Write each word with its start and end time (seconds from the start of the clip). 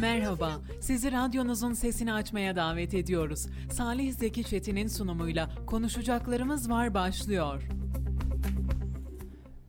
Merhaba, 0.00 0.50
sizi 0.80 1.12
radyonuzun 1.12 1.72
sesini 1.72 2.12
açmaya 2.12 2.56
davet 2.56 2.94
ediyoruz. 2.94 3.46
Salih 3.70 4.12
Zeki 4.12 4.44
Çetin'in 4.44 4.86
sunumuyla 4.86 5.50
Konuşacaklarımız 5.66 6.70
Var 6.70 6.94
başlıyor. 6.94 7.62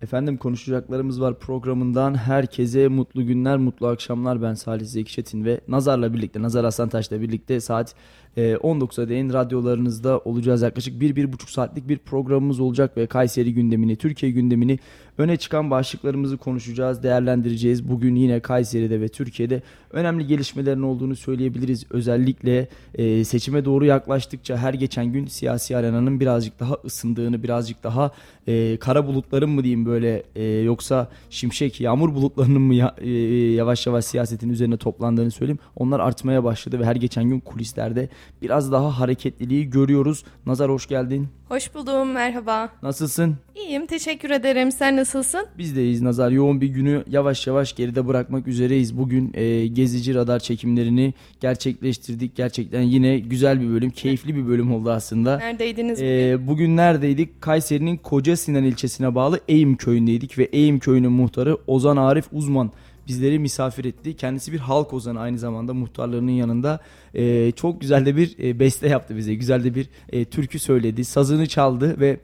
Efendim 0.02 0.38
konuşacaklarımız 0.38 1.22
var 1.22 1.40
programından 1.40 2.16
herkese 2.16 2.88
mutlu 2.88 3.26
günler, 3.26 3.58
mutlu 3.58 3.88
akşamlar. 3.88 4.42
Ben 4.42 4.54
Salih 4.54 4.86
Zeki 4.86 5.12
Çetin 5.12 5.46
ve 5.46 5.62
Nazar'la 5.68 6.14
birlikte, 6.14 6.42
Nazar 6.42 6.64
Aslantaş'la 6.64 7.22
birlikte 7.22 7.60
saat 7.60 7.96
19'a 8.38 9.04
e, 9.04 9.10
değin 9.10 9.34
radyolarınızda 9.34 10.20
olacağız. 10.20 10.62
Yaklaşık 10.62 11.02
1-1,5 11.02 11.52
saatlik 11.52 11.90
bir 11.90 11.98
programımız 11.98 12.60
olacak 12.60 12.98
ve 12.98 13.08
Kayseri 13.08 13.54
gündemini, 13.54 13.96
Türkiye 13.96 14.32
gündemini 14.32 14.80
öne 15.20 15.38
çıkan 15.38 15.72
başlıklarımızı 15.72 16.38
konuşacağız, 16.38 17.04
değerlendireceğiz. 17.04 17.90
Bugün 17.90 18.16
yine 18.16 18.40
Kayseri'de 18.40 19.02
ve 19.02 19.08
Türkiye'de 19.08 19.62
önemli 19.92 20.28
gelişmelerin 20.28 20.82
olduğunu 20.82 21.16
söyleyebiliriz. 21.16 21.86
Özellikle 21.90 22.68
e, 22.96 23.24
seçime 23.24 23.66
doğru 23.66 23.86
yaklaştıkça 23.86 24.58
her 24.58 24.74
geçen 24.74 25.06
gün 25.06 25.26
siyasi 25.26 25.78
arenanın 25.78 26.20
birazcık 26.20 26.60
daha 26.60 26.78
ısındığını, 26.86 27.44
birazcık 27.44 27.84
daha 27.84 28.12
e, 28.48 28.78
kara 28.78 29.08
bulutların 29.08 29.50
mı 29.50 29.64
diyeyim 29.64 29.86
böyle 29.86 30.24
e, 30.36 30.44
yoksa 30.44 31.10
şimşek, 31.30 31.82
yağmur 31.82 32.16
bulutlarının 32.16 32.62
mı 32.62 32.76
ya, 32.76 32.96
e, 32.98 33.10
yavaş 33.54 33.88
yavaş 33.88 34.06
siyasetin 34.06 34.50
üzerine 34.50 34.78
toplandığını 34.78 35.32
söyleyeyim. 35.32 35.60
Onlar 35.76 36.00
artmaya 36.00 36.44
başladı 36.44 36.80
ve 36.80 36.86
her 36.86 36.96
geçen 36.96 37.24
gün 37.24 37.40
kulislerde 37.40 38.10
biraz 38.42 38.72
daha 38.72 39.00
hareketliliği 39.00 39.70
görüyoruz. 39.70 40.24
Nazar 40.46 40.72
hoş 40.72 40.88
geldin. 40.88 41.28
Hoş 41.50 41.76
buldum, 41.76 42.12
merhaba. 42.12 42.70
Nasılsın? 42.84 43.38
İyiyim, 43.56 43.86
teşekkür 43.86 44.30
ederim. 44.30 44.72
Sen 44.72 44.98
nasılsın? 44.98 45.48
Biz 45.58 45.76
de 45.76 45.84
iyiyiz 45.84 46.02
Nazar. 46.02 46.32
Yoğun 46.32 46.62
bir 46.62 46.68
günü 46.68 47.04
yavaş 47.10 47.48
yavaş 47.48 47.76
geride 47.76 48.08
bırakmak 48.08 48.48
üzereyiz. 48.48 48.98
Bugün 48.98 49.32
e, 49.34 49.68
gezici 49.68 50.16
radar 50.16 50.40
çekimlerini 50.40 51.14
gerçekleştirdik. 51.40 52.36
Gerçekten 52.36 52.82
yine 52.82 53.20
güzel 53.20 53.62
bir 53.62 53.70
bölüm, 53.70 53.90
keyifli 53.90 54.36
bir 54.36 54.48
bölüm 54.48 54.74
oldu 54.74 54.92
aslında. 54.92 55.38
Neredeydiniz 55.38 56.00
bugün? 56.00 56.10
E, 56.10 56.48
bugün 56.48 56.78
neredeydik? 56.78 57.42
Kayseri'nin 57.42 57.98
Koca 57.98 58.38
Sinan 58.38 58.64
ilçesine 58.64 59.16
bağlı 59.16 59.40
Eğim 59.48 59.76
köyündeydik 59.76 60.38
ve 60.38 60.44
Eğim 60.44 60.80
köyünün 60.80 61.12
muhtarı 61.12 61.58
Ozan 61.68 61.98
Arif 61.98 62.26
Uzman 62.32 62.72
bizleri 63.10 63.40
misafir 63.40 63.86
etti. 63.86 64.16
Kendisi 64.16 64.52
bir 64.52 64.60
halk 64.60 64.94
ozanı 64.94 65.20
aynı 65.20 65.40
zamanda 65.40 65.74
muhtarlarının 65.74 66.32
yanında. 66.32 66.80
E, 67.14 67.52
çok 67.52 67.82
güzel 67.82 68.06
de 68.06 68.16
bir 68.16 68.40
e, 68.40 68.60
beste 68.60 68.88
yaptı 68.88 69.18
bize. 69.18 69.36
Güzel 69.36 69.64
de 69.64 69.76
bir 69.76 69.90
e, 70.10 70.26
türkü 70.26 70.60
söyledi. 70.60 71.06
Sazını 71.06 71.48
çaldı 71.48 72.00
ve 72.00 72.20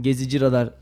Gezici 0.00 0.40
Radar 0.40 0.81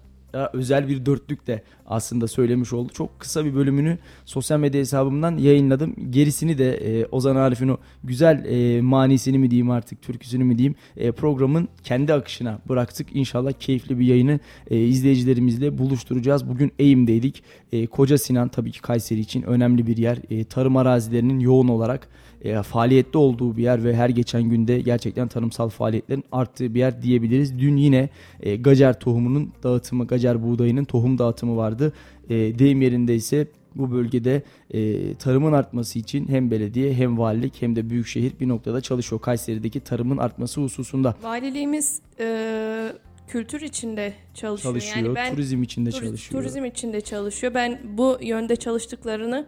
özel 0.52 0.88
bir 0.88 1.06
dörtlük 1.06 1.46
de 1.46 1.62
aslında 1.86 2.28
söylemiş 2.28 2.72
oldu. 2.72 2.92
Çok 2.92 3.20
kısa 3.20 3.44
bir 3.44 3.54
bölümünü 3.54 3.98
sosyal 4.24 4.58
medya 4.58 4.80
hesabımdan 4.80 5.38
yayınladım. 5.38 5.94
Gerisini 6.10 6.58
de 6.58 6.74
e, 6.74 7.06
Ozan 7.06 7.36
Arif'in 7.36 7.68
o 7.68 7.78
güzel 8.04 8.44
e, 8.44 8.80
manisini 8.80 9.38
mi 9.38 9.50
diyeyim 9.50 9.70
artık 9.70 10.02
türküsünü 10.02 10.44
mü 10.44 10.58
diyeyim 10.58 10.74
e, 10.96 11.12
programın 11.12 11.68
kendi 11.84 12.14
akışına 12.14 12.58
bıraktık. 12.68 13.08
İnşallah 13.16 13.52
keyifli 13.52 13.98
bir 13.98 14.04
yayını 14.04 14.40
e, 14.70 14.78
izleyicilerimizle 14.78 15.78
buluşturacağız. 15.78 16.48
Bugün 16.48 16.72
Eğim'deydik. 16.78 17.42
E, 17.72 17.86
Koca 17.86 18.18
Sinan 18.18 18.48
tabii 18.48 18.72
ki 18.72 18.80
Kayseri 18.80 19.20
için 19.20 19.42
önemli 19.42 19.86
bir 19.86 19.96
yer. 19.96 20.18
E, 20.30 20.44
tarım 20.44 20.76
arazilerinin 20.76 21.40
yoğun 21.40 21.68
olarak 21.68 22.08
e, 22.42 22.62
faaliyette 22.62 23.18
olduğu 23.18 23.56
bir 23.56 23.62
yer 23.62 23.84
ve 23.84 23.96
her 23.96 24.08
geçen 24.08 24.42
günde 24.42 24.80
gerçekten 24.80 25.28
tarımsal 25.28 25.68
faaliyetlerin 25.68 26.24
arttığı 26.32 26.74
bir 26.74 26.78
yer 26.78 27.02
diyebiliriz. 27.02 27.58
Dün 27.58 27.76
yine 27.76 28.08
e, 28.40 28.56
gacer 28.56 29.00
tohumunun 29.00 29.52
dağıtımı, 29.62 30.06
gacer 30.06 30.42
buğdayının 30.42 30.84
tohum 30.84 31.18
dağıtımı 31.18 31.56
vardı. 31.56 31.92
E, 32.30 32.58
deyim 32.58 32.82
yerinde 32.82 33.14
ise 33.14 33.46
bu 33.74 33.92
bölgede 33.92 34.42
e, 34.70 35.14
tarımın 35.14 35.52
artması 35.52 35.98
için 35.98 36.28
hem 36.28 36.50
belediye 36.50 36.94
hem 36.94 37.18
valilik 37.18 37.62
hem 37.62 37.76
de 37.76 37.90
büyükşehir 37.90 38.32
bir 38.40 38.48
noktada 38.48 38.80
çalışıyor. 38.80 39.20
Kayseri'deki 39.20 39.80
tarımın 39.80 40.16
artması 40.16 40.60
hususunda. 40.60 41.14
Valiliğimiz 41.22 42.00
e, 42.20 42.92
kültür 43.28 43.60
içinde 43.60 44.14
çalışıyor. 44.34 44.74
Çalışıyor, 44.74 45.06
yani 45.06 45.14
ben, 45.14 45.34
turizm 45.34 45.62
içinde 45.62 45.90
turiz, 45.90 46.08
çalışıyor. 46.08 46.42
Turizm 46.42 46.64
içinde 46.64 47.00
çalışıyor. 47.00 47.54
Ben 47.54 47.80
bu 47.84 48.18
yönde 48.20 48.56
çalıştıklarını 48.56 49.46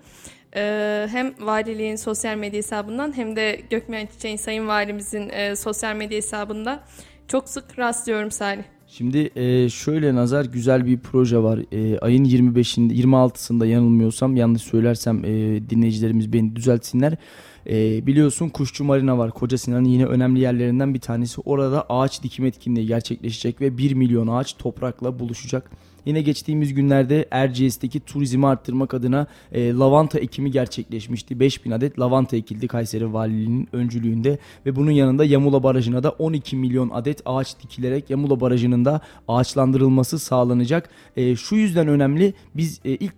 ee, 0.56 1.08
hem 1.10 1.34
valiliğin 1.40 1.96
sosyal 1.96 2.36
medya 2.36 2.58
hesabından 2.58 3.16
hem 3.16 3.36
de 3.36 3.60
Gökmen 3.70 4.06
Çiçek'in 4.06 4.36
Sayın 4.36 4.68
Valimizin 4.68 5.28
e, 5.28 5.56
sosyal 5.56 5.96
medya 5.96 6.16
hesabında 6.16 6.84
çok 7.28 7.48
sık 7.48 7.78
rastlıyorum 7.78 8.30
Salih. 8.30 8.62
Şimdi 8.86 9.30
e, 9.36 9.68
şöyle 9.68 10.14
nazar 10.14 10.44
güzel 10.44 10.86
bir 10.86 10.98
proje 10.98 11.38
var. 11.38 11.60
E, 11.72 11.98
ayın 11.98 12.24
25'inde 12.24 12.92
26'sında 12.92 13.66
yanılmıyorsam 13.66 14.36
yanlış 14.36 14.62
söylersem 14.62 15.24
e, 15.24 15.30
dinleyicilerimiz 15.70 16.32
beni 16.32 16.56
düzeltsinler. 16.56 17.16
E, 17.66 18.06
biliyorsun 18.06 18.48
Kuşçu 18.48 18.84
Marina 18.84 19.18
var. 19.18 19.30
Koca 19.30 19.58
Sinan'ın 19.58 19.84
yine 19.84 20.06
önemli 20.06 20.40
yerlerinden 20.40 20.94
bir 20.94 21.00
tanesi. 21.00 21.40
Orada 21.40 21.86
ağaç 21.88 22.22
dikim 22.22 22.44
etkinliği 22.44 22.86
gerçekleşecek 22.86 23.60
ve 23.60 23.78
1 23.78 23.94
milyon 23.94 24.26
ağaç 24.26 24.56
toprakla 24.56 25.18
buluşacak. 25.18 25.70
Yine 26.06 26.22
geçtiğimiz 26.22 26.74
günlerde 26.74 27.28
Erciyes'teki 27.30 28.00
turizmi 28.00 28.46
arttırmak 28.46 28.94
adına 28.94 29.26
e, 29.52 29.72
lavanta 29.72 30.18
ekimi 30.18 30.50
gerçekleşmişti. 30.50 31.40
5000 31.40 31.70
adet 31.70 31.98
lavanta 31.98 32.36
ekildi 32.36 32.68
Kayseri 32.68 33.12
Valiliğinin 33.12 33.68
öncülüğünde 33.72 34.38
ve 34.66 34.76
bunun 34.76 34.90
yanında 34.90 35.24
Yamula 35.24 35.62
Barajı'na 35.62 36.02
da 36.02 36.10
12 36.10 36.56
milyon 36.56 36.90
adet 36.90 37.22
ağaç 37.24 37.60
dikilerek 37.62 38.10
Yamula 38.10 38.40
Barajı'nın 38.40 38.84
da 38.84 39.00
ağaçlandırılması 39.28 40.18
sağlanacak. 40.18 40.90
E, 41.16 41.36
şu 41.36 41.56
yüzden 41.56 41.88
önemli 41.88 42.34
biz 42.54 42.80
e, 42.84 42.90
ilk 42.90 43.14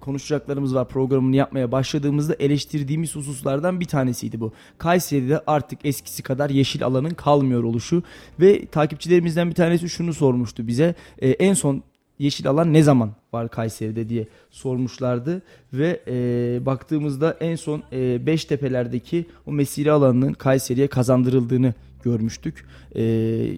konuşacaklarımız 0.00 0.74
var 0.74 0.88
programını 0.88 1.36
yapmaya 1.36 1.72
başladığımızda 1.72 2.34
eleştirdiğimiz 2.34 3.16
hususlardan 3.16 3.80
bir 3.80 3.84
tanesiydi 3.84 4.40
bu. 4.40 4.52
Kayseri'de 4.78 5.40
artık 5.46 5.78
eskisi 5.84 6.22
kadar 6.22 6.50
yeşil 6.50 6.84
alanın 6.84 7.10
kalmıyor 7.10 7.62
oluşu 7.62 8.02
ve 8.40 8.66
takipçilerimizden 8.66 9.50
bir 9.50 9.54
tanesi 9.54 9.88
şunu 9.88 10.14
sormuştu 10.14 10.66
bize. 10.66 10.94
E, 11.18 11.30
en 11.30 11.54
son 11.54 11.82
yeşil 12.18 12.48
alan 12.48 12.72
ne 12.72 12.82
zaman 12.82 13.10
var 13.32 13.48
Kayseri'de 13.48 14.08
diye 14.08 14.26
sormuşlardı 14.50 15.42
ve 15.72 16.00
e, 16.08 16.66
baktığımızda 16.66 17.36
en 17.40 17.56
son 17.56 17.82
e, 17.92 18.26
Beştepe'lerdeki 18.26 19.26
o 19.46 19.52
mesire 19.52 19.90
alanının 19.90 20.32
Kayseri'ye 20.32 20.86
kazandırıldığını 20.86 21.74
görmüştük. 22.02 22.66
E, 22.96 23.02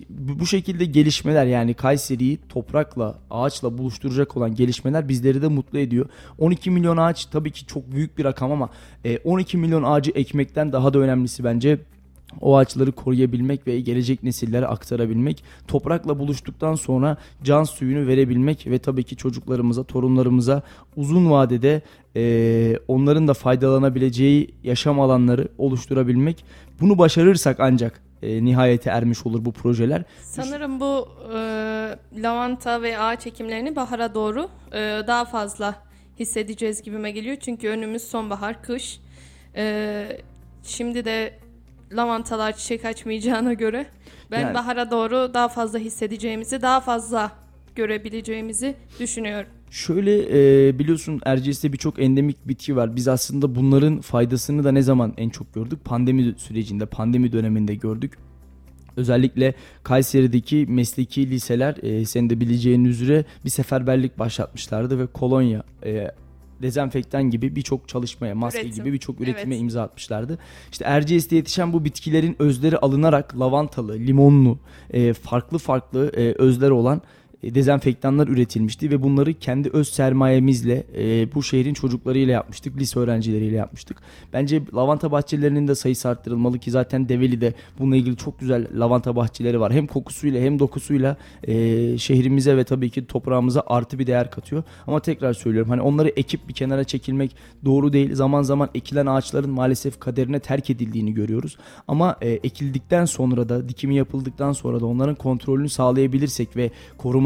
bu 0.08 0.46
şekilde 0.46 0.84
gelişmeler 0.84 1.46
yani 1.46 1.74
Kayseri'yi 1.74 2.38
toprakla, 2.48 3.18
ağaçla 3.30 3.78
buluşturacak 3.78 4.36
olan 4.36 4.54
gelişmeler 4.54 5.08
bizleri 5.08 5.42
de 5.42 5.48
mutlu 5.48 5.78
ediyor. 5.78 6.06
12 6.38 6.70
milyon 6.70 6.96
ağaç 6.96 7.26
tabii 7.26 7.50
ki 7.50 7.66
çok 7.66 7.92
büyük 7.92 8.18
bir 8.18 8.24
rakam 8.24 8.52
ama 8.52 8.70
e, 9.04 9.18
12 9.18 9.56
milyon 9.56 9.82
ağacı 9.82 10.10
ekmekten 10.10 10.72
daha 10.72 10.94
da 10.94 10.98
önemlisi 10.98 11.44
bence 11.44 11.78
o 12.40 12.56
ağaçları 12.56 12.92
koruyabilmek 12.92 13.66
ve 13.66 13.80
gelecek 13.80 14.22
nesillere 14.22 14.66
aktarabilmek, 14.66 15.44
toprakla 15.68 16.18
buluştuktan 16.18 16.74
sonra 16.74 17.16
can 17.42 17.64
suyunu 17.64 18.06
verebilmek 18.06 18.66
ve 18.66 18.78
tabii 18.78 19.04
ki 19.04 19.16
çocuklarımıza, 19.16 19.84
torunlarımıza 19.84 20.62
uzun 20.96 21.30
vadede 21.30 21.82
e, 22.16 22.76
onların 22.88 23.28
da 23.28 23.34
faydalanabileceği 23.34 24.54
yaşam 24.64 25.00
alanları 25.00 25.48
oluşturabilmek. 25.58 26.44
Bunu 26.80 26.98
başarırsak 26.98 27.60
ancak 27.60 28.02
e, 28.22 28.44
nihayete 28.44 28.90
ermiş 28.90 29.26
olur 29.26 29.44
bu 29.44 29.52
projeler. 29.52 30.02
Sanırım 30.22 30.80
bu 30.80 31.08
e, 31.34 31.38
lavanta 32.22 32.82
ve 32.82 32.98
ağaç 32.98 33.26
ekimlerini 33.26 33.76
bahara 33.76 34.14
doğru 34.14 34.48
e, 34.72 34.78
daha 35.06 35.24
fazla 35.24 35.74
hissedeceğiz 36.18 36.82
gibime 36.82 37.10
geliyor. 37.10 37.36
Çünkü 37.40 37.68
önümüz 37.68 38.02
sonbahar, 38.02 38.62
kış. 38.62 39.00
E, 39.56 40.06
şimdi 40.62 41.04
de 41.04 41.32
lavantalar 41.92 42.56
çiçek 42.56 42.84
açmayacağına 42.84 43.52
göre 43.52 43.86
ben 44.30 44.40
yani, 44.40 44.54
bahara 44.54 44.90
doğru 44.90 45.34
daha 45.34 45.48
fazla 45.48 45.78
hissedeceğimizi, 45.78 46.62
daha 46.62 46.80
fazla 46.80 47.32
görebileceğimizi 47.74 48.74
düşünüyorum. 49.00 49.48
Şöyle 49.70 50.18
e, 50.68 50.78
biliyorsun 50.78 51.20
Erciyes'te 51.24 51.72
birçok 51.72 51.98
endemik 51.98 52.48
bitki 52.48 52.76
var. 52.76 52.96
Biz 52.96 53.08
aslında 53.08 53.54
bunların 53.54 54.00
faydasını 54.00 54.64
da 54.64 54.72
ne 54.72 54.82
zaman 54.82 55.14
en 55.16 55.28
çok 55.28 55.54
gördük? 55.54 55.84
Pandemi 55.84 56.34
sürecinde, 56.36 56.86
pandemi 56.86 57.32
döneminde 57.32 57.74
gördük. 57.74 58.18
Özellikle 58.96 59.54
Kayseri'deki 59.82 60.66
mesleki 60.68 61.30
liseler 61.30 61.76
e, 61.82 62.04
senin 62.04 62.30
de 62.30 62.40
bileceğin 62.40 62.84
üzere 62.84 63.24
bir 63.44 63.50
seferberlik 63.50 64.18
başlatmışlardı 64.18 64.98
ve 64.98 65.06
kolonya 65.06 65.62
e, 65.84 66.10
dezenfektan 66.62 67.30
gibi 67.30 67.56
birçok 67.56 67.88
çalışmaya, 67.88 68.34
maske 68.34 68.60
Üretim. 68.60 68.84
gibi 68.84 68.92
birçok 68.92 69.20
üretime 69.20 69.54
evet. 69.54 69.62
imza 69.62 69.82
atmışlardı. 69.82 70.38
İşte 70.72 70.84
Erciyes'te 70.84 71.36
yetişen 71.36 71.72
bu 71.72 71.84
bitkilerin 71.84 72.36
özleri 72.38 72.78
alınarak 72.78 73.40
lavantalı, 73.40 73.94
limonlu, 73.98 74.58
e, 74.90 75.12
farklı 75.12 75.58
farklı 75.58 76.12
e, 76.16 76.32
özleri 76.32 76.72
olan 76.72 77.02
dezenfektanlar 77.42 78.28
üretilmişti 78.28 78.90
ve 78.90 79.02
bunları 79.02 79.34
kendi 79.34 79.70
öz 79.70 79.88
sermayemizle 79.88 80.84
e, 80.96 81.34
bu 81.34 81.42
şehrin 81.42 81.74
çocuklarıyla 81.74 82.32
yapmıştık, 82.32 82.76
lise 82.76 82.98
öğrencileriyle 83.00 83.56
yapmıştık. 83.56 83.96
Bence 84.32 84.62
lavanta 84.74 85.12
bahçelerinin 85.12 85.68
de 85.68 85.74
sayısı 85.74 86.08
arttırılmalı 86.08 86.58
ki 86.58 86.70
zaten 86.70 87.08
Develi'de 87.08 87.54
bununla 87.78 87.96
ilgili 87.96 88.16
çok 88.16 88.40
güzel 88.40 88.66
lavanta 88.74 89.16
bahçeleri 89.16 89.60
var. 89.60 89.72
Hem 89.72 89.86
kokusuyla 89.86 90.40
hem 90.40 90.58
dokusuyla 90.58 91.16
e, 91.44 91.54
şehrimize 91.98 92.56
ve 92.56 92.64
tabii 92.64 92.90
ki 92.90 93.06
toprağımıza 93.06 93.62
artı 93.66 93.98
bir 93.98 94.06
değer 94.06 94.30
katıyor. 94.30 94.62
Ama 94.86 95.00
tekrar 95.00 95.32
söylüyorum 95.32 95.70
hani 95.70 95.80
onları 95.80 96.08
ekip 96.08 96.48
bir 96.48 96.54
kenara 96.54 96.84
çekilmek 96.84 97.36
doğru 97.64 97.92
değil. 97.92 98.14
Zaman 98.14 98.42
zaman 98.42 98.68
ekilen 98.74 99.06
ağaçların 99.06 99.50
maalesef 99.50 100.00
kaderine 100.00 100.40
terk 100.40 100.70
edildiğini 100.70 101.14
görüyoruz. 101.14 101.56
Ama 101.88 102.16
e, 102.20 102.30
ekildikten 102.30 103.04
sonra 103.04 103.48
da 103.48 103.68
dikimi 103.68 103.94
yapıldıktan 103.94 104.52
sonra 104.52 104.80
da 104.80 104.86
onların 104.86 105.14
kontrolünü 105.14 105.68
sağlayabilirsek 105.68 106.56
ve 106.56 106.70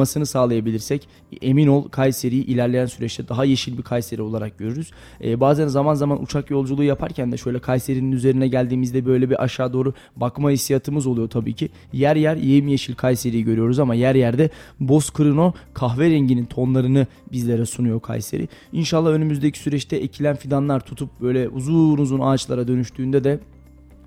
korumasını 0.05 0.27
sağlayabilirsek 0.27 1.09
emin 1.43 1.67
ol 1.67 1.89
Kayseri'yi 1.89 2.45
ilerleyen 2.45 2.87
süreçte 2.87 3.29
daha 3.29 3.45
yeşil 3.45 3.79
bir 3.79 3.83
Kayseri 3.83 4.23
olarak 4.23 4.59
görürüz. 4.59 4.91
E, 5.25 5.41
bazen 5.41 5.69
zaman 5.69 5.95
zaman 5.95 6.23
uçak 6.23 6.51
yolculuğu 6.51 6.85
yaparken 6.85 7.33
de 7.33 7.37
şöyle 7.37 7.59
Kayseri'nin 7.59 8.13
üzerine 8.13 8.49
geldiğimizde 8.49 9.07
böyle 9.07 9.31
bir 9.31 9.43
aşağı 9.43 9.73
doğru 9.73 9.95
bakma 10.17 10.51
hissiyatımız 10.51 11.07
oluyor 11.07 11.29
tabii 11.29 11.55
ki. 11.55 11.69
Yer 11.93 12.17
yer 12.17 12.37
yemyeşil 12.37 12.95
Kayseri'yi 12.95 13.45
görüyoruz 13.45 13.79
ama 13.79 13.95
yer 13.95 14.15
yerde 14.15 14.51
bozkırın 14.81 15.37
o 15.37 15.53
kahverenginin 15.75 16.45
tonlarını 16.45 17.07
bizlere 17.33 17.67
sunuyor 17.67 18.01
Kayseri. 18.01 18.49
İnşallah 18.73 19.11
önümüzdeki 19.11 19.59
süreçte 19.59 19.97
ekilen 19.97 20.37
fidanlar 20.37 20.81
tutup 20.81 21.09
böyle 21.21 21.49
uzun 21.49 21.99
uzun 21.99 22.21
ağaçlara 22.21 22.69
dönüştüğünde 22.69 23.25
de 23.25 23.41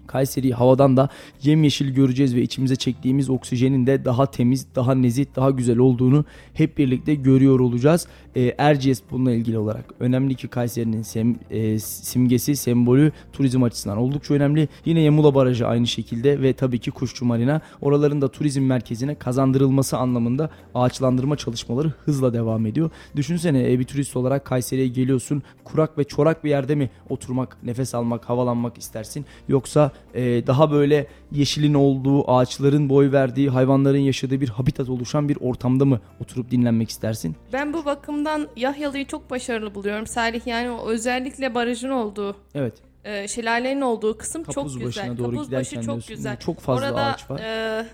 Kayseri'yi 0.07 0.53
havadan 0.53 0.97
da 0.97 1.09
yemyeşil 1.43 1.93
göreceğiz 1.93 2.35
ve 2.35 2.41
içimize 2.41 2.75
çektiğimiz 2.75 3.29
oksijenin 3.29 3.87
de 3.87 4.05
daha 4.05 4.31
temiz, 4.31 4.67
daha 4.75 4.95
nezih, 4.95 5.25
daha 5.35 5.51
güzel 5.51 5.77
olduğunu 5.77 6.25
hep 6.53 6.77
birlikte 6.77 7.15
görüyor 7.15 7.59
olacağız. 7.59 8.07
E, 8.37 8.55
Erciyes 8.57 9.01
bununla 9.11 9.31
ilgili 9.31 9.57
olarak 9.57 9.85
önemli 9.99 10.35
ki 10.35 10.47
Kayseri'nin 10.47 11.01
sem, 11.01 11.35
e, 11.49 11.79
simgesi, 11.79 12.55
sembolü 12.55 13.11
turizm 13.33 13.63
açısından 13.63 13.97
oldukça 13.97 14.33
önemli. 14.33 14.67
Yine 14.85 15.01
Yamula 15.01 15.35
Barajı 15.35 15.67
aynı 15.67 15.87
şekilde 15.87 16.41
ve 16.41 16.53
tabii 16.53 16.79
ki 16.79 16.91
Kuşçu 16.91 17.25
Marina. 17.25 17.61
Oraların 17.81 18.21
da 18.21 18.27
turizm 18.27 18.61
merkezine 18.61 19.15
kazandırılması 19.15 19.97
anlamında 19.97 20.49
ağaçlandırma 20.75 21.35
çalışmaları 21.35 21.93
hızla 22.05 22.33
devam 22.33 22.65
ediyor. 22.65 22.89
Düşünsene 23.15 23.73
e, 23.73 23.79
bir 23.79 23.83
turist 23.83 24.15
olarak 24.15 24.45
Kayseri'ye 24.45 24.87
geliyorsun. 24.87 25.43
Kurak 25.63 25.97
ve 25.97 26.03
çorak 26.03 26.43
bir 26.43 26.49
yerde 26.49 26.75
mi 26.75 26.89
oturmak, 27.09 27.57
nefes 27.63 27.95
almak, 27.95 28.29
havalanmak 28.29 28.77
istersin? 28.77 29.25
Yoksa 29.47 29.91
e, 30.13 30.47
daha 30.47 30.71
böyle 30.71 31.07
yeşilin 31.31 31.73
olduğu, 31.73 32.31
ağaçların 32.31 32.89
boy 32.89 33.11
verdiği, 33.11 33.49
hayvanların 33.49 33.97
yaşadığı 33.97 34.41
bir 34.41 34.49
habitat 34.49 34.89
oluşan 34.89 35.29
bir 35.29 35.37
ortamda 35.41 35.85
mı 35.85 35.99
oturup 36.21 36.51
dinlenmek 36.51 36.89
istersin? 36.89 37.35
Ben 37.53 37.73
bu 37.73 37.85
bakımdan 38.27 38.49
Yahyalı'yı 38.55 39.05
çok 39.05 39.29
başarılı 39.31 39.75
buluyorum. 39.75 40.07
Salih 40.07 40.47
yani 40.47 40.71
o 40.71 40.89
özellikle 40.89 41.55
barajın 41.55 41.89
olduğu 41.89 42.35
Evet. 42.55 42.73
e, 43.05 43.27
şelalenin 43.27 43.81
olduğu 43.81 44.17
kısım 44.17 44.43
çok 44.43 44.79
güzel. 44.79 45.17
doğru 45.17 45.31
Kapuz 45.31 45.37
başı 45.37 45.45
giderken 45.69 45.81
çok 45.81 45.85
diyorsun. 45.95 46.15
güzel. 46.15 46.37
Çok 46.39 46.59
fazla 46.59 46.85
Orada, 46.87 47.03
ağaç 47.05 47.29
var. 47.29 47.39
e, 47.39 47.85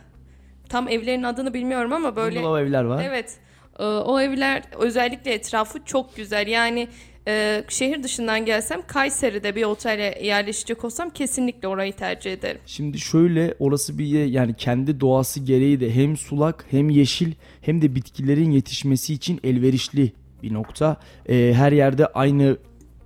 tam 0.69 0.88
evlerin 0.88 1.24
adını 1.24 1.53
bilmiyorum 1.53 1.94
ama 1.94 2.15
böyle 2.15 2.35
Bungalov 2.39 2.57
evler 2.57 2.83
var. 2.83 3.03
Evet. 3.07 3.38
Ee, 3.80 3.83
O 3.83 4.19
evler 4.19 4.63
özellikle 4.80 5.33
etrafı 5.33 5.85
çok 5.85 6.15
güzel. 6.15 6.47
Yani 6.47 6.88
e, 7.27 7.63
şehir 7.69 8.03
dışından 8.03 8.45
gelsem 8.45 8.81
Kayseri'de 8.88 9.56
bir 9.56 9.63
otele 9.63 10.19
yerleşecek 10.24 10.85
olsam 10.85 11.09
kesinlikle 11.09 11.68
orayı 11.68 11.94
tercih 11.94 12.33
ederim. 12.33 12.62
Şimdi 12.65 13.00
şöyle 13.00 13.56
orası 13.59 13.97
bir 13.97 14.06
ye- 14.06 14.25
yani 14.27 14.53
kendi 14.53 15.00
doğası 15.00 15.39
gereği 15.39 15.80
de 15.80 15.95
hem 15.95 16.18
sulak 16.18 16.65
hem 16.71 16.89
yeşil 16.89 17.33
hem 17.62 17.81
de 17.81 17.95
bitkilerin 17.95 18.51
yetişmesi 18.51 19.13
için 19.13 19.39
elverişli 19.44 20.13
bir 20.44 20.54
nokta. 20.54 20.98
Ee, 21.30 21.54
her 21.56 21.72
yerde 21.72 22.07
aynı 22.07 22.57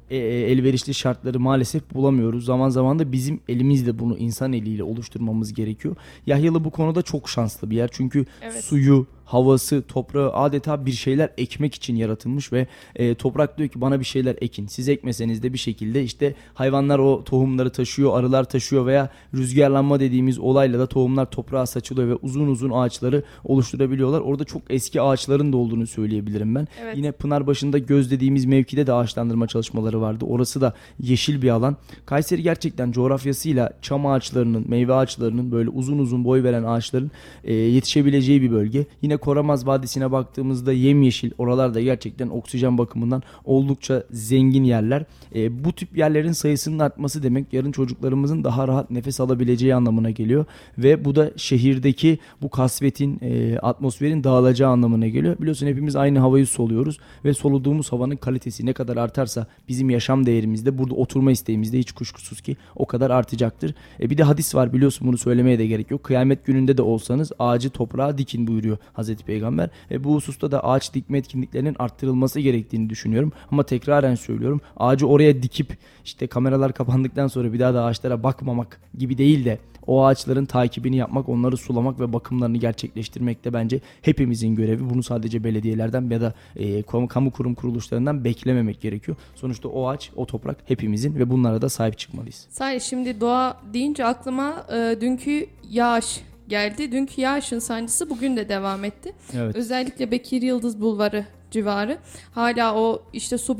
e, 0.09 0.17
e, 0.17 0.51
elverişli 0.51 0.93
şartları 0.93 1.39
maalesef 1.39 1.93
bulamıyoruz. 1.93 2.45
Zaman 2.45 2.69
zaman 2.69 2.99
da 2.99 3.11
bizim 3.11 3.39
elimizle 3.49 3.99
bunu 3.99 4.17
insan 4.17 4.53
eliyle 4.53 4.83
oluşturmamız 4.83 5.53
gerekiyor. 5.53 5.95
Yahyalı 6.25 6.63
bu 6.63 6.69
konuda 6.71 7.01
çok 7.01 7.29
şanslı 7.29 7.69
bir 7.69 7.75
yer. 7.75 7.89
Çünkü 7.93 8.25
Evet. 8.41 8.63
suyu, 8.63 9.07
havası, 9.27 9.83
toprağı 9.87 10.33
adeta 10.33 10.85
bir 10.85 10.91
şeyler 10.91 11.29
ekmek 11.37 11.75
için 11.75 11.95
yaratılmış 11.95 12.53
ve 12.53 12.67
e, 12.95 13.15
toprak 13.15 13.57
diyor 13.57 13.69
ki 13.69 13.81
bana 13.81 13.99
bir 13.99 14.05
şeyler 14.05 14.35
ekin. 14.41 14.67
Siz 14.67 14.89
ekmeseniz 14.89 15.43
de 15.43 15.53
bir 15.53 15.57
şekilde 15.57 16.03
işte 16.03 16.35
hayvanlar 16.53 16.99
o 16.99 17.23
tohumları 17.23 17.69
taşıyor, 17.69 18.19
arılar 18.19 18.43
taşıyor 18.43 18.85
veya 18.85 19.09
rüzgarlanma 19.33 19.99
dediğimiz 19.99 20.39
olayla 20.39 20.79
da 20.79 20.87
tohumlar 20.87 21.31
toprağa 21.31 21.65
saçılıyor 21.65 22.07
ve 22.07 22.15
uzun 22.15 22.47
uzun 22.47 22.71
ağaçları 22.71 23.23
oluşturabiliyorlar. 23.43 24.21
Orada 24.21 24.43
çok 24.43 24.61
eski 24.69 25.01
ağaçların 25.01 25.53
da 25.53 25.57
olduğunu 25.57 25.87
söyleyebilirim 25.87 26.55
ben. 26.55 26.67
Evet. 26.81 26.97
Yine 26.97 27.11
Pınarbaşı'nda 27.11 27.77
göz 27.77 28.11
dediğimiz 28.11 28.45
mevkide 28.45 28.87
de 28.87 28.93
ağaçlandırma 28.93 29.47
çalışmaları 29.47 30.01
vardı. 30.01 30.25
Orası 30.25 30.61
da 30.61 30.73
yeşil 30.99 31.41
bir 31.41 31.49
alan. 31.49 31.77
Kayseri 32.05 32.43
gerçekten 32.43 32.91
coğrafyasıyla 32.91 33.73
çam 33.81 34.05
ağaçlarının, 34.05 34.65
meyve 34.67 34.93
ağaçlarının 34.93 35.51
böyle 35.51 35.69
uzun 35.69 35.99
uzun 35.99 36.25
boy 36.25 36.43
veren 36.43 36.63
ağaçların 36.63 37.11
e, 37.43 37.53
yetişebileceği 37.53 38.41
bir 38.41 38.51
bölge. 38.51 38.85
Yine 39.01 39.16
Koramaz 39.17 39.67
Vadisi'ne 39.67 40.11
baktığımızda 40.11 40.73
yemyeşil. 40.73 41.31
Oralarda 41.37 41.81
gerçekten 41.81 42.27
oksijen 42.27 42.77
bakımından 42.77 43.23
oldukça 43.45 44.03
zengin 44.11 44.63
yerler. 44.63 45.05
E, 45.35 45.63
bu 45.65 45.73
tip 45.73 45.97
yerlerin 45.97 46.31
sayısının 46.31 46.79
artması 46.79 47.23
demek 47.23 47.53
yarın 47.53 47.71
çocuklarımızın 47.71 48.43
daha 48.43 48.67
rahat 48.67 48.91
nefes 48.91 49.19
alabileceği 49.19 49.75
anlamına 49.75 50.09
geliyor. 50.09 50.45
Ve 50.77 51.05
bu 51.05 51.15
da 51.15 51.31
şehirdeki 51.35 52.19
bu 52.41 52.49
kasvetin, 52.49 53.19
e, 53.21 53.59
atmosferin 53.59 54.23
dağılacağı 54.23 54.71
anlamına 54.71 55.07
geliyor. 55.07 55.39
Biliyorsun 55.39 55.67
hepimiz 55.67 55.95
aynı 55.95 56.19
havayı 56.19 56.47
soluyoruz 56.47 56.99
ve 57.25 57.33
soluduğumuz 57.33 57.91
havanın 57.91 58.15
kalitesi 58.15 58.65
ne 58.65 58.73
kadar 58.73 58.97
artarsa 58.97 59.47
bizim 59.67 59.89
yaşam 59.89 60.25
değerimizde 60.25 60.77
burada 60.77 60.95
oturma 60.95 61.31
isteğimizde 61.31 61.79
hiç 61.79 61.91
kuşkusuz 61.91 62.41
ki 62.41 62.57
o 62.75 62.85
kadar 62.85 63.09
artacaktır. 63.09 63.75
E, 64.01 64.09
bir 64.09 64.17
de 64.17 64.23
hadis 64.23 64.55
var 64.55 64.73
biliyorsun 64.73 65.07
bunu 65.07 65.17
söylemeye 65.17 65.59
de 65.59 65.67
gerek 65.67 65.91
yok. 65.91 66.03
Kıyamet 66.03 66.45
gününde 66.45 66.77
de 66.77 66.81
olsanız 66.81 67.31
ağacı 67.39 67.69
toprağa 67.69 68.17
dikin 68.17 68.47
buyuruyor 68.47 68.77
Hazreti 68.93 69.06
Peygamber. 69.15 69.69
E, 69.91 70.03
bu 70.03 70.15
hususta 70.15 70.51
da 70.51 70.63
ağaç 70.63 70.93
dikme 70.93 71.17
etkinliklerinin 71.17 71.75
arttırılması 71.79 72.39
gerektiğini 72.39 72.89
düşünüyorum. 72.89 73.31
Ama 73.51 73.63
tekraren 73.63 74.15
söylüyorum 74.15 74.61
ağacı 74.77 75.07
oraya 75.07 75.43
dikip 75.43 75.77
işte 76.05 76.27
kameralar 76.27 76.73
kapandıktan 76.73 77.27
sonra 77.27 77.53
bir 77.53 77.59
daha 77.59 77.73
da 77.73 77.83
ağaçlara 77.83 78.23
bakmamak 78.23 78.81
gibi 78.97 79.17
değil 79.17 79.45
de 79.45 79.59
o 79.87 80.05
ağaçların 80.05 80.45
takibini 80.45 80.95
yapmak, 80.95 81.29
onları 81.29 81.57
sulamak 81.57 81.99
ve 81.99 82.13
bakımlarını 82.13 82.57
gerçekleştirmek 82.57 83.45
de 83.45 83.53
bence 83.53 83.79
hepimizin 84.01 84.55
görevi. 84.55 84.89
Bunu 84.89 85.03
sadece 85.03 85.43
belediyelerden 85.43 86.09
ya 86.09 86.21
da 86.21 86.33
e, 86.55 86.81
kamu 86.83 87.31
kurum 87.31 87.55
kuruluşlarından 87.55 88.23
beklememek 88.23 88.81
gerekiyor. 88.81 89.17
Sonuçta 89.35 89.69
o 89.69 89.87
ağaç, 89.87 90.11
o 90.15 90.25
toprak 90.25 90.57
hepimizin 90.65 91.15
ve 91.15 91.29
bunlara 91.29 91.61
da 91.61 91.69
sahip 91.69 91.97
çıkmalıyız. 91.97 92.47
Salih 92.49 92.81
şimdi 92.81 93.21
doğa 93.21 93.57
deyince 93.73 94.05
aklıma 94.05 94.65
e, 94.73 94.97
dünkü 95.01 95.47
yağış 95.69 96.21
geldi. 96.47 96.91
Dünkü 96.91 97.21
yağışın 97.21 97.59
sancısı 97.59 98.09
bugün 98.09 98.37
de 98.37 98.49
devam 98.49 98.83
etti. 98.83 99.13
Evet. 99.37 99.55
Özellikle 99.55 100.11
Bekir 100.11 100.41
Yıldız 100.41 100.81
Bulvarı 100.81 101.25
civarı 101.51 101.97
hala 102.31 102.75
o 102.75 103.03
işte 103.13 103.37
su 103.37 103.59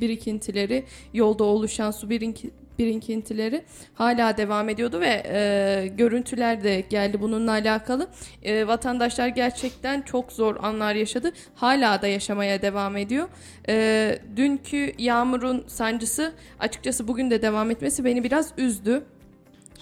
birikintileri 0.00 0.84
yolda 1.14 1.44
oluşan 1.44 1.90
su 1.90 2.10
birinki- 2.10 2.50
birikintileri 2.78 3.64
hala 3.94 4.36
devam 4.36 4.68
ediyordu 4.68 5.00
ve 5.00 5.22
e, 5.26 5.86
görüntüler 5.96 6.64
de 6.64 6.84
geldi 6.90 7.20
bununla 7.20 7.50
alakalı. 7.50 8.08
E, 8.42 8.66
vatandaşlar 8.66 9.28
gerçekten 9.28 10.02
çok 10.02 10.32
zor 10.32 10.56
anlar 10.62 10.94
yaşadı. 10.94 11.32
Hala 11.54 12.02
da 12.02 12.06
yaşamaya 12.06 12.62
devam 12.62 12.96
ediyor. 12.96 13.28
E, 13.68 14.18
dünkü 14.36 14.92
yağmurun 14.98 15.64
sancısı 15.66 16.32
açıkçası 16.60 17.08
bugün 17.08 17.30
de 17.30 17.42
devam 17.42 17.70
etmesi 17.70 18.04
beni 18.04 18.24
biraz 18.24 18.52
üzdü. 18.58 19.02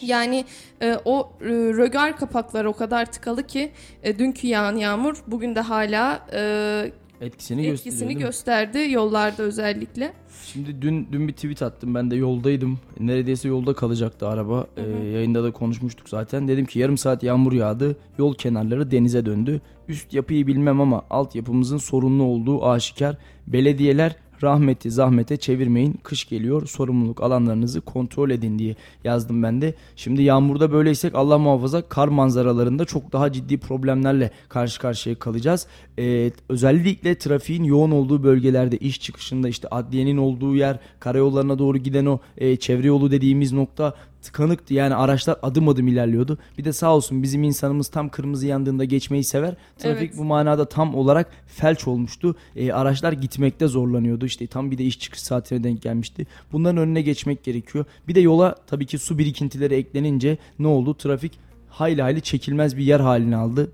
Yani 0.01 0.45
e, 0.83 0.97
o 1.05 1.33
e, 1.41 1.47
rögar 1.49 2.17
kapakları 2.17 2.69
o 2.71 2.73
kadar 2.73 3.13
tıkalı 3.13 3.47
ki 3.47 3.73
e, 4.03 4.19
dünkü 4.19 4.47
yağan 4.47 4.77
yağmur 4.77 5.23
bugün 5.27 5.55
de 5.55 5.61
hala 5.61 6.27
e, 6.33 6.93
Etkisini, 7.21 7.67
etkisini 7.67 8.19
gösterdi 8.19 8.87
yollarda 8.91 9.43
özellikle. 9.43 10.13
Şimdi 10.45 10.83
dün 10.83 11.09
dün 11.13 11.29
bir 11.29 11.33
tweet 11.33 11.63
attım. 11.63 11.95
Ben 11.95 12.11
de 12.11 12.17
yoldaydım. 12.17 12.79
Neredeyse 13.01 13.49
yolda 13.49 13.75
kalacaktı 13.75 14.29
araba. 14.29 14.67
Ee, 14.77 14.83
yayında 15.07 15.45
da 15.45 15.51
konuşmuştuk 15.53 16.09
zaten. 16.09 16.49
Dedim 16.49 16.67
ki 16.67 16.79
yarım 16.79 16.99
saat 16.99 17.23
yağmur 17.23 17.53
yağdı. 17.53 17.97
Yol 18.19 18.35
kenarları 18.35 18.91
denize 18.91 19.27
döndü. 19.27 19.61
Üst 19.89 20.15
yapıyı 20.15 20.47
bilmem 20.47 20.81
ama 20.81 21.03
altyapımızın 21.11 21.79
sorunlu 21.79 22.23
olduğu 22.23 22.67
aşikar. 22.67 23.17
Belediyeler 23.47 24.17
rahmeti 24.43 24.91
zahmete 24.91 25.37
çevirmeyin. 25.37 26.01
Kış 26.03 26.29
geliyor. 26.29 26.67
Sorumluluk 26.67 27.23
alanlarınızı 27.23 27.81
kontrol 27.81 28.31
edin 28.31 28.59
diye 28.59 28.77
yazdım 29.05 29.43
ben 29.43 29.63
de. 29.63 29.75
Şimdi 29.97 30.23
yağmurda 30.23 30.73
böyleysek 30.73 31.15
Allah 31.15 31.39
muhafaza 31.39 31.83
kar 31.83 32.09
manzaralarında 32.09 32.85
çok 32.85 33.13
daha 33.13 33.33
ciddi 33.33 33.59
problemlerle 33.59 34.31
karşı 34.49 34.81
karşıya 34.81 35.19
kalacağız. 35.19 35.67
Ee, 35.99 36.31
özellikle 36.49 37.19
trafiğin 37.19 37.65
yoğun 37.65 37.91
olduğu 37.91 38.23
bölgelerde 38.23 38.77
iş 38.77 39.01
çıkışında 39.01 39.49
işte 39.49 39.69
adliyenin 39.69 40.17
olduğu 40.17 40.57
yer, 40.57 40.79
karayollarına 41.01 41.59
doğru 41.59 41.79
giden 41.79 42.07
o 42.07 42.19
e, 42.37 42.57
çevre 42.57 42.87
yolu 42.87 43.11
dediğimiz 43.11 43.53
nokta 43.53 43.95
tıkanıktı. 44.23 44.75
Yani 44.75 44.95
araçlar 44.95 45.37
adım 45.43 45.69
adım 45.69 45.89
ilerliyordu. 45.89 46.39
Bir 46.59 46.65
de 46.65 46.73
sağ 46.73 46.97
olsun 46.97 47.23
bizim 47.23 47.43
insanımız 47.43 47.89
tam 47.89 48.09
kırmızı 48.09 48.47
yandığında 48.47 48.85
geçmeyi 48.85 49.25
sever. 49.25 49.57
Trafik 49.79 50.09
Evet. 50.09 50.19
bu 50.19 50.25
manada 50.25 50.65
tam 50.65 50.95
olarak 50.95 51.31
felç 51.47 51.89
olmuştu. 51.89 52.37
E, 52.57 52.73
araçlar 52.73 53.13
gitmekte 53.13 53.67
zorlanıyordu. 53.67 54.27
İşte 54.27 54.47
tam 54.47 54.71
bir 54.71 54.79
de 54.79 54.85
iş 54.85 54.99
çıkış 54.99 55.21
saatine 55.21 55.65
denk 55.65 55.83
gelmişti. 55.83 56.27
Bunların 56.53 56.77
önüne 56.77 57.03
geçmek 57.03 57.45
gerekiyor. 57.45 57.85
Bir 58.09 58.15
de 58.15 58.21
yola 58.21 58.55
tabii 58.67 58.87
ki 58.87 58.99
su 58.99 59.19
birikintileri 59.19 59.75
eklenince 59.75 60.39
ne 60.59 60.67
oldu? 60.67 60.95
Trafik 60.95 61.33
hayli 61.69 62.03
hayli 62.03 62.23
çekilmez 62.23 62.77
bir 62.77 62.85
yer 62.85 63.01
haline 63.01 63.37
aldı. 63.37 63.73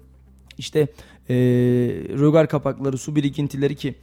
İşte 0.59 0.81
e, 1.29 1.35
rögar 2.19 2.49
kapakları, 2.49 2.99
su 2.99 3.17
birikintileri 3.17 3.77
ki 3.77 3.95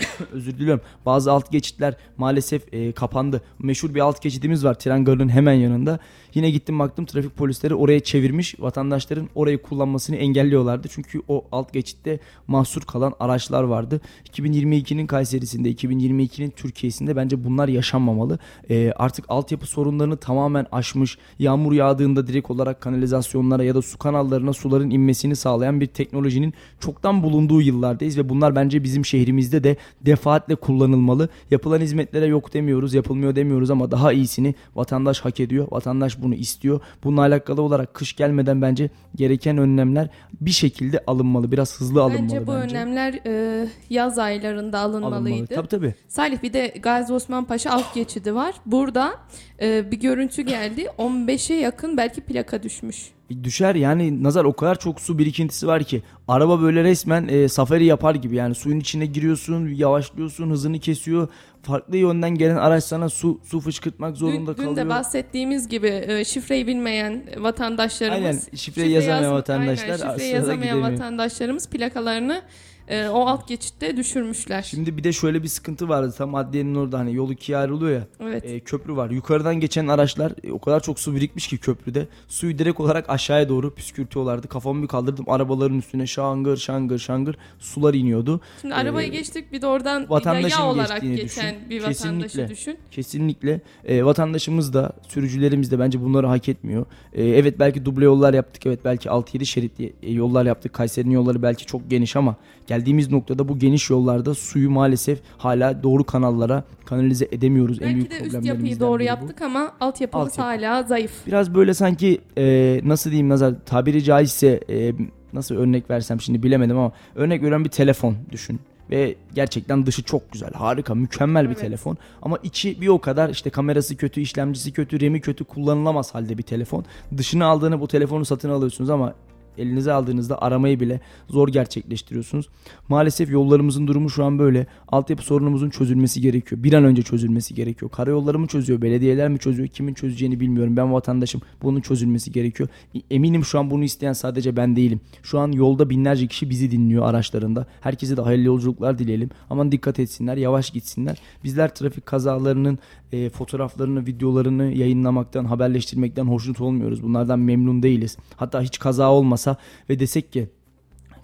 özür 0.32 0.58
diliyorum. 0.58 0.84
Bazı 1.06 1.32
alt 1.32 1.52
geçitler 1.52 1.96
maalesef 2.16 2.74
e, 2.74 2.92
kapandı. 2.92 3.40
Meşhur 3.58 3.94
bir 3.94 4.00
alt 4.00 4.22
geçidimiz 4.22 4.64
var 4.64 4.74
tren 4.74 5.04
garının 5.04 5.28
hemen 5.28 5.52
yanında. 5.52 5.98
Yine 6.34 6.50
gittim 6.50 6.78
baktım 6.78 7.06
trafik 7.06 7.36
polisleri 7.36 7.74
oraya 7.74 8.00
çevirmiş. 8.00 8.60
Vatandaşların 8.60 9.28
orayı 9.34 9.62
kullanmasını 9.62 10.16
engelliyorlardı. 10.16 10.88
Çünkü 10.90 11.22
o 11.28 11.44
alt 11.52 11.72
geçitte 11.72 12.18
mahsur 12.46 12.82
kalan 12.82 13.14
araçlar 13.20 13.62
vardı. 13.62 14.00
2022'nin 14.32 15.06
Kayseri'sinde, 15.06 15.72
2022'nin 15.72 16.50
Türkiye'sinde 16.50 17.16
bence 17.16 17.44
bunlar 17.44 17.68
yaşanmamalı. 17.68 18.38
E, 18.70 18.92
artık 18.96 19.24
altyapı 19.28 19.66
sorunlarını 19.66 20.16
tamamen 20.16 20.66
aşmış. 20.72 21.18
Yağmur 21.38 21.72
yağdığında 21.72 22.26
direkt 22.26 22.50
olarak 22.50 22.80
kanalizasyonlara 22.80 23.64
ya 23.64 23.74
da 23.74 23.82
su 23.82 23.98
kanallarına 23.98 24.52
suların 24.52 24.90
inmesini 24.90 25.36
sağlayan 25.36 25.80
bir 25.80 25.86
teknolojinin 25.86 26.54
çoktan 26.80 27.22
bulunduğu 27.22 27.62
yıllardayız 27.62 28.18
ve 28.18 28.28
bunlar 28.28 28.56
bence 28.56 28.84
bizim 28.84 29.04
şehrimizde 29.04 29.64
de 29.64 29.76
defaatle 30.00 30.54
kullanılmalı. 30.54 31.28
Yapılan 31.50 31.80
hizmetlere 31.80 32.26
yok 32.26 32.54
demiyoruz, 32.54 32.94
yapılmıyor 32.94 33.36
demiyoruz 33.36 33.70
ama 33.70 33.90
daha 33.90 34.12
iyisini 34.12 34.54
vatandaş 34.74 35.20
hak 35.20 35.40
ediyor. 35.40 35.66
Vatandaş 35.70 36.22
bunu 36.22 36.34
istiyor. 36.34 36.80
Bununla 37.04 37.20
alakalı 37.20 37.62
olarak 37.62 37.94
kış 37.94 38.16
gelmeden 38.16 38.62
bence 38.62 38.90
gereken 39.14 39.58
önlemler 39.58 40.08
bir 40.40 40.50
şekilde 40.50 41.04
alınmalı. 41.06 41.52
Biraz 41.52 41.80
hızlı 41.80 42.02
alınmalı 42.02 42.22
Bence 42.22 42.36
bence. 42.36 42.46
bu 42.46 42.52
önlemler 42.52 43.20
e, 43.26 43.66
yaz 43.90 44.18
aylarında 44.18 44.78
alınmalıydı. 44.78 45.28
Alınmalı. 45.28 45.46
Tabii 45.46 45.68
tabii. 45.68 45.94
Salih 46.08 46.42
bir 46.42 46.52
de 46.52 46.74
Gazi 46.82 47.12
Osman 47.12 47.44
Paşa 47.44 47.70
alt 47.70 47.94
geçidi 47.94 48.34
var. 48.34 48.54
Burada 48.66 49.14
e, 49.60 49.90
bir 49.90 50.00
görüntü 50.00 50.42
geldi. 50.42 50.88
15'e 50.98 51.56
yakın 51.56 51.96
belki 51.96 52.20
plaka 52.20 52.62
düşmüş. 52.62 53.10
Düşer 53.42 53.74
yani 53.74 54.22
nazar 54.22 54.44
o 54.44 54.52
kadar 54.52 54.78
çok 54.78 55.00
su 55.00 55.18
birikintisi 55.18 55.66
var 55.66 55.84
ki 55.84 56.02
araba 56.28 56.62
böyle 56.62 56.84
resmen 56.84 57.28
e, 57.28 57.48
safari 57.48 57.84
yapar 57.84 58.14
gibi 58.14 58.36
yani 58.36 58.54
suyun 58.54 58.80
içine 58.80 59.06
giriyorsun 59.06 59.68
yavaşlıyorsun 59.68 60.50
hızını 60.50 60.78
kesiyor 60.78 61.28
farklı 61.62 61.96
yönden 61.96 62.30
gelen 62.34 62.56
araç 62.56 62.84
sana 62.84 63.08
su 63.08 63.40
su 63.44 63.60
fışkırtmak 63.60 64.16
zorunda 64.16 64.36
Dün, 64.52 64.62
dün 64.62 64.66
kalıyor. 64.68 64.76
de 64.76 64.88
bahsettiğimiz 64.88 65.68
gibi 65.68 66.04
e, 66.06 66.24
şifreyi 66.24 66.66
bilmeyen 66.66 67.22
vatandaşlarımız 67.38 68.18
Aynen 68.48 68.56
şifreyi 68.56 68.90
yazamayan 68.90 69.22
yazm- 69.32 69.34
vatandaşlar 69.34 69.88
aynen, 70.00 70.12
şifreyi 70.12 70.32
yazamayan 70.34 70.76
gidemiyor. 70.76 70.92
vatandaşlarımız 70.92 71.68
plakalarını 71.68 72.42
e, 72.88 73.08
o 73.08 73.26
alt 73.26 73.48
geçitte 73.48 73.96
düşürmüşler. 73.96 74.62
Şimdi 74.62 74.96
bir 74.96 75.04
de 75.04 75.12
şöyle 75.12 75.42
bir 75.42 75.48
sıkıntı 75.48 75.88
vardı 75.88 76.14
tam 76.18 76.34
adliyenin 76.34 76.74
orada 76.74 76.98
hani 76.98 77.14
yol 77.14 77.30
ikiye 77.30 77.58
ayrılıyor 77.58 77.92
ya 77.92 78.06
evet. 78.20 78.44
e, 78.44 78.60
köprü 78.60 78.96
var 78.96 79.10
yukarıdan 79.10 79.54
geçen 79.60 79.86
araçlar 79.86 80.32
e, 80.44 80.52
o 80.52 80.58
kadar 80.58 80.82
çok 80.82 81.00
su 81.00 81.14
birikmiş 81.14 81.48
ki 81.48 81.58
köprüde 81.58 82.08
suyu 82.28 82.58
direkt 82.58 82.80
olarak 82.80 83.10
aşağıya 83.10 83.48
doğru 83.48 83.74
püskürtüyorlardı 83.74 84.48
kafamı 84.48 84.82
bir 84.82 84.88
kaldırdım 84.88 85.24
arabaların 85.28 85.78
üstüne 85.78 86.06
şangır 86.06 86.56
şangır 86.56 86.98
şangır 86.98 87.36
sular 87.58 87.94
iniyordu. 87.94 88.40
Şimdi 88.60 88.74
e, 88.74 88.76
arabayı 88.76 89.10
geçtik 89.10 89.52
bir 89.52 89.62
de 89.62 89.66
oradan 89.66 90.10
vatandaşın 90.10 90.58
yaya 90.58 90.70
olarak 90.70 91.02
geçen 91.02 91.54
düşün. 91.54 91.70
bir 91.70 91.82
vatandaşı 91.82 92.02
Kesinlikle. 92.02 92.48
düşün. 92.48 92.78
Kesinlikle 92.90 93.60
e, 93.84 94.04
vatandaşımız 94.04 94.74
da 94.74 94.92
sürücülerimiz 95.08 95.70
de 95.70 95.78
bence 95.78 96.02
bunları 96.02 96.26
hak 96.26 96.48
etmiyor. 96.48 96.86
E, 97.12 97.24
evet 97.24 97.58
belki 97.58 97.84
duble 97.84 98.04
yollar 98.04 98.34
yaptık 98.34 98.66
evet 98.66 98.80
belki 98.84 99.08
6-7 99.08 99.44
şeritli 99.44 99.92
yollar 100.02 100.46
yaptık. 100.46 100.72
Kayseri'nin 100.72 101.14
yolları 101.14 101.42
belki 101.42 101.66
çok 101.66 101.90
geniş 101.90 102.16
ama 102.16 102.36
geldiğimiz 102.76 103.10
noktada 103.10 103.48
bu 103.48 103.58
geniş 103.58 103.90
yollarda 103.90 104.34
suyu 104.34 104.70
maalesef 104.70 105.20
hala 105.38 105.82
doğru 105.82 106.04
kanallara 106.04 106.64
kanalize 106.84 107.28
edemiyoruz. 107.32 107.82
en 107.82 107.88
Belki 107.88 107.96
büyük 107.96 108.10
de 108.10 108.36
üst 108.38 108.46
yapıyı 108.46 108.80
doğru 108.80 108.98
bu. 109.00 109.04
yaptık 109.04 109.42
ama 109.42 109.72
altyapımız 109.80 110.28
Altyapı. 110.28 110.50
hala 110.50 110.82
zayıf. 110.82 111.26
Biraz 111.26 111.54
böyle 111.54 111.74
sanki 111.74 112.20
e, 112.38 112.80
nasıl 112.84 113.10
diyeyim 113.10 113.28
nazar 113.28 113.54
tabiri 113.66 114.04
caizse 114.04 114.60
e, 114.70 114.92
nasıl 115.32 115.54
örnek 115.54 115.90
versem 115.90 116.20
şimdi 116.20 116.42
bilemedim 116.42 116.78
ama 116.78 116.92
örnek 117.14 117.42
veren 117.42 117.64
bir 117.64 117.70
telefon 117.70 118.16
düşün. 118.32 118.60
Ve 118.90 119.14
gerçekten 119.34 119.86
dışı 119.86 120.02
çok 120.02 120.32
güzel, 120.32 120.52
harika, 120.52 120.94
mükemmel 120.94 121.44
bir 121.44 121.48
Evet. 121.48 121.60
telefon. 121.60 121.98
Ama 122.22 122.38
içi 122.42 122.80
bir 122.80 122.88
o 122.88 122.98
kadar 123.00 123.28
işte 123.30 123.50
kamerası 123.50 123.96
kötü, 123.96 124.20
işlemcisi 124.20 124.72
kötü, 124.72 125.00
RAM'i 125.00 125.20
kötü 125.20 125.44
kullanılamaz 125.44 126.14
halde 126.14 126.38
bir 126.38 126.42
telefon. 126.42 126.84
Dışını 127.16 127.44
aldığını 127.44 127.80
bu 127.80 127.88
telefonu 127.88 128.24
satın 128.24 128.50
alıyorsunuz 128.50 128.90
ama 128.90 129.14
elinize 129.58 129.92
aldığınızda 129.92 130.42
aramayı 130.42 130.80
bile 130.80 131.00
zor 131.28 131.48
gerçekleştiriyorsunuz. 131.48 132.48
Maalesef 132.88 133.30
yollarımızın 133.30 133.86
durumu 133.86 134.10
şu 134.10 134.24
an 134.24 134.38
böyle. 134.38 134.66
Altyapı 134.88 135.22
sorunumuzun 135.22 135.70
çözülmesi 135.70 136.20
gerekiyor. 136.20 136.62
Bir 136.62 136.72
an 136.72 136.84
önce 136.84 137.02
çözülmesi 137.02 137.54
gerekiyor. 137.54 137.90
Karayolları 137.90 138.38
mı 138.38 138.46
çözüyor, 138.46 138.82
belediyeler 138.82 139.28
mi 139.28 139.38
çözüyor, 139.38 139.68
kimin 139.68 139.94
çözeceğini 139.94 140.40
bilmiyorum. 140.40 140.76
Ben 140.76 140.92
vatandaşım. 140.92 141.40
Bunun 141.62 141.80
çözülmesi 141.80 142.32
gerekiyor. 142.32 142.68
Eminim 143.10 143.44
şu 143.44 143.58
an 143.58 143.70
bunu 143.70 143.84
isteyen 143.84 144.12
sadece 144.12 144.56
ben 144.56 144.76
değilim. 144.76 145.00
Şu 145.22 145.38
an 145.38 145.52
yolda 145.52 145.90
binlerce 145.90 146.26
kişi 146.26 146.50
bizi 146.50 146.70
dinliyor 146.70 147.06
araçlarında. 147.06 147.66
Herkese 147.80 148.16
de 148.16 148.20
hayırlı 148.20 148.46
yolculuklar 148.46 148.98
dileyelim. 148.98 149.30
Aman 149.50 149.72
dikkat 149.72 149.98
etsinler, 150.00 150.36
yavaş 150.36 150.70
gitsinler. 150.70 151.18
Bizler 151.44 151.74
trafik 151.74 152.06
kazalarının 152.06 152.78
e, 153.12 153.30
fotoğraflarını, 153.30 154.06
videolarını 154.06 154.64
yayınlamaktan, 154.64 155.44
haberleştirmekten 155.44 156.24
hoşnut 156.24 156.60
olmuyoruz. 156.60 157.02
Bunlardan 157.02 157.38
memnun 157.38 157.82
değiliz. 157.82 158.16
Hatta 158.36 158.62
hiç 158.62 158.78
kaza 158.78 159.12
olmasa 159.12 159.45
ve 159.90 159.98
desek 159.98 160.32
ki 160.32 160.48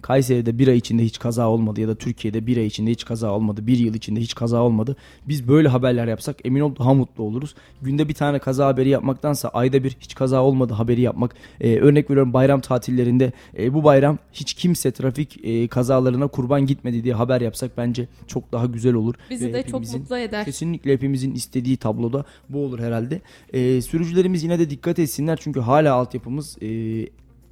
Kayseri'de 0.03 0.59
bir 0.59 0.67
ay 0.67 0.77
içinde 0.77 1.03
hiç 1.03 1.19
kaza 1.19 1.49
olmadı 1.49 1.81
ya 1.81 1.87
da 1.87 1.95
Türkiye'de 1.95 2.47
bir 2.47 2.57
ay 2.57 2.65
içinde 2.65 2.91
hiç 2.91 3.05
kaza 3.05 3.31
olmadı. 3.31 3.67
Bir 3.67 3.77
yıl 3.77 3.93
içinde 3.93 4.19
hiç 4.19 4.35
kaza 4.35 4.61
olmadı. 4.61 4.95
Biz 5.27 5.47
böyle 5.47 5.67
haberler 5.67 6.07
yapsak 6.07 6.37
emin 6.45 6.59
ol 6.59 6.75
daha 6.79 6.93
mutlu 6.93 7.23
oluruz. 7.23 7.55
Günde 7.81 8.09
bir 8.09 8.13
tane 8.13 8.39
kaza 8.39 8.67
haberi 8.67 8.89
yapmaktansa 8.89 9.49
ayda 9.49 9.83
bir 9.83 9.97
hiç 9.99 10.15
kaza 10.15 10.43
olmadı 10.43 10.73
haberi 10.73 11.01
yapmak. 11.01 11.35
Ee, 11.61 11.79
örnek 11.79 12.09
veriyorum 12.09 12.33
bayram 12.33 12.59
tatillerinde 12.59 13.31
e, 13.57 13.73
bu 13.73 13.83
bayram 13.83 14.17
hiç 14.33 14.53
kimse 14.53 14.91
trafik 14.91 15.45
e, 15.45 15.67
kazalarına 15.67 16.27
kurban 16.27 16.65
gitmedi 16.65 17.03
diye 17.03 17.13
haber 17.13 17.41
yapsak 17.41 17.77
bence 17.77 18.07
çok 18.27 18.51
daha 18.51 18.65
güzel 18.65 18.93
olur. 18.93 19.15
Bizi 19.29 19.47
Ve 19.47 19.53
de 19.53 19.63
çok 19.63 19.93
mutlu 19.93 20.17
eder. 20.17 20.45
Kesinlikle 20.45 20.93
hepimizin 20.93 21.33
istediği 21.35 21.77
tabloda 21.77 22.25
bu 22.49 22.65
olur 22.65 22.79
herhalde. 22.79 23.21
Ee, 23.53 23.81
sürücülerimiz 23.81 24.43
yine 24.43 24.59
de 24.59 24.69
dikkat 24.69 24.99
etsinler 24.99 25.39
çünkü 25.41 25.59
hala 25.59 25.93
altyapımız 25.93 26.57
e, 26.61 26.67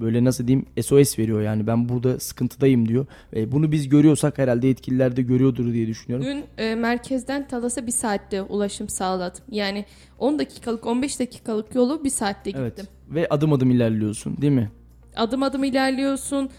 böyle 0.01 0.23
nasıl 0.23 0.47
diyeyim 0.47 0.65
SOS 0.81 1.19
veriyor 1.19 1.41
yani 1.41 1.67
ben 1.67 1.89
burada 1.89 2.19
sıkıntıdayım 2.19 2.87
diyor. 2.87 3.05
E, 3.35 3.51
bunu 3.51 3.71
biz 3.71 3.89
görüyorsak 3.89 4.37
herhalde 4.37 4.67
yetkililer 4.67 5.15
de 5.15 5.21
görüyordur 5.21 5.73
diye 5.73 5.87
düşünüyorum. 5.87 6.25
Dün 6.25 6.63
e, 6.63 6.75
merkezden 6.75 7.47
Talas'a 7.47 7.87
bir 7.87 7.91
saatte 7.91 8.41
ulaşım 8.41 8.89
sağladım. 8.89 9.41
Yani 9.51 9.85
10 10.19 10.39
dakikalık 10.39 10.85
15 10.85 11.19
dakikalık 11.19 11.75
yolu 11.75 12.03
bir 12.03 12.09
saatte 12.09 12.49
gittim. 12.49 12.63
Evet. 12.77 12.85
Ve 13.09 13.27
adım 13.29 13.53
adım 13.53 13.71
ilerliyorsun 13.71 14.37
değil 14.41 14.53
mi? 14.53 14.71
Adım 15.15 15.43
adım 15.43 15.63
ilerliyorsun. 15.63 16.49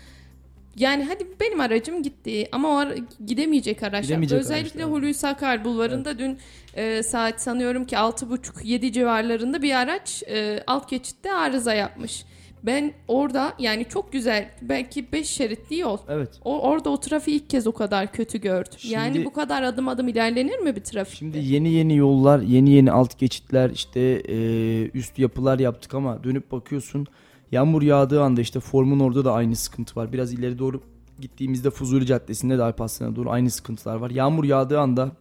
Yani 0.77 1.05
hadi 1.05 1.27
benim 1.41 1.61
aracım 1.61 2.03
gitti 2.03 2.49
ama 2.53 2.69
o 2.69 2.77
ara- 2.77 2.95
gidemeyecek 3.27 3.83
araçlar. 3.83 4.03
Gidemeyecek 4.03 4.39
Özellikle 4.41 4.85
araçlar. 4.85 5.03
Hulusi 5.03 5.27
Akar 5.29 5.65
Bulvarı'nda 5.65 6.19
dün 6.19 6.39
e, 6.75 7.03
saat 7.03 7.43
sanıyorum 7.43 7.85
ki 7.87 7.97
6.30-7 7.97 8.93
civarlarında 8.93 9.63
bir 9.63 9.75
araç 9.75 10.23
e, 10.23 10.63
alt 10.67 10.91
geçitte 10.91 11.33
arıza 11.33 11.75
yapmış. 11.75 12.25
Ben 12.63 12.93
orada 13.09 13.55
yani 13.59 13.87
çok 13.89 14.13
güzel 14.13 14.51
belki 14.63 15.13
5 15.13 15.29
şeritli 15.29 15.79
yol. 15.79 15.99
Evet. 16.09 16.41
O, 16.45 16.61
orada 16.61 16.91
o 16.91 17.01
trafiği 17.01 17.37
ilk 17.37 17.51
kez 17.51 17.67
o 17.67 17.73
kadar 17.73 18.13
kötü 18.13 18.41
gördüm. 18.41 18.79
yani 18.85 19.15
Şimdi- 19.15 19.27
bu 19.27 19.33
kadar 19.33 19.63
adım 19.63 19.89
adım 19.89 20.09
ilerlenir 20.09 20.59
mi 20.59 20.77
bir 20.77 20.81
trafik? 20.81 21.19
Şimdi 21.19 21.39
yeni 21.39 21.73
yeni 21.73 21.97
yollar, 21.97 22.41
yeni 22.41 22.71
yeni 22.71 22.93
alt 22.93 23.19
geçitler, 23.19 23.71
işte 23.71 24.01
e, 24.29 24.37
üst 24.95 25.19
yapılar 25.19 25.59
yaptık 25.59 25.95
ama 25.95 26.25
dönüp 26.25 26.53
bakıyorsun 26.53 27.07
yağmur 27.53 27.83
yağdığı 27.83 28.23
anda 28.23 28.41
işte 28.41 28.61
formun 28.61 29.01
orada 29.01 29.25
da 29.25 29.33
aynı 29.33 29.57
sıkıntı 29.57 30.01
var. 30.01 30.13
Biraz 30.13 30.33
ileri 30.33 30.59
doğru 30.59 30.81
gittiğimizde 31.21 31.71
Fuzuli 31.71 32.07
Caddesi'nde 32.07 32.59
de 32.59 32.63
Alparslan'a 32.63 33.17
doğru 33.17 33.31
aynı 33.31 33.51
sıkıntılar 33.51 33.97
var. 33.97 34.11
Yağmur 34.11 34.45
yağdığı 34.45 34.81
anda 34.81 35.13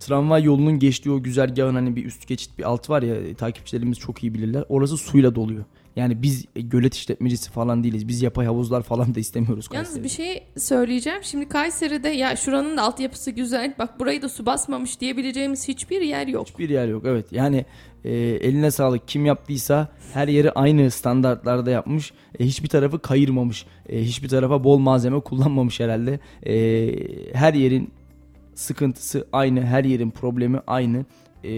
tramvay 0.00 0.42
yolunun 0.44 0.78
geçtiği 0.78 1.10
o 1.10 1.22
güzergahın 1.22 1.74
hani 1.74 1.96
bir 1.96 2.04
üst 2.04 2.26
geçit 2.26 2.58
bir 2.58 2.64
alt 2.64 2.90
var 2.90 3.02
ya 3.02 3.14
e, 3.14 3.34
takipçilerimiz 3.34 3.98
çok 3.98 4.24
iyi 4.24 4.34
bilirler. 4.34 4.64
Orası 4.68 4.96
suyla 4.96 5.34
doluyor. 5.34 5.64
Yani 5.96 6.22
biz 6.22 6.44
e, 6.56 6.60
gölet 6.60 6.94
işletmecisi 6.94 7.50
falan 7.50 7.84
değiliz. 7.84 8.08
Biz 8.08 8.22
yapay 8.22 8.46
havuzlar 8.46 8.82
falan 8.82 9.14
da 9.14 9.20
istemiyoruz 9.20 9.68
Yalnız 9.72 9.88
Kayseri'de. 9.88 10.04
bir 10.04 10.08
şey 10.08 10.42
söyleyeceğim. 10.56 11.18
Şimdi 11.22 11.48
Kayseri'de 11.48 12.08
ya 12.08 12.36
şuranın 12.36 12.76
da 12.76 12.82
altyapısı 12.82 13.30
güzel. 13.30 13.74
Bak 13.78 14.00
burayı 14.00 14.22
da 14.22 14.28
su 14.28 14.46
basmamış 14.46 15.00
diyebileceğimiz 15.00 15.68
hiçbir 15.68 16.00
yer 16.00 16.26
yok. 16.26 16.48
Hiçbir 16.48 16.70
yer 16.70 16.88
yok 16.88 17.02
evet. 17.06 17.32
Yani 17.32 17.64
e, 18.04 18.10
eline 18.14 18.70
sağlık 18.70 19.08
kim 19.08 19.26
yaptıysa 19.26 19.88
her 20.14 20.28
yeri 20.28 20.52
aynı 20.52 20.90
standartlarda 20.90 21.70
yapmış. 21.70 22.12
E, 22.38 22.46
hiçbir 22.46 22.68
tarafı 22.68 22.98
kayırmamış. 22.98 23.66
E, 23.88 24.02
hiçbir 24.02 24.28
tarafa 24.28 24.64
bol 24.64 24.78
malzeme 24.78 25.20
kullanmamış 25.20 25.80
herhalde. 25.80 26.20
E, 26.46 26.54
her 27.34 27.54
yerin 27.54 27.90
sıkıntısı 28.54 29.26
aynı. 29.32 29.62
Her 29.62 29.84
yerin 29.84 30.10
problemi 30.10 30.60
aynı. 30.66 31.04
E, 31.44 31.50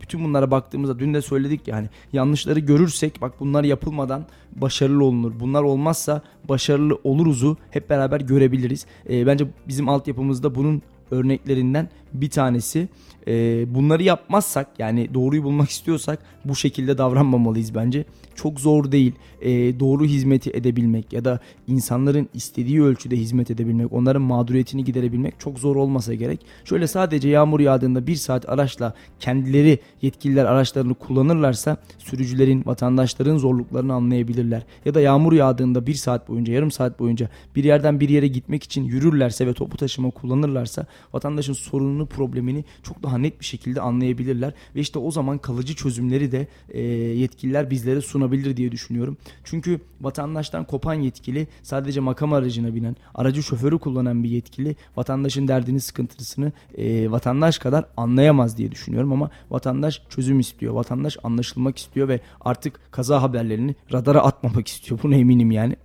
bütün 0.00 0.24
bunlara 0.24 0.50
baktığımızda 0.50 0.98
dün 0.98 1.14
de 1.14 1.22
söyledik 1.22 1.68
yani 1.68 1.88
yanlışları 2.12 2.60
görürsek 2.60 3.20
bak 3.20 3.32
bunlar 3.40 3.64
yapılmadan 3.64 4.26
başarılı 4.56 5.04
olunur. 5.04 5.32
Bunlar 5.40 5.62
olmazsa 5.62 6.22
başarılı 6.48 6.98
oluruzu 7.04 7.56
hep 7.70 7.90
beraber 7.90 8.20
görebiliriz. 8.20 8.86
E, 9.10 9.26
bence 9.26 9.46
bizim 9.68 9.88
altyapımızda 9.88 10.54
bunun 10.54 10.82
örneklerinden 11.10 11.88
bir 12.12 12.30
tanesi. 12.30 12.88
E, 13.28 13.64
bunları 13.74 14.02
yapmazsak 14.02 14.68
yani 14.78 15.14
doğruyu 15.14 15.44
bulmak 15.44 15.70
istiyorsak 15.70 16.18
bu 16.44 16.56
şekilde 16.56 16.98
davranmamalıyız 16.98 17.74
bence. 17.74 18.04
Çok 18.34 18.60
zor 18.60 18.92
değil. 18.92 19.12
E, 19.40 19.80
doğru 19.80 20.04
hizmeti 20.04 20.50
edebilmek 20.50 21.12
ya 21.12 21.24
da 21.24 21.40
insanların 21.68 22.28
istediği 22.34 22.82
ölçüde 22.82 23.16
hizmet 23.16 23.50
edebilmek, 23.50 23.92
onların 23.92 24.22
mağduriyetini 24.22 24.84
giderebilmek 24.84 25.40
çok 25.40 25.58
zor 25.58 25.76
olmasa 25.76 26.14
gerek. 26.14 26.40
Şöyle 26.64 26.86
sadece 26.86 27.28
yağmur 27.28 27.60
yağdığında 27.60 28.06
bir 28.06 28.14
saat 28.14 28.48
araçla 28.48 28.94
kendileri 29.20 29.78
yetkililer 30.02 30.44
araçlarını 30.44 30.94
kullanırlarsa 30.94 31.76
sürücülerin, 31.98 32.62
vatandaşların 32.66 33.36
zorluklarını 33.38 33.94
anlayabilirler. 33.94 34.62
Ya 34.84 34.94
da 34.94 35.00
yağmur 35.00 35.32
yağdığında 35.32 35.86
bir 35.86 35.94
saat 35.94 36.28
boyunca, 36.28 36.52
yarım 36.52 36.70
saat 36.70 37.00
boyunca 37.00 37.28
bir 37.56 37.64
yerden 37.64 38.00
bir 38.00 38.08
yere 38.08 38.28
gitmek 38.28 38.62
için 38.62 38.84
yürürlerse 38.84 39.46
ve 39.46 39.52
topu 39.52 39.76
taşıma 39.76 40.10
kullanırlarsa 40.10 40.86
vatandaşın 41.12 41.52
sorununu, 41.52 42.06
problemini 42.06 42.64
çok 42.82 43.02
daha 43.02 43.11
net 43.18 43.40
bir 43.40 43.44
şekilde 43.44 43.80
anlayabilirler. 43.80 44.52
Ve 44.76 44.80
işte 44.80 44.98
o 44.98 45.10
zaman 45.10 45.38
kalıcı 45.38 45.74
çözümleri 45.74 46.32
de 46.32 46.46
e, 46.68 46.80
yetkililer 46.82 47.70
bizlere 47.70 48.00
sunabilir 48.00 48.56
diye 48.56 48.72
düşünüyorum. 48.72 49.16
Çünkü 49.44 49.80
vatandaştan 50.00 50.64
kopan 50.64 50.94
yetkili 50.94 51.48
sadece 51.62 52.00
makam 52.00 52.32
aracına 52.32 52.74
binen, 52.74 52.96
aracı 53.14 53.42
şoförü 53.42 53.78
kullanan 53.78 54.24
bir 54.24 54.28
yetkili 54.28 54.76
vatandaşın 54.96 55.48
derdini, 55.48 55.80
sıkıntısını 55.80 56.52
e, 56.78 57.10
vatandaş 57.10 57.58
kadar 57.58 57.84
anlayamaz 57.96 58.58
diye 58.58 58.72
düşünüyorum 58.72 59.12
ama 59.12 59.30
vatandaş 59.50 60.02
çözüm 60.08 60.40
istiyor. 60.40 60.74
Vatandaş 60.74 61.16
anlaşılmak 61.22 61.78
istiyor 61.78 62.08
ve 62.08 62.20
artık 62.40 62.80
kaza 62.90 63.22
haberlerini 63.22 63.74
radara 63.92 64.20
atmamak 64.20 64.68
istiyor. 64.68 65.00
Buna 65.02 65.16
eminim 65.16 65.50
yani. 65.50 65.76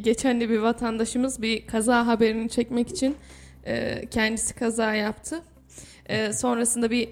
Geçen 0.00 0.40
de 0.40 0.48
bir 0.50 0.58
vatandaşımız 0.58 1.42
bir 1.42 1.66
kaza 1.66 2.06
haberini 2.06 2.50
çekmek 2.50 2.88
için 2.88 3.16
e, 3.66 4.04
kendisi 4.10 4.54
kaza 4.54 4.94
yaptı. 4.94 5.42
E, 6.06 6.32
sonrasında 6.32 6.90
bir 6.90 7.08
e, 7.08 7.10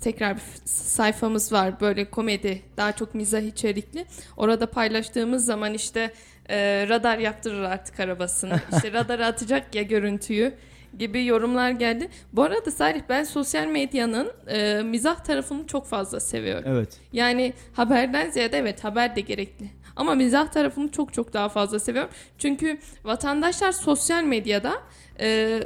tekrar 0.00 0.36
bir 0.36 0.42
sayfamız 0.64 1.52
var 1.52 1.80
böyle 1.80 2.10
komedi 2.10 2.62
daha 2.76 2.92
çok 2.92 3.14
mizah 3.14 3.40
içerikli. 3.40 4.06
Orada 4.36 4.70
paylaştığımız 4.70 5.44
zaman 5.44 5.74
işte 5.74 6.12
e, 6.50 6.86
radar 6.88 7.18
yaptırır 7.18 7.62
artık 7.62 8.00
arabasını. 8.00 8.60
İşte 8.76 8.92
radara 8.92 9.26
atacak 9.26 9.74
ya 9.74 9.82
görüntüyü 9.82 10.54
gibi 10.98 11.26
yorumlar 11.26 11.70
geldi. 11.70 12.08
Bu 12.32 12.42
arada 12.42 12.70
Salih 12.70 13.02
ben 13.08 13.24
sosyal 13.24 13.66
medyanın 13.66 14.32
e, 14.48 14.82
mizah 14.82 15.16
tarafını 15.24 15.66
çok 15.66 15.86
fazla 15.86 16.20
seviyorum. 16.20 16.64
Evet. 16.66 17.00
Yani 17.12 17.52
haberden 17.72 18.30
ziyade 18.30 18.58
evet 18.58 18.84
haber 18.84 19.16
de 19.16 19.20
gerekli. 19.20 19.70
Ama 19.96 20.14
mizah 20.14 20.48
tarafını 20.52 20.90
çok 20.90 21.12
çok 21.12 21.32
daha 21.32 21.48
fazla 21.48 21.80
seviyorum. 21.80 22.10
Çünkü 22.38 22.78
vatandaşlar 23.04 23.72
sosyal 23.72 24.24
medyada 24.24 24.82
e, 25.20 25.60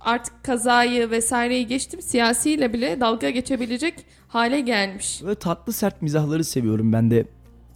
artık 0.00 0.44
kazayı 0.44 1.10
vesaireyi 1.10 1.66
geçtim 1.66 2.02
siyasiyle 2.02 2.72
bile 2.72 3.00
dalga 3.00 3.30
geçebilecek 3.30 3.94
hale 4.28 4.60
gelmiş. 4.60 5.22
Böyle 5.22 5.34
tatlı 5.34 5.72
sert 5.72 6.02
mizahları 6.02 6.44
seviyorum 6.44 6.92
ben 6.92 7.10
de. 7.10 7.24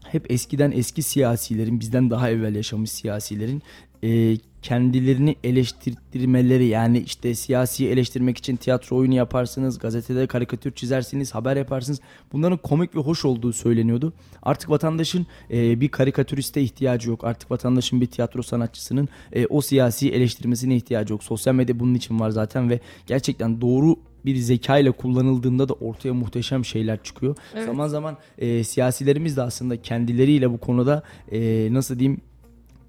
Hep 0.05 0.31
eskiden 0.31 0.71
eski 0.71 1.03
siyasilerin, 1.03 1.81
bizden 1.81 2.11
daha 2.11 2.31
evvel 2.31 2.55
yaşamış 2.55 2.91
siyasilerin 2.91 3.63
e, 4.03 4.37
kendilerini 4.63 5.37
eleştirmeleri 5.45 6.67
yani 6.67 6.99
işte 6.99 7.35
siyasi 7.35 7.89
eleştirmek 7.89 8.39
için 8.39 8.57
tiyatro 8.57 8.97
oyunu 8.97 9.15
yaparsınız, 9.15 9.79
gazetede 9.79 10.27
karikatür 10.27 10.73
çizersiniz, 10.73 11.35
haber 11.35 11.57
yaparsınız. 11.57 12.01
Bunların 12.33 12.59
komik 12.59 12.97
ve 12.97 13.01
hoş 13.01 13.25
olduğu 13.25 13.53
söyleniyordu. 13.53 14.13
Artık 14.43 14.71
vatandaşın 14.71 15.27
e, 15.51 15.81
bir 15.81 15.89
karikatüriste 15.89 16.63
ihtiyacı 16.63 17.11
yok. 17.11 17.25
Artık 17.25 17.51
vatandaşın 17.51 18.01
bir 18.01 18.07
tiyatro 18.07 18.43
sanatçısının 18.43 19.09
e, 19.33 19.47
o 19.47 19.61
siyasi 19.61 20.11
eleştirmesine 20.11 20.77
ihtiyacı 20.77 21.13
yok. 21.13 21.25
Sosyal 21.25 21.55
medya 21.55 21.81
bunun 21.81 21.95
için 21.95 22.21
var 22.21 22.31
zaten 22.31 22.71
ve 22.71 22.81
gerçekten 23.07 23.61
doğru 23.61 23.97
bir 24.25 24.37
zeka 24.37 24.79
ile 24.79 24.91
kullanıldığında 24.91 25.69
da 25.69 25.73
ortaya 25.73 26.15
muhteşem 26.15 26.65
şeyler 26.65 27.03
çıkıyor. 27.03 27.37
Evet. 27.55 27.67
Zaman 27.67 27.89
zaman 27.89 28.17
e, 28.39 28.65
siyasilerimiz 28.65 29.37
de 29.37 29.43
aslında 29.43 29.83
kendileriyle 29.83 30.51
bu 30.51 30.59
konuda 30.59 31.03
e, 31.33 31.69
nasıl 31.73 31.99
diyeyim 31.99 32.21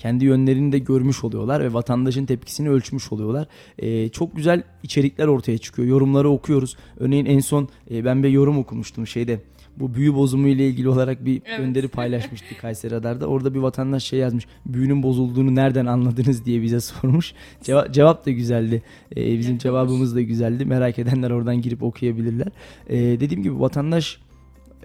kendi 0.03 0.25
yönlerini 0.25 0.71
de 0.71 0.79
görmüş 0.79 1.23
oluyorlar 1.23 1.63
ve 1.63 1.73
vatandaşın 1.73 2.25
tepkisini 2.25 2.69
ölçmüş 2.69 3.11
oluyorlar. 3.11 3.47
E, 3.79 4.09
çok 4.09 4.35
güzel 4.35 4.63
içerikler 4.83 5.27
ortaya 5.27 5.57
çıkıyor. 5.57 5.87
Yorumları 5.87 6.29
okuyoruz. 6.29 6.77
Örneğin 6.99 7.25
en 7.25 7.39
son 7.39 7.69
e, 7.91 8.05
ben 8.05 8.23
bir 8.23 8.29
yorum 8.29 8.57
okumuştum 8.57 9.07
şeyde. 9.07 9.39
Bu 9.77 9.95
büyü 9.95 10.15
bozumu 10.15 10.47
ile 10.47 10.67
ilgili 10.67 10.89
olarak 10.89 11.25
bir 11.25 11.41
evet. 11.45 11.59
gönderi 11.59 11.87
paylaşmıştı 11.87 12.57
Kayseri 12.61 12.93
Radar'da. 12.93 13.27
Orada 13.27 13.53
bir 13.53 13.59
vatandaş 13.59 14.03
şey 14.03 14.19
yazmış. 14.19 14.45
Büyünün 14.65 15.03
bozulduğunu 15.03 15.55
nereden 15.55 15.85
anladınız 15.85 16.45
diye 16.45 16.61
bize 16.61 16.79
sormuş. 16.91 17.33
Ceva- 17.63 17.91
cevap 17.91 18.25
da 18.25 18.31
güzeldi. 18.31 18.83
Ee, 19.17 19.39
bizim 19.39 19.57
cevabımız 19.57 20.15
da 20.15 20.21
güzeldi. 20.21 20.65
Merak 20.65 20.99
edenler 20.99 21.31
oradan 21.31 21.61
girip 21.61 21.83
okuyabilirler. 21.83 22.47
Ee, 22.89 22.97
dediğim 22.97 23.43
gibi 23.43 23.59
vatandaş 23.59 24.19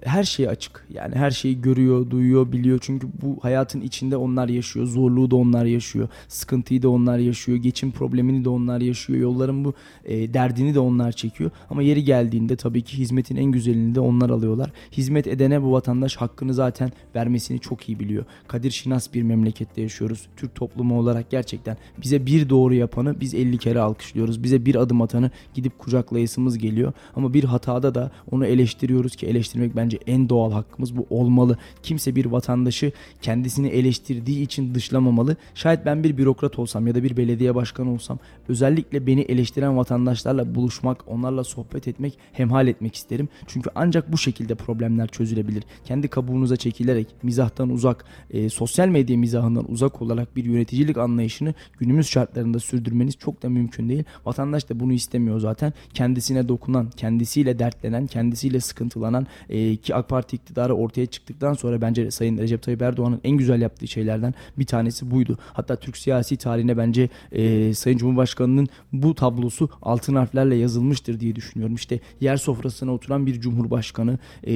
her 0.04 0.24
şeye 0.24 0.48
açık. 0.48 0.86
Yani 0.90 1.14
her 1.14 1.30
şeyi 1.30 1.60
görüyor, 1.60 2.10
duyuyor, 2.10 2.52
biliyor. 2.52 2.78
Çünkü 2.82 3.08
bu 3.22 3.38
hayatın 3.42 3.80
içinde 3.80 4.16
onlar 4.16 4.48
yaşıyor. 4.48 4.86
Zorluğu 4.86 5.30
da 5.30 5.36
onlar 5.36 5.64
yaşıyor. 5.64 6.08
Sıkıntıyı 6.28 6.82
da 6.82 6.88
onlar 6.88 7.18
yaşıyor. 7.18 7.58
Geçim 7.58 7.90
problemini 7.90 8.44
de 8.44 8.48
onlar 8.48 8.80
yaşıyor. 8.80 9.18
Yolların 9.18 9.64
bu 9.64 9.74
e, 10.04 10.34
derdini 10.34 10.74
de 10.74 10.80
onlar 10.80 11.12
çekiyor. 11.12 11.50
Ama 11.70 11.82
yeri 11.82 12.04
geldiğinde 12.04 12.56
tabii 12.56 12.82
ki 12.82 12.98
hizmetin 12.98 13.36
en 13.36 13.52
güzelini 13.52 13.94
de 13.94 14.00
onlar 14.00 14.30
alıyorlar. 14.30 14.72
Hizmet 14.92 15.26
edene 15.26 15.62
bu 15.62 15.72
vatandaş 15.72 16.16
hakkını 16.16 16.54
zaten 16.54 16.92
vermesini 17.14 17.60
çok 17.60 17.88
iyi 17.88 18.00
biliyor. 18.00 18.24
Kadir 18.48 18.70
Şinas 18.70 19.14
bir 19.14 19.22
memlekette 19.22 19.82
yaşıyoruz. 19.82 20.26
Türk 20.36 20.54
toplumu 20.54 20.98
olarak 20.98 21.30
gerçekten 21.30 21.76
bize 22.02 22.26
bir 22.26 22.48
doğru 22.48 22.74
yapanı 22.74 23.20
biz 23.20 23.34
50 23.34 23.58
kere 23.58 23.80
alkışlıyoruz. 23.80 24.42
Bize 24.42 24.66
bir 24.66 24.74
adım 24.74 25.02
atanı 25.02 25.30
gidip 25.54 25.78
kucaklayasımız 25.78 26.58
geliyor. 26.58 26.92
Ama 27.16 27.34
bir 27.34 27.44
hatada 27.44 27.94
da 27.94 28.10
onu 28.30 28.46
eleştiriyoruz 28.46 29.16
ki 29.16 29.26
eleştirmek 29.26 29.76
bence 29.76 29.87
bence 29.88 29.98
en 30.06 30.28
doğal 30.28 30.52
hakkımız 30.52 30.96
bu 30.96 31.06
olmalı. 31.10 31.58
Kimse 31.82 32.14
bir 32.14 32.26
vatandaşı 32.26 32.92
kendisini 33.22 33.68
eleştirdiği 33.68 34.42
için 34.42 34.74
dışlamamalı. 34.74 35.36
Şayet 35.54 35.86
ben 35.86 36.04
bir 36.04 36.16
bürokrat 36.16 36.58
olsam 36.58 36.86
ya 36.86 36.94
da 36.94 37.02
bir 37.02 37.16
belediye 37.16 37.54
başkanı 37.54 37.92
olsam 37.92 38.18
özellikle 38.48 39.06
beni 39.06 39.20
eleştiren 39.20 39.76
vatandaşlarla 39.76 40.54
buluşmak, 40.54 41.08
onlarla 41.08 41.44
sohbet 41.44 41.88
etmek, 41.88 42.18
hemhal 42.32 42.68
etmek 42.68 42.94
isterim. 42.94 43.28
Çünkü 43.46 43.70
ancak 43.74 44.12
bu 44.12 44.18
şekilde 44.18 44.54
problemler 44.54 45.08
çözülebilir. 45.08 45.64
Kendi 45.84 46.08
kabuğunuza 46.08 46.56
çekilerek, 46.56 47.06
mizahtan 47.22 47.70
uzak, 47.70 48.04
e, 48.30 48.48
sosyal 48.48 48.88
medya 48.88 49.16
mizahından 49.16 49.70
uzak 49.70 50.02
olarak 50.02 50.36
bir 50.36 50.44
yöneticilik 50.44 50.98
anlayışını 50.98 51.54
günümüz 51.78 52.06
şartlarında 52.06 52.58
sürdürmeniz 52.58 53.16
çok 53.18 53.42
da 53.42 53.48
mümkün 53.48 53.88
değil. 53.88 54.04
Vatandaş 54.26 54.68
da 54.68 54.80
bunu 54.80 54.92
istemiyor 54.92 55.40
zaten. 55.40 55.72
Kendisine 55.94 56.48
dokunan, 56.48 56.90
kendisiyle 56.90 57.58
dertlenen, 57.58 58.06
kendisiyle 58.06 58.60
sıkıntılanan, 58.60 59.26
e, 59.48 59.77
ki 59.82 59.94
AK 59.94 60.08
Parti 60.08 60.36
iktidarı 60.36 60.74
ortaya 60.74 61.06
çıktıktan 61.06 61.54
sonra 61.54 61.80
bence 61.80 62.10
Sayın 62.10 62.38
Recep 62.38 62.62
Tayyip 62.62 62.82
Erdoğan'ın 62.82 63.20
en 63.24 63.36
güzel 63.36 63.60
yaptığı 63.60 63.88
şeylerden 63.88 64.34
bir 64.58 64.66
tanesi 64.66 65.10
buydu. 65.10 65.38
Hatta 65.52 65.76
Türk 65.76 65.96
siyasi 65.96 66.36
tarihine 66.36 66.76
bence 66.76 67.08
e, 67.32 67.74
Sayın 67.74 67.98
Cumhurbaşkanı'nın 67.98 68.68
bu 68.92 69.14
tablosu 69.14 69.68
altın 69.82 70.14
harflerle 70.14 70.54
yazılmıştır 70.54 71.20
diye 71.20 71.36
düşünüyorum. 71.36 71.74
İşte 71.74 72.00
yer 72.20 72.36
sofrasına 72.36 72.94
oturan 72.94 73.26
bir 73.26 73.40
cumhurbaşkanı, 73.40 74.18
e, 74.44 74.54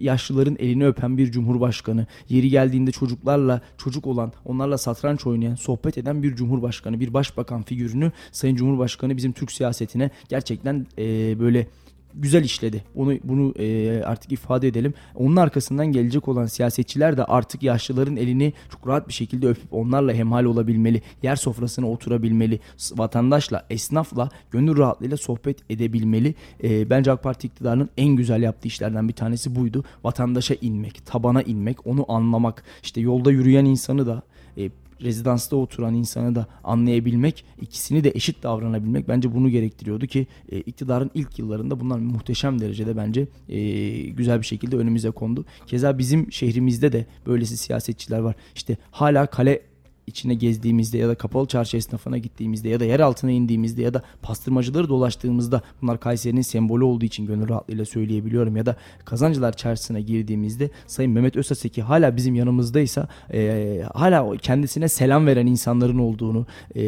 yaşlıların 0.00 0.56
elini 0.58 0.86
öpen 0.86 1.18
bir 1.18 1.30
cumhurbaşkanı, 1.30 2.06
yeri 2.28 2.50
geldiğinde 2.50 2.92
çocuklarla 2.92 3.60
çocuk 3.78 4.06
olan, 4.06 4.32
onlarla 4.44 4.78
satranç 4.78 5.26
oynayan, 5.26 5.54
sohbet 5.54 5.98
eden 5.98 6.22
bir 6.22 6.36
cumhurbaşkanı, 6.36 7.00
bir 7.00 7.14
başbakan 7.14 7.62
figürünü 7.62 8.12
Sayın 8.32 8.56
Cumhurbaşkanı 8.56 9.16
bizim 9.16 9.32
Türk 9.32 9.52
siyasetine 9.52 10.10
gerçekten 10.28 10.86
e, 10.98 11.04
böyle 11.40 11.66
güzel 12.16 12.44
işledi. 12.44 12.84
Bunu 12.94 13.14
bunu 13.24 13.54
e, 13.58 14.02
artık 14.04 14.32
ifade 14.32 14.68
edelim. 14.68 14.94
Onun 15.14 15.36
arkasından 15.36 15.86
gelecek 15.86 16.28
olan 16.28 16.46
siyasetçiler 16.46 17.16
de 17.16 17.24
artık 17.24 17.62
yaşlıların 17.62 18.16
elini 18.16 18.52
çok 18.70 18.88
rahat 18.88 19.08
bir 19.08 19.12
şekilde 19.12 19.48
öpüp 19.48 19.74
onlarla 19.74 20.12
hemhal 20.12 20.44
olabilmeli. 20.44 21.02
Yer 21.22 21.36
sofrasına 21.36 21.90
oturabilmeli. 21.90 22.60
Vatandaşla, 22.92 23.66
esnafla 23.70 24.28
gönül 24.50 24.78
rahatlığıyla 24.78 25.16
sohbet 25.16 25.70
edebilmeli. 25.70 26.34
E, 26.62 26.90
bence 26.90 27.12
AK 27.12 27.22
Parti 27.22 27.46
iktidarının 27.46 27.90
en 27.96 28.08
güzel 28.08 28.42
yaptığı 28.42 28.68
işlerden 28.68 29.08
bir 29.08 29.14
tanesi 29.14 29.54
buydu. 29.54 29.84
Vatandaşa 30.04 30.54
inmek, 30.60 31.06
tabana 31.06 31.42
inmek, 31.42 31.86
onu 31.86 32.12
anlamak. 32.12 32.64
İşte 32.82 33.00
yolda 33.00 33.32
yürüyen 33.32 33.64
insanı 33.64 34.06
da 34.06 34.22
e, 34.58 34.70
rezidansta 35.02 35.56
oturan 35.56 35.94
insanı 35.94 36.34
da 36.34 36.46
anlayabilmek, 36.64 37.44
ikisini 37.60 38.04
de 38.04 38.12
eşit 38.14 38.42
davranabilmek 38.42 39.08
bence 39.08 39.34
bunu 39.34 39.48
gerektiriyordu 39.50 40.06
ki 40.06 40.26
e, 40.52 40.60
iktidarın 40.60 41.10
ilk 41.14 41.38
yıllarında 41.38 41.80
bunlar 41.80 41.98
muhteşem 41.98 42.60
derecede 42.60 42.96
bence 42.96 43.28
e, 43.48 43.90
güzel 44.00 44.40
bir 44.40 44.46
şekilde 44.46 44.76
önümüze 44.76 45.10
kondu. 45.10 45.44
Keza 45.66 45.98
bizim 45.98 46.32
şehrimizde 46.32 46.92
de 46.92 47.06
böylesi 47.26 47.56
siyasetçiler 47.56 48.18
var. 48.18 48.36
İşte 48.54 48.76
hala 48.90 49.26
kale 49.26 49.62
içine 50.06 50.34
gezdiğimizde 50.34 50.98
ya 50.98 51.08
da 51.08 51.14
kapalı 51.14 51.46
çarşı 51.46 51.76
esnafına 51.76 52.18
gittiğimizde 52.18 52.68
ya 52.68 52.80
da 52.80 52.84
yer 52.84 53.00
altına 53.00 53.30
indiğimizde 53.30 53.82
ya 53.82 53.94
da 53.94 54.02
pastırmacıları 54.22 54.88
dolaştığımızda 54.88 55.62
bunlar 55.82 56.00
Kayseri'nin 56.00 56.42
sembolü 56.42 56.84
olduğu 56.84 57.04
için 57.04 57.26
gönül 57.26 57.48
rahatlığıyla 57.48 57.84
söyleyebiliyorum 57.84 58.56
ya 58.56 58.66
da 58.66 58.76
kazancılar 59.04 59.52
çarşısına 59.52 60.00
girdiğimizde 60.00 60.70
Sayın 60.86 61.12
Mehmet 61.12 61.36
Özaseki 61.36 61.82
hala 61.82 62.16
bizim 62.16 62.34
yanımızdaysa 62.34 63.08
e, 63.32 63.82
hala 63.94 64.36
kendisine 64.36 64.88
selam 64.88 65.26
veren 65.26 65.46
insanların 65.46 65.98
olduğunu 65.98 66.46
e, 66.76 66.82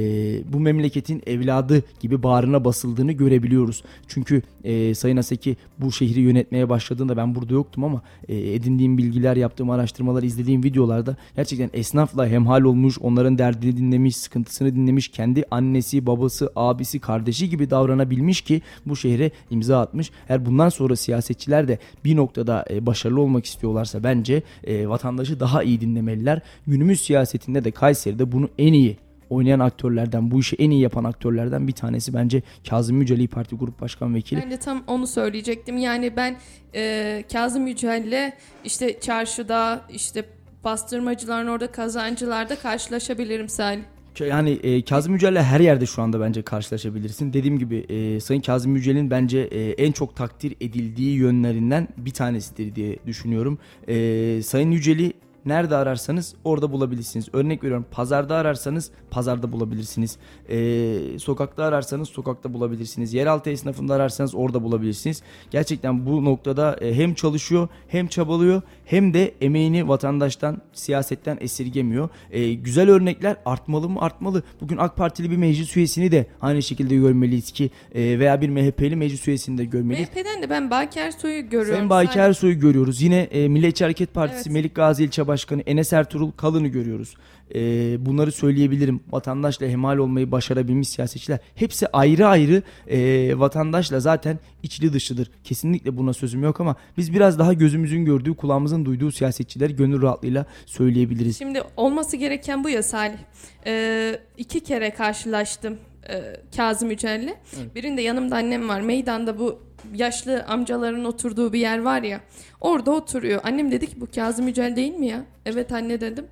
bu 0.52 0.60
memleketin 0.60 1.22
evladı 1.26 1.82
gibi 2.00 2.22
bağrına 2.22 2.64
basıldığını 2.64 3.12
görebiliyoruz. 3.12 3.82
Çünkü 4.08 4.42
e, 4.64 4.94
Sayın 4.94 5.16
Aseki 5.16 5.56
bu 5.78 5.92
şehri 5.92 6.20
yönetmeye 6.20 6.68
başladığında 6.68 7.16
ben 7.16 7.34
burada 7.34 7.54
yoktum 7.54 7.84
ama 7.84 8.02
e, 8.28 8.54
edindiğim 8.54 8.98
bilgiler, 8.98 9.36
yaptığım 9.36 9.70
araştırmalar, 9.70 10.22
izlediğim 10.22 10.64
videolarda 10.64 11.16
gerçekten 11.36 11.70
esnafla 11.72 12.28
hemhal 12.28 12.62
olmuş, 12.62 12.98
onların 13.08 13.38
derdini 13.38 13.76
dinlemiş, 13.76 14.16
sıkıntısını 14.16 14.74
dinlemiş, 14.74 15.08
kendi 15.08 15.44
annesi, 15.50 16.06
babası, 16.06 16.52
abisi, 16.56 16.98
kardeşi 16.98 17.50
gibi 17.50 17.70
davranabilmiş 17.70 18.40
ki 18.40 18.62
bu 18.86 18.96
şehre 18.96 19.30
imza 19.50 19.80
atmış. 19.80 20.10
Eğer 20.28 20.46
bundan 20.46 20.68
sonra 20.68 20.96
siyasetçiler 20.96 21.68
de 21.68 21.78
bir 22.04 22.16
noktada 22.16 22.64
e, 22.70 22.86
başarılı 22.86 23.20
olmak 23.20 23.44
istiyorlarsa 23.44 24.02
bence 24.02 24.42
e, 24.64 24.88
vatandaşı 24.88 25.40
daha 25.40 25.62
iyi 25.62 25.80
dinlemeliler. 25.80 26.40
Günümüz 26.66 27.00
siyasetinde 27.00 27.64
de 27.64 27.70
Kayseri'de 27.70 28.32
bunu 28.32 28.48
en 28.58 28.72
iyi 28.72 28.96
oynayan 29.30 29.60
aktörlerden, 29.60 30.30
bu 30.30 30.40
işi 30.40 30.56
en 30.56 30.70
iyi 30.70 30.80
yapan 30.80 31.04
aktörlerden 31.04 31.68
bir 31.68 31.72
tanesi 31.72 32.14
bence 32.14 32.42
Kazım 32.70 33.00
Yücel 33.00 33.26
Parti 33.26 33.56
Grup 33.56 33.80
Başkan 33.80 34.14
Vekili. 34.14 34.42
Ben 34.42 34.50
de 34.50 34.56
tam 34.56 34.84
onu 34.86 35.06
söyleyecektim. 35.06 35.76
Yani 35.76 36.16
ben 36.16 36.36
e, 36.74 37.24
Kazım 37.32 37.66
Yücel'le 37.66 38.32
işte 38.64 39.00
çarşıda 39.00 39.80
işte 39.90 40.24
bastırmacıların 40.64 41.48
orada 41.48 41.72
kazancılarda 41.72 42.56
karşılaşabilirim 42.56 43.48
Salih. 43.48 43.82
Yani 44.20 44.50
e, 44.50 44.84
Kazım 44.84 45.12
Yücel'le 45.12 45.42
her 45.42 45.60
yerde 45.60 45.86
şu 45.86 46.02
anda 46.02 46.20
bence 46.20 46.42
karşılaşabilirsin. 46.42 47.32
Dediğim 47.32 47.58
gibi 47.58 47.76
e, 47.76 48.20
Sayın 48.20 48.40
Kazım 48.40 48.76
Yücel'in 48.76 49.10
bence 49.10 49.38
e, 49.38 49.70
en 49.70 49.92
çok 49.92 50.16
takdir 50.16 50.54
edildiği 50.60 51.16
yönlerinden 51.16 51.88
bir 51.96 52.10
tanesidir 52.10 52.74
diye 52.74 52.98
düşünüyorum. 53.06 53.58
E, 53.88 54.42
Sayın 54.42 54.70
Yücel'i 54.70 55.12
Nerede 55.48 55.76
ararsanız 55.76 56.34
orada 56.44 56.72
bulabilirsiniz. 56.72 57.28
Örnek 57.32 57.64
veriyorum 57.64 57.86
pazarda 57.90 58.36
ararsanız 58.36 58.90
pazarda 59.10 59.52
bulabilirsiniz. 59.52 60.16
Ee, 60.48 61.18
sokakta 61.18 61.64
ararsanız 61.64 62.08
sokakta 62.08 62.52
bulabilirsiniz. 62.52 63.14
Yeraltı 63.14 63.50
esnafında 63.50 63.94
ararsanız 63.94 64.34
orada 64.34 64.62
bulabilirsiniz. 64.62 65.22
Gerçekten 65.50 66.06
bu 66.06 66.24
noktada 66.24 66.76
e, 66.80 66.94
hem 66.94 67.14
çalışıyor 67.14 67.68
hem 67.88 68.06
çabalıyor 68.08 68.62
hem 68.84 69.14
de 69.14 69.34
emeğini 69.40 69.88
vatandaştan 69.88 70.62
siyasetten 70.72 71.38
esirgemiyor. 71.40 72.08
Ee, 72.30 72.52
güzel 72.52 72.90
örnekler 72.90 73.36
artmalı 73.46 73.88
mı 73.88 74.00
artmalı. 74.00 74.42
Bugün 74.60 74.76
AK 74.76 74.96
Partili 74.96 75.30
bir 75.30 75.36
meclis 75.36 75.76
üyesini 75.76 76.12
de 76.12 76.26
aynı 76.40 76.62
şekilde 76.62 76.96
görmeliyiz 76.96 77.52
ki 77.52 77.70
e, 77.94 78.18
veya 78.18 78.40
bir 78.40 78.48
MHP'li 78.48 78.96
meclis 78.96 79.28
üyesini 79.28 79.58
de 79.58 79.64
görmeliyiz. 79.64 80.08
MHP'den 80.08 80.42
de 80.42 80.50
ben 80.50 80.70
Baki 80.70 80.98
Ersoy'u 80.98 81.42
görüyorum. 81.42 81.74
Sayın 81.74 81.90
Baki 81.90 82.18
Ersoy'u 82.18 82.58
görüyoruz. 82.58 83.02
Yine 83.02 83.18
e, 83.18 83.48
Milliyetçi 83.48 83.84
Hareket 83.84 84.14
Partisi 84.14 84.42
Evet. 84.42 84.52
Melik 84.52 84.74
Gazi 84.74 85.04
İlçe 85.04 85.26
Başkanı 85.26 85.37
Enes 85.66 85.92
Ertuğrul 85.92 86.30
Kalın'ı 86.30 86.68
görüyoruz. 86.68 87.14
E, 87.54 87.60
bunları 88.06 88.32
söyleyebilirim. 88.32 89.00
Vatandaşla 89.10 89.66
hemal 89.66 89.98
olmayı 89.98 90.32
başarabilmiş 90.32 90.88
siyasetçiler. 90.88 91.38
Hepsi 91.54 91.86
ayrı 91.86 92.26
ayrı 92.26 92.62
e, 92.86 93.38
vatandaşla 93.38 94.00
zaten 94.00 94.38
içli 94.62 94.92
dışlıdır. 94.92 95.30
Kesinlikle 95.44 95.96
buna 95.96 96.12
sözüm 96.12 96.42
yok 96.42 96.60
ama 96.60 96.76
biz 96.96 97.14
biraz 97.14 97.38
daha 97.38 97.52
gözümüzün 97.52 98.04
gördüğü, 98.04 98.34
kulağımızın 98.34 98.84
duyduğu 98.84 99.12
siyasetçileri 99.12 99.76
gönül 99.76 100.02
rahatlığıyla 100.02 100.46
söyleyebiliriz. 100.66 101.38
Şimdi 101.38 101.62
olması 101.76 102.16
gereken 102.16 102.64
bu 102.64 102.68
ya 102.68 102.82
Salih. 102.82 103.18
Ee, 103.66 104.20
iki 104.36 104.60
kere 104.60 104.90
karşılaştım 104.90 105.76
e, 106.08 106.36
Kazım 106.56 106.90
Yücel'le. 106.90 107.34
Birinde 107.74 108.02
yanımda 108.02 108.36
annem 108.36 108.68
var. 108.68 108.80
Meydanda 108.80 109.38
bu 109.38 109.67
yaşlı 109.94 110.44
amcaların 110.44 111.04
oturduğu 111.04 111.52
bir 111.52 111.60
yer 111.60 111.82
var 111.82 112.02
ya. 112.02 112.20
Orada 112.60 112.90
oturuyor. 112.90 113.40
Annem 113.44 113.70
dedi 113.72 113.86
ki 113.86 114.00
bu 114.00 114.06
Kazım 114.14 114.48
Yücel 114.48 114.76
değil 114.76 114.94
mi 114.94 115.06
ya? 115.06 115.24
Evet 115.46 115.72
anne 115.72 116.00
dedim. 116.00 116.24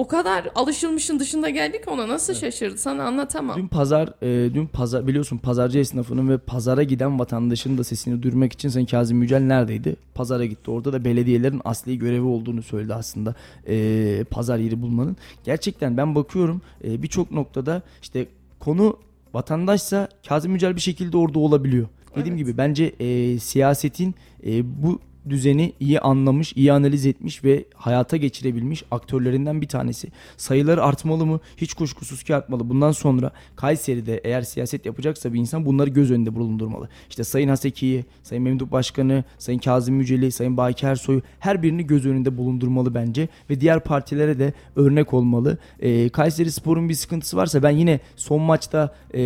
O 0.00 0.06
kadar 0.06 0.48
alışılmışın 0.54 1.20
dışında 1.20 1.48
geldik 1.48 1.80
ona 1.86 2.08
nasıl 2.08 2.34
şaşırdı 2.34 2.78
sana 2.78 3.04
anlatamam. 3.04 3.56
Dün 3.58 3.68
pazar, 3.68 4.12
e, 4.22 4.54
dün 4.54 4.66
pazar 4.66 5.06
biliyorsun 5.06 5.38
pazarcı 5.38 5.78
esnafının 5.78 6.28
ve 6.28 6.38
pazara 6.38 6.82
giden 6.82 7.18
vatandaşın 7.18 7.78
da 7.78 7.84
sesini 7.84 8.22
duyurmak 8.22 8.52
için 8.52 8.68
Sayın 8.68 8.86
Kazım 8.86 9.22
Yücel 9.22 9.40
neredeydi? 9.40 9.96
Pazara 10.14 10.44
gitti. 10.44 10.70
Orada 10.70 10.92
da 10.92 11.04
belediyelerin 11.04 11.60
asli 11.64 11.98
görevi 11.98 12.26
olduğunu 12.26 12.62
söyledi 12.62 12.94
aslında 12.94 13.34
e, 13.68 14.24
pazar 14.30 14.58
yeri 14.58 14.82
bulmanın. 14.82 15.16
Gerçekten 15.44 15.96
ben 15.96 16.14
bakıyorum 16.14 16.62
e, 16.84 17.02
birçok 17.02 17.30
noktada 17.30 17.82
işte 18.02 18.26
konu 18.58 18.96
vatandaşsa 19.34 20.08
Kazım 20.28 20.52
Yücel 20.52 20.76
bir 20.76 20.80
şekilde 20.80 21.16
orada 21.16 21.38
olabiliyor. 21.38 21.86
Dediğim 22.10 22.34
Evet. 22.34 22.46
gibi 22.46 22.58
bence 22.58 22.84
e, 22.84 23.38
siyasetin 23.38 24.14
e, 24.46 24.82
bu 24.82 25.00
düzeni 25.28 25.72
iyi 25.80 26.00
anlamış, 26.00 26.52
iyi 26.56 26.72
analiz 26.72 27.06
etmiş 27.06 27.44
ve 27.44 27.64
hayata 27.74 28.16
geçirebilmiş 28.16 28.84
aktörlerinden 28.90 29.60
bir 29.60 29.68
tanesi. 29.68 30.08
Sayıları 30.36 30.82
artmalı 30.82 31.26
mı? 31.26 31.40
Hiç 31.56 31.74
kuşkusuz 31.74 32.22
ki 32.22 32.34
artmalı. 32.34 32.68
Bundan 32.68 32.92
sonra 32.92 33.30
Kayseri'de 33.56 34.20
eğer 34.24 34.42
siyaset 34.42 34.86
yapacaksa 34.86 35.32
bir 35.32 35.38
insan 35.38 35.66
bunları 35.66 35.90
göz 35.90 36.10
önünde 36.10 36.34
bulundurmalı. 36.34 36.88
İşte 37.10 37.24
Sayın 37.24 37.48
Haseki'yi, 37.48 38.04
Sayın 38.22 38.44
Memduh 38.44 38.70
Başkanı, 38.70 39.24
Sayın 39.38 39.58
Kazım 39.58 40.00
Yücel'i, 40.00 40.32
Sayın 40.32 40.56
Baki 40.56 40.86
Ersoy'u 40.86 41.22
her 41.38 41.62
birini 41.62 41.86
göz 41.86 42.06
önünde 42.06 42.36
bulundurmalı 42.36 42.94
bence 42.94 43.28
ve 43.50 43.60
diğer 43.60 43.80
partilere 43.80 44.38
de 44.38 44.52
örnek 44.76 45.14
olmalı. 45.14 45.58
Ee, 45.80 46.08
Kayseri 46.08 46.50
Spor'un 46.50 46.88
bir 46.88 46.94
sıkıntısı 46.94 47.36
varsa 47.36 47.62
ben 47.62 47.70
yine 47.70 48.00
son 48.16 48.42
maçta 48.42 48.94
e, 49.14 49.20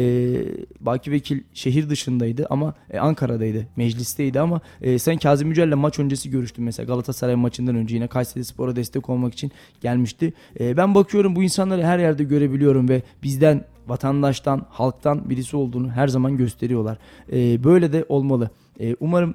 Baki 0.81 1.11
Vekil 1.11 1.41
şehir 1.55 1.91
dışındaydı 1.91 2.47
ama 2.51 2.75
e, 2.91 2.99
Ankara'daydı, 2.99 3.67
meclisteydi 3.77 4.41
ama 4.41 4.61
e, 4.83 4.99
Sayın 4.99 5.19
Kazım 5.19 5.49
Yücel'le 5.49 5.75
maç 5.85 5.99
öncesi 5.99 6.31
görüştüm 6.31 6.65
mesela 6.65 6.87
Galatasaray 6.87 7.35
maçından 7.35 7.77
önce 7.77 7.95
yine 7.95 8.07
Kayseri 8.07 8.45
Spor'a 8.45 8.77
destek 8.77 9.11
olmak 9.11 9.33
için 9.33 9.53
gelmişti. 9.81 10.33
E, 10.61 10.77
ben 10.77 10.95
bakıyorum 10.95 11.37
bu 11.37 11.43
insanları 11.43 11.83
her 11.83 11.99
yerde 11.99 12.25
görebiliyorum 12.25 12.89
ve 12.89 13.03
bizden 13.23 13.65
vatandaştan, 13.87 14.67
halktan 14.71 15.31
birisi 15.31 15.57
olduğunu 15.57 15.91
her 15.91 16.09
zaman 16.09 16.37
gösteriyorlar. 16.37 16.99
E, 17.33 17.65
böyle 17.65 17.93
de 17.93 18.05
olmalı. 18.09 18.51
E, 18.81 18.97
umarım 19.01 19.35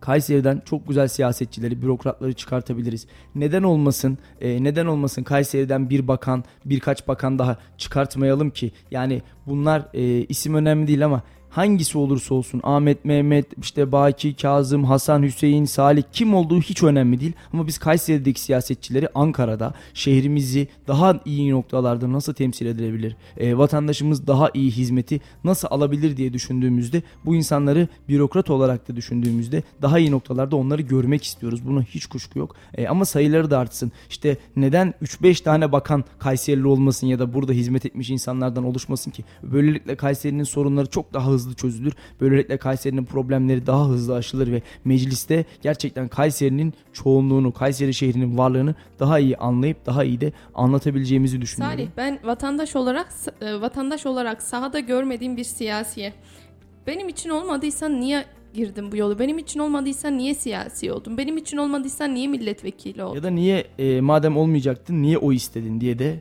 Kayseri'den 0.00 0.62
çok 0.64 0.88
güzel 0.88 1.08
siyasetçileri, 1.08 1.82
bürokratları 1.82 2.32
çıkartabiliriz. 2.32 3.06
Neden 3.34 3.62
olmasın? 3.62 4.18
e, 4.40 4.64
neden 4.64 4.86
olmasın 4.86 5.22
Kayseri'den 5.22 5.90
bir 5.90 6.08
bakan, 6.08 6.44
birkaç 6.64 7.08
bakan 7.08 7.38
daha 7.38 7.58
çıkartmayalım 7.78 8.50
ki? 8.50 8.72
Yani 8.90 9.22
bunlar 9.46 9.88
e, 9.94 10.24
isim 10.24 10.54
önemli 10.54 10.86
değil 10.86 11.04
ama 11.04 11.22
hangisi 11.50 11.98
olursa 11.98 12.34
olsun 12.34 12.60
Ahmet, 12.64 13.04
Mehmet, 13.04 13.46
işte 13.62 13.92
Baki, 13.92 14.36
Kazım, 14.36 14.84
Hasan, 14.84 15.22
Hüseyin, 15.22 15.64
Salih 15.64 16.02
kim 16.12 16.34
olduğu 16.34 16.60
hiç 16.60 16.82
önemli 16.82 17.20
değil. 17.20 17.32
Ama 17.52 17.66
biz 17.66 17.78
Kayseri'deki 17.78 18.40
siyasetçileri 18.40 19.08
Ankara'da 19.14 19.74
şehrimizi 19.94 20.68
daha 20.88 21.20
iyi 21.24 21.50
noktalarda 21.50 22.12
nasıl 22.12 22.34
temsil 22.34 22.66
edilebilir? 22.66 23.16
e, 23.36 23.58
vatandaşımız 23.58 24.26
daha 24.26 24.50
iyi 24.54 24.70
hizmeti 24.70 25.20
nasıl 25.44 25.68
alabilir 25.70 26.16
diye 26.16 26.32
düşündüğümüzde 26.32 27.02
bu 27.24 27.34
insanları 27.34 27.88
bürokrat 28.08 28.50
olarak 28.50 28.88
da 28.88 28.96
düşündüğümüzde 28.96 29.62
daha 29.82 29.98
iyi 29.98 30.10
noktalarda 30.10 30.56
onları 30.56 30.82
görmek 30.82 31.24
istiyoruz. 31.24 31.66
Buna 31.66 31.82
hiç 31.82 32.06
kuşku 32.06 32.38
yok. 32.38 32.56
E, 32.74 32.88
ama 32.88 33.04
sayıları 33.04 33.50
da 33.50 33.58
artsın. 33.58 33.92
İşte 34.10 34.36
neden 34.56 34.94
3-5 35.02 35.42
tane 35.42 35.72
bakan 35.72 36.04
Kayserili 36.18 36.66
olmasın 36.66 37.06
ya 37.06 37.18
da 37.18 37.34
burada 37.34 37.52
hizmet 37.52 37.86
etmiş 37.86 38.10
insanlardan 38.10 38.64
oluşmasın 38.64 39.10
ki? 39.10 39.24
Böylelikle 39.42 39.96
Kayseri'nin 39.96 40.44
sorunları 40.44 40.86
çok 40.86 41.14
daha 41.14 41.26
hızlı 41.26 41.39
çözülür. 41.54 41.92
Böylelikle 42.20 42.56
Kayseri'nin 42.56 43.04
problemleri 43.04 43.66
daha 43.66 43.88
hızlı 43.88 44.14
aşılır 44.14 44.52
ve 44.52 44.62
mecliste 44.84 45.44
gerçekten 45.62 46.08
Kayseri'nin 46.08 46.74
çoğunluğunu, 46.92 47.52
Kayseri 47.52 47.94
şehrinin 47.94 48.38
varlığını 48.38 48.74
daha 48.98 49.18
iyi 49.18 49.36
anlayıp 49.36 49.86
daha 49.86 50.04
iyi 50.04 50.20
de 50.20 50.32
anlatabileceğimizi 50.54 51.40
düşünüyorum. 51.40 51.78
Salih 51.78 51.90
ben 51.96 52.18
vatandaş 52.24 52.76
olarak 52.76 53.08
e, 53.40 53.60
vatandaş 53.60 54.06
olarak 54.06 54.42
sahada 54.42 54.80
görmediğim 54.80 55.36
bir 55.36 55.44
siyasiye. 55.44 56.12
Benim 56.86 57.08
için 57.08 57.30
olmadıysan 57.30 58.00
niye 58.00 58.24
girdin 58.54 58.92
bu 58.92 58.96
yolu? 58.96 59.18
Benim 59.18 59.38
için 59.38 59.60
olmadıysan 59.60 60.18
niye 60.18 60.34
siyasi 60.34 60.92
oldun? 60.92 61.18
Benim 61.18 61.36
için 61.36 61.56
olmadıysan 61.56 62.14
niye 62.14 62.28
milletvekili 62.28 63.04
oldun? 63.04 63.16
Ya 63.16 63.22
da 63.22 63.30
niye 63.30 63.66
e, 63.78 64.00
madem 64.00 64.36
olmayacaktın 64.36 65.02
niye 65.02 65.18
o 65.18 65.32
istedin 65.32 65.80
diye 65.80 65.98
de 65.98 66.20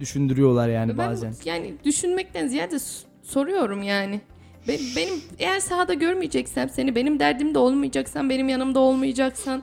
düşündürüyorlar 0.00 0.68
yani 0.68 0.98
ben 0.98 1.10
bazen. 1.10 1.34
yani 1.44 1.74
düşünmekten 1.84 2.48
ziyade 2.48 2.76
soruyorum 3.22 3.82
yani. 3.82 4.20
Be- 4.68 4.78
benim 4.96 5.14
eğer 5.38 5.60
sahada 5.60 5.94
görmeyeceksem 5.94 6.68
seni 6.68 6.94
benim 6.94 7.18
derdimde 7.20 7.58
olmayacaksan 7.58 8.30
benim 8.30 8.48
yanımda 8.48 8.78
olmayacaksan 8.80 9.62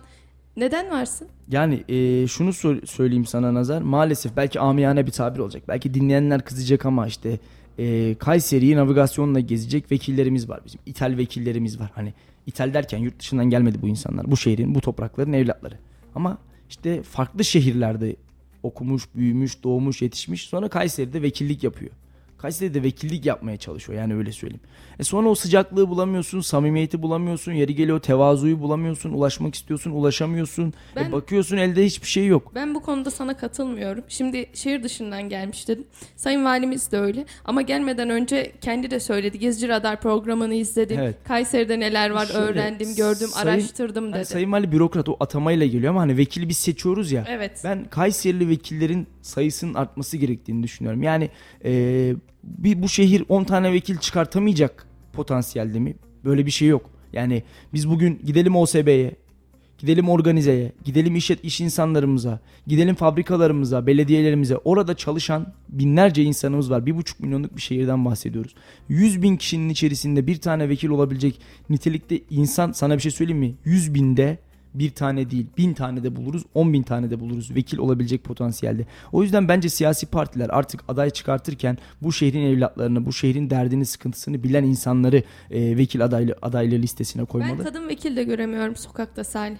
neden 0.57 0.91
varsın? 0.91 1.27
Yani 1.51 1.83
e, 1.89 2.27
şunu 2.27 2.53
sor- 2.53 2.85
söyleyeyim 2.85 3.25
sana 3.25 3.53
Nazar. 3.53 3.81
Maalesef 3.81 4.35
belki 4.37 4.59
amiyane 4.59 5.05
bir 5.05 5.11
tabir 5.11 5.39
olacak. 5.39 5.63
Belki 5.67 5.93
dinleyenler 5.93 6.41
kızacak 6.45 6.85
ama 6.85 7.07
işte 7.07 7.39
e, 7.79 8.15
Kayseri'yi 8.15 8.75
navigasyonla 8.75 9.39
gezecek 9.39 9.91
vekillerimiz 9.91 10.49
var 10.49 10.59
bizim. 10.65 10.79
İthal 10.85 11.17
vekillerimiz 11.17 11.79
var. 11.79 11.91
Hani 11.95 12.13
ithal 12.47 12.73
derken 12.73 12.97
yurt 12.97 13.19
dışından 13.19 13.45
gelmedi 13.49 13.81
bu 13.81 13.87
insanlar. 13.87 14.31
Bu 14.31 14.37
şehrin, 14.37 14.75
bu 14.75 14.81
toprakların 14.81 15.33
evlatları. 15.33 15.75
Ama 16.15 16.37
işte 16.69 17.03
farklı 17.03 17.43
şehirlerde 17.45 18.15
okumuş, 18.63 19.03
büyümüş, 19.15 19.63
doğmuş, 19.63 20.01
yetişmiş. 20.01 20.41
Sonra 20.47 20.67
Kayseri'de 20.69 21.21
vekillik 21.21 21.63
yapıyor. 21.63 21.91
Kayseri'de 22.37 22.83
vekillik 22.83 23.25
yapmaya 23.25 23.57
çalışıyor 23.57 23.99
yani 23.99 24.15
öyle 24.15 24.31
söyleyeyim. 24.31 24.61
E 24.99 25.03
sonra 25.03 25.29
o 25.29 25.35
sıcaklığı 25.35 25.89
bulamıyorsun, 25.89 26.41
samimiyeti 26.41 27.01
bulamıyorsun, 27.01 27.51
yeri 27.51 27.75
geliyor 27.75 27.99
tevazuyu 27.99 28.59
bulamıyorsun, 28.59 29.11
ulaşmak 29.11 29.55
istiyorsun, 29.55 29.91
ulaşamıyorsun. 29.91 30.67
E 30.67 30.95
Ben- 30.95 31.11
bakıyorsun 31.11 31.57
elde 31.57 31.85
hiçbir 31.85 32.07
şey 32.07 32.27
yok. 32.27 32.51
Ben 32.55 32.75
bu 32.75 32.81
konuda 32.81 33.11
sana 33.11 33.37
katılmıyorum. 33.37 34.03
Şimdi 34.07 34.45
şehir 34.53 34.83
dışından 34.83 35.29
gelmiş 35.29 35.67
dedim. 35.67 35.85
Sayın 36.15 36.45
Valimiz 36.45 36.91
de 36.91 36.99
öyle. 36.99 37.25
Ama 37.45 37.61
gelmeden 37.61 38.09
önce 38.09 38.51
kendi 38.61 38.91
de 38.91 38.99
söyledi. 38.99 39.39
Gezici 39.39 39.67
Radar 39.67 40.01
programını 40.01 40.53
izledim. 40.53 40.99
Evet. 40.99 41.15
Kayseri'de 41.27 41.79
neler 41.79 42.09
var 42.09 42.25
Şöyle, 42.25 42.39
öğrendim, 42.39 42.95
gördüm, 42.95 43.27
sayın- 43.27 43.47
araştırdım 43.47 44.05
dedi. 44.07 44.13
Hani 44.15 44.25
Sayın 44.25 44.51
Vali 44.51 44.71
bürokrat 44.71 45.09
o 45.09 45.17
atamayla 45.19 45.65
geliyor 45.65 45.89
ama 45.91 46.01
hani 46.01 46.17
vekili 46.17 46.49
biz 46.49 46.57
seçiyoruz 46.57 47.11
ya. 47.11 47.25
Evet. 47.29 47.61
Ben 47.63 47.85
Kayserili 47.89 48.49
vekillerin 48.49 49.07
sayısının 49.21 49.73
artması 49.73 50.17
gerektiğini 50.17 50.63
düşünüyorum. 50.63 51.03
Yani 51.03 51.29
e, 51.65 52.13
bir 52.45 52.81
bu 52.81 52.89
şehir 52.89 53.23
10 53.29 53.43
tane 53.43 53.73
vekil 53.73 53.97
çıkartamayacak 53.97 54.87
potansiyelde 55.13 55.79
mi? 55.79 55.95
Böyle 56.25 56.45
bir 56.45 56.51
şey 56.51 56.67
yok. 56.67 56.89
Yani 57.13 57.43
biz 57.73 57.89
bugün 57.89 58.21
gidelim 58.25 58.55
OSB'ye, 58.55 59.15
gidelim 59.77 60.09
organizeye, 60.09 60.71
gidelim 60.83 61.15
iş, 61.15 61.31
iş 61.31 61.61
insanlarımıza, 61.61 62.39
gidelim 62.67 62.95
fabrikalarımıza, 62.95 63.87
belediyelerimize. 63.87 64.57
Orada 64.57 64.95
çalışan 64.95 65.53
binlerce 65.69 66.23
insanımız 66.23 66.71
var. 66.71 66.85
Bir 66.85 66.97
buçuk 66.97 67.19
milyonluk 67.19 67.55
bir 67.55 67.61
şehirden 67.61 68.05
bahsediyoruz. 68.05 68.55
100 68.89 69.21
bin 69.21 69.37
kişinin 69.37 69.69
içerisinde 69.69 70.27
bir 70.27 70.41
tane 70.41 70.69
vekil 70.69 70.89
olabilecek 70.89 71.41
nitelikte 71.69 72.19
insan 72.29 72.71
sana 72.71 72.95
bir 72.95 73.01
şey 73.01 73.11
söyleyeyim 73.11 73.39
mi? 73.39 73.55
100 73.65 73.93
binde 73.93 74.37
bir 74.79 74.89
tane 74.89 75.31
değil 75.31 75.47
bin 75.57 75.73
tane 75.73 76.03
de 76.03 76.15
buluruz 76.15 76.43
10 76.53 76.73
bin 76.73 76.83
tane 76.83 77.09
de 77.11 77.19
buluruz 77.19 77.55
vekil 77.55 77.77
olabilecek 77.77 78.23
potansiyelde. 78.23 78.85
O 79.11 79.23
yüzden 79.23 79.47
bence 79.47 79.69
siyasi 79.69 80.05
partiler 80.05 80.49
artık 80.49 80.81
aday 80.87 81.09
çıkartırken 81.09 81.77
bu 82.01 82.13
şehrin 82.13 82.41
evlatlarını 82.45 83.05
bu 83.05 83.13
şehrin 83.13 83.49
derdini 83.49 83.85
sıkıntısını 83.85 84.43
bilen 84.43 84.63
insanları 84.63 85.23
e, 85.51 85.77
vekil 85.77 86.05
adaylı 86.05 86.35
adaylı 86.41 86.75
listesine 86.75 87.21
Ben 87.21 87.25
koymalı. 87.25 87.63
kadın 87.63 87.87
vekil 87.87 88.15
de 88.15 88.23
göremiyorum 88.23 88.75
sokakta 88.75 89.23
Salih. 89.23 89.57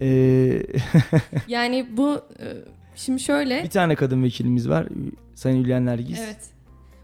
E, 0.00 0.06
Yani 1.48 1.86
bu 1.96 2.14
e, 2.40 2.46
şimdi 2.96 3.20
şöyle. 3.20 3.64
bir 3.64 3.70
tane 3.70 3.94
kadın 3.94 4.22
vekilimiz 4.22 4.68
var 4.68 4.86
Sayın 5.34 5.64
Hülya 5.64 5.80
Nergis. 5.80 6.20
Evet. 6.24 6.36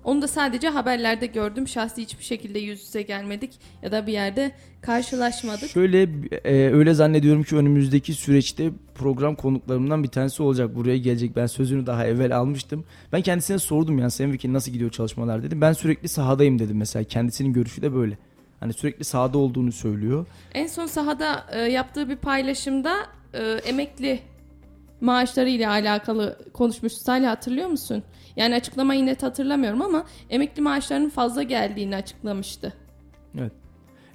Onu 0.04 0.22
da 0.22 0.28
sadece 0.28 0.68
haberlerde 0.68 1.26
gördüm. 1.26 1.68
Şahsi 1.68 2.02
hiçbir 2.02 2.24
şekilde 2.24 2.58
yüz 2.58 2.80
yüze 2.80 3.02
gelmedik 3.02 3.50
ya 3.82 3.92
da 3.92 4.06
bir 4.06 4.12
yerde 4.12 4.52
karşılaşmadık. 4.80 5.70
Şöyle 5.70 6.08
e, 6.44 6.72
öyle 6.72 6.94
zannediyorum 6.94 7.42
ki 7.42 7.56
önümüzdeki 7.56 8.14
süreçte 8.14 8.70
program 8.94 9.34
konuklarımdan 9.34 10.02
bir 10.02 10.08
tanesi 10.08 10.42
olacak. 10.42 10.74
Buraya 10.74 10.98
gelecek. 10.98 11.36
Ben 11.36 11.46
sözünü 11.46 11.86
daha 11.86 12.06
evvel 12.06 12.36
almıştım. 12.36 12.84
Ben 13.12 13.22
kendisine 13.22 13.58
sordum 13.58 13.98
yani 13.98 14.10
Sayın 14.10 14.32
Vekil 14.32 14.52
nasıl 14.52 14.72
gidiyor 14.72 14.90
çalışmalar 14.90 15.42
dedim. 15.42 15.60
Ben 15.60 15.72
sürekli 15.72 16.08
sahadayım 16.08 16.58
dedim 16.58 16.76
mesela. 16.76 17.04
Kendisinin 17.04 17.52
görüşü 17.52 17.82
de 17.82 17.94
böyle. 17.94 18.18
Hani 18.60 18.72
sürekli 18.72 19.04
sahada 19.04 19.38
olduğunu 19.38 19.72
söylüyor. 19.72 20.26
En 20.54 20.66
son 20.66 20.86
sahada 20.86 21.46
e, 21.52 21.58
yaptığı 21.58 22.08
bir 22.08 22.16
paylaşımda 22.16 22.96
e, 23.34 23.42
emekli 23.42 24.20
maaşları 25.00 25.48
ile 25.48 25.68
alakalı 25.68 26.38
konuşmuş. 26.52 26.92
Salih 26.92 27.28
hatırlıyor 27.28 27.68
musun? 27.68 28.02
Yani 28.36 28.54
açıklamayı 28.54 29.06
net 29.06 29.22
hatırlamıyorum 29.22 29.82
ama 29.82 30.04
emekli 30.30 30.62
maaşlarının 30.62 31.10
fazla 31.10 31.42
geldiğini 31.42 31.96
açıklamıştı. 31.96 32.72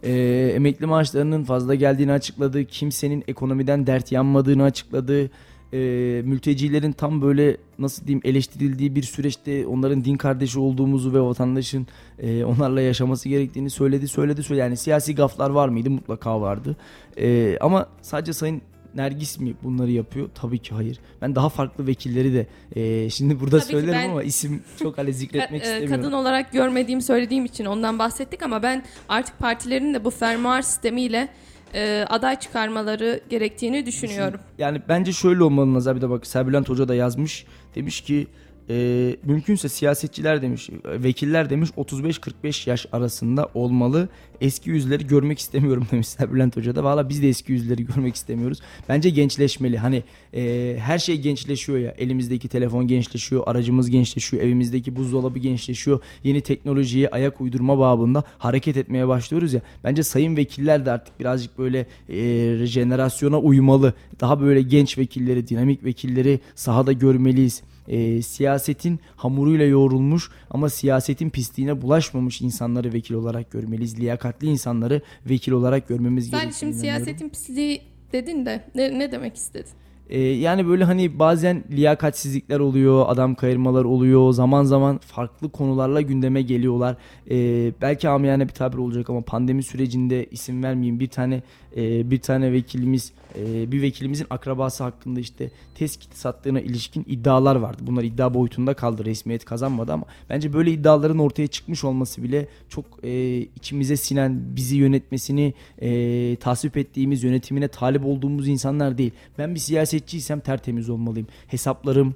Ee, 0.04 0.52
emekli 0.56 0.86
maaşlarının 0.86 1.44
fazla 1.44 1.76
geldiğini 1.76 2.12
açıkladı. 2.12 2.66
Kimsenin 2.66 3.24
ekonomiden 3.28 3.88
dert 3.88 4.12
yanmadığını 4.12 4.64
açıkladı. 4.64 5.30
Ee, 5.74 6.22
mültecilerin 6.26 6.92
tam 6.92 7.22
böyle 7.22 7.58
nasıl 7.80 8.08
diyeyim 8.08 8.22
eleştirildiği 8.24 8.96
bir 8.96 9.04
süreçte 9.04 9.68
onların 9.68 10.06
din 10.06 10.18
kardeşi 10.18 10.60
olduğumuzu 10.60 11.14
ve 11.14 11.22
vatandaşın 11.22 11.88
e, 12.20 12.46
onlarla 12.46 12.82
yaşaması 12.82 13.30
gerektiğini 13.30 13.70
söyledi 13.70 14.08
söyledi 14.08 14.44
söyledi. 14.44 14.62
Yani 14.62 14.78
siyasi 14.78 15.16
gaflar 15.16 15.50
var 15.50 15.70
mıydı? 15.70 15.90
Mutlaka 15.90 16.42
vardı. 16.42 16.76
Ee, 17.18 17.58
ama 17.62 17.90
sadece 18.02 18.34
Sayın 18.34 18.62
Nergis 18.96 19.40
mi 19.40 19.54
bunları 19.64 19.92
yapıyor? 19.92 20.30
Tabii 20.36 20.60
ki 20.60 20.76
hayır. 20.76 21.00
Ben 21.22 21.36
daha 21.36 21.50
farklı 21.50 21.88
vekilleri 21.88 22.34
de 22.34 22.48
e, 22.76 23.10
şimdi 23.10 23.40
burada 23.40 23.60
Tabii 23.60 23.72
söylerim 23.72 23.94
ben- 23.94 24.10
ama 24.10 24.24
isim 24.24 24.64
çok 24.80 24.98
hani 24.98 25.14
zikretmek 25.14 25.62
e, 25.62 25.66
istemiyorum. 25.66 25.96
Kadın 25.96 26.12
olarak 26.12 26.52
görmediğim 26.52 27.02
söylediğim 27.02 27.46
için 27.46 27.66
ondan 27.66 28.00
bahsettik 28.00 28.44
ama 28.44 28.64
ben 28.64 28.84
artık 29.10 29.40
partilerin 29.40 29.94
de 29.94 30.04
bu 30.04 30.10
fermuar 30.10 30.62
sistemiyle 30.62 31.30
e, 31.74 32.06
aday 32.10 32.40
çıkarmaları 32.40 33.22
gerektiğini 33.30 33.86
düşünüyorum. 33.86 34.40
Yani 34.58 34.82
bence 34.90 35.14
şöyle 35.14 35.44
olmalı 35.44 35.74
Nazar 35.74 35.96
bir 35.96 36.02
de 36.02 36.10
bak 36.10 36.28
Serbülent 36.28 36.70
Hoca 36.70 36.88
da 36.88 36.96
yazmış. 36.96 37.46
Demiş 37.76 38.02
ki 38.02 38.28
e, 38.70 39.16
mümkünse 39.24 39.70
siyasetçiler 39.70 40.42
demiş, 40.42 40.70
vekiller 40.86 41.50
demiş 41.50 41.70
35-45 41.78 42.70
yaş 42.70 42.86
arasında 42.92 43.50
olmalı. 43.54 44.10
Eski 44.42 44.70
yüzleri 44.70 45.08
görmek 45.08 45.40
istemiyorum 45.40 45.88
demiş 45.92 46.08
Serbülent 46.08 46.58
Hoca 46.58 46.76
da. 46.76 46.84
Valla 46.84 47.10
biz 47.10 47.22
de 47.22 47.30
eski 47.30 47.52
yüzleri 47.52 47.86
görmek 47.86 48.16
istemiyoruz. 48.16 48.60
Bence 48.90 49.10
gençleşmeli. 49.10 49.78
Hani 49.78 50.04
e, 50.34 50.76
her 50.80 51.00
şey 51.00 51.22
gençleşiyor 51.22 51.78
ya. 51.78 51.92
Elimizdeki 51.98 52.48
telefon 52.48 52.88
gençleşiyor, 52.88 53.44
aracımız 53.46 53.90
gençleşiyor, 53.90 54.44
evimizdeki 54.44 54.96
buzdolabı 54.96 55.40
gençleşiyor. 55.40 56.00
Yeni 56.24 56.42
teknolojiye 56.42 57.10
ayak 57.10 57.42
uydurma 57.42 57.80
babında 57.80 58.24
hareket 58.38 58.78
etmeye 58.78 59.08
başlıyoruz 59.08 59.54
ya. 59.54 59.62
Bence 59.84 60.04
sayın 60.04 60.38
vekiller 60.38 60.86
de 60.86 60.92
artık 60.92 61.20
birazcık 61.20 61.58
böyle 61.58 61.88
e, 62.10 62.66
jenerasyona 62.66 63.40
uymalı. 63.40 63.94
Daha 64.20 64.42
böyle 64.42 64.62
genç 64.62 64.98
vekilleri, 64.98 65.48
dinamik 65.48 65.84
vekilleri 65.84 66.40
sahada 66.56 66.92
görmeliyiz. 66.92 67.64
E, 67.88 68.22
siyasetin 68.22 69.00
hamuruyla 69.16 69.66
yoğrulmuş 69.66 70.30
ama 70.50 70.70
siyasetin 70.70 71.30
pisliğine 71.30 71.82
bulaşmamış 71.82 72.42
insanları 72.42 72.94
vekil 72.94 73.16
olarak 73.16 73.52
görmeliyiz. 73.52 74.00
Liyakatli 74.00 74.48
insanları 74.48 75.02
vekil 75.30 75.52
olarak 75.52 75.88
görmemiz 75.88 76.24
Sen 76.30 76.32
gerekiyor. 76.40 76.60
şimdi 76.60 76.74
siyasetin 76.74 77.30
pisliği 77.30 77.82
dedin 78.14 78.46
de 78.46 78.64
ne, 78.76 79.00
ne 79.00 79.12
demek 79.12 79.36
istedin? 79.36 79.72
Ee, 80.10 80.20
yani 80.20 80.68
böyle 80.68 80.84
hani 80.84 81.20
bazen 81.20 81.64
liyakatsizlikler 81.72 82.60
oluyor, 82.60 83.06
adam 83.08 83.36
kayırmalar 83.36 83.86
oluyor. 83.86 84.32
Zaman 84.34 84.64
zaman 84.64 84.98
farklı 84.98 85.50
konularla 85.50 86.02
gündeme 86.02 86.42
geliyorlar. 86.42 86.98
Ee, 87.30 87.72
belki 87.82 88.10
amiyane 88.10 88.48
bir 88.48 88.54
tabir 88.54 88.78
olacak 88.78 89.10
ama 89.10 89.22
pandemi 89.22 89.64
sürecinde 89.64 90.26
isim 90.26 90.64
vermeyeyim. 90.64 91.00
Bir 91.00 91.08
tane 91.08 91.42
e, 91.78 92.12
bir 92.12 92.20
tane 92.20 92.52
vekilimiz, 92.52 93.14
e, 93.38 93.72
bir 93.72 93.82
vekilimizin 93.82 94.28
akrabası 94.30 94.84
hakkında 94.84 95.20
işte 95.20 95.52
test 95.76 96.00
kiti 96.00 96.20
sattığına 96.20 96.62
ilişkin 96.62 97.06
iddialar 97.08 97.56
vardı. 97.56 97.84
Bunlar 97.88 98.04
iddia 98.04 98.34
boyutunda 98.34 98.74
kaldı, 98.74 99.06
resmiyet 99.06 99.46
kazanmadı 99.46 99.94
ama 99.94 100.06
bence 100.30 100.54
böyle 100.54 100.72
iddiaların 100.72 101.20
ortaya 101.20 101.48
çıkmış 101.48 101.84
olması 101.84 102.24
bile 102.24 102.48
çok 102.70 102.86
e, 103.04 103.38
içimize 103.38 103.98
sinen, 103.98 104.42
bizi 104.56 104.76
yönetmesini 104.76 105.54
e, 105.82 106.36
tasvip 106.36 106.78
ettiğimiz, 106.78 107.24
yönetimine 107.24 107.68
talip 107.68 108.06
olduğumuz 108.06 108.48
insanlar 108.48 108.98
değil. 108.98 109.12
Ben 109.38 109.56
bir 109.56 109.60
siyasetçiysem 109.60 110.40
tertemiz 110.40 110.90
olmalıyım. 110.90 111.28
Hesaplarım, 111.48 112.16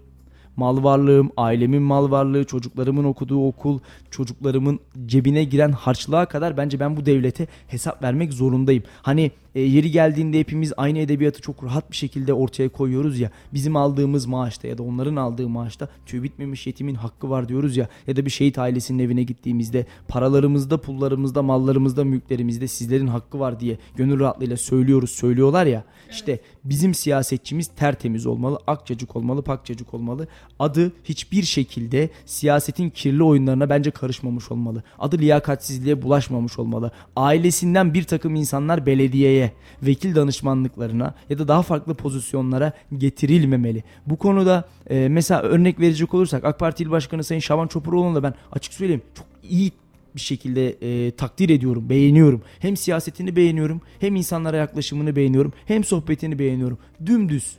mal 0.59 0.83
varlığım, 0.83 1.31
ailemin 1.37 1.81
mal 1.81 2.11
varlığı, 2.11 2.43
çocuklarımın 2.43 3.03
okuduğu 3.03 3.47
okul, 3.47 3.79
çocuklarımın 4.11 4.79
cebine 5.05 5.43
giren 5.43 5.71
harçlığa 5.71 6.25
kadar 6.25 6.57
bence 6.57 6.79
ben 6.79 6.97
bu 6.97 7.05
devlete 7.05 7.47
hesap 7.67 8.03
vermek 8.03 8.33
zorundayım. 8.33 8.83
Hani 9.01 9.31
e, 9.55 9.61
yeri 9.61 9.91
geldiğinde 9.91 10.39
hepimiz 10.39 10.73
aynı 10.77 10.99
edebiyatı 10.99 11.41
çok 11.41 11.63
rahat 11.63 11.91
bir 11.91 11.95
şekilde 11.95 12.33
ortaya 12.33 12.69
koyuyoruz 12.69 13.19
ya. 13.19 13.31
Bizim 13.53 13.75
aldığımız 13.75 14.25
maaşta 14.25 14.67
ya 14.67 14.77
da 14.77 14.83
onların 14.83 15.15
aldığı 15.15 15.49
maaşta 15.49 15.89
tüy 16.05 16.23
bitmemiş 16.23 16.67
yetimin 16.67 16.95
hakkı 16.95 17.29
var 17.29 17.49
diyoruz 17.49 17.77
ya. 17.77 17.87
Ya 18.07 18.15
da 18.15 18.25
bir 18.25 18.29
şehit 18.29 18.59
ailesinin 18.59 19.03
evine 19.03 19.23
gittiğimizde 19.23 19.85
paralarımızda, 20.07 20.81
pullarımızda, 20.81 21.41
mallarımızda, 21.41 22.03
mülklerimizde 22.03 22.67
sizlerin 22.67 23.07
hakkı 23.07 23.39
var 23.39 23.59
diye 23.59 23.77
gönül 23.95 24.19
rahatlığıyla 24.19 24.57
söylüyoruz, 24.57 25.11
söylüyorlar 25.11 25.65
ya. 25.65 25.83
İşte 26.11 26.39
bizim 26.63 26.93
siyasetçimiz 26.93 27.67
tertemiz 27.67 28.25
olmalı, 28.25 28.59
akçacık 28.67 29.15
olmalı, 29.15 29.41
pakçacık 29.41 29.93
olmalı. 29.93 30.27
Adı 30.59 30.91
hiçbir 31.03 31.43
şekilde 31.43 32.09
siyasetin 32.25 32.89
kirli 32.89 33.23
oyunlarına 33.23 33.69
bence 33.69 33.91
karışmamış 33.91 34.51
olmalı. 34.51 34.83
Adı 34.99 35.17
liyakatsizliğe 35.17 36.01
bulaşmamış 36.01 36.59
olmalı. 36.59 36.91
Ailesinden 37.15 37.93
bir 37.93 38.03
takım 38.03 38.35
insanlar 38.35 38.85
belediyeye, 38.85 39.38
vekil 39.83 40.15
danışmanlıklarına 40.15 41.13
ya 41.29 41.39
da 41.39 41.47
daha 41.47 41.61
farklı 41.61 41.93
pozisyonlara 41.93 42.73
getirilmemeli. 42.97 43.83
Bu 44.05 44.17
konuda 44.17 44.67
e, 44.89 45.07
mesela 45.09 45.41
örnek 45.41 45.79
verecek 45.79 46.13
olursak 46.13 46.45
AK 46.45 46.59
Parti 46.59 46.83
İl 46.83 46.91
Başkanı 46.91 47.23
Sayın 47.23 47.41
Şaban 47.41 47.67
Çopuroğlu'nu 47.67 48.15
da 48.15 48.23
ben 48.23 48.33
açık 48.51 48.73
söyleyeyim 48.73 49.01
çok 49.15 49.27
iyi 49.43 49.71
bir 50.15 50.21
şekilde 50.21 50.69
e, 50.69 51.11
takdir 51.11 51.49
ediyorum, 51.49 51.89
beğeniyorum. 51.89 52.41
Hem 52.59 52.77
siyasetini 52.77 53.35
beğeniyorum, 53.35 53.81
hem 53.99 54.15
insanlara 54.15 54.57
yaklaşımını 54.57 55.15
beğeniyorum, 55.15 55.53
hem 55.65 55.83
sohbetini 55.83 56.39
beğeniyorum. 56.39 56.77
Dümdüz. 57.05 57.57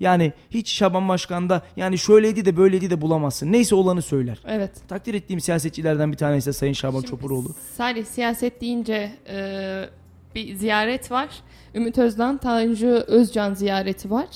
Yani 0.00 0.32
hiç 0.50 0.70
Şaban 0.70 1.08
Başkan'da 1.08 1.62
yani 1.76 1.98
şöyleydi 1.98 2.44
de 2.44 2.56
böyleydi 2.56 2.90
de 2.90 3.00
bulamazsın. 3.00 3.52
Neyse 3.52 3.74
olanı 3.74 4.02
söyler. 4.02 4.38
Evet. 4.46 4.70
Takdir 4.88 5.14
ettiğim 5.14 5.40
siyasetçilerden 5.40 6.12
bir 6.12 6.16
tanesi 6.16 6.46
de 6.46 6.52
Sayın 6.52 6.72
Şaban 6.72 7.00
Şimdi 7.00 7.10
Çopuroğlu. 7.10 7.48
Salih 7.76 8.04
siyaset 8.04 8.60
deyince 8.60 9.12
e, 9.28 9.88
bir 10.36 10.54
ziyaret 10.54 11.10
var. 11.10 11.28
Ümit 11.74 11.98
Özdağ, 11.98 12.38
Tanju 12.38 12.88
Özcan 12.88 13.54
ziyareti 13.54 14.10
var. 14.10 14.26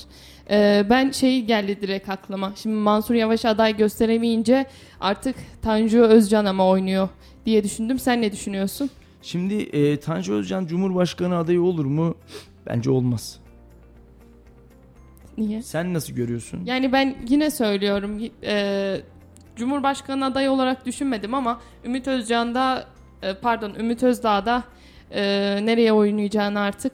Ee, 0.49 0.85
ben 0.89 1.11
şey 1.11 1.45
geldi 1.45 1.81
direkt 1.81 2.09
aklıma. 2.09 2.53
Şimdi 2.55 2.75
Mansur 2.75 3.15
Yavaş 3.15 3.45
aday 3.45 3.77
gösteremeyince 3.77 4.65
artık 4.99 5.35
Tanju 5.61 6.01
Özcan 6.01 6.45
ama 6.45 6.67
oynuyor 6.67 7.09
diye 7.45 7.63
düşündüm. 7.63 7.99
Sen 7.99 8.21
ne 8.21 8.31
düşünüyorsun? 8.31 8.89
Şimdi 9.21 9.53
e, 9.53 9.99
Tanju 9.99 10.33
Özcan 10.33 10.65
Cumhurbaşkanı 10.65 11.37
adayı 11.37 11.61
olur 11.61 11.85
mu? 11.85 12.15
Bence 12.65 12.89
olmaz. 12.89 13.39
Niye? 15.37 15.61
Sen 15.61 15.93
nasıl 15.93 16.13
görüyorsun? 16.13 16.65
Yani 16.65 16.93
ben 16.93 17.15
yine 17.29 17.51
söylüyorum. 17.51 18.21
E, 18.43 18.97
Cumhurbaşkanı 19.55 20.25
adayı 20.25 20.51
olarak 20.51 20.85
düşünmedim 20.85 21.33
ama 21.33 21.61
Ümit 21.85 22.07
Özcan'da 22.07 22.87
e, 23.21 23.33
pardon 23.33 23.73
Ümit 23.79 24.03
Özdağ'da 24.03 24.63
e, 25.13 25.21
nereye 25.65 25.93
oynayacağını 25.93 26.59
artık 26.59 26.93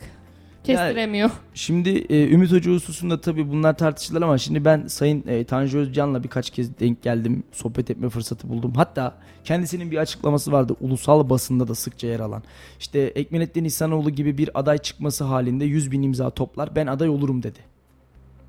kestiremiyor. 0.64 1.30
Şimdi 1.54 1.90
e, 1.90 2.30
Ümit 2.30 2.52
Hoca 2.52 2.72
hususunda 2.72 3.22
tabii 3.22 3.50
bunlar 3.50 3.78
tartışılır 3.78 4.22
ama 4.22 4.38
şimdi 4.38 4.66
ben 4.66 4.88
Sayın 4.88 5.28
e, 5.28 5.44
Tanju 5.44 5.78
Özcan'la 5.78 6.24
birkaç 6.24 6.50
kez 6.50 6.80
denk 6.80 7.02
geldim. 7.02 7.44
Sohbet 7.52 7.92
etme 7.92 8.10
fırsatı 8.10 8.50
buldum. 8.50 8.74
Hatta 8.76 9.14
kendisinin 9.44 9.92
bir 9.92 9.98
açıklaması 9.98 10.52
vardı. 10.52 10.76
Ulusal 10.82 11.30
basında 11.30 11.68
da 11.68 11.76
sıkça 11.76 12.08
yer 12.08 12.20
alan. 12.20 12.44
İşte 12.80 13.00
Ekmelettin 13.00 13.66
İhsanoğlu 13.66 14.10
gibi 14.10 14.38
bir 14.38 14.60
aday 14.60 14.78
çıkması 14.78 15.24
halinde 15.24 15.66
100 15.66 15.92
bin 15.92 16.02
imza 16.02 16.30
toplar 16.30 16.76
ben 16.76 16.88
aday 16.88 17.10
olurum 17.10 17.44
dedi. 17.44 17.60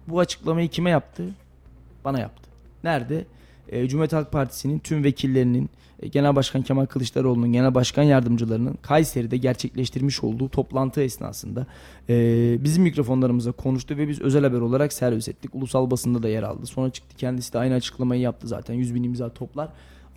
Bu 0.08 0.20
açıklamayı 0.20 0.68
kime 0.68 0.90
yaptı? 0.90 1.24
Bana 2.04 2.20
yaptı. 2.20 2.48
Nerede? 2.84 3.24
E, 3.68 3.88
Cumhuriyet 3.88 4.12
Halk 4.12 4.32
Partisi'nin 4.32 4.78
tüm 4.78 5.04
vekillerinin, 5.04 5.70
e, 6.02 6.08
Genel 6.08 6.36
Başkan 6.36 6.62
Kemal 6.62 6.86
Kılıçdaroğlu'nun 6.86 7.52
genel 7.52 7.74
başkan 7.74 8.02
yardımcılarının 8.02 8.78
Kayseri'de 8.82 9.36
gerçekleştirmiş 9.36 10.24
olduğu 10.24 10.48
toplantı 10.48 11.02
esnasında 11.02 11.66
e, 12.08 12.14
bizim 12.64 12.82
mikrofonlarımıza 12.82 13.52
konuştu 13.52 13.96
ve 13.96 14.08
biz 14.08 14.20
özel 14.20 14.42
haber 14.42 14.60
olarak 14.60 14.92
servis 14.92 15.28
ettik. 15.28 15.54
Ulusal 15.54 15.90
basında 15.90 16.22
da 16.22 16.28
yer 16.28 16.42
aldı. 16.42 16.66
Sonra 16.66 16.90
çıktı 16.90 17.16
kendisi 17.16 17.52
de 17.52 17.58
aynı 17.58 17.74
açıklamayı 17.74 18.20
yaptı 18.20 18.48
zaten. 18.48 18.74
100 18.74 18.94
bin 18.94 19.02
imza 19.02 19.28
toplar. 19.28 19.68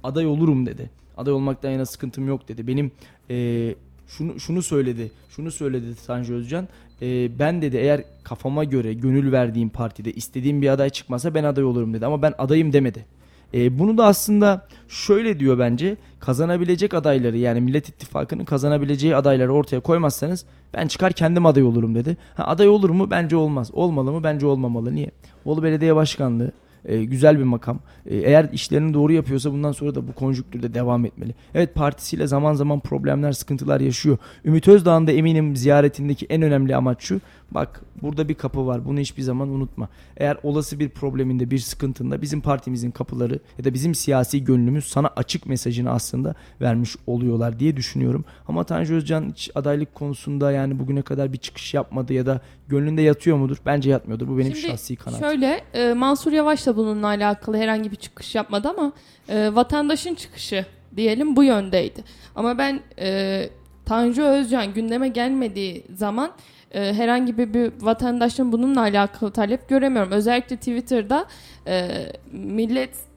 Aday 0.04 0.28
olurum 0.28 0.66
dedi. 0.66 0.90
Aday 1.18 1.34
olmaktan 1.34 1.70
yana 1.70 1.86
sıkıntım 1.86 2.28
yok 2.28 2.48
dedi. 2.48 2.68
Benim 2.68 2.92
e, 3.30 3.76
şunu 4.08 4.40
şunu 4.40 4.62
söyledi. 4.62 5.12
Şunu 5.30 5.52
söyledi 5.52 5.86
Tanju 6.08 6.34
Özcan. 6.34 6.68
E, 7.02 7.40
ben 7.40 7.62
dedi 7.62 7.78
eğer 7.78 8.04
kafama 8.24 8.64
göre 8.64 8.94
gönül 8.94 9.32
verdiğim 9.32 9.70
partide 9.70 10.14
istediğim 10.14 10.62
bir 10.62 10.70
aday 10.70 10.90
çıkmasa 10.90 11.34
ben 11.34 11.44
aday 11.44 11.64
olurum 11.64 11.94
dedi. 11.94 12.06
Ama 12.06 12.22
ben 12.22 12.34
adayım 12.38 12.74
demedi. 12.74 13.06
E, 13.54 13.80
bunu 13.80 13.98
da 13.98 14.06
aslında 14.06 14.68
şöyle 14.88 15.40
diyor 15.40 15.60
bence 15.60 15.98
kazanabilecek 16.20 16.94
adayları 16.94 17.38
yani 17.38 17.62
Millet 17.62 17.90
İttifakı'nın 17.90 18.46
kazanabileceği 18.46 19.16
adayları 19.16 19.54
ortaya 19.54 19.80
koymazsanız 19.80 20.46
ben 20.74 20.88
çıkar 20.88 21.14
kendim 21.14 21.46
aday 21.46 21.64
olurum 21.64 21.96
dedi. 21.96 22.18
Ha, 22.36 22.44
aday 22.44 22.70
olur 22.70 22.90
mu? 22.90 23.12
Bence 23.12 23.36
olmaz. 23.36 23.72
Olmalı 23.74 24.12
mı? 24.12 24.24
Bence 24.24 24.46
olmamalı. 24.46 24.96
Niye? 24.96 25.12
Bolu 25.46 25.64
Belediye 25.64 25.96
Başkanlığı 25.96 26.52
e, 26.86 27.04
güzel 27.04 27.40
bir 27.40 27.44
makam. 27.44 27.80
E, 28.06 28.18
eğer 28.18 28.50
işlerini 28.54 28.94
doğru 28.94 29.14
yapıyorsa 29.14 29.52
bundan 29.52 29.72
sonra 29.72 29.96
da 29.96 30.08
bu 30.08 30.14
konjüktürde 30.14 30.74
devam 30.74 31.06
etmeli. 31.06 31.36
Evet 31.56 31.76
partisiyle 31.76 32.28
zaman 32.28 32.54
zaman 32.54 32.80
problemler, 32.80 33.32
sıkıntılar 33.32 33.80
yaşıyor. 33.80 34.18
Ümit 34.46 34.68
Özdağ'ın 34.68 35.08
da 35.08 35.12
eminim 35.12 35.56
ziyaretindeki 35.56 36.26
en 36.26 36.42
önemli 36.42 36.76
amaç 36.76 37.02
şu. 37.02 37.22
Bak 37.52 37.82
burada 38.02 38.30
bir 38.30 38.34
kapı 38.34 38.68
var. 38.68 38.86
Bunu 38.86 39.00
hiçbir 39.00 39.22
zaman 39.22 39.50
unutma. 39.50 39.90
Eğer 40.18 40.38
olası 40.44 40.80
bir 40.80 40.90
probleminde, 40.90 41.52
bir 41.52 41.60
sıkıntında 41.60 42.22
bizim 42.22 42.42
partimizin 42.42 42.92
kapıları 42.92 43.40
ya 43.58 43.66
da 43.66 43.74
bizim 43.74 43.96
siyasi 43.96 44.44
gönlümüz 44.44 44.86
sana 44.86 45.08
açık 45.16 45.46
mesajını 45.46 45.92
aslında 45.92 46.36
vermiş 46.62 46.96
oluyorlar 47.08 47.60
diye 47.60 47.78
düşünüyorum. 47.78 48.26
Ama 48.48 48.64
Tanju 48.64 48.94
Özcan 48.94 49.30
hiç 49.30 49.52
adaylık 49.56 49.96
konusunda 49.96 50.52
yani 50.52 50.80
bugüne 50.80 51.02
kadar 51.02 51.34
bir 51.34 51.38
çıkış 51.38 51.74
yapmadı 51.74 52.14
ya 52.14 52.26
da 52.26 52.42
gönlünde 52.68 53.02
yatıyor 53.02 53.38
mudur? 53.38 53.58
Bence 53.66 53.90
yatmıyordur. 53.90 54.28
Bu 54.28 54.38
benim 54.38 54.56
Şimdi 54.56 54.68
şahsi 54.68 54.96
kanaatim. 54.96 55.28
Şöyle 55.28 55.62
e, 55.74 55.94
Mansur 55.94 56.32
Yavaş 56.32 56.68
da 56.68 56.78
bununla 56.78 57.08
alakalı 57.08 57.58
herhangi 57.58 57.92
bir 57.92 57.96
çıkış 57.96 58.36
yapmadı 58.36 58.70
ama 58.70 58.92
e, 59.30 59.56
vatandaşın 59.56 60.16
çıkışı 60.16 60.66
diyelim 60.98 61.36
bu 61.36 61.44
yöndeydi. 61.44 62.04
Ama 62.36 62.58
ben 62.58 62.82
e, 63.00 63.50
Tanju 63.86 64.24
Özcan 64.24 64.74
gündeme 64.74 65.08
gelmediği 65.08 65.84
zaman 65.94 66.32
e, 66.74 66.94
herhangi 66.94 67.38
bir, 67.38 67.54
bir 67.54 67.72
vatandaşın 67.82 68.52
bununla 68.52 68.82
alakalı 68.82 69.32
talep 69.32 69.70
göremiyorum. 69.70 70.12
Özellikle 70.12 70.56
Twitter'da 70.56 71.26
e, 71.68 71.90
millet 72.32 73.12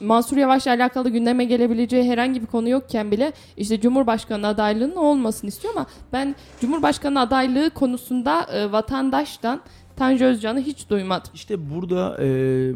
Mansur 0.00 0.36
Yavaş'la 0.36 0.70
alakalı 0.70 1.10
gündeme 1.10 1.44
gelebileceği 1.44 2.10
herhangi 2.10 2.42
bir 2.42 2.46
konu 2.46 2.68
yokken 2.68 3.10
bile 3.10 3.32
işte 3.56 3.80
Cumhurbaşkanı 3.80 4.46
adaylığının 4.46 4.96
olmasını 4.96 5.48
istiyor 5.48 5.74
ama 5.76 5.86
ben 6.12 6.34
Cumhurbaşkanı 6.60 7.20
adaylığı 7.20 7.70
konusunda 7.70 8.46
e, 8.52 8.72
vatandaştan 8.72 9.60
Tanju 9.96 10.24
Özcan'ı 10.24 10.60
hiç 10.60 10.90
duymadım. 10.90 11.30
İşte 11.34 11.74
burada 11.74 12.16
e, 12.22 12.26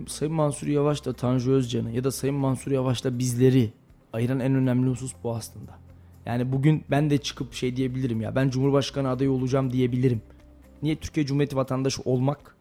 Sayın 0.09 0.35
Mansur 0.35 0.67
Yavaş'la 0.67 1.13
Tanju 1.13 1.53
Özcan'ı 1.53 1.91
ya 1.91 2.05
da 2.05 2.11
Sayın 2.11 2.37
Mansur 2.37 2.71
Yavaş'la 2.71 3.19
bizleri 3.19 3.73
ayıran 4.13 4.41
en 4.41 4.55
önemli 4.55 4.91
husus 4.91 5.13
bu 5.25 5.35
aslında. 5.35 5.82
Yani 6.27 6.53
bugün 6.53 6.85
ben 6.91 7.11
de 7.11 7.19
çıkıp 7.19 7.55
şey 7.55 7.77
diyebilirim 7.77 8.21
ya 8.21 8.35
ben 8.35 8.51
Cumhurbaşkanı 8.51 9.09
adayı 9.09 9.31
olacağım 9.31 9.73
diyebilirim. 9.73 10.23
Niye 10.83 10.97
Türkiye 10.97 11.27
Cumhuriyeti 11.27 11.57
vatandaşı 11.57 12.03
olmak 12.03 12.57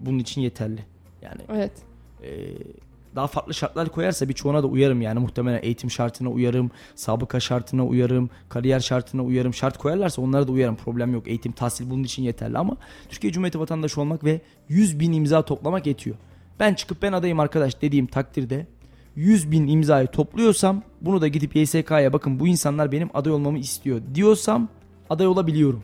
bunun 0.00 0.18
için 0.18 0.40
yeterli. 0.40 0.80
Yani 1.22 1.40
Evet. 1.48 1.72
e, 2.22 2.30
daha 3.16 3.26
farklı 3.26 3.54
şartlar 3.54 3.88
koyarsa 3.88 4.28
birçoğuna 4.28 4.62
da 4.62 4.66
uyarım 4.66 5.02
yani 5.02 5.18
muhtemelen 5.18 5.60
eğitim 5.62 5.90
şartına 5.90 6.28
uyarım, 6.30 6.70
sabıka 6.94 7.40
şartına 7.40 7.86
uyarım, 7.86 8.30
kariyer 8.48 8.80
şartına 8.80 9.22
uyarım. 9.22 9.54
Şart 9.54 9.78
koyarlarsa 9.78 10.22
onlara 10.22 10.48
da 10.48 10.52
uyarım 10.52 10.76
problem 10.76 11.12
yok. 11.12 11.28
Eğitim, 11.28 11.52
tahsil 11.52 11.90
bunun 11.90 12.02
için 12.02 12.22
yeterli 12.22 12.58
ama 12.58 12.76
Türkiye 13.08 13.32
Cumhuriyeti 13.32 13.60
vatandaşı 13.60 14.00
olmak 14.00 14.24
ve 14.24 14.40
100 14.68 15.00
bin 15.00 15.12
imza 15.12 15.42
toplamak 15.42 15.86
yetiyor. 15.86 16.16
Ben 16.60 16.74
çıkıp 16.74 17.02
ben 17.02 17.12
adayım 17.12 17.40
arkadaş 17.40 17.82
dediğim 17.82 18.06
takdirde 18.06 18.66
100 19.16 19.50
bin 19.50 19.66
imzayı 19.68 20.06
topluyorsam 20.06 20.82
bunu 21.00 21.20
da 21.20 21.28
gidip 21.28 21.56
YSK'ya 21.56 22.12
bakın 22.12 22.40
bu 22.40 22.48
insanlar 22.48 22.92
benim 22.92 23.10
aday 23.14 23.32
olmamı 23.32 23.58
istiyor 23.58 24.00
diyorsam 24.14 24.68
aday 25.10 25.26
olabiliyorum. 25.26 25.82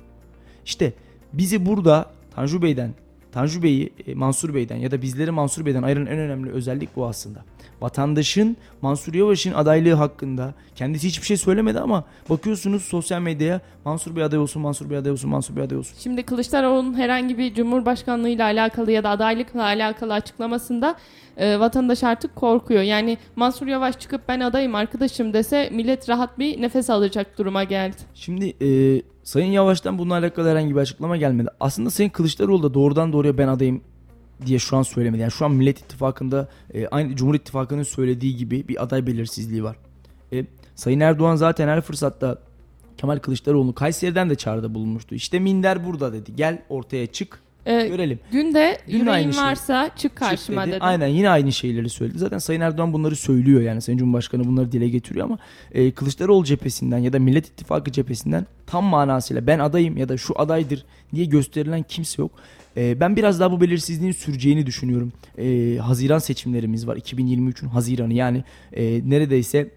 İşte 0.65 0.93
bizi 1.33 1.67
burada 1.67 2.11
Tanju 2.35 2.63
Bey'den, 2.63 2.95
Tanju 3.33 3.63
Bey'i 3.63 3.93
e, 4.07 4.15
Mansur 4.15 4.55
Bey'den 4.55 4.77
ya 4.77 4.91
da 4.91 5.03
bizleri 5.03 5.31
Mansur 5.31 5.67
Bey'den 5.67 5.83
ayıran 5.83 6.07
en 6.07 6.19
önemli 6.19 6.51
özellik 6.51 6.97
bu 6.97 7.07
aslında. 7.07 7.45
Vatandaşın 7.81 8.57
Mansur 8.83 9.15
Yavaş'ın 9.15 9.53
adaylığı 9.53 9.95
hakkında 9.95 10.55
kendisi 10.75 11.09
hiçbir 11.09 11.27
şey 11.27 11.37
söylemedi 11.37 11.81
ama 11.81 12.05
bakıyorsunuz 12.31 12.83
sosyal 12.83 13.21
medyaya 13.21 13.61
Mansur 13.85 14.17
Bey 14.17 14.25
aday 14.25 14.39
olsun, 14.39 14.63
Mansur 14.63 14.91
Bey 14.91 14.99
aday 14.99 15.13
olsun, 15.13 15.31
Mansur 15.31 15.57
Bey 15.57 15.65
aday 15.65 15.79
olsun. 15.79 15.97
Şimdi 15.99 16.23
Kılıçdaroğlu'nun 16.23 16.95
herhangi 16.95 17.39
bir 17.39 17.55
cumhurbaşkanlığıyla 17.55 18.45
alakalı 18.45 18.91
ya 18.93 19.05
da 19.05 19.09
adaylıkla 19.09 19.63
alakalı 19.63 20.15
açıklamasında 20.15 20.97
e, 21.37 21.61
vatandaş 21.61 22.05
artık 22.05 22.37
korkuyor. 22.37 22.83
Yani 22.83 23.19
Mansur 23.37 23.67
Yavaş 23.67 23.99
çıkıp 23.99 24.21
ben 24.29 24.41
adayım 24.41 24.75
arkadaşım 24.75 25.33
dese 25.33 25.69
millet 25.73 26.09
rahat 26.09 26.39
bir 26.39 26.63
nefes 26.63 26.91
alacak 26.91 27.39
duruma 27.39 27.65
geldi. 27.65 27.97
Şimdi 28.15 28.65
e, 28.65 29.03
Sayın 29.23 29.53
Yavaş'tan 29.53 29.99
bununla 29.99 30.15
alakalı 30.15 30.49
herhangi 30.49 30.75
bir 30.75 30.81
açıklama 30.81 31.17
gelmedi. 31.17 31.49
Aslında 31.61 31.91
Sayın 31.91 32.11
Kılıçdaroğlu 32.11 32.63
da 32.63 32.75
doğrudan 32.75 33.13
doğruya 33.13 33.39
ben 33.39 33.49
adayım 33.49 33.81
diye 34.47 34.59
şu 34.59 34.77
an 34.77 34.83
söylemedi. 34.83 35.23
Yani 35.23 35.33
şu 35.33 35.45
an 35.45 35.53
Millet 35.53 35.79
İttifakı'nda 35.79 36.49
e, 36.75 36.87
aynı 36.87 37.17
Cumhur 37.17 37.35
İttifakı'nın 37.35 37.83
söylediği 37.83 38.37
gibi 38.37 38.69
bir 38.69 38.83
aday 38.83 39.07
belirsizliği 39.07 39.65
var. 39.65 39.77
E, 40.33 40.45
Sayın 40.75 41.01
Erdoğan 41.01 41.37
zaten 41.37 41.69
her 41.69 41.81
fırsatta 41.81 42.39
Kemal 42.97 43.19
Kılıçdaroğlu'nu 43.19 43.75
Kayseri'den 43.75 44.31
de 44.31 44.35
çağrıda 44.35 44.75
bulunmuştu. 44.75 45.15
İşte 45.15 45.39
minder 45.39 45.87
burada 45.87 46.13
dedi. 46.13 46.37
Gel 46.37 46.63
ortaya 46.69 47.07
çık 47.07 47.41
E, 47.67 47.89
görelim. 47.89 48.19
Dün 48.33 48.55
de 48.55 48.79
yüreğin 48.87 49.07
aynı 49.07 49.33
şey. 49.33 49.43
varsa 49.43 49.89
çık 49.89 49.97
Çık 49.99 50.17
karşıma 50.17 50.63
dedi. 50.63 50.73
dedi. 50.73 50.81
Aynen 50.81 51.07
yine 51.07 51.31
aynı 51.31 51.53
şeyleri 51.53 51.89
söyledi. 51.89 52.19
Zaten 52.19 52.39
Sayın 52.39 52.61
Erdoğan 52.61 52.93
bunları 52.93 53.17
söylüyor 53.17 53.61
yani 53.61 53.81
Sayın 53.81 53.99
Cumhurbaşkanı 53.99 54.45
bunları 54.45 54.73
dile 54.73 54.89
getiriyor 54.89 55.25
ama 55.27 55.39
e, 55.73 55.91
Kılıçdaroğlu 55.91 56.45
cephesinden 56.45 56.99
ya 56.99 57.13
da 57.13 57.19
Millet 57.19 57.47
İttifakı 57.47 57.93
cephesinden 57.93 58.47
tam 58.67 58.85
manasıyla 58.85 59.47
ben 59.47 59.59
adayım 59.59 59.97
ya 59.97 60.09
da 60.09 60.17
şu 60.17 60.41
adaydır 60.41 60.85
diye 61.15 61.25
gösterilen 61.25 61.83
kimse 61.83 62.23
yok. 62.23 62.31
E, 62.77 63.01
ben 63.01 63.17
biraz 63.17 63.41
daha 63.41 63.53
bu 63.53 63.61
belirsizliğin 63.61 64.13
süreceğini 64.13 64.67
düşünüyorum. 64.67 65.13
E, 65.39 65.77
Haziran 65.79 66.19
seçimlerimiz 66.19 66.87
var 66.87 66.97
2023'ün 66.97 67.69
Haziran'ı 67.69 68.15
yani 68.15 68.45
e, 68.73 69.11
neredeyse 69.11 69.71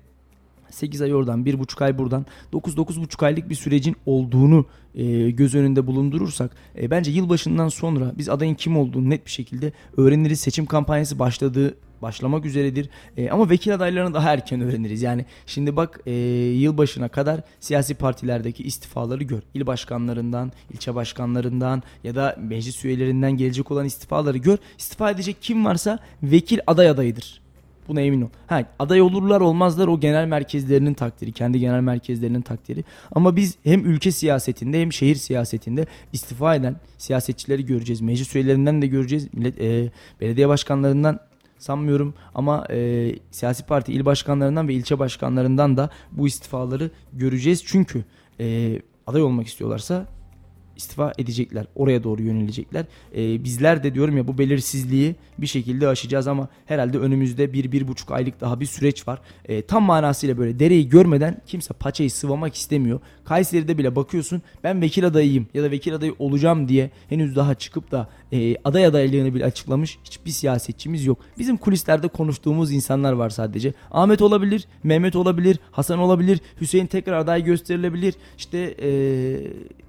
8 0.74 1.02
ay 1.02 1.14
oradan 1.14 1.44
1,5 1.46 1.84
ay 1.84 1.98
buradan 1.98 2.26
9-9,5 2.54 3.26
aylık 3.26 3.50
bir 3.50 3.56
sürecin 3.56 3.96
olduğunu 4.06 4.66
e, 4.96 5.32
göz 5.32 5.56
önünde 5.56 5.88
bulundurursak 5.88 6.52
e, 6.82 6.92
bence 6.92 7.12
yılbaşından 7.12 7.70
sonra 7.70 8.14
biz 8.18 8.30
adayın 8.30 8.56
kim 8.56 8.78
olduğunu 8.78 9.10
net 9.10 9.26
bir 9.26 9.32
şekilde 9.32 9.72
öğreniriz. 9.98 10.40
Seçim 10.40 10.66
kampanyası 10.66 11.20
başladığı 11.20 11.76
başlamak 12.04 12.46
üzeredir. 12.46 12.90
E, 13.18 13.30
ama 13.30 13.50
vekil 13.50 13.76
adaylarını 13.76 14.14
daha 14.14 14.34
erken 14.34 14.62
öğreniriz. 14.62 15.02
Yani 15.02 15.26
şimdi 15.46 15.76
bak 15.76 16.00
e, 16.06 16.12
yılbaşına 16.12 17.08
kadar 17.10 17.42
siyasi 17.60 17.96
partilerdeki 17.96 18.64
istifaları 18.64 19.24
gör. 19.24 19.42
İl 19.54 19.66
başkanlarından, 19.66 20.52
ilçe 20.72 20.96
başkanlarından 20.96 21.84
ya 22.04 22.16
da 22.16 22.36
meclis 22.40 22.86
üyelerinden 22.86 23.32
gelecek 23.32 23.72
olan 23.72 23.86
istifaları 23.86 24.38
gör. 24.38 24.58
İstifa 24.78 25.12
edecek 25.12 25.38
kim 25.42 25.66
varsa 25.66 26.00
vekil 26.24 26.60
aday 26.68 26.90
adayıdır. 26.90 27.43
Buna 27.88 28.02
emin 28.02 28.22
ol. 28.22 28.28
Ha, 28.48 28.64
aday 28.80 29.02
olurlar 29.02 29.42
olmazlar 29.42 29.88
o 29.88 30.00
genel 30.00 30.26
merkezlerinin 30.26 30.94
takdiri. 30.94 31.32
Kendi 31.32 31.60
genel 31.60 31.82
merkezlerinin 31.82 32.42
takdiri. 32.42 32.84
Ama 33.12 33.36
biz 33.36 33.58
hem 33.64 33.86
ülke 33.86 34.12
siyasetinde 34.12 34.82
hem 34.82 34.94
şehir 34.94 35.16
siyasetinde 35.16 35.86
istifa 36.14 36.56
eden 36.56 36.76
siyasetçileri 36.98 37.66
göreceğiz. 37.66 38.02
Meclis 38.02 38.36
üyelerinden 38.36 38.82
de 38.82 38.88
göreceğiz. 38.88 39.28
Millet, 39.34 39.62
e, 39.62 39.92
belediye 40.22 40.48
başkanlarından 40.48 41.20
sanmıyorum 41.58 42.14
ama 42.36 42.66
e, 42.70 43.12
siyasi 43.32 43.66
parti 43.66 43.94
il 43.94 44.06
başkanlarından 44.06 44.68
ve 44.68 44.74
ilçe 44.74 45.00
başkanlarından 45.00 45.78
da 45.78 45.90
bu 46.12 46.28
istifaları 46.28 46.92
göreceğiz. 47.14 47.64
Çünkü 47.66 48.04
e, 48.40 48.80
aday 49.08 49.22
olmak 49.22 49.48
istiyorlarsa 49.48 50.08
istifa 50.76 51.14
edecekler. 51.18 51.66
Oraya 51.76 52.04
doğru 52.04 52.22
yönelecekler. 52.22 52.86
Ee, 53.16 53.44
bizler 53.44 53.84
de 53.84 53.94
diyorum 53.94 54.18
ya 54.18 54.28
bu 54.28 54.38
belirsizliği 54.38 55.16
bir 55.38 55.48
şekilde 55.48 55.88
aşacağız 55.88 56.28
ama 56.28 56.48
herhalde 56.66 56.98
önümüzde 56.98 57.54
bir, 57.54 57.72
bir 57.72 57.88
buçuk 57.88 58.12
aylık 58.12 58.42
daha 58.42 58.60
bir 58.60 58.66
süreç 58.66 59.08
var. 59.08 59.20
Ee, 59.46 59.62
tam 59.62 59.84
manasıyla 59.84 60.38
böyle 60.38 60.60
dereyi 60.60 60.90
görmeden 60.90 61.42
kimse 61.48 61.74
paçayı 61.74 62.12
sıvamak 62.12 62.56
istemiyor. 62.56 63.00
Kayseri'de 63.26 63.78
bile 63.78 63.96
bakıyorsun 63.96 64.42
ben 64.64 64.82
vekil 64.82 65.06
adayıyım 65.06 65.48
ya 65.54 65.64
da 65.64 65.72
vekil 65.72 65.96
adayı 65.96 66.16
olacağım 66.20 66.68
diye 66.68 66.92
henüz 67.10 67.36
daha 67.36 67.56
çıkıp 67.56 67.92
da 67.92 68.10
e, 68.32 68.56
aday 68.64 68.86
adaylığını 68.86 69.36
bile 69.36 69.46
açıklamış 69.46 70.00
hiçbir 70.04 70.32
siyasetçimiz 70.32 71.06
yok. 71.06 71.18
Bizim 71.38 71.58
kulislerde 71.58 72.08
konuştuğumuz 72.08 72.72
insanlar 72.72 73.14
var 73.14 73.30
sadece. 73.30 73.74
Ahmet 73.92 74.22
olabilir, 74.22 74.68
Mehmet 74.84 75.16
olabilir, 75.16 75.60
Hasan 75.72 76.00
olabilir, 76.00 76.42
Hüseyin 76.62 76.86
tekrar 76.86 77.18
aday 77.18 77.44
gösterilebilir. 77.44 78.16
İşte 78.38 78.76
e, 78.82 78.90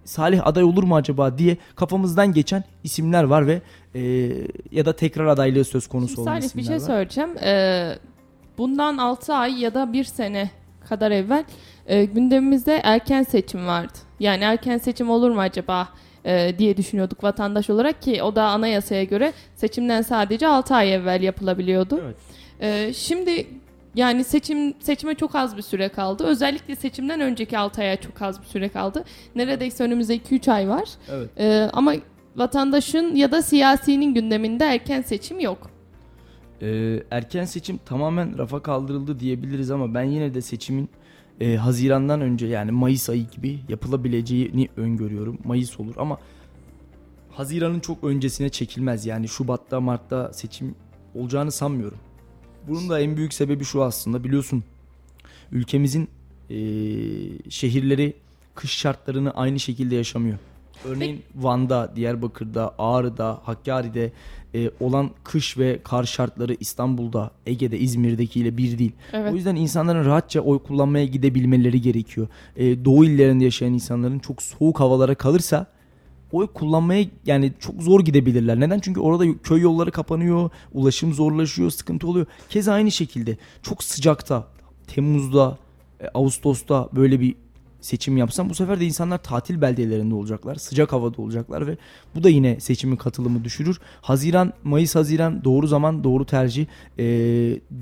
Salih 0.05 0.47
aday 0.47 0.65
olur 0.65 0.74
mu 0.83 0.97
acaba 0.97 1.39
diye 1.39 1.57
kafamızdan 1.77 2.33
geçen 2.33 2.65
isimler 2.85 3.25
var 3.25 3.47
ve 3.47 3.63
e, 3.95 4.01
ya 4.71 4.85
da 4.85 4.97
tekrar 4.97 5.27
adaylığı 5.27 5.65
söz 5.65 5.87
konusu 5.87 6.23
olan 6.23 6.33
Salih 6.33 6.45
isimler 6.45 6.63
bir 6.63 6.69
şey 6.69 6.77
var. 6.77 6.81
söyleyeceğim. 6.81 7.31
Ee, 7.45 7.99
bundan 8.59 8.99
6 8.99 9.35
ay 9.35 9.61
ya 9.61 9.75
da 9.75 9.93
1 9.93 10.05
sene 10.05 10.51
kadar 10.89 11.11
evvel 11.11 11.45
e, 11.87 12.05
gündemimizde 12.05 12.81
erken 12.85 13.23
seçim 13.23 13.67
vardı. 13.67 13.99
Yani 14.21 14.45
erken 14.45 14.79
seçim 14.79 15.11
olur 15.11 15.31
mu 15.31 15.41
acaba 15.41 15.89
e, 16.25 16.59
diye 16.59 16.77
düşünüyorduk 16.77 17.25
vatandaş 17.25 17.71
olarak 17.71 18.03
ki 18.03 18.23
o 18.23 18.37
da 18.37 18.45
anayasaya 18.45 19.05
göre 19.05 19.33
seçimden 19.55 20.03
sadece 20.03 20.47
6 20.47 20.75
ay 20.75 20.95
evvel 20.95 21.23
yapılabiliyordu. 21.23 22.01
Evet. 22.05 22.17
Ee, 22.61 22.93
şimdi 22.93 23.47
yani 23.95 24.25
seçim 24.25 24.75
seçime 24.81 25.15
çok 25.15 25.35
az 25.35 25.57
bir 25.57 25.63
süre 25.63 25.89
kaldı. 25.89 26.25
Özellikle 26.25 26.77
seçimden 26.77 27.21
önceki 27.21 27.59
6 27.59 27.81
aya 27.81 28.01
çok 28.01 28.23
az 28.23 28.41
bir 28.41 28.47
süre 28.47 28.69
kaldı. 28.69 29.05
Neredeyse 29.35 29.85
önümüzde 29.85 30.17
2-3 30.17 30.53
ay 30.53 30.69
var. 30.69 30.89
Evet. 31.11 31.31
Ee, 31.39 31.71
ama 31.73 31.95
vatandaşın 32.37 33.15
ya 33.15 33.33
da 33.33 33.43
siyasinin 33.43 34.15
gündeminde 34.15 34.65
erken 34.65 35.03
seçim 35.03 35.41
yok. 35.41 35.71
Ee, 36.63 37.03
erken 37.11 37.45
seçim 37.45 37.79
tamamen 37.87 38.39
rafa 38.39 38.63
kaldırıldı 38.63 39.21
diyebiliriz 39.21 39.71
ama 39.71 39.95
ben 39.95 40.05
yine 40.05 40.35
de 40.35 40.41
seçimin 40.41 40.89
e, 41.41 41.57
Haziran'dan 41.57 42.21
önce 42.21 42.47
yani 42.47 42.71
Mayıs 42.71 43.11
ayı 43.11 43.27
gibi 43.31 43.59
yapılabileceğini 43.69 44.69
öngörüyorum. 44.77 45.39
Mayıs 45.45 45.81
olur 45.81 45.95
ama 45.99 46.19
Haziran'ın 47.31 47.81
çok 47.81 48.05
öncesine 48.05 48.49
çekilmez. 48.49 49.07
Yani 49.07 49.29
Şubat'ta 49.29 49.81
Mart'ta 49.81 50.33
seçim 50.33 50.75
olacağını 51.15 51.53
sanmıyorum. 51.53 51.99
Bunun 52.69 52.89
da 52.89 53.01
en 53.01 53.17
büyük 53.17 53.35
sebebi 53.35 53.65
şu 53.65 53.83
aslında 53.83 54.25
biliyorsun 54.25 54.65
ülkemizin 55.53 56.09
e, 56.51 56.57
şehirleri 57.51 58.15
kış 58.55 58.71
şartlarını 58.71 59.31
aynı 59.31 59.61
şekilde 59.61 59.95
yaşamıyor. 59.95 60.39
Örneğin 60.85 61.23
Van'da, 61.35 61.93
Diyarbakır'da, 61.97 62.75
Ağrı'da, 62.79 63.41
Hakkari'de 63.45 64.13
e, 64.55 64.71
olan 64.81 65.11
kış 65.25 65.59
ve 65.59 65.79
kar 65.85 66.05
şartları 66.05 66.57
İstanbul'da, 66.61 67.31
Ege'de, 67.47 67.79
İzmir'dekiyle 67.79 68.57
bir 68.57 68.79
değil. 68.79 68.93
Evet. 69.13 69.33
O 69.33 69.37
yüzden 69.37 69.57
insanların 69.57 70.05
rahatça 70.05 70.41
oy 70.41 70.59
kullanmaya 70.59 71.05
gidebilmeleri 71.05 71.81
gerekiyor. 71.81 72.29
E, 72.57 72.85
doğu 72.85 73.05
illerinde 73.05 73.45
yaşayan 73.45 73.73
insanların 73.73 74.19
çok 74.19 74.43
soğuk 74.43 74.81
havalara 74.81 75.15
kalırsa 75.15 75.67
oy 76.35 76.47
kullanmaya 76.47 77.07
yani 77.27 77.53
çok 77.61 77.83
zor 77.83 78.01
gidebilirler. 78.01 78.61
Neden? 78.61 78.79
Çünkü 78.79 79.01
orada 79.01 79.25
köy 79.43 79.61
yolları 79.61 79.91
kapanıyor, 79.91 80.51
ulaşım 80.73 81.15
zorlaşıyor, 81.15 81.71
sıkıntı 81.71 82.07
oluyor. 82.07 82.27
Keza 82.49 82.73
aynı 82.73 82.91
şekilde 82.91 83.37
çok 83.63 83.85
sıcakta, 83.85 84.49
Temmuz'da, 84.87 85.59
e, 86.01 86.09
Ağustos'ta 86.15 86.89
böyle 86.93 87.21
bir 87.21 87.35
seçim 87.81 88.17
yapsam 88.17 88.51
bu 88.51 88.55
sefer 88.55 88.81
de 88.81 88.87
insanlar 88.87 89.23
tatil 89.23 89.61
beldelerinde 89.61 90.15
olacaklar. 90.15 90.55
Sıcak 90.55 90.93
havada 90.93 91.23
olacaklar 91.23 91.67
ve 91.67 91.77
bu 92.15 92.25
da 92.25 92.29
yine 92.29 92.61
seçimin 92.61 92.97
katılımı 92.97 93.45
düşürür. 93.45 93.81
Haziran, 94.03 94.53
Mayıs, 94.65 94.95
Haziran 94.95 95.45
doğru 95.45 95.67
zaman, 95.67 96.05
doğru 96.05 96.25
tercih, 96.25 96.67
e, 96.99 97.05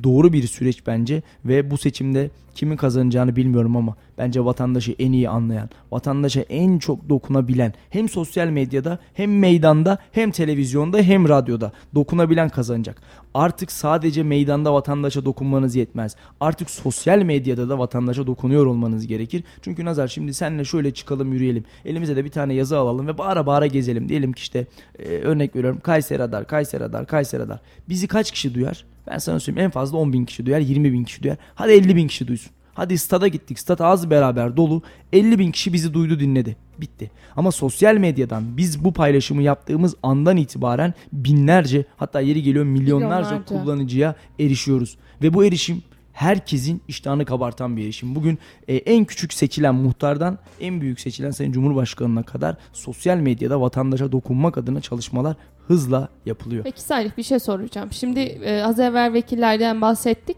doğru 0.05 0.33
bir 0.33 0.47
süreç 0.47 0.87
bence 0.87 1.23
ve 1.45 1.71
bu 1.71 1.79
seçimde 1.79 2.31
kimin 2.55 2.77
kazanacağını 2.77 3.37
bilmiyorum 3.37 3.77
ama 3.77 3.97
bence 4.19 4.45
vatandaşı 4.45 4.95
en 4.99 5.13
iyi 5.13 5.29
anlayan, 5.29 5.71
vatandaşa 5.91 6.41
en 6.41 6.79
çok 6.79 7.09
dokunabilen 7.09 7.75
hem 7.91 8.09
sosyal 8.09 8.47
medyada 8.47 8.99
hem 9.15 9.39
meydanda 9.39 9.99
hem 10.13 10.31
televizyonda 10.31 10.99
hem 10.99 11.29
radyoda 11.29 11.73
dokunabilen 11.95 12.49
kazanacak. 12.49 13.03
Artık 13.35 13.73
sadece 13.73 14.23
meydanda 14.23 14.75
vatandaşa 14.75 15.25
dokunmanız 15.25 15.77
yetmez. 15.77 16.17
Artık 16.41 16.71
sosyal 16.71 17.19
medyada 17.19 17.69
da 17.69 17.79
vatandaşa 17.79 18.27
dokunuyor 18.27 18.67
olmanız 18.67 19.07
gerekir. 19.07 19.45
Çünkü 19.63 19.85
Nazar 19.85 20.09
şimdi 20.09 20.35
seninle 20.35 20.65
şöyle 20.65 20.95
çıkalım 20.95 21.33
yürüyelim. 21.33 21.65
Elimize 21.85 22.17
de 22.17 22.25
bir 22.25 22.31
tane 22.31 22.55
yazı 22.55 22.79
alalım 22.79 23.07
ve 23.07 23.19
bağıra 23.19 23.47
bağıra 23.47 23.67
gezelim. 23.67 24.09
Diyelim 24.09 24.33
ki 24.33 24.41
işte 24.41 24.67
e, 24.99 25.09
örnek 25.09 25.57
veriyorum 25.57 25.81
Kayseri 25.83 26.19
Radar, 26.19 26.47
Kayseri 26.47 26.83
Radar, 26.83 27.07
Kayseri 27.07 27.43
Radar. 27.43 27.61
Bizi 27.89 28.09
kaç 28.09 28.31
kişi 28.31 28.55
duyar? 28.55 28.85
Ben 29.07 29.19
sana 29.19 29.41
söyleyeyim 29.41 29.67
en 29.67 29.71
fazla 29.71 29.99
10 29.99 30.13
bin 30.13 30.25
kişi 30.25 30.47
duyar, 30.47 30.61
20 30.61 30.93
bin 30.93 31.05
kişi 31.05 31.23
duyar. 31.23 31.37
Hadi 31.55 31.73
50 31.73 31.97
bin 31.97 32.09
kişi 32.09 32.29
duysun. 32.29 32.53
Hadi 32.75 32.99
stada 32.99 33.29
gittik. 33.29 33.59
Stat 33.59 33.81
az 33.81 34.11
beraber 34.11 34.57
dolu. 34.57 34.83
50 35.13 35.39
bin 35.39 35.53
kişi 35.53 35.73
bizi 35.73 35.95
duydu 35.95 36.21
dinledi. 36.21 36.57
Bitti. 36.81 37.11
Ama 37.37 37.53
sosyal 37.53 37.97
medyadan 37.97 38.57
biz 38.57 38.85
bu 38.85 38.93
paylaşımı 38.93 39.43
yaptığımız 39.43 39.95
andan 40.03 40.37
itibaren 40.37 40.95
binlerce 41.13 41.85
hatta 41.97 42.21
yeri 42.21 42.43
geliyor 42.43 42.65
milyonlarca, 42.65 43.17
Milyonlarca. 43.31 43.45
kullanıcıya 43.45 44.15
erişiyoruz. 44.41 44.97
Ve 45.23 45.35
bu 45.35 45.45
erişim 45.45 45.83
herkesin 46.13 46.83
iştahını 46.89 47.25
kabartan 47.25 47.77
bir 47.77 47.85
erişim. 47.85 48.15
Bugün 48.15 48.39
e, 48.69 48.77
en 48.77 49.05
küçük 49.05 49.33
seçilen 49.33 49.75
muhtardan 49.75 50.39
en 50.61 50.81
büyük 50.81 51.01
seçilen 51.01 51.31
Sayın 51.31 51.53
Cumhurbaşkanı'na 51.53 52.23
kadar 52.23 52.57
sosyal 52.73 53.17
medyada 53.17 53.61
vatandaşa 53.61 54.13
dokunmak 54.13 54.59
adına 54.59 54.81
çalışmalar 54.81 55.37
hızla 55.67 56.09
yapılıyor. 56.27 56.65
Peki 56.65 56.81
Salih 56.83 57.11
bir 57.17 57.23
şey 57.23 57.39
soracağım. 57.39 57.89
Şimdi 57.93 58.21
e, 58.21 58.63
az 58.63 58.81
evvel 58.81 59.13
vekillerden 59.13 59.81
bahsettik. 59.81 60.37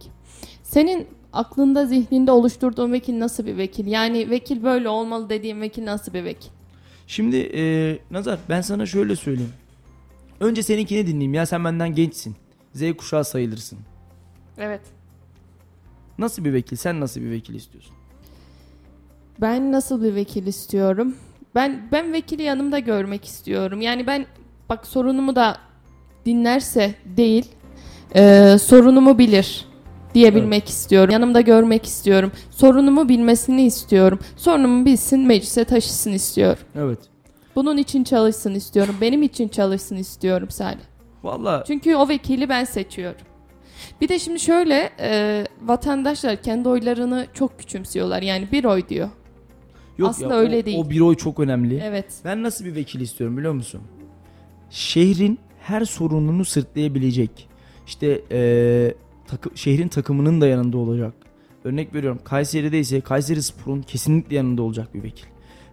Senin 0.63 1.07
aklında 1.35 1.87
zihninde 1.87 2.31
oluşturduğun 2.31 2.93
vekil 2.93 3.19
nasıl 3.19 3.47
bir 3.47 3.57
vekil? 3.57 3.87
Yani 3.87 4.31
vekil 4.31 4.63
böyle 4.63 4.89
olmalı 4.89 5.31
dediğin 5.31 5.61
vekil 5.61 5.85
nasıl 5.85 6.15
bir 6.15 6.25
vekil? 6.25 6.51
Şimdi 7.07 7.37
e, 7.37 7.99
Nazar 8.11 8.39
ben 8.49 8.61
sana 8.61 8.87
şöyle 8.87 9.17
söyleyeyim. 9.17 9.53
Önce 10.41 10.63
seninkini 10.63 11.07
dinleyeyim 11.07 11.35
ya 11.35 11.47
sen 11.47 11.65
benden 11.65 11.95
gençsin. 11.95 12.37
Z 12.75 12.83
kuşağı 12.99 13.25
sayılırsın. 13.25 13.79
Evet. 14.59 14.81
Nasıl 16.19 16.45
bir 16.45 16.53
vekil? 16.53 16.77
Sen 16.77 17.01
nasıl 17.01 17.21
bir 17.21 17.31
vekil 17.31 17.55
istiyorsun? 17.55 17.95
Ben 19.41 19.73
nasıl 19.73 20.03
bir 20.03 20.15
vekil 20.15 20.47
istiyorum? 20.47 21.17
Ben 21.55 21.89
ben 21.93 22.13
vekili 22.13 22.43
yanımda 22.43 22.79
görmek 22.79 23.25
istiyorum. 23.25 23.81
Yani 23.81 24.07
ben 24.07 24.27
bak 24.69 24.87
sorunumu 24.87 25.37
da 25.37 25.59
dinlerse 26.27 26.95
değil, 27.17 27.47
e, 28.15 28.57
sorunumu 28.59 29.19
bilir 29.19 29.67
diyebilmek 30.15 30.69
istiyorum. 30.69 31.11
Yanımda 31.11 31.41
görmek 31.41 31.87
istiyorum. 31.87 32.33
Sorunumu 32.51 33.09
bilmesini 33.09 33.63
istiyorum. 33.63 34.19
Sorunumu 34.37 34.85
bilsin, 34.85 35.21
meclise 35.21 35.65
taşısın 35.65 36.13
istiyorum. 36.13 36.63
Evet. 36.75 36.99
Bunun 37.57 37.77
için 37.77 38.05
çalışsın 38.05 38.55
istiyorum. 38.55 38.97
Benim 39.01 39.23
için 39.23 39.49
çalışsın 39.49 39.97
istiyorum 39.97 40.51
Salih. 40.51 40.85
Valla 41.23 41.65
Çünkü 41.67 41.95
o 41.97 42.09
vekili 42.09 42.49
ben 42.49 42.65
seçiyorum. 42.65 43.21
Bir 44.01 44.09
de 44.09 44.19
şimdi 44.19 44.41
şöyle 44.41 44.91
e, 45.01 45.45
vatandaşlar 45.63 46.43
kendi 46.43 46.69
oylarını 46.69 47.27
çok 47.35 47.59
küçümsüyorlar. 47.59 48.23
Yani 48.23 48.49
bir 48.53 48.65
oy 48.65 48.89
diyor. 48.89 49.09
yok 49.99 50.11
aslında 50.11 50.35
ya, 50.35 50.41
öyle 50.41 50.59
o, 50.59 50.65
değil. 50.65 50.79
O 50.87 50.91
bir 50.91 51.01
oy 51.01 51.15
çok 51.17 51.41
önemli. 51.41 51.81
Evet. 51.85 52.07
Ben 52.25 52.43
nasıl 52.43 52.65
bir 52.65 52.75
vekil 52.75 53.01
istiyorum 53.01 53.37
biliyor 53.37 53.53
musun? 53.53 53.81
Şehrin 54.71 55.39
her 55.61 55.85
sorununu 55.85 56.45
sırtlayabilecek. 56.45 57.49
İşte 57.87 58.21
eee, 58.31 58.95
takı- 59.27 59.57
şehrin 59.59 59.89
takımının 59.89 60.41
da 60.41 60.47
yanında 60.47 60.79
olacak. 60.79 61.15
Örnek 61.65 61.95
veriyorum 61.95 62.21
Kayseri'de 62.25 62.79
ise 62.81 63.01
Kayseri 63.01 63.43
Spor'un 63.43 63.83
kesinlikle 63.83 64.37
yanında 64.37 64.63
olacak 64.63 64.95
bir 64.95 65.03
vekil. 65.03 65.27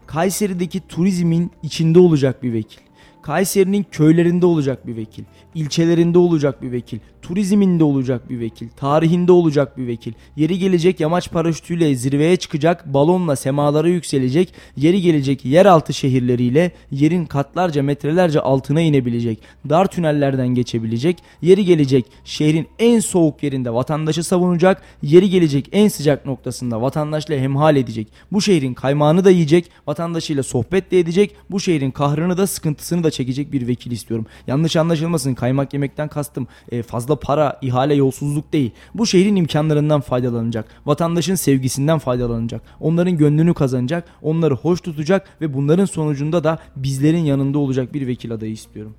Kayseri'deki 0.07 0.87
turizmin 0.87 1.51
içinde 1.63 1.99
olacak 1.99 2.43
bir 2.43 2.53
vekil. 2.53 2.79
Kayseri'nin 3.21 3.85
köylerinde 3.91 4.45
olacak 4.45 4.87
bir 4.87 4.95
vekil, 4.95 5.23
ilçelerinde 5.55 6.17
olacak 6.17 6.61
bir 6.61 6.71
vekil, 6.71 6.99
turizminde 7.21 7.83
olacak 7.83 8.29
bir 8.29 8.39
vekil, 8.39 8.69
tarihinde 8.69 9.31
olacak 9.31 9.77
bir 9.77 9.87
vekil. 9.87 10.13
Yeri 10.35 10.59
gelecek 10.59 10.99
yamaç 10.99 11.31
paraşütüyle 11.31 11.95
zirveye 11.95 12.35
çıkacak, 12.37 12.93
balonla 12.93 13.35
semalara 13.35 13.87
yükselecek, 13.87 14.53
yeri 14.77 15.01
gelecek 15.01 15.45
yeraltı 15.45 15.93
şehirleriyle 15.93 16.71
yerin 16.91 17.25
katlarca 17.25 17.83
metrelerce 17.83 18.39
altına 18.39 18.81
inebilecek, 18.81 19.39
dar 19.69 19.85
tünellerden 19.85 20.47
geçebilecek, 20.47 21.17
yeri 21.41 21.65
gelecek 21.65 22.05
şehrin 22.23 22.67
en 22.79 22.99
soğuk 22.99 23.43
yerinde 23.43 23.73
vatandaşı 23.73 24.23
savunacak, 24.23 24.81
yeri 25.03 25.29
gelecek 25.29 25.69
en 25.71 25.87
sıcak 25.87 26.25
noktasında 26.25 26.81
vatandaşla 26.81 27.35
hemhal 27.35 27.75
edecek. 27.75 28.07
Bu 28.31 28.41
şehrin 28.41 28.73
kaymağını 28.73 29.25
da 29.25 29.31
yiyecek, 29.31 29.71
vatandaşıyla 29.87 30.43
sohbet 30.43 30.91
de 30.91 30.99
edecek, 30.99 31.35
bu 31.51 31.59
şehrin 31.59 31.91
kahrını 31.91 32.37
da 32.37 32.47
sıkıntısını 32.47 33.03
da 33.03 33.10
çekecek 33.11 33.51
bir 33.51 33.67
vekil 33.67 33.91
istiyorum. 33.91 34.25
Yanlış 34.47 34.75
anlaşılmasın 34.75 35.33
kaymak 35.33 35.73
yemekten 35.73 36.07
kastım 36.07 36.47
e, 36.71 36.83
fazla 36.83 37.15
para, 37.15 37.59
ihale, 37.61 37.95
yolsuzluk 37.95 38.53
değil. 38.53 38.71
Bu 38.93 39.05
şehrin 39.05 39.35
imkanlarından 39.35 40.01
faydalanacak, 40.01 40.65
vatandaşın 40.85 41.35
sevgisinden 41.35 41.99
faydalanacak, 41.99 42.61
onların 42.79 43.17
gönlünü 43.17 43.53
kazanacak, 43.53 44.05
onları 44.21 44.55
hoş 44.55 44.81
tutacak 44.81 45.41
ve 45.41 45.53
bunların 45.53 45.85
sonucunda 45.85 46.43
da 46.43 46.59
bizlerin 46.75 47.25
yanında 47.25 47.59
olacak 47.59 47.93
bir 47.93 48.07
vekil 48.07 48.31
adayı 48.31 48.51
istiyorum. 48.51 48.95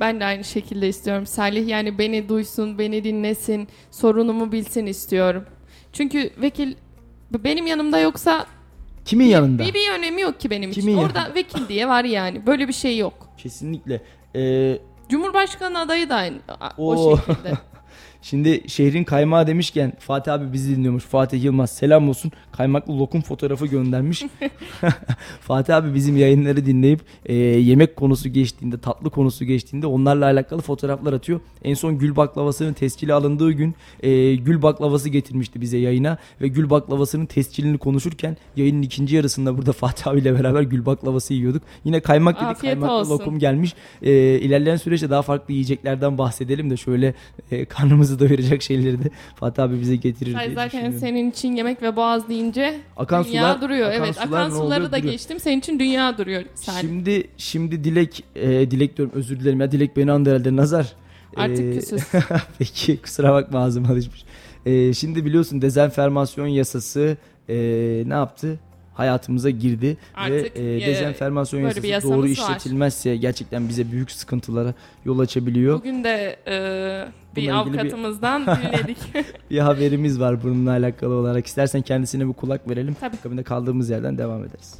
Ben 0.00 0.20
de 0.20 0.24
aynı 0.24 0.44
şekilde 0.44 0.88
istiyorum 0.88 1.26
Salih. 1.26 1.68
Yani 1.68 1.98
beni 1.98 2.28
duysun, 2.28 2.78
beni 2.78 3.04
dinlesin, 3.04 3.68
sorunumu 3.90 4.52
bilsin 4.52 4.86
istiyorum. 4.86 5.44
Çünkü 5.92 6.30
vekil 6.40 6.74
benim 7.44 7.66
yanımda 7.66 7.98
yoksa 7.98 8.46
Kimin 9.04 9.26
yanında? 9.26 9.62
bir, 9.64 9.74
bir 9.74 9.90
önemi 9.98 10.20
yok 10.20 10.40
ki 10.40 10.50
benim 10.50 10.70
Kimin 10.70 10.86
için. 10.92 11.00
yanında? 11.00 11.18
Orada 11.20 11.34
vekil 11.34 11.68
diye 11.68 11.88
var 11.88 12.04
yani. 12.04 12.46
Böyle 12.46 12.68
bir 12.68 12.72
şey 12.72 12.98
yok. 12.98 13.28
Kesinlikle. 13.38 14.02
Ee, 14.36 14.78
Cumhurbaşkanı 15.08 15.78
adayı 15.78 16.08
da 16.08 16.14
aynı 16.14 16.36
o 16.78 16.94
Oo. 16.94 17.16
şekilde. 17.16 17.52
Şimdi 18.24 18.60
şehrin 18.66 19.04
kaymağı 19.04 19.46
demişken 19.46 19.92
Fatih 19.98 20.32
abi 20.32 20.52
bizi 20.52 20.76
dinliyormuş. 20.76 21.04
Fatih 21.04 21.44
Yılmaz 21.44 21.70
selam 21.70 22.08
olsun. 22.08 22.32
Kaymaklı 22.52 22.98
lokum 22.98 23.22
fotoğrafı 23.22 23.66
göndermiş. 23.66 24.22
Fatih 25.40 25.76
abi 25.76 25.94
bizim 25.94 26.16
yayınları 26.16 26.66
dinleyip 26.66 27.00
e, 27.26 27.34
yemek 27.34 27.96
konusu 27.96 28.28
geçtiğinde, 28.28 28.78
tatlı 28.78 29.10
konusu 29.10 29.44
geçtiğinde 29.44 29.86
onlarla 29.86 30.24
alakalı 30.24 30.60
fotoğraflar 30.60 31.12
atıyor. 31.12 31.40
En 31.64 31.74
son 31.74 31.98
gül 31.98 32.16
baklavasının 32.16 32.72
tescili 32.72 33.14
alındığı 33.14 33.52
gün 33.52 33.74
e, 34.02 34.34
gül 34.34 34.62
baklavası 34.62 35.08
getirmişti 35.08 35.60
bize 35.60 35.78
yayına 35.78 36.18
ve 36.40 36.48
gül 36.48 36.70
baklavasının 36.70 37.26
tescilini 37.26 37.78
konuşurken 37.78 38.36
yayının 38.56 38.82
ikinci 38.82 39.16
yarısında 39.16 39.58
burada 39.58 39.72
Fatih 39.84 40.06
abiyle 40.06 40.34
beraber 40.38 40.62
gül 40.62 40.86
baklavası 40.86 41.34
yiyorduk. 41.34 41.62
Yine 41.84 42.00
kaymak 42.00 42.36
dedik 42.36 42.46
Afiyet 42.46 42.74
kaymaklı 42.74 42.94
olsun. 42.94 43.10
lokum 43.10 43.38
gelmiş. 43.38 43.74
E, 44.02 44.12
ilerleyen 44.38 44.76
süreçte 44.76 45.10
daha 45.10 45.22
farklı 45.22 45.54
yiyeceklerden 45.54 46.18
bahsedelim 46.18 46.70
de 46.70 46.76
şöyle 46.76 47.14
e, 47.50 47.64
karnımızı 47.64 48.13
doyuracak 48.18 48.62
şeyleri 48.62 49.04
de 49.04 49.10
Fatih 49.36 49.62
abi 49.62 49.80
bize 49.80 49.96
getirir 49.96 50.34
Ay 50.34 50.46
diye 50.46 50.54
zaten 50.54 50.90
senin 50.90 51.30
için 51.30 51.56
yemek 51.56 51.82
ve 51.82 51.96
boğaz 51.96 52.28
deyince 52.28 52.80
Akan 52.96 53.24
dünya 53.24 53.42
sular- 53.42 53.60
duruyor. 53.60 53.88
akan 53.90 54.04
evet, 54.04 54.14
sular 54.14 54.26
akan 54.26 54.50
suları 54.50 54.64
oluyor? 54.64 54.92
da 54.92 54.96
Duruyor. 54.98 55.12
geçtim. 55.12 55.40
Senin 55.40 55.58
için 55.58 55.78
dünya 55.78 56.18
duruyor 56.18 56.42
Salih. 56.54 56.80
Şimdi 56.80 57.24
şimdi 57.36 57.84
Dilek 57.84 58.24
e, 58.36 58.70
Dilek 58.70 58.96
diyorum 58.96 59.14
özür 59.16 59.40
dilerim 59.40 59.60
ya 59.60 59.72
Dilek 59.72 59.96
beni 59.96 60.12
andı 60.12 60.30
herhalde 60.30 60.56
Nazar. 60.56 60.92
Artık 61.36 61.58
E, 61.64 61.78
küsüz. 61.78 62.00
Peki 62.58 63.02
kusura 63.02 63.32
bakma 63.32 63.58
ağzıma 63.58 63.88
alışmış. 63.88 64.24
E, 64.66 64.92
şimdi 64.94 65.24
biliyorsun 65.24 65.62
dezenformasyon 65.62 66.46
yasası 66.46 67.16
e, 67.48 67.54
ne 68.06 68.14
yaptı? 68.14 68.58
Hayatımıza 68.94 69.50
girdi 69.50 69.96
Artık, 70.14 70.56
ve 70.56 70.76
e, 70.76 70.86
dezenformasyon 70.86 71.60
yasası 71.60 71.82
doğru 71.82 71.88
yasamız 71.92 72.24
var. 72.24 72.28
işletilmezse 72.32 73.16
gerçekten 73.16 73.68
bize 73.68 73.92
büyük 73.92 74.10
sıkıntılara 74.10 74.74
yol 75.04 75.18
açabiliyor. 75.18 75.78
Bugün 75.78 76.04
de 76.04 76.36
e, 76.46 76.54
bir 77.36 77.48
Bununla 77.48 77.66
bir- 77.66 77.70
avukatımızdan 77.78 78.42
dinledik. 78.46 78.98
Bir 79.50 79.58
haberimiz 79.58 80.20
var 80.20 80.42
bununla 80.42 80.70
alakalı 80.70 81.14
olarak. 81.14 81.46
İstersen 81.46 81.82
kendisine 81.82 82.28
bir 82.28 82.32
kulak 82.32 82.68
verelim. 82.70 82.96
Tabii. 83.00 83.16
Akabinde 83.16 83.42
kaldığımız 83.42 83.90
yerden 83.90 84.18
devam 84.18 84.44
ederiz. 84.44 84.74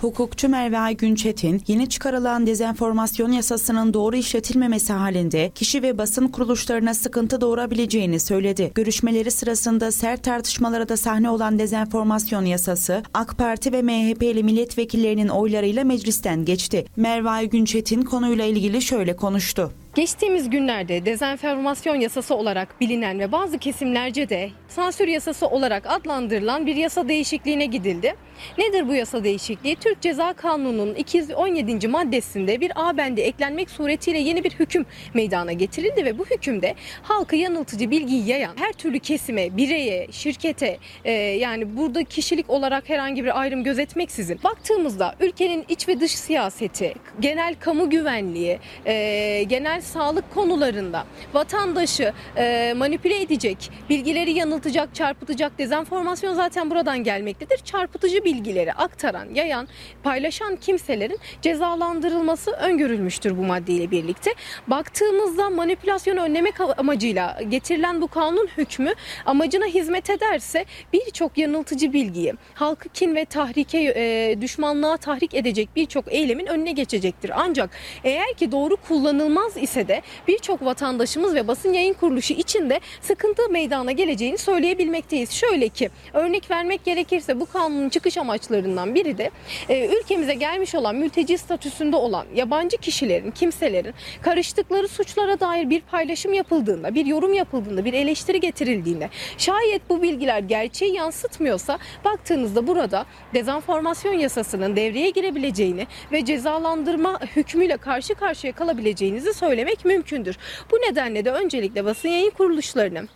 Hukukçu 0.00 0.48
Merve 0.48 0.78
Aygün 0.78 1.14
Çetin, 1.14 1.62
yeni 1.66 1.88
çıkarılan 1.88 2.46
dezenformasyon 2.46 3.32
yasasının 3.32 3.94
doğru 3.94 4.16
işletilmemesi 4.16 4.92
halinde 4.92 5.50
kişi 5.54 5.82
ve 5.82 5.98
basın 5.98 6.28
kuruluşlarına 6.28 6.94
sıkıntı 6.94 7.40
doğurabileceğini 7.40 8.20
söyledi. 8.20 8.72
Görüşmeleri 8.74 9.30
sırasında 9.30 9.92
sert 9.92 10.22
tartışmalara 10.22 10.88
da 10.88 10.96
sahne 10.96 11.30
olan 11.30 11.58
dezenformasyon 11.58 12.44
yasası, 12.44 13.02
AK 13.14 13.38
Parti 13.38 13.72
ve 13.72 13.82
MHP'li 13.82 14.42
milletvekillerinin 14.42 15.28
oylarıyla 15.28 15.84
meclisten 15.84 16.44
geçti. 16.44 16.84
Merve 16.96 17.30
Aygün 17.30 17.64
Çetin 17.64 18.02
konuyla 18.02 18.44
ilgili 18.44 18.82
şöyle 18.82 19.16
konuştu. 19.16 19.72
Geçtiğimiz 19.94 20.50
günlerde 20.50 21.06
dezenformasyon 21.06 21.94
yasası 21.94 22.34
olarak 22.34 22.80
bilinen 22.80 23.18
ve 23.18 23.32
bazı 23.32 23.58
kesimlerce 23.58 24.28
de 24.28 24.50
sansür 24.68 25.08
yasası 25.08 25.46
olarak 25.46 25.82
adlandırılan 25.86 26.66
bir 26.66 26.76
yasa 26.76 27.08
değişikliğine 27.08 27.66
gidildi. 27.66 28.14
Nedir 28.58 28.88
bu 28.88 28.94
yasa 28.94 29.24
değişikliği? 29.24 29.76
Türk 29.76 30.00
Ceza 30.00 30.32
Kanunu'nun 30.32 30.94
217. 30.94 31.88
maddesinde 31.88 32.60
bir 32.60 32.72
A 32.76 32.96
bendi 32.96 33.20
eklenmek 33.20 33.70
suretiyle 33.70 34.18
yeni 34.18 34.44
bir 34.44 34.50
hüküm 34.50 34.86
meydana 35.14 35.52
getirildi 35.52 36.04
ve 36.04 36.18
bu 36.18 36.26
hükümde 36.26 36.74
halkı 37.02 37.36
yanıltıcı 37.36 37.90
bilgiyi 37.90 38.28
yayan 38.28 38.56
her 38.56 38.72
türlü 38.72 38.98
kesime, 38.98 39.56
bireye, 39.56 40.08
şirkete 40.10 40.78
e, 41.04 41.12
yani 41.12 41.76
burada 41.76 42.04
kişilik 42.04 42.50
olarak 42.50 42.88
herhangi 42.88 43.24
bir 43.24 43.40
ayrım 43.40 43.64
gözetmeksizin 43.64 44.40
baktığımızda 44.44 45.14
ülkenin 45.20 45.64
iç 45.68 45.88
ve 45.88 46.00
dış 46.00 46.12
siyaseti, 46.12 46.94
genel 47.20 47.54
kamu 47.60 47.90
güvenliği, 47.90 48.58
e, 48.86 49.42
genel 49.48 49.80
sağlık 49.80 50.34
konularında 50.34 51.04
vatandaşı 51.34 52.12
e, 52.36 52.74
manipüle 52.76 53.20
edecek, 53.20 53.70
bilgileri 53.90 54.32
yanıltacak, 54.32 54.94
çarpıtacak 54.94 55.58
dezenformasyon 55.58 56.34
zaten 56.34 56.70
buradan 56.70 57.04
gelmektedir. 57.04 57.58
Çarpıtıcı 57.58 58.24
bilgileri 58.26 58.72
aktaran, 58.72 59.34
yayan, 59.34 59.68
paylaşan 60.02 60.56
kimselerin 60.56 61.18
cezalandırılması 61.42 62.50
öngörülmüştür 62.50 63.38
bu 63.38 63.42
maddeyle 63.42 63.90
birlikte. 63.90 64.34
Baktığımızda 64.66 65.50
manipülasyonu 65.50 66.20
önlemek 66.20 66.54
amacıyla 66.78 67.38
getirilen 67.48 68.00
bu 68.00 68.08
kanun 68.08 68.48
hükmü 68.56 68.92
amacına 69.26 69.64
hizmet 69.64 70.10
ederse 70.10 70.64
birçok 70.92 71.38
yanıltıcı 71.38 71.92
bilgiyi, 71.92 72.34
halkı 72.54 72.88
kin 72.88 73.14
ve 73.14 73.24
tahrike, 73.24 73.94
e, 73.96 74.36
düşmanlığa 74.40 74.96
tahrik 74.96 75.34
edecek 75.34 75.68
birçok 75.76 76.12
eylemin 76.12 76.46
önüne 76.46 76.72
geçecektir. 76.72 77.32
Ancak 77.34 77.70
eğer 78.04 78.34
ki 78.34 78.52
doğru 78.52 78.76
kullanılmaz 78.76 79.56
ise 79.56 79.88
de 79.88 80.02
birçok 80.28 80.64
vatandaşımız 80.64 81.34
ve 81.34 81.48
basın 81.48 81.72
yayın 81.72 81.94
kuruluşu 81.94 82.34
için 82.34 82.70
de 82.70 82.80
sıkıntı 83.00 83.48
meydana 83.48 83.92
geleceğini 83.92 84.38
söyleyebilmekteyiz. 84.38 85.30
Şöyle 85.30 85.68
ki 85.68 85.90
örnek 86.12 86.50
vermek 86.50 86.84
gerekirse 86.84 87.40
bu 87.40 87.46
kanunun 87.46 87.88
çıkış 87.88 88.15
amaçlarından 88.18 88.94
biri 88.94 89.18
de 89.18 89.30
e, 89.68 89.86
ülkemize 89.86 90.34
gelmiş 90.34 90.74
olan 90.74 90.96
mülteci 90.96 91.38
statüsünde 91.38 91.96
olan 91.96 92.26
yabancı 92.34 92.76
kişilerin, 92.76 93.30
kimselerin 93.30 93.94
karıştıkları 94.22 94.88
suçlara 94.88 95.40
dair 95.40 95.70
bir 95.70 95.80
paylaşım 95.80 96.32
yapıldığında, 96.32 96.94
bir 96.94 97.06
yorum 97.06 97.32
yapıldığında, 97.32 97.84
bir 97.84 97.92
eleştiri 97.92 98.40
getirildiğinde 98.40 99.10
şayet 99.38 99.90
bu 99.90 100.02
bilgiler 100.02 100.38
gerçeği 100.38 100.94
yansıtmıyorsa 100.94 101.78
baktığınızda 102.04 102.66
burada 102.66 103.06
dezenformasyon 103.34 104.12
yasasının 104.12 104.76
devreye 104.76 105.10
girebileceğini 105.10 105.86
ve 106.12 106.24
cezalandırma 106.24 107.20
hükmüyle 107.36 107.76
karşı 107.76 108.14
karşıya 108.14 108.52
kalabileceğinizi 108.52 109.34
söylemek 109.34 109.84
mümkündür. 109.84 110.36
Bu 110.70 110.76
nedenle 110.76 111.24
de 111.24 111.30
öncelikle 111.30 111.84
basın 111.84 112.08
yayın 112.08 112.30
kuruluşlarının 112.30 113.08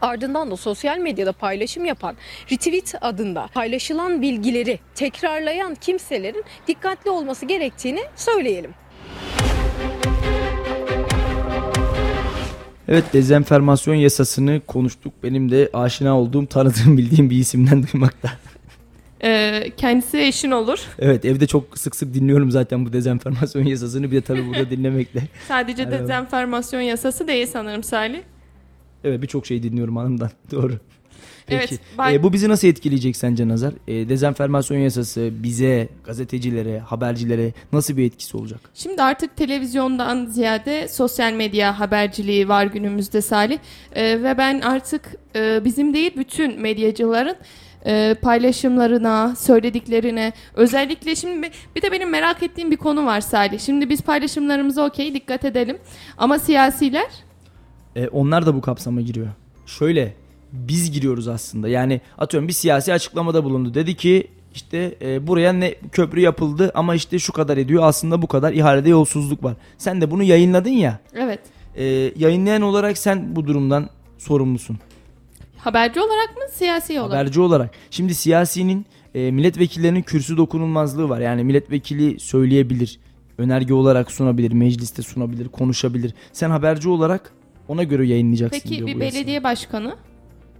Ardından 0.00 0.50
da 0.50 0.56
sosyal 0.56 0.98
medyada 0.98 1.32
paylaşım 1.32 1.84
yapan 1.84 2.16
retweet 2.52 2.94
adında 3.00 3.48
paylaşılan 3.54 4.22
bilgileri 4.22 4.78
tekrarlayan 4.94 5.74
kimselerin 5.74 6.44
dikkatli 6.68 7.10
olması 7.10 7.46
gerektiğini 7.46 8.00
söyleyelim. 8.16 8.70
Evet 12.88 13.04
dezenformasyon 13.12 13.94
yasasını 13.94 14.60
konuştuk. 14.66 15.12
Benim 15.22 15.50
de 15.50 15.70
aşina 15.72 16.20
olduğum, 16.20 16.46
tanıdığım, 16.46 16.98
bildiğim 16.98 17.30
bir 17.30 17.36
isimden 17.36 17.86
duymakta. 17.92 18.30
E, 19.22 19.62
kendisi 19.76 20.18
eşin 20.18 20.50
olur. 20.50 20.78
Evet 20.98 21.24
evde 21.24 21.46
çok 21.46 21.78
sık 21.78 21.96
sık 21.96 22.14
dinliyorum 22.14 22.50
zaten 22.50 22.86
bu 22.86 22.92
dezenformasyon 22.92 23.64
yasasını. 23.64 24.10
Bir 24.10 24.16
de 24.16 24.20
tabii 24.20 24.48
burada 24.48 24.70
dinlemekle. 24.70 25.22
Sadece 25.48 25.90
dezenformasyon 25.90 26.80
yasası 26.80 27.28
değil 27.28 27.46
sanırım 27.46 27.82
Salih. 27.82 28.20
Evet 29.04 29.22
birçok 29.22 29.46
şey 29.46 29.62
dinliyorum 29.62 29.96
hanımdan. 29.96 30.30
Doğru. 30.50 30.72
Peki. 31.46 31.66
Evet, 31.70 31.80
ben- 31.98 32.14
Ee, 32.14 32.22
bu 32.22 32.32
bizi 32.32 32.48
nasıl 32.48 32.68
etkileyecek 32.68 33.16
sence 33.16 33.48
Nazar? 33.48 33.72
Ee, 33.88 34.08
dezenformasyon 34.08 34.78
yasası 34.78 35.30
bize, 35.32 35.88
gazetecilere, 36.04 36.78
habercilere 36.78 37.52
nasıl 37.72 37.96
bir 37.96 38.04
etkisi 38.04 38.36
olacak? 38.36 38.60
Şimdi 38.74 39.02
artık 39.02 39.36
televizyondan 39.36 40.26
ziyade 40.26 40.88
sosyal 40.88 41.32
medya 41.32 41.80
haberciliği 41.80 42.48
var 42.48 42.64
günümüzde 42.66 43.20
Salih. 43.22 43.58
Ee, 43.94 44.22
ve 44.22 44.38
ben 44.38 44.60
artık 44.60 45.02
e, 45.36 45.60
bizim 45.64 45.94
değil 45.94 46.12
bütün 46.16 46.60
medyacıların 46.60 47.36
e, 47.86 48.14
paylaşımlarına, 48.22 49.36
söylediklerine, 49.36 50.32
özellikle 50.54 51.16
şimdi 51.16 51.42
bir- 51.42 51.52
bir 51.76 51.82
de 51.82 51.92
benim 51.92 52.10
merak 52.10 52.42
ettiğim 52.42 52.70
bir 52.70 52.76
konu 52.76 53.06
var 53.06 53.20
Salih. 53.20 53.58
Şimdi 53.60 53.90
biz 53.90 54.02
paylaşımlarımıza 54.02 54.86
okey 54.86 55.14
dikkat 55.14 55.44
edelim. 55.44 55.78
Ama 56.18 56.38
siyasiler 56.38 57.06
E, 57.96 58.08
onlar 58.08 58.46
da 58.46 58.54
bu 58.54 58.60
kapsama 58.60 59.00
giriyor. 59.00 59.26
Şöyle 59.66 60.14
biz 60.52 60.92
giriyoruz 60.92 61.28
aslında. 61.28 61.68
Yani 61.68 62.00
atıyorum 62.18 62.48
bir 62.48 62.52
siyasi 62.52 62.92
açıklamada 62.92 63.44
bulundu. 63.44 63.74
Dedi 63.74 63.94
ki 63.96 64.26
işte 64.54 64.94
e, 65.02 65.26
buraya 65.26 65.52
ne 65.52 65.74
köprü 65.92 66.20
yapıldı 66.20 66.70
ama 66.74 66.94
işte 66.94 67.18
şu 67.18 67.32
kadar 67.32 67.56
ediyor. 67.56 67.82
Aslında 67.86 68.22
bu 68.22 68.26
kadar 68.26 68.52
ihalede 68.52 68.88
yolsuzluk 68.88 69.44
var. 69.44 69.54
Sen 69.78 70.00
de 70.00 70.10
bunu 70.10 70.22
yayınladın 70.22 70.70
ya. 70.70 70.98
evet 71.14 71.40
E, 71.76 71.84
yayınlayan 72.16 72.62
olarak 72.62 72.98
sen 72.98 73.36
bu 73.36 73.46
durumdan 73.46 73.88
sorumlusun. 74.18 74.78
haberci 75.58 76.00
olarak 76.00 76.36
mı 76.36 76.42
siyasi 76.52 77.00
olarak? 77.00 77.18
Haberci 77.20 77.40
olarak. 77.40 77.70
Şimdi 77.90 78.14
siyasinin 78.14 78.86
e, 79.14 79.30
milletvekillerinin 79.30 80.02
kürsü 80.02 80.36
dokunulmazlığı 80.36 81.08
var. 81.08 81.20
Yani 81.20 81.44
milletvekili 81.44 82.20
söyleyebilir. 82.20 82.98
Önerge 83.38 83.74
olarak 83.74 84.10
sunabilir, 84.10 84.52
mecliste 84.52 85.02
sunabilir, 85.02 85.48
konuşabilir. 85.48 86.14
Sen 86.32 86.50
haberci 86.50 86.88
olarak 86.88 87.32
ona 87.70 87.84
göre 87.84 88.06
yayınlayacaksın 88.06 88.60
Peki 88.62 88.76
diyor 88.76 88.86
bir 88.86 88.94
bu 88.94 89.04
yasa. 89.04 89.16
belediye 89.16 89.44
başkanı? 89.44 89.96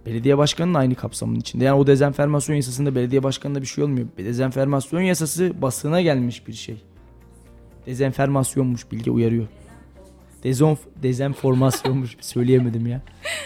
Belediye 0.05 0.37
başkanının 0.37 0.73
aynı 0.73 0.95
kapsamın 0.95 1.35
içinde. 1.35 1.63
Yani 1.65 1.79
o 1.79 1.87
dezenformasyon 1.87 2.55
yasasında 2.55 2.95
belediye 2.95 3.23
başkanında 3.23 3.61
bir 3.61 3.67
şey 3.67 3.83
olmuyor. 3.83 4.07
Dezenformasyon 4.17 5.01
yasası 5.01 5.61
basına 5.61 6.01
gelmiş 6.01 6.47
bir 6.47 6.53
şey. 6.53 6.75
Dezenformasyonmuş 7.85 8.91
bilgi 8.91 9.11
uyarıyor. 9.11 9.47
Dezonf 10.43 10.79
dezenformasyonmuş 11.03 12.17
söyleyemedim 12.21 12.87
ya. 12.87 13.01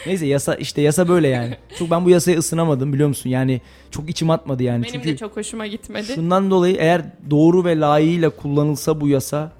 Neyse 0.05 0.25
yasa 0.25 0.55
işte 0.55 0.81
yasa 0.81 1.07
böyle 1.07 1.27
yani. 1.27 1.57
Çok 1.79 1.91
ben 1.91 2.05
bu 2.05 2.09
yasaya 2.09 2.37
ısınamadım 2.37 2.93
biliyor 2.93 3.09
musun? 3.09 3.29
Yani 3.29 3.61
çok 3.91 4.09
içim 4.09 4.29
atmadı 4.29 4.63
yani. 4.63 4.83
Benim 4.83 4.93
Çünkü 4.93 5.09
de 5.09 5.17
çok 5.17 5.37
hoşuma 5.37 5.67
gitmedi. 5.67 6.13
Şundan 6.15 6.51
dolayı 6.51 6.75
eğer 6.79 7.01
doğru 7.29 7.65
ve 7.65 7.79
layığıyla 7.79 8.29
kullanılsa 8.29 9.01
bu 9.01 9.07
yasa 9.07 9.51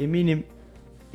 eminim 0.00 0.44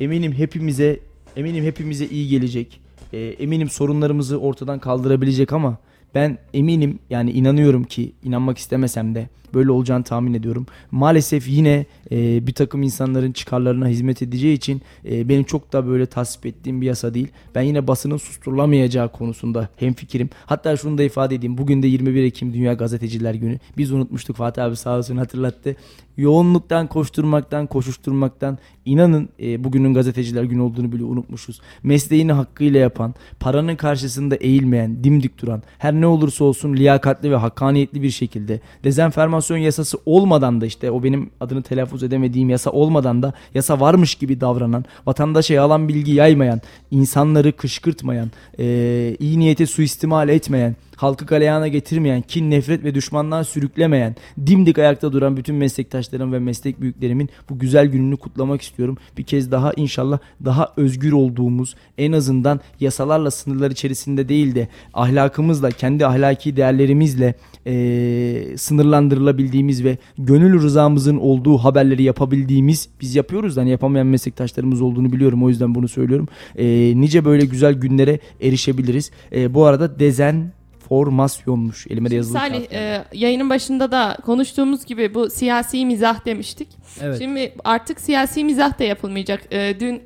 eminim 0.00 0.32
hepimize 0.32 1.00
eminim 1.36 1.64
hepimize 1.64 2.06
iyi 2.06 2.28
gelecek. 2.28 2.80
Ee, 3.12 3.18
eminim 3.18 3.70
sorunlarımızı 3.70 4.38
ortadan 4.38 4.78
kaldırabilecek 4.78 5.52
ama 5.52 5.78
ben 6.14 6.38
eminim 6.54 6.98
yani 7.10 7.30
inanıyorum 7.30 7.84
ki 7.84 8.12
inanmak 8.24 8.58
istemesem 8.58 9.14
de 9.14 9.28
böyle 9.54 9.70
olacağını 9.70 10.04
tahmin 10.04 10.34
ediyorum. 10.34 10.66
Maalesef 10.90 11.48
yine 11.48 11.86
e, 12.10 12.46
bir 12.46 12.52
takım 12.52 12.82
insanların 12.82 13.32
çıkarlarına 13.32 13.88
hizmet 13.88 14.22
edeceği 14.22 14.56
için 14.56 14.82
e, 15.04 15.28
benim 15.28 15.44
çok 15.44 15.72
da 15.72 15.86
böyle 15.86 16.06
tasvip 16.06 16.46
ettiğim 16.46 16.80
bir 16.80 16.86
yasa 16.86 17.14
değil. 17.14 17.28
Ben 17.54 17.62
yine 17.62 17.86
basının 17.86 18.16
susturulamayacağı 18.16 19.12
konusunda 19.12 19.68
hemfikirim. 19.76 20.30
Hatta 20.46 20.76
şunu 20.76 20.98
da 20.98 21.02
ifade 21.02 21.34
edeyim. 21.34 21.58
Bugün 21.58 21.82
de 21.82 21.86
21 21.86 22.24
Ekim 22.24 22.54
Dünya 22.54 22.74
Gazeteciler 22.74 23.34
Günü. 23.34 23.58
Biz 23.76 23.92
unutmuştuk 23.92 24.36
Fatih 24.36 24.64
abi 24.64 24.76
sağ 24.76 24.98
olsun 24.98 25.16
hatırlattı. 25.16 25.76
Yoğunluktan, 26.16 26.86
koşturmaktan, 26.86 27.66
koşuşturmaktan 27.66 28.58
inanın 28.84 29.28
e, 29.40 29.64
bugünün 29.64 29.94
gazeteciler 29.94 30.44
günü 30.44 30.60
olduğunu 30.60 30.92
bile 30.92 31.04
unutmuşuz. 31.04 31.60
Mesleğini 31.82 32.32
hakkıyla 32.32 32.80
yapan, 32.80 33.14
paranın 33.40 33.76
karşısında 33.76 34.36
eğilmeyen, 34.36 35.04
dimdik 35.04 35.42
duran, 35.42 35.62
her 35.78 35.94
ne 35.94 36.06
olursa 36.06 36.44
olsun 36.44 36.76
liyakatli 36.76 37.30
ve 37.30 37.36
hakkaniyetli 37.36 38.02
bir 38.02 38.10
şekilde 38.10 38.60
dezenformasyon 38.84 39.58
yasası 39.58 39.98
olmadan 40.06 40.60
da 40.60 40.66
işte 40.66 40.90
o 40.90 41.02
benim 41.02 41.30
adını 41.40 41.62
telaffuz 41.62 42.02
edemediğim 42.02 42.50
yasa 42.50 42.70
olmadan 42.70 43.22
da 43.22 43.32
yasa 43.54 43.80
varmış 43.80 44.14
gibi 44.14 44.40
davranan, 44.40 44.84
vatandaşa 45.06 45.54
yalan 45.54 45.88
bilgi 45.88 46.12
yaymayan, 46.12 46.60
insanları 46.90 47.52
kışkırtmayan, 47.52 48.30
e, 48.58 49.16
iyi 49.18 49.38
niyete 49.38 49.66
suistimal 49.66 50.28
etmeyen, 50.28 50.76
halkı 50.96 51.24
galeyana 51.24 51.68
getirmeyen, 51.68 52.22
kin, 52.22 52.50
nefret 52.50 52.84
ve 52.84 52.94
düşmanlığa 52.94 53.44
sürüklemeyen, 53.44 54.16
dimdik 54.46 54.78
ayakta 54.78 55.12
duran 55.12 55.36
bütün 55.36 55.54
meslektaşlarım 55.54 56.32
ve 56.32 56.38
meslek 56.38 56.80
büyüklerimin 56.80 57.28
bu 57.50 57.58
güzel 57.58 57.86
gününü 57.86 58.16
kutlamak 58.16 58.62
istiyorum. 58.62 58.96
Bir 59.18 59.22
kez 59.22 59.50
daha 59.50 59.72
inşallah 59.76 60.18
daha 60.44 60.72
özgür 60.76 61.12
olduğumuz, 61.12 61.74
en 61.98 62.12
azından 62.12 62.60
yasalarla 62.80 63.30
sınırlar 63.30 63.70
içerisinde 63.70 64.28
değil 64.28 64.54
de 64.54 64.68
ahlakımızla, 64.94 65.70
kendi 65.70 66.06
ahlaki 66.06 66.56
değerlerimizle 66.56 67.34
eee, 67.66 68.56
sınırlandırılabildiğimiz 68.56 69.84
ve 69.84 69.98
gönül 70.18 70.62
rızamızın 70.62 71.16
olduğu 71.16 71.58
haberleri 71.58 72.02
yapabildiğimiz, 72.02 72.88
biz 73.00 73.16
yapıyoruz 73.16 73.56
da 73.56 73.60
hani 73.60 73.70
yapamayan 73.70 74.06
meslektaşlarımız 74.06 74.82
olduğunu 74.82 75.12
biliyorum 75.12 75.44
o 75.44 75.48
yüzden 75.48 75.74
bunu 75.74 75.88
söylüyorum. 75.88 76.28
Eee, 76.58 77.00
nice 77.00 77.24
böyle 77.24 77.44
güzel 77.44 77.74
günlere 77.74 78.18
erişebiliriz. 78.42 79.10
Eee, 79.32 79.54
bu 79.54 79.64
arada 79.64 79.98
dezen 79.98 80.52
formasyonmuş. 80.88 81.86
Elime 81.90 82.10
de 82.10 82.14
yazılı. 82.14 82.38
Salih 82.38 82.58
kağıt 82.58 82.70
geldi. 82.70 83.04
e, 83.12 83.18
yayının 83.18 83.50
başında 83.50 83.92
da 83.92 84.18
konuştuğumuz 84.24 84.84
gibi 84.84 85.14
bu 85.14 85.30
siyasi 85.30 85.86
mizah 85.86 86.26
demiştik. 86.26 86.68
evet. 87.00 87.18
Şimdi 87.18 87.54
artık 87.64 88.00
siyasi 88.00 88.44
mizah 88.44 88.78
da 88.78 88.84
yapılmayacak. 88.84 89.42
E, 89.50 89.80
dün 89.80 90.02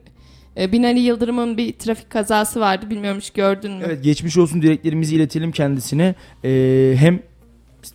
e, 0.57 0.72
Binali 0.72 1.01
Yıldırım'ın 1.01 1.57
bir 1.57 1.72
trafik 1.72 2.11
kazası 2.11 2.61
vardı. 2.61 2.91
Bilmiyorum 2.91 3.20
hiç 3.20 3.31
gördün 3.31 3.72
mü? 3.72 3.83
Evet 3.87 4.05
geçmiş 4.05 4.37
olsun 4.37 4.62
dileklerimizi 4.62 5.16
iletelim 5.16 5.53
kendisine. 5.53 6.14
Ee, 6.45 6.95
hem 6.97 7.22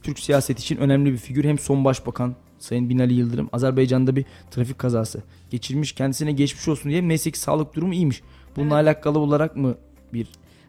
Türk 0.03 0.19
siyaset 0.19 0.59
için 0.59 0.77
önemli 0.77 1.11
bir 1.13 1.17
figür 1.17 1.43
hem 1.45 1.59
son 1.59 1.85
başbakan 1.85 2.35
Sayın 2.59 2.89
Binali 2.89 3.13
Yıldırım 3.13 3.49
Azerbaycan'da 3.53 4.15
bir 4.15 4.25
trafik 4.51 4.79
kazası 4.79 5.23
geçirmiş. 5.49 5.91
Kendisine 5.91 6.31
geçmiş 6.31 6.67
olsun 6.67 6.91
diye 6.91 7.07
neyse 7.07 7.31
ki 7.31 7.39
sağlık 7.39 7.75
durumu 7.75 7.93
iyiymiş. 7.93 8.21
Bununla 8.55 8.75
alakalı 8.75 9.19
olarak 9.19 9.55
mı 9.55 9.75
bir 10.13 10.27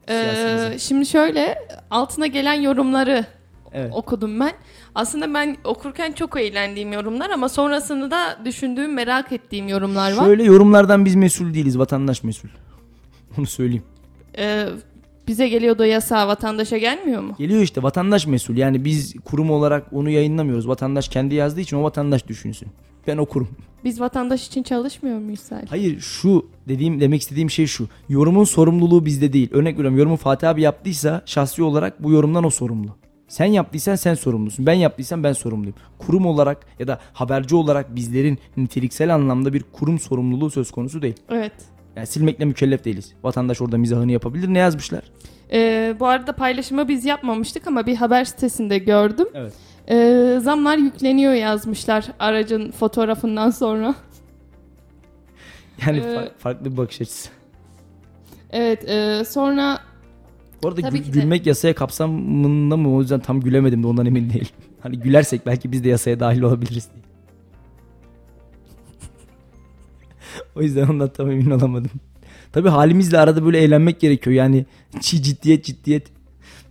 Ee, 0.08 0.76
şimdi 0.78 1.06
şöyle 1.06 1.58
altına 1.90 2.26
gelen 2.26 2.54
yorumları 2.54 3.24
Evet. 3.72 3.90
okudum 3.94 4.40
ben. 4.40 4.52
Aslında 4.94 5.34
ben 5.34 5.56
okurken 5.64 6.12
çok 6.12 6.40
eğlendiğim 6.40 6.92
yorumlar 6.92 7.30
ama 7.30 7.48
sonrasını 7.48 8.10
da 8.10 8.38
düşündüğüm, 8.44 8.94
merak 8.94 9.32
ettiğim 9.32 9.68
yorumlar 9.68 10.16
var. 10.16 10.24
Şöyle 10.24 10.44
yorumlardan 10.44 11.04
biz 11.04 11.14
mesul 11.14 11.54
değiliz. 11.54 11.78
Vatandaş 11.78 12.22
mesul. 12.24 12.48
Onu 13.38 13.46
söyleyeyim. 13.46 13.82
Ee, 14.38 14.68
bize 15.28 15.48
geliyordu 15.48 15.84
yasa 15.84 16.28
vatandaşa 16.28 16.78
gelmiyor 16.78 17.22
mu? 17.22 17.34
Geliyor 17.38 17.62
işte 17.62 17.82
vatandaş 17.82 18.26
mesul. 18.26 18.56
Yani 18.56 18.84
biz 18.84 19.14
kurum 19.24 19.50
olarak 19.50 19.92
onu 19.92 20.10
yayınlamıyoruz. 20.10 20.68
Vatandaş 20.68 21.08
kendi 21.08 21.34
yazdığı 21.34 21.60
için 21.60 21.76
o 21.76 21.82
vatandaş 21.82 22.26
düşünsün. 22.26 22.68
Ben 23.06 23.16
okurum. 23.16 23.48
Biz 23.84 24.00
vatandaş 24.00 24.46
için 24.46 24.62
çalışmıyor 24.62 25.18
muyuz 25.18 25.40
Salih? 25.40 25.66
Hayır 25.68 26.00
şu 26.00 26.46
dediğim 26.68 27.00
demek 27.00 27.22
istediğim 27.22 27.50
şey 27.50 27.66
şu. 27.66 27.88
Yorumun 28.08 28.44
sorumluluğu 28.44 29.06
bizde 29.06 29.32
değil. 29.32 29.48
Örnek 29.52 29.74
veriyorum 29.78 29.98
yorumu 29.98 30.16
Fatih 30.16 30.48
abi 30.48 30.62
yaptıysa 30.62 31.22
şahsi 31.26 31.62
olarak 31.62 32.02
bu 32.02 32.12
yorumdan 32.12 32.44
o 32.44 32.50
sorumlu. 32.50 32.96
Sen 33.28 33.46
yaptıysan 33.46 33.94
sen 33.94 34.14
sorumlusun. 34.14 34.66
Ben 34.66 34.72
yaptıysam 34.72 35.22
ben 35.24 35.32
sorumluyum. 35.32 35.74
Kurum 35.98 36.26
olarak 36.26 36.66
ya 36.78 36.88
da 36.88 37.00
haberci 37.12 37.56
olarak 37.56 37.96
bizlerin 37.96 38.38
niteliksel 38.56 39.14
anlamda 39.14 39.52
bir 39.52 39.64
kurum 39.72 39.98
sorumluluğu 39.98 40.50
söz 40.50 40.70
konusu 40.70 41.02
değil. 41.02 41.14
Evet. 41.28 41.52
Yani 41.96 42.06
silmekle 42.06 42.44
mükellef 42.44 42.84
değiliz. 42.84 43.12
Vatandaş 43.22 43.60
orada 43.60 43.78
mizahını 43.78 44.12
yapabilir. 44.12 44.48
Ne 44.48 44.58
yazmışlar? 44.58 45.02
Ee, 45.52 45.96
bu 46.00 46.06
arada 46.06 46.32
paylaşımı 46.32 46.88
biz 46.88 47.04
yapmamıştık 47.04 47.66
ama 47.66 47.86
bir 47.86 47.96
haber 47.96 48.24
sitesinde 48.24 48.78
gördüm. 48.78 49.28
Evet. 49.34 49.52
Ee, 49.90 50.38
zamlar 50.42 50.76
yükleniyor 50.78 51.32
yazmışlar 51.32 52.06
aracın 52.18 52.70
fotoğrafından 52.70 53.50
sonra. 53.50 53.94
Yani 55.86 55.98
Ee, 55.98 56.02
fa- 56.02 56.30
farklı 56.38 56.72
bir 56.72 56.76
bakış 56.76 57.00
açısı. 57.00 57.28
Evet 58.50 58.88
e, 58.88 59.22
sonra 59.28 59.78
Bu 60.62 60.68
arada 60.68 60.80
Tabii 60.80 60.96
gül- 60.98 61.04
ki 61.04 61.14
de. 61.14 61.20
gülmek 61.20 61.46
yasaya 61.46 61.74
kapsamında 61.74 62.76
mı? 62.76 62.94
O 62.96 63.00
yüzden 63.00 63.20
tam 63.20 63.40
gülemedim 63.40 63.82
de 63.82 63.86
ondan 63.86 64.06
emin 64.06 64.30
değilim. 64.30 64.46
Hani 64.80 64.98
gülersek 65.00 65.46
belki 65.46 65.72
biz 65.72 65.84
de 65.84 65.88
yasaya 65.88 66.20
dahil 66.20 66.42
olabiliriz 66.42 66.88
diye. 66.94 67.04
o 70.56 70.62
yüzden 70.62 70.88
ondan 70.88 71.08
tam 71.08 71.30
emin 71.30 71.50
olamadım. 71.50 71.90
Tabii 72.52 72.68
halimizle 72.68 73.18
arada 73.18 73.44
böyle 73.44 73.58
eğlenmek 73.58 74.00
gerekiyor. 74.00 74.36
Yani 74.36 74.66
çi- 74.94 75.22
ciddiyet 75.22 75.64
ciddiyet. 75.64 76.06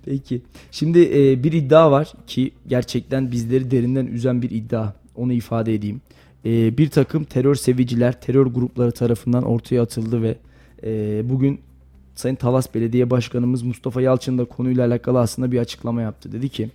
Peki. 0.06 0.42
Şimdi 0.72 1.00
e, 1.00 1.44
bir 1.44 1.52
iddia 1.52 1.92
var 1.92 2.14
ki 2.28 2.52
gerçekten 2.68 3.32
bizleri 3.32 3.72
derinden 3.72 4.06
üzen 4.06 4.42
bir 4.42 4.50
iddia. 4.50 4.94
Onu 5.16 5.34
ifade 5.34 5.74
edeyim. 5.74 6.02
E, 6.46 6.78
bir 6.78 6.90
takım 6.90 7.24
terör 7.24 7.56
seviciler, 7.56 8.22
terör 8.22 8.46
grupları 8.46 8.92
tarafından 8.92 9.44
ortaya 9.44 9.82
atıldı 9.82 10.22
ve 10.22 10.36
e, 10.84 11.22
bugün 11.30 11.60
Sayın 12.16 12.36
Talas 12.36 12.76
Belediye 12.76 13.10
Başkanımız 13.10 13.64
Mustafa 13.64 14.02
Yalçın 14.02 14.38
da 14.38 14.46
konuyla 14.46 14.88
alakalı 14.88 15.20
aslında 15.20 15.52
bir 15.52 15.60
açıklama 15.60 16.02
yaptı. 16.02 16.32
Dedi 16.32 16.50
ki 16.50 16.70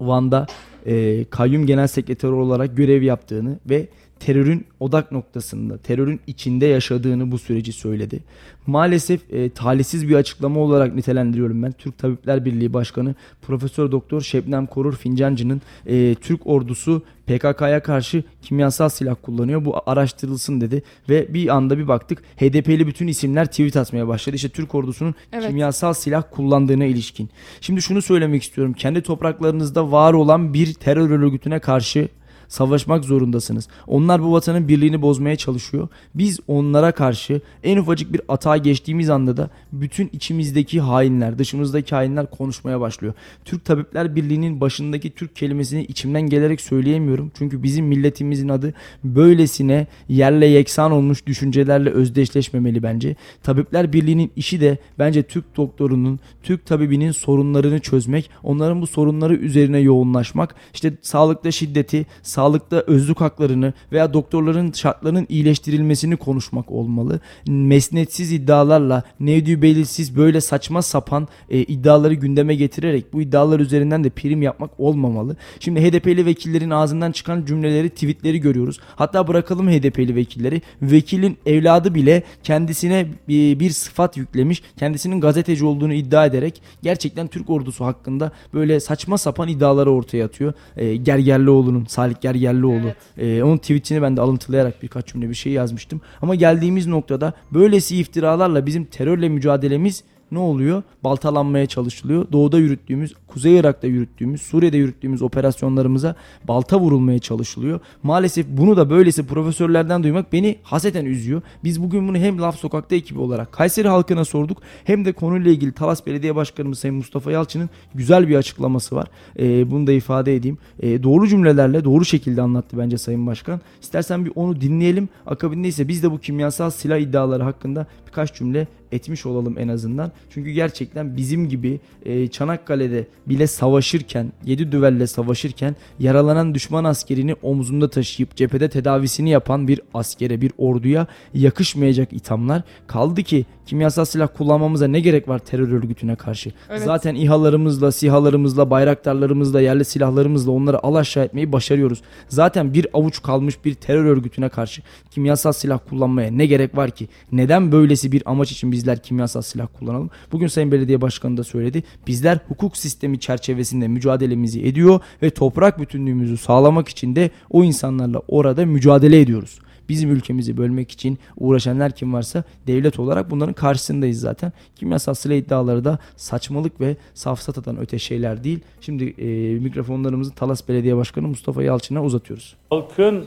Van'da 0.00 0.46
e, 0.86 1.24
kayyum 1.24 1.66
genel 1.66 1.86
sekreteri 1.86 2.32
olarak 2.32 2.76
görev 2.76 3.02
yaptığını 3.02 3.58
ve 3.70 3.88
terörün 4.24 4.66
odak 4.80 5.12
noktasında, 5.12 5.78
terörün 5.78 6.20
içinde 6.26 6.66
yaşadığını 6.66 7.32
bu 7.32 7.38
süreci 7.38 7.72
söyledi. 7.72 8.20
Maalesef 8.66 9.20
e, 9.32 9.50
talihsiz 9.50 10.08
bir 10.08 10.14
açıklama 10.14 10.60
olarak 10.60 10.94
nitelendiriyorum 10.94 11.62
ben. 11.62 11.72
Türk 11.72 11.98
Tabipler 11.98 12.44
Birliği 12.44 12.72
Başkanı 12.72 13.14
Profesör 13.42 13.92
Doktor 13.92 14.20
Şebnem 14.20 14.66
Korur 14.66 14.96
Fincancı'nın 14.96 15.62
e, 15.86 16.14
Türk 16.14 16.46
ordusu 16.46 17.02
PKK'ya 17.26 17.82
karşı 17.82 18.24
kimyasal 18.42 18.88
silah 18.88 19.16
kullanıyor. 19.22 19.64
Bu 19.64 19.74
araştırılsın 19.86 20.60
dedi 20.60 20.82
ve 21.08 21.34
bir 21.34 21.56
anda 21.56 21.78
bir 21.78 21.88
baktık 21.88 22.22
HDP'li 22.36 22.86
bütün 22.86 23.06
isimler 23.06 23.46
tweet 23.46 23.76
atmaya 23.76 24.08
başladı. 24.08 24.36
İşte 24.36 24.48
Türk 24.48 24.74
ordusunun 24.74 25.14
Evet. 25.32 25.46
kimyasal 25.46 25.92
silah 25.92 26.22
kullandığına 26.30 26.84
ilişkin. 26.84 27.30
Şimdi 27.60 27.82
şunu 27.82 28.02
söylemek 28.02 28.42
istiyorum. 28.42 28.72
Kendi 28.72 29.02
topraklarınızda 29.02 29.92
var 29.92 30.12
olan 30.12 30.54
bir 30.54 30.74
terör 30.74 31.10
örgütüne 31.10 31.58
karşı 31.58 32.08
savaşmak 32.52 33.04
zorundasınız. 33.04 33.68
Onlar 33.86 34.22
bu 34.22 34.32
vatanın 34.32 34.68
birliğini 34.68 35.02
bozmaya 35.02 35.36
çalışıyor. 35.36 35.88
Biz 36.14 36.40
onlara 36.48 36.92
karşı 36.92 37.40
en 37.64 37.78
ufacık 37.78 38.12
bir 38.12 38.20
atağa 38.28 38.56
geçtiğimiz 38.56 39.10
anda 39.10 39.36
da 39.36 39.50
bütün 39.72 40.10
içimizdeki 40.12 40.80
hainler, 40.80 41.38
dışımızdaki 41.38 41.94
hainler 41.94 42.30
konuşmaya 42.30 42.80
başlıyor. 42.80 43.14
Türk 43.44 43.64
Tabipler 43.64 44.16
Birliği'nin 44.16 44.60
başındaki 44.60 45.10
Türk 45.10 45.36
kelimesini 45.36 45.84
içimden 45.84 46.22
gelerek 46.22 46.60
söyleyemiyorum. 46.60 47.32
Çünkü 47.38 47.62
bizim 47.62 47.86
milletimizin 47.86 48.48
adı 48.48 48.74
böylesine 49.04 49.86
yerle 50.08 50.46
yeksan 50.46 50.92
olmuş 50.92 51.26
düşüncelerle 51.26 51.90
özdeşleşmemeli 51.90 52.82
bence. 52.82 53.16
Tabipler 53.42 53.92
Birliği'nin 53.92 54.30
işi 54.36 54.60
de 54.60 54.78
bence 54.98 55.22
Türk 55.22 55.56
doktorunun, 55.56 56.20
Türk 56.42 56.66
tabibinin 56.66 57.10
sorunlarını 57.10 57.80
çözmek, 57.80 58.30
onların 58.42 58.80
bu 58.82 58.86
sorunları 58.86 59.34
üzerine 59.34 59.78
yoğunlaşmak, 59.78 60.54
işte 60.74 60.92
sağlıkta 61.02 61.50
şiddeti, 61.50 62.06
sağlıkta 62.22 62.41
özlük 62.86 63.20
haklarını 63.20 63.72
veya 63.92 64.12
doktorların 64.12 64.72
şartlarının 64.72 65.26
iyileştirilmesini 65.28 66.16
konuşmak 66.16 66.70
olmalı. 66.70 67.20
Mesnetsiz 67.48 68.32
iddialarla, 68.32 69.02
nevdü 69.20 69.62
belirsiz 69.62 70.16
böyle 70.16 70.40
saçma 70.40 70.82
sapan 70.82 71.28
e, 71.50 71.58
iddiaları 71.58 72.14
gündeme 72.14 72.54
getirerek 72.54 73.12
bu 73.12 73.22
iddialar 73.22 73.60
üzerinden 73.60 74.04
de 74.04 74.10
prim 74.10 74.42
yapmak 74.42 74.70
olmamalı. 74.80 75.36
Şimdi 75.60 75.80
HDP'li 75.80 76.26
vekillerin 76.26 76.70
ağzından 76.70 77.12
çıkan 77.12 77.44
cümleleri, 77.44 77.90
tweetleri 77.90 78.40
görüyoruz. 78.40 78.80
Hatta 78.96 79.28
bırakalım 79.28 79.68
HDP'li 79.68 80.14
vekilleri. 80.14 80.62
Vekilin 80.82 81.38
evladı 81.46 81.94
bile 81.94 82.22
kendisine 82.42 83.06
bir 83.28 83.70
sıfat 83.70 84.16
yüklemiş. 84.16 84.62
Kendisinin 84.78 85.20
gazeteci 85.20 85.64
olduğunu 85.64 85.94
iddia 85.94 86.26
ederek 86.26 86.62
gerçekten 86.82 87.26
Türk 87.28 87.50
ordusu 87.50 87.84
hakkında 87.84 88.32
böyle 88.54 88.80
saçma 88.80 89.18
sapan 89.18 89.48
iddiaları 89.48 89.90
ortaya 89.90 90.24
atıyor. 90.24 90.52
E, 90.76 90.96
Gergerlioğlu'nun, 90.96 91.84
Salih 91.84 92.20
Gergerlioğlu. 92.22 92.92
E, 93.18 93.42
onun 93.42 93.56
tweetini 93.58 94.02
ben 94.02 94.16
de 94.16 94.20
alıntılayarak 94.20 94.82
birkaç 94.82 95.06
cümle 95.06 95.28
bir 95.28 95.34
şey 95.34 95.52
yazmıştım. 95.52 96.00
Ama 96.22 96.34
geldiğimiz 96.34 96.86
noktada 96.86 97.32
böylesi 97.50 97.96
iftiralarla 97.96 98.66
bizim 98.66 98.84
terörle 98.84 99.28
mücadelemiz 99.28 100.04
ne 100.32 100.38
oluyor? 100.38 100.82
Baltalanmaya 101.04 101.66
çalışılıyor. 101.66 102.26
Doğuda 102.32 102.58
yürüttüğümüz, 102.58 103.14
Kuzey 103.32 103.58
Irak'ta 103.58 103.86
yürüttüğümüz, 103.86 104.42
Suriye'de 104.42 104.76
yürüttüğümüz 104.76 105.22
operasyonlarımıza 105.22 106.14
balta 106.48 106.80
vurulmaya 106.80 107.18
çalışılıyor. 107.18 107.80
Maalesef 108.02 108.46
bunu 108.48 108.76
da 108.76 108.90
böylesi 108.90 109.26
profesörlerden 109.26 110.02
duymak 110.02 110.32
beni 110.32 110.58
haseten 110.62 111.04
üzüyor. 111.04 111.42
Biz 111.64 111.82
bugün 111.82 112.08
bunu 112.08 112.16
hem 112.16 112.40
Laf 112.40 112.56
Sokak'ta 112.56 112.96
ekibi 112.96 113.20
olarak 113.20 113.52
Kayseri 113.52 113.88
halkına 113.88 114.24
sorduk 114.24 114.62
hem 114.84 115.04
de 115.04 115.12
konuyla 115.12 115.50
ilgili 115.50 115.72
Talas 115.72 116.06
Belediye 116.06 116.36
Başkanımız 116.36 116.78
Sayın 116.78 116.96
Mustafa 116.96 117.32
Yalçın'ın 117.32 117.70
güzel 117.94 118.28
bir 118.28 118.36
açıklaması 118.36 118.96
var. 118.96 119.08
Ee, 119.38 119.70
bunu 119.70 119.86
da 119.86 119.92
ifade 119.92 120.36
edeyim. 120.36 120.58
Ee, 120.80 121.02
doğru 121.02 121.28
cümlelerle 121.28 121.84
doğru 121.84 122.04
şekilde 122.04 122.42
anlattı 122.42 122.78
bence 122.78 122.98
Sayın 122.98 123.26
Başkan. 123.26 123.60
İstersen 123.80 124.24
bir 124.24 124.32
onu 124.34 124.60
dinleyelim. 124.60 125.08
Akabinde 125.26 125.68
ise 125.68 125.88
biz 125.88 126.02
de 126.02 126.10
bu 126.10 126.18
kimyasal 126.18 126.70
silah 126.70 126.98
iddiaları 126.98 127.42
hakkında 127.42 127.86
birkaç 128.06 128.34
cümle 128.34 128.66
etmiş 128.92 129.26
olalım 129.26 129.58
en 129.58 129.68
azından. 129.68 130.12
Çünkü 130.30 130.50
gerçekten 130.50 131.16
bizim 131.16 131.48
gibi 131.48 131.80
e, 132.04 132.28
Çanakkale'de 132.28 133.06
bile 133.26 133.46
savaşırken, 133.46 134.32
yedi 134.44 134.72
düvelle 134.72 135.06
savaşırken 135.06 135.76
yaralanan 135.98 136.54
düşman 136.54 136.84
askerini 136.84 137.34
omzunda 137.42 137.90
taşıyıp 137.90 138.36
cephede 138.36 138.68
tedavisini 138.68 139.30
yapan 139.30 139.68
bir 139.68 139.80
askere, 139.94 140.40
bir 140.40 140.52
orduya 140.58 141.06
yakışmayacak 141.34 142.12
ithamlar. 142.12 142.62
Kaldı 142.86 143.22
ki 143.22 143.46
kimyasal 143.66 144.04
silah 144.04 144.28
kullanmamıza 144.36 144.86
ne 144.86 145.00
gerek 145.00 145.28
var 145.28 145.38
terör 145.38 145.72
örgütüne 145.72 146.16
karşı? 146.16 146.52
Evet. 146.70 146.82
Zaten 146.82 147.14
İHA'larımızla, 147.14 147.92
SİHA'larımızla, 147.92 148.70
bayraktarlarımızla, 148.70 149.60
yerli 149.60 149.84
silahlarımızla 149.84 150.52
onları 150.52 150.86
alaşağı 150.86 151.24
etmeyi 151.24 151.52
başarıyoruz. 151.52 152.02
Zaten 152.28 152.74
bir 152.74 152.86
avuç 152.92 153.22
kalmış 153.22 153.64
bir 153.64 153.74
terör 153.74 154.04
örgütüne 154.04 154.48
karşı 154.48 154.82
kimyasal 155.10 155.52
silah 155.52 155.78
kullanmaya 155.88 156.30
ne 156.30 156.46
gerek 156.46 156.76
var 156.76 156.90
ki? 156.90 157.08
Neden 157.32 157.72
böylesi 157.72 158.12
bir 158.12 158.22
amaç 158.26 158.52
için 158.52 158.72
bizler 158.72 159.02
kimyasal 159.02 159.42
silah 159.42 159.66
kullanalım? 159.78 160.10
Bugün 160.32 160.46
Sayın 160.46 160.72
Belediye 160.72 161.00
Başkanı 161.00 161.36
da 161.36 161.44
söyledi. 161.44 161.82
Bizler 162.06 162.38
hukuk 162.48 162.76
sistemi 162.76 163.11
çerçevesinde 163.18 163.88
mücadelemizi 163.88 164.66
ediyor 164.66 165.00
ve 165.22 165.30
toprak 165.30 165.78
bütünlüğümüzü 165.78 166.36
sağlamak 166.36 166.88
için 166.88 167.16
de 167.16 167.30
o 167.50 167.64
insanlarla 167.64 168.22
orada 168.28 168.66
mücadele 168.66 169.20
ediyoruz. 169.20 169.58
Bizim 169.88 170.10
ülkemizi 170.10 170.56
bölmek 170.56 170.90
için 170.90 171.18
uğraşanlar 171.36 171.92
kim 171.92 172.12
varsa 172.12 172.44
devlet 172.66 172.98
olarak 172.98 173.30
bunların 173.30 173.54
karşısındayız 173.54 174.20
zaten. 174.20 174.52
Kimyasal 174.76 175.14
silah 175.14 175.34
iddiaları 175.34 175.84
da 175.84 175.98
saçmalık 176.16 176.80
ve 176.80 176.96
safsatadan 177.14 177.80
öte 177.80 177.98
şeyler 177.98 178.44
değil. 178.44 178.60
Şimdi 178.80 179.04
e, 179.04 179.58
mikrofonlarımızı 179.58 180.34
Talas 180.34 180.68
Belediye 180.68 180.96
Başkanı 180.96 181.28
Mustafa 181.28 181.62
Yalçın'a 181.62 182.02
uzatıyoruz. 182.02 182.56
Halkın 182.70 183.24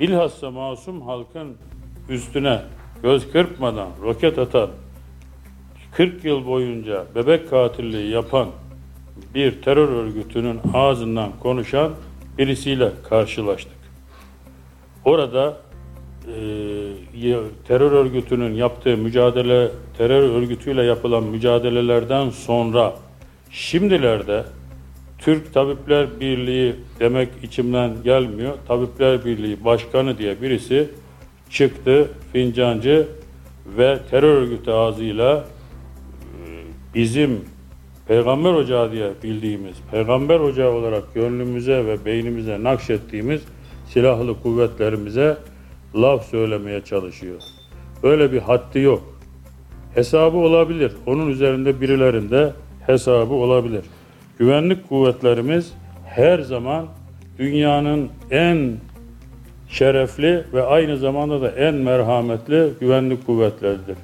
bilhassa 0.00 0.50
masum 0.50 1.02
halkın 1.02 1.48
üstüne 2.08 2.62
göz 3.02 3.32
kırpmadan 3.32 3.88
roket 4.02 4.38
atan 4.38 4.70
40 5.92 6.24
yıl 6.24 6.46
boyunca 6.46 7.06
bebek 7.14 7.50
katilliği 7.50 8.10
yapan 8.10 8.48
bir 9.34 9.62
terör 9.62 9.88
örgütünün 9.88 10.60
ağzından 10.74 11.30
konuşan 11.40 11.92
birisiyle 12.38 12.92
karşılaştık. 13.08 13.80
Orada 15.04 15.56
e, 16.26 17.36
terör 17.68 17.92
örgütünün 17.92 18.54
yaptığı 18.54 18.96
mücadele, 18.96 19.68
terör 19.98 20.22
örgütüyle 20.22 20.82
yapılan 20.82 21.24
mücadelelerden 21.24 22.30
sonra 22.30 22.94
şimdilerde 23.50 24.44
Türk 25.18 25.54
Tabipler 25.54 26.20
Birliği 26.20 26.74
demek 27.00 27.28
içimden 27.42 28.02
gelmiyor. 28.04 28.54
Tabipler 28.68 29.24
Birliği 29.24 29.64
Başkanı 29.64 30.18
diye 30.18 30.42
birisi 30.42 30.90
çıktı 31.50 32.08
fincancı 32.32 33.08
ve 33.76 33.98
terör 34.10 34.34
örgütü 34.34 34.70
ağzıyla 34.70 35.36
e, 35.36 35.44
bizim 36.94 37.40
Peygamber 38.10 38.52
Ocağı 38.52 38.92
diye 38.92 39.10
bildiğimiz, 39.22 39.76
Peygamber 39.90 40.40
Ocağı 40.40 40.70
olarak 40.70 41.14
gönlümüze 41.14 41.86
ve 41.86 42.04
beynimize 42.04 42.62
nakşettiğimiz 42.62 43.42
silahlı 43.86 44.42
kuvvetlerimize 44.42 45.36
laf 45.94 46.24
söylemeye 46.24 46.80
çalışıyor. 46.84 47.40
Böyle 48.02 48.32
bir 48.32 48.38
haddi 48.38 48.78
yok. 48.78 49.02
Hesabı 49.94 50.36
olabilir. 50.36 50.92
Onun 51.06 51.28
üzerinde 51.28 51.80
birilerinde 51.80 52.52
hesabı 52.86 53.34
olabilir. 53.34 53.84
Güvenlik 54.38 54.88
kuvvetlerimiz 54.88 55.72
her 56.06 56.38
zaman 56.38 56.86
dünyanın 57.38 58.08
en 58.30 58.72
şerefli 59.68 60.44
ve 60.54 60.62
aynı 60.62 60.96
zamanda 60.96 61.40
da 61.40 61.50
en 61.50 61.74
merhametli 61.74 62.68
güvenlik 62.80 63.26
kuvvetleridir. 63.26 63.96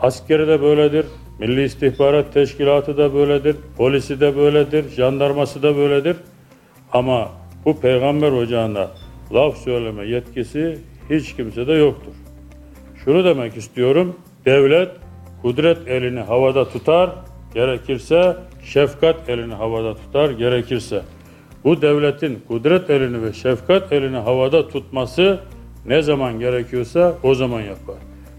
Askeri 0.00 0.48
de 0.48 0.62
böyledir, 0.62 1.06
Milli 1.40 1.64
İstihbarat 1.64 2.34
Teşkilatı 2.34 2.96
da 2.96 3.14
böyledir, 3.14 3.56
polisi 3.76 4.20
de 4.20 4.36
böyledir, 4.36 4.88
jandarması 4.88 5.62
da 5.62 5.76
böyledir. 5.76 6.16
Ama 6.92 7.28
bu 7.64 7.80
peygamber 7.80 8.32
ocağında 8.32 8.90
laf 9.34 9.56
söyleme 9.56 10.06
yetkisi 10.06 10.78
hiç 11.10 11.36
kimsede 11.36 11.72
yoktur. 11.72 12.12
Şunu 13.04 13.24
demek 13.24 13.56
istiyorum, 13.56 14.16
devlet 14.44 14.88
kudret 15.42 15.88
elini 15.88 16.20
havada 16.20 16.68
tutar, 16.68 17.10
gerekirse 17.54 18.36
şefkat 18.64 19.28
elini 19.28 19.54
havada 19.54 19.94
tutar, 19.94 20.30
gerekirse. 20.30 21.02
Bu 21.64 21.82
devletin 21.82 22.42
kudret 22.48 22.90
elini 22.90 23.22
ve 23.22 23.32
şefkat 23.32 23.92
elini 23.92 24.16
havada 24.16 24.68
tutması 24.68 25.40
ne 25.86 26.02
zaman 26.02 26.38
gerekiyorsa 26.38 27.14
o 27.22 27.34
zaman 27.34 27.60
yapar. 27.60 27.96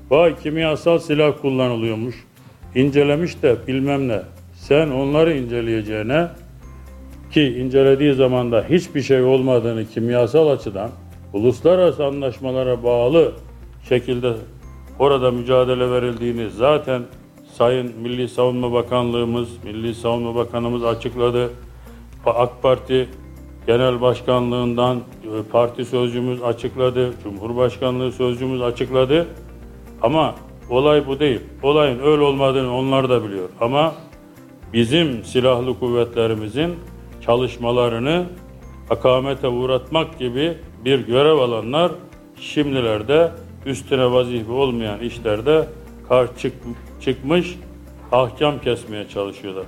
Vay 0.09 0.35
kimyasal 0.35 0.97
silah 0.97 1.41
kullanılıyormuş, 1.41 2.15
incelemiş 2.75 3.43
de 3.43 3.55
bilmem 3.67 4.07
ne. 4.07 4.21
Sen 4.53 4.89
onları 4.89 5.37
inceleyeceğine 5.37 6.27
ki 7.31 7.41
incelediği 7.41 8.13
zaman 8.13 8.51
da 8.51 8.65
hiçbir 8.69 9.01
şey 9.01 9.21
olmadığını 9.21 9.85
kimyasal 9.85 10.47
açıdan 10.47 10.89
uluslararası 11.33 12.05
anlaşmalara 12.05 12.83
bağlı 12.83 13.31
şekilde 13.89 14.33
orada 14.99 15.31
mücadele 15.31 15.91
verildiğini 15.91 16.49
zaten 16.49 17.01
Sayın 17.53 17.91
Milli 18.01 18.29
Savunma 18.29 18.73
Bakanlığımız, 18.73 19.49
Milli 19.63 19.95
Savunma 19.95 20.35
Bakanımız 20.35 20.83
açıkladı. 20.83 21.49
AK 22.25 22.61
Parti 22.61 23.09
Genel 23.67 24.01
Başkanlığından 24.01 24.97
e, 24.97 25.01
parti 25.51 25.85
sözcümüz 25.85 26.43
açıkladı, 26.43 27.13
Cumhurbaşkanlığı 27.23 28.11
sözcümüz 28.11 28.61
açıkladı. 28.61 29.27
Ama 30.01 30.35
olay 30.71 31.07
bu 31.07 31.19
değil. 31.19 31.39
Olayın 31.63 31.99
öyle 31.99 32.21
olmadığını 32.21 32.75
onlar 32.75 33.09
da 33.09 33.23
biliyor. 33.23 33.49
Ama 33.61 33.95
bizim 34.73 35.23
silahlı 35.23 35.79
kuvvetlerimizin 35.79 36.75
çalışmalarını 37.25 38.25
akamete 38.89 39.47
uğratmak 39.47 40.19
gibi 40.19 40.57
bir 40.85 40.99
görev 40.99 41.37
alanlar 41.37 41.91
şimdilerde 42.35 43.31
üstüne 43.65 44.11
vazife 44.11 44.51
olmayan 44.51 44.99
işlerde 44.99 45.67
kar 46.09 46.37
çık, 46.37 46.53
çıkmış 47.01 47.55
ahkam 48.11 48.59
kesmeye 48.59 49.07
çalışıyorlar. 49.07 49.65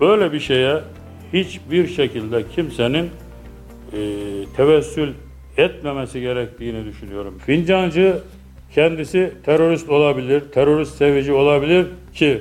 Böyle 0.00 0.32
bir 0.32 0.40
şeye 0.40 0.80
hiçbir 1.32 1.86
şekilde 1.86 2.48
kimsenin 2.48 3.10
e, 3.92 4.00
tevessül 4.56 5.12
etmemesi 5.56 6.20
gerektiğini 6.20 6.84
düşünüyorum. 6.84 7.38
Fincancı 7.46 8.18
kendisi 8.74 9.32
terörist 9.44 9.88
olabilir, 9.88 10.40
terörist 10.40 10.94
sevici 10.96 11.32
olabilir 11.32 11.86
ki 12.14 12.40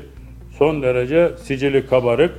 son 0.57 0.81
derece 0.81 1.31
sicili 1.37 1.85
kabarık. 1.85 2.31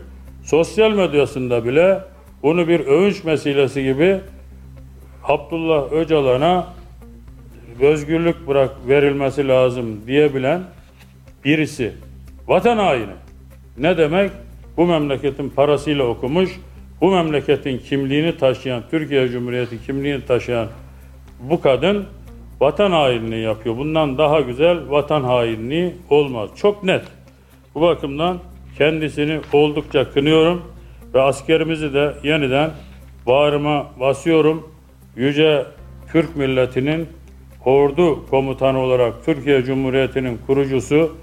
Sosyal 0.45 0.91
medyasında 0.91 1.65
bile 1.65 2.01
bunu 2.43 2.69
bir 2.69 2.81
övünç 2.81 3.25
meselesi 3.25 3.83
gibi 3.83 4.21
Abdullah 5.25 5.93
Öcalan'a 5.93 6.67
özgürlük 7.81 8.49
bırak 8.49 8.71
verilmesi 8.89 9.49
lazım 9.49 10.07
diyebilen 10.07 10.63
birisi. 11.45 11.93
Vatan 12.47 12.79
haini. 12.79 13.15
Ne 13.79 13.99
demek? 13.99 14.31
Bu 14.77 14.87
memleketin 14.87 15.49
parasıyla 15.49 16.05
okumuş, 16.05 16.51
bu 17.01 17.11
memleketin 17.11 17.79
kimliğini 17.79 18.37
taşıyan, 18.37 18.83
Türkiye 18.91 19.29
Cumhuriyeti 19.29 19.87
kimliğini 19.87 20.27
taşıyan 20.27 20.69
bu 21.41 21.61
kadın 21.61 22.07
vatan 22.65 22.91
hainliği 22.91 23.43
yapıyor. 23.43 23.77
Bundan 23.77 24.19
daha 24.19 24.41
güzel 24.41 24.91
vatan 24.91 25.23
hainliği 25.23 25.95
olmaz. 26.11 26.51
Çok 26.57 26.85
net. 26.85 27.03
Bu 27.75 27.81
bakımdan 27.81 28.39
kendisini 28.79 29.41
oldukça 29.53 30.11
kınıyorum 30.11 30.63
ve 31.15 31.21
askerimizi 31.21 31.95
de 31.95 32.15
yeniden 32.23 32.71
bağrıma 33.27 33.87
basıyorum. 34.01 34.71
Yüce 35.17 35.67
Türk 36.13 36.37
milletinin 36.37 37.09
ordu 37.65 38.27
komutanı 38.31 38.79
olarak 38.79 39.25
Türkiye 39.25 39.63
Cumhuriyeti'nin 39.63 40.41
kurucusu 40.47 41.17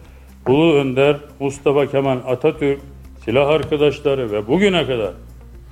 Ulu 0.48 0.74
Önder 0.74 1.18
Mustafa 1.40 1.86
Kemal 1.86 2.18
Atatürk 2.28 2.80
silah 3.26 3.48
arkadaşları 3.48 4.32
ve 4.32 4.48
bugüne 4.48 4.86
kadar 4.86 5.14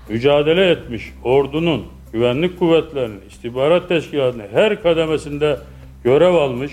mücadele 0.09 0.69
etmiş 0.69 1.13
ordunun, 1.23 1.85
güvenlik 2.13 2.59
kuvvetlerinin, 2.59 3.21
istihbarat 3.29 3.87
teşkilatının 3.87 4.47
her 4.53 4.83
kademesinde 4.83 5.57
görev 6.03 6.33
almış 6.33 6.71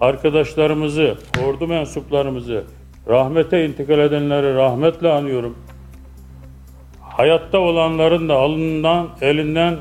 arkadaşlarımızı, 0.00 1.14
ordu 1.44 1.66
mensuplarımızı, 1.66 2.64
rahmete 3.08 3.66
intikal 3.66 3.98
edenleri 3.98 4.54
rahmetle 4.54 5.08
anıyorum. 5.08 5.58
Hayatta 7.00 7.58
olanların 7.58 8.28
da 8.28 8.34
alnından, 8.34 9.08
elinden, 9.20 9.76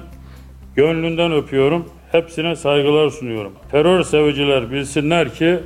gönlünden 0.76 1.32
öpüyorum. 1.32 1.86
Hepsine 2.12 2.56
saygılar 2.56 3.10
sunuyorum. 3.10 3.54
Terör 3.72 4.04
seviciler 4.04 4.72
bilsinler 4.72 5.34
ki 5.34 5.60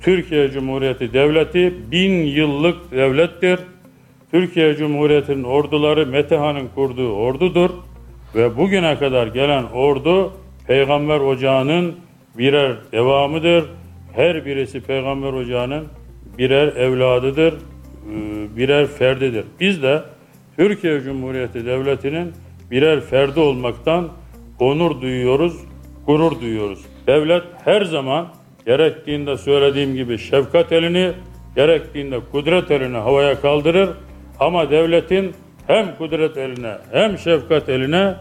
Türkiye 0.00 0.50
Cumhuriyeti 0.50 1.12
Devleti 1.12 1.74
bin 1.90 2.12
yıllık 2.12 2.90
devlettir. 2.90 3.58
Türkiye 4.30 4.76
Cumhuriyeti'nin 4.76 5.44
orduları 5.44 6.06
Metehan'ın 6.06 6.68
kurduğu 6.74 7.12
ordudur 7.12 7.70
ve 8.36 8.56
bugüne 8.56 8.98
kadar 8.98 9.26
gelen 9.26 9.64
ordu 9.64 10.32
Peygamber 10.66 11.20
Ocağı'nın 11.20 11.94
birer 12.38 12.76
devamıdır. 12.92 13.64
Her 14.12 14.46
birisi 14.46 14.80
Peygamber 14.80 15.32
Ocağı'nın 15.32 15.84
birer 16.38 16.66
evladıdır, 16.68 17.54
e, 17.54 17.56
birer 18.56 18.86
ferdidir. 18.86 19.44
Biz 19.60 19.82
de 19.82 20.02
Türkiye 20.56 21.00
Cumhuriyeti 21.00 21.66
Devleti'nin 21.66 22.32
birer 22.70 23.00
ferdi 23.00 23.40
olmaktan 23.40 24.08
onur 24.60 25.00
duyuyoruz, 25.00 25.56
gurur 26.06 26.40
duyuyoruz. 26.40 26.84
Devlet 27.06 27.42
her 27.64 27.82
zaman 27.82 28.28
gerektiğinde 28.66 29.36
söylediğim 29.36 29.94
gibi 29.94 30.18
şefkat 30.18 30.72
elini, 30.72 31.12
gerektiğinde 31.56 32.20
kudret 32.32 32.70
elini 32.70 32.96
havaya 32.96 33.40
kaldırır. 33.40 33.88
Ama 34.40 34.70
devletin 34.70 35.34
hem 35.66 35.96
kudret 35.96 36.36
eline 36.36 36.78
hem 36.92 37.18
şefkat 37.18 37.68
eline 37.68 38.14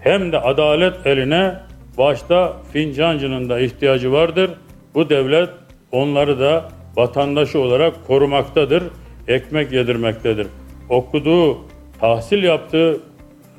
hem 0.00 0.32
de 0.32 0.38
adalet 0.38 1.06
eline 1.06 1.54
başta 1.98 2.56
fincancının 2.72 3.48
da 3.48 3.60
ihtiyacı 3.60 4.12
vardır. 4.12 4.50
Bu 4.94 5.10
devlet 5.10 5.50
onları 5.92 6.40
da 6.40 6.68
vatandaşı 6.96 7.60
olarak 7.60 8.06
korumaktadır, 8.06 8.82
ekmek 9.28 9.72
yedirmektedir. 9.72 10.46
Okuduğu, 10.88 11.58
tahsil 12.00 12.42
yaptığı 12.42 13.00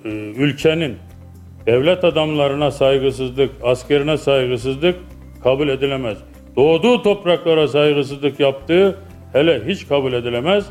e, 0.05 0.09
ülkenin 0.37 0.97
devlet 1.65 2.03
adamlarına 2.03 2.71
saygısızlık, 2.71 3.51
askerine 3.63 4.17
saygısızlık 4.17 4.95
kabul 5.43 5.69
edilemez. 5.69 6.17
Doğduğu 6.55 7.01
topraklara 7.01 7.67
saygısızlık 7.67 8.39
yaptığı 8.39 8.97
hele 9.33 9.65
hiç 9.67 9.87
kabul 9.87 10.13
edilemez. 10.13 10.65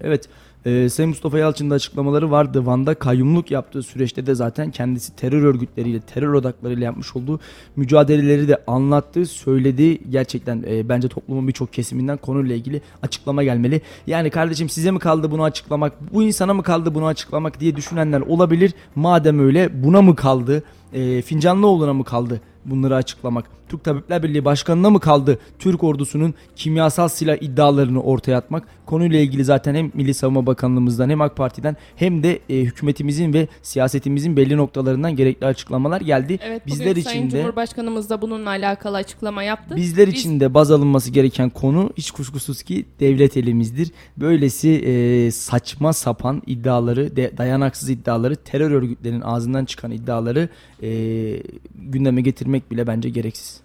Evet. 0.00 0.28
E, 0.64 0.88
Sayın 0.88 1.08
Mustafa 1.08 1.38
Yalçın'ın 1.38 1.70
da 1.70 1.74
açıklamaları 1.74 2.30
vardı. 2.30 2.66
Van'da 2.66 2.94
kayyumluk 2.94 3.50
yaptığı 3.50 3.82
süreçte 3.82 4.26
de 4.26 4.34
zaten 4.34 4.70
kendisi 4.70 5.16
terör 5.16 5.42
örgütleriyle, 5.42 6.00
terör 6.00 6.32
odaklarıyla 6.32 6.84
yapmış 6.84 7.16
olduğu 7.16 7.40
mücadeleleri 7.76 8.48
de 8.48 8.56
anlattı, 8.66 9.26
söyledi. 9.26 9.98
Gerçekten 10.10 10.64
e, 10.68 10.88
bence 10.88 11.08
toplumun 11.08 11.48
birçok 11.48 11.72
kesiminden 11.72 12.16
konuyla 12.16 12.56
ilgili 12.56 12.82
açıklama 13.02 13.44
gelmeli. 13.44 13.80
Yani 14.06 14.30
kardeşim 14.30 14.68
size 14.68 14.90
mi 14.90 14.98
kaldı 14.98 15.30
bunu 15.30 15.42
açıklamak, 15.42 16.14
bu 16.14 16.22
insana 16.22 16.54
mı 16.54 16.62
kaldı 16.62 16.94
bunu 16.94 17.06
açıklamak 17.06 17.60
diye 17.60 17.76
düşünenler 17.76 18.20
olabilir. 18.20 18.74
Madem 18.94 19.38
öyle 19.38 19.84
buna 19.84 20.02
mı 20.02 20.16
kaldı, 20.16 20.62
e, 20.92 21.22
Fincanlıoğlu'na 21.22 21.92
mı 21.92 22.04
kaldı 22.04 22.40
bunları 22.64 22.96
açıklamak? 22.96 23.44
Türk 23.68 23.84
Tabipler 23.84 24.22
Birliği 24.22 24.44
Başkanı'na 24.44 24.90
mı 24.90 25.00
kaldı 25.00 25.38
Türk 25.58 25.84
ordusunun 25.84 26.34
kimyasal 26.56 27.08
silah 27.08 27.36
iddialarını 27.42 28.02
ortaya 28.02 28.36
atmak? 28.36 28.68
Konuyla 28.86 29.18
ilgili 29.18 29.44
zaten 29.44 29.74
hem 29.74 29.90
Milli 29.94 30.14
Savunma 30.14 30.46
Bakanlığımızdan 30.46 31.10
hem 31.10 31.20
AK 31.20 31.36
Parti'den 31.36 31.76
hem 31.96 32.22
de 32.22 32.38
e, 32.48 32.60
hükümetimizin 32.60 33.32
ve 33.32 33.48
siyasetimizin 33.62 34.36
belli 34.36 34.56
noktalarından 34.56 35.16
gerekli 35.16 35.46
açıklamalar 35.46 36.00
geldi. 36.00 36.38
Evet, 36.42 36.66
bizler 36.66 36.84
Sayın 36.84 36.96
için 36.96 37.30
de 37.30 37.40
Cumhurbaşkanımız 37.40 38.10
da 38.10 38.22
bununla 38.22 38.50
alakalı 38.50 38.96
açıklama 38.96 39.42
yaptı. 39.42 39.76
bizler 39.76 40.06
Biz- 40.06 40.14
için 40.14 40.40
de 40.40 40.54
baz 40.54 40.70
alınması 40.70 41.10
gereken 41.10 41.50
konu 41.50 41.90
hiç 41.96 42.10
kuşkusuz 42.10 42.62
ki 42.62 42.86
devlet 43.00 43.36
elimizdir. 43.36 43.90
Böylesi 44.16 44.70
e, 44.70 45.30
saçma 45.30 45.92
sapan 45.92 46.42
iddiaları, 46.46 47.16
de, 47.16 47.32
dayanaksız 47.38 47.90
iddiaları, 47.90 48.36
terör 48.36 48.70
örgütlerinin 48.70 49.20
ağzından 49.20 49.64
çıkan 49.64 49.90
iddiaları 49.90 50.48
e, 50.82 50.88
gündeme 51.74 52.20
getirmek 52.20 52.70
bile 52.70 52.86
bence 52.86 53.08
gereksiz. 53.08 53.63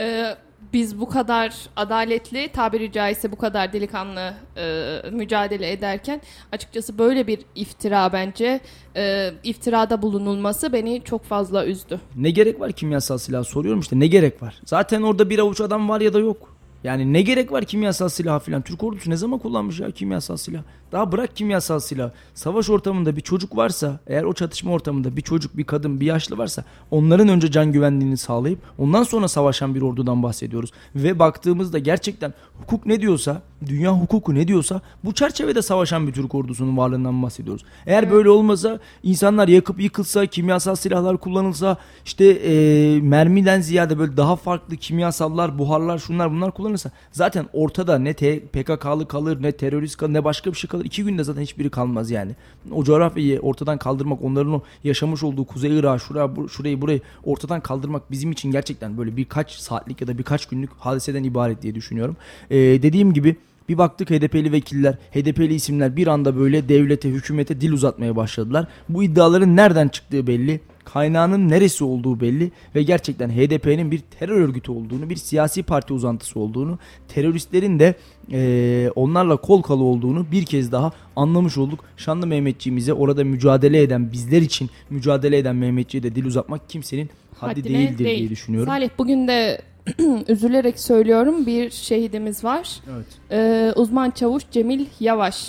Ee, 0.00 0.36
biz 0.72 1.00
bu 1.00 1.08
kadar 1.08 1.54
adaletli, 1.76 2.48
tabiri 2.48 2.92
caizse 2.92 3.32
bu 3.32 3.36
kadar 3.36 3.72
delikanlı 3.72 4.34
e, 4.56 5.10
mücadele 5.10 5.72
ederken 5.72 6.20
açıkçası 6.52 6.98
böyle 6.98 7.26
bir 7.26 7.38
iftira 7.54 8.12
bence 8.12 8.60
e, 8.96 9.30
iftirada 9.44 10.02
bulunulması 10.02 10.72
beni 10.72 11.02
çok 11.04 11.24
fazla 11.24 11.66
üzdü. 11.66 12.00
Ne 12.16 12.30
gerek 12.30 12.60
var 12.60 12.72
kimyasal 12.72 13.18
silah 13.18 13.44
soruyorum 13.44 13.80
işte 13.80 14.00
ne 14.00 14.06
gerek 14.06 14.42
var? 14.42 14.54
Zaten 14.64 15.02
orada 15.02 15.30
bir 15.30 15.38
avuç 15.38 15.60
adam 15.60 15.88
var 15.88 16.00
ya 16.00 16.12
da 16.12 16.18
yok. 16.18 16.55
Yani 16.84 17.12
ne 17.12 17.22
gerek 17.22 17.52
var 17.52 17.64
kimyasal 17.64 18.08
silah 18.08 18.40
filan? 18.40 18.62
Türk 18.62 18.84
ordusu 18.84 19.10
ne 19.10 19.16
zaman 19.16 19.38
kullanmış 19.38 19.80
ya 19.80 19.90
kimyasal 19.90 20.36
silah? 20.36 20.62
Daha 20.92 21.12
bırak 21.12 21.36
kimyasal 21.36 21.78
silah. 21.78 22.10
Savaş 22.34 22.70
ortamında 22.70 23.16
bir 23.16 23.20
çocuk 23.20 23.56
varsa, 23.56 24.00
eğer 24.06 24.22
o 24.22 24.32
çatışma 24.32 24.72
ortamında 24.72 25.16
bir 25.16 25.22
çocuk, 25.22 25.56
bir 25.56 25.64
kadın, 25.64 26.00
bir 26.00 26.06
yaşlı 26.06 26.38
varsa 26.38 26.64
onların 26.90 27.28
önce 27.28 27.50
can 27.50 27.72
güvenliğini 27.72 28.16
sağlayıp 28.16 28.58
ondan 28.78 29.02
sonra 29.02 29.28
savaşan 29.28 29.74
bir 29.74 29.82
ordudan 29.82 30.22
bahsediyoruz. 30.22 30.70
Ve 30.94 31.18
baktığımızda 31.18 31.78
gerçekten 31.78 32.34
hukuk 32.54 32.86
ne 32.86 33.00
diyorsa, 33.00 33.42
dünya 33.66 33.92
hukuku 33.92 34.34
ne 34.34 34.48
diyorsa 34.48 34.80
bu 35.04 35.14
çerçevede 35.14 35.62
savaşan 35.62 36.06
bir 36.06 36.12
Türk 36.12 36.34
ordusunun 36.34 36.76
varlığından 36.76 37.22
bahsediyoruz. 37.22 37.64
Eğer 37.86 38.10
böyle 38.10 38.30
olmasa 38.30 38.78
insanlar 39.02 39.48
yakıp 39.48 39.80
yıkılsa, 39.80 40.26
kimyasal 40.26 40.74
silahlar 40.74 41.16
kullanılsa, 41.16 41.76
işte 42.04 42.24
e, 42.24 43.00
mermiden 43.00 43.60
ziyade 43.60 43.98
böyle 43.98 44.16
daha 44.16 44.36
farklı 44.36 44.76
kimyasallar, 44.76 45.58
buharlar, 45.58 45.98
şunlar 45.98 46.30
bunlar 46.30 46.52
kullanılsa 46.52 46.90
zaten 47.12 47.46
ortada 47.52 47.98
ne 47.98 48.12
PKK'lı 48.52 49.08
kalır, 49.08 49.42
ne 49.42 49.52
terörist 49.52 49.96
kalır, 49.96 50.12
ne 50.12 50.24
başka 50.24 50.52
bir 50.52 50.56
şey 50.56 50.68
kalır. 50.70 50.84
İki 50.84 51.04
günde 51.04 51.24
zaten 51.24 51.42
hiçbiri 51.42 51.70
kalmaz 51.70 52.10
yani. 52.10 52.32
O 52.72 52.84
coğrafyayı 52.84 53.40
ortadan 53.40 53.78
kaldırmak, 53.78 54.22
onların 54.22 54.52
o 54.54 54.62
yaşamış 54.84 55.22
olduğu 55.22 55.44
Kuzey 55.44 55.78
Irak, 55.78 56.02
şuraya, 56.02 56.36
bu- 56.36 56.48
şurayı, 56.48 56.80
burayı 56.80 57.00
ortadan 57.24 57.60
kaldırmak 57.60 58.10
bizim 58.10 58.32
için 58.32 58.50
gerçekten 58.50 58.98
böyle 58.98 59.16
birkaç 59.16 59.52
saatlik 59.52 60.00
ya 60.00 60.06
da 60.06 60.18
birkaç 60.18 60.46
günlük 60.46 60.70
hadiseden 60.78 61.24
ibaret 61.24 61.62
diye 61.62 61.74
düşünüyorum. 61.74 62.16
E, 62.50 62.56
dediğim 62.56 63.12
gibi 63.12 63.36
Bir 63.68 63.78
baktık 63.78 64.10
HDP'li 64.10 64.52
vekiller, 64.52 64.94
HDP'li 65.10 65.54
isimler 65.54 65.96
bir 65.96 66.06
anda 66.06 66.36
böyle 66.36 66.68
devlete, 66.68 67.08
hükümete 67.08 67.60
dil 67.60 67.72
uzatmaya 67.72 68.16
başladılar. 68.16 68.68
Bu 68.88 69.02
iddiaların 69.02 69.56
nereden 69.56 69.88
çıktığı 69.88 70.26
belli 70.26 70.60
kaynağının 70.84 71.48
neresi 71.48 71.84
olduğu 71.84 72.20
belli 72.20 72.50
ve 72.74 72.82
gerçekten 72.82 73.30
HDP'nin 73.30 73.90
bir 73.90 73.98
terör 73.98 74.40
örgütü 74.40 74.72
olduğunu, 74.72 75.10
bir 75.10 75.16
siyasi 75.16 75.62
parti 75.62 75.92
uzantısı 75.92 76.40
olduğunu, 76.40 76.78
teröristlerin 77.08 77.78
de 77.78 77.94
e, 78.32 78.90
onlarla 78.96 79.36
kol 79.36 79.62
kalı 79.62 79.82
olduğunu 79.82 80.26
bir 80.32 80.44
kez 80.44 80.72
daha 80.72 80.92
anlamış 81.16 81.58
olduk. 81.58 81.84
Şanlı 81.96 82.26
Mehmetçiğimize 82.26 82.92
orada 82.92 83.24
mücadele 83.24 83.82
eden, 83.82 84.12
bizler 84.12 84.42
için 84.42 84.70
mücadele 84.90 85.38
eden 85.38 85.56
Mehmetçiğe 85.56 86.02
de 86.02 86.14
dil 86.14 86.24
uzatmak 86.24 86.70
kimsenin 86.70 87.10
haddi 87.34 87.60
Haddine 87.60 87.78
değildir 87.78 88.04
değil. 88.04 88.18
diye 88.18 88.30
düşünüyorum. 88.30 88.68
Salih 88.68 88.90
bugün 88.98 89.28
de 89.28 89.62
üzülerek 90.28 90.80
söylüyorum 90.80 91.46
bir 91.46 91.70
şehidimiz 91.70 92.44
var. 92.44 92.80
Evet. 92.94 93.06
Ee, 93.30 93.72
uzman 93.76 94.10
çavuş 94.10 94.42
Cemil 94.50 94.86
Yavaş. 95.00 95.48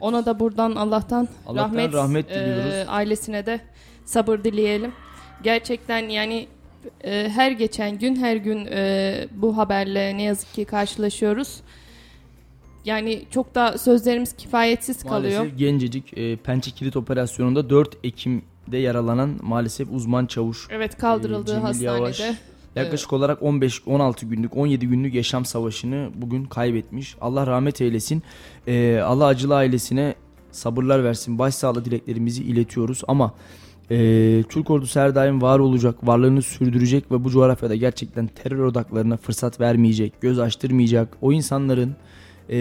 Ona 0.00 0.26
da 0.26 0.40
buradan 0.40 0.76
Allah'tan, 0.76 1.28
Allah'tan 1.46 1.64
rahmet, 1.64 1.92
rahmet 1.92 2.30
e, 2.30 2.34
diliyoruz. 2.34 2.74
ailesine 2.88 3.46
de 3.46 3.60
sabır 4.04 4.44
dileyelim. 4.44 4.92
Gerçekten 5.42 6.08
yani 6.08 6.48
e, 7.04 7.28
her 7.28 7.50
geçen 7.50 7.98
gün 7.98 8.16
her 8.16 8.36
gün 8.36 8.66
e, 8.66 9.28
bu 9.32 9.56
haberle 9.56 10.16
ne 10.16 10.22
yazık 10.22 10.54
ki 10.54 10.64
karşılaşıyoruz. 10.64 11.60
Yani 12.84 13.22
çok 13.30 13.54
da 13.54 13.78
sözlerimiz 13.78 14.32
kifayetsiz 14.36 15.02
kalıyor. 15.02 15.38
Maalesef 15.40 15.58
gencecik 15.58 16.18
e, 16.18 16.36
Pençe 16.36 16.70
Kilit 16.70 16.96
Operasyonu'nda 16.96 17.70
4 17.70 17.96
Ekim'de 18.04 18.78
yaralanan 18.78 19.36
maalesef 19.42 19.88
uzman 19.92 20.26
çavuş 20.26 20.66
Evet 20.70 20.96
kaldırıldığı 20.98 21.50
Ee, 21.50 21.54
Cemil 21.54 21.62
hastanede. 21.66 21.96
Yavaş. 21.96 22.22
Yaklaşık 22.78 23.12
olarak 23.12 23.40
15-16 23.40 24.24
günlük 24.26 24.56
17 24.56 24.86
günlük 24.86 25.14
yaşam 25.14 25.44
savaşını 25.44 26.10
bugün 26.14 26.44
kaybetmiş. 26.44 27.16
Allah 27.20 27.46
rahmet 27.46 27.80
eylesin. 27.80 28.22
Ee, 28.66 28.98
Allah 29.04 29.26
acılı 29.26 29.56
ailesine 29.56 30.14
sabırlar 30.52 31.04
versin. 31.04 31.38
Başsağlığı 31.38 31.84
dileklerimizi 31.84 32.42
iletiyoruz 32.42 33.02
ama 33.08 33.34
e, 33.90 33.96
Türk 34.48 34.70
ordusu 34.70 35.00
her 35.00 35.14
daim 35.14 35.42
var 35.42 35.58
olacak, 35.58 36.06
varlığını 36.06 36.42
sürdürecek 36.42 37.12
ve 37.12 37.24
bu 37.24 37.30
coğrafyada 37.30 37.74
gerçekten 37.74 38.26
terör 38.26 38.64
odaklarına 38.64 39.16
fırsat 39.16 39.60
vermeyecek, 39.60 40.20
göz 40.20 40.38
açtırmayacak. 40.38 41.16
O 41.20 41.32
insanların 41.32 41.96
e, 42.50 42.56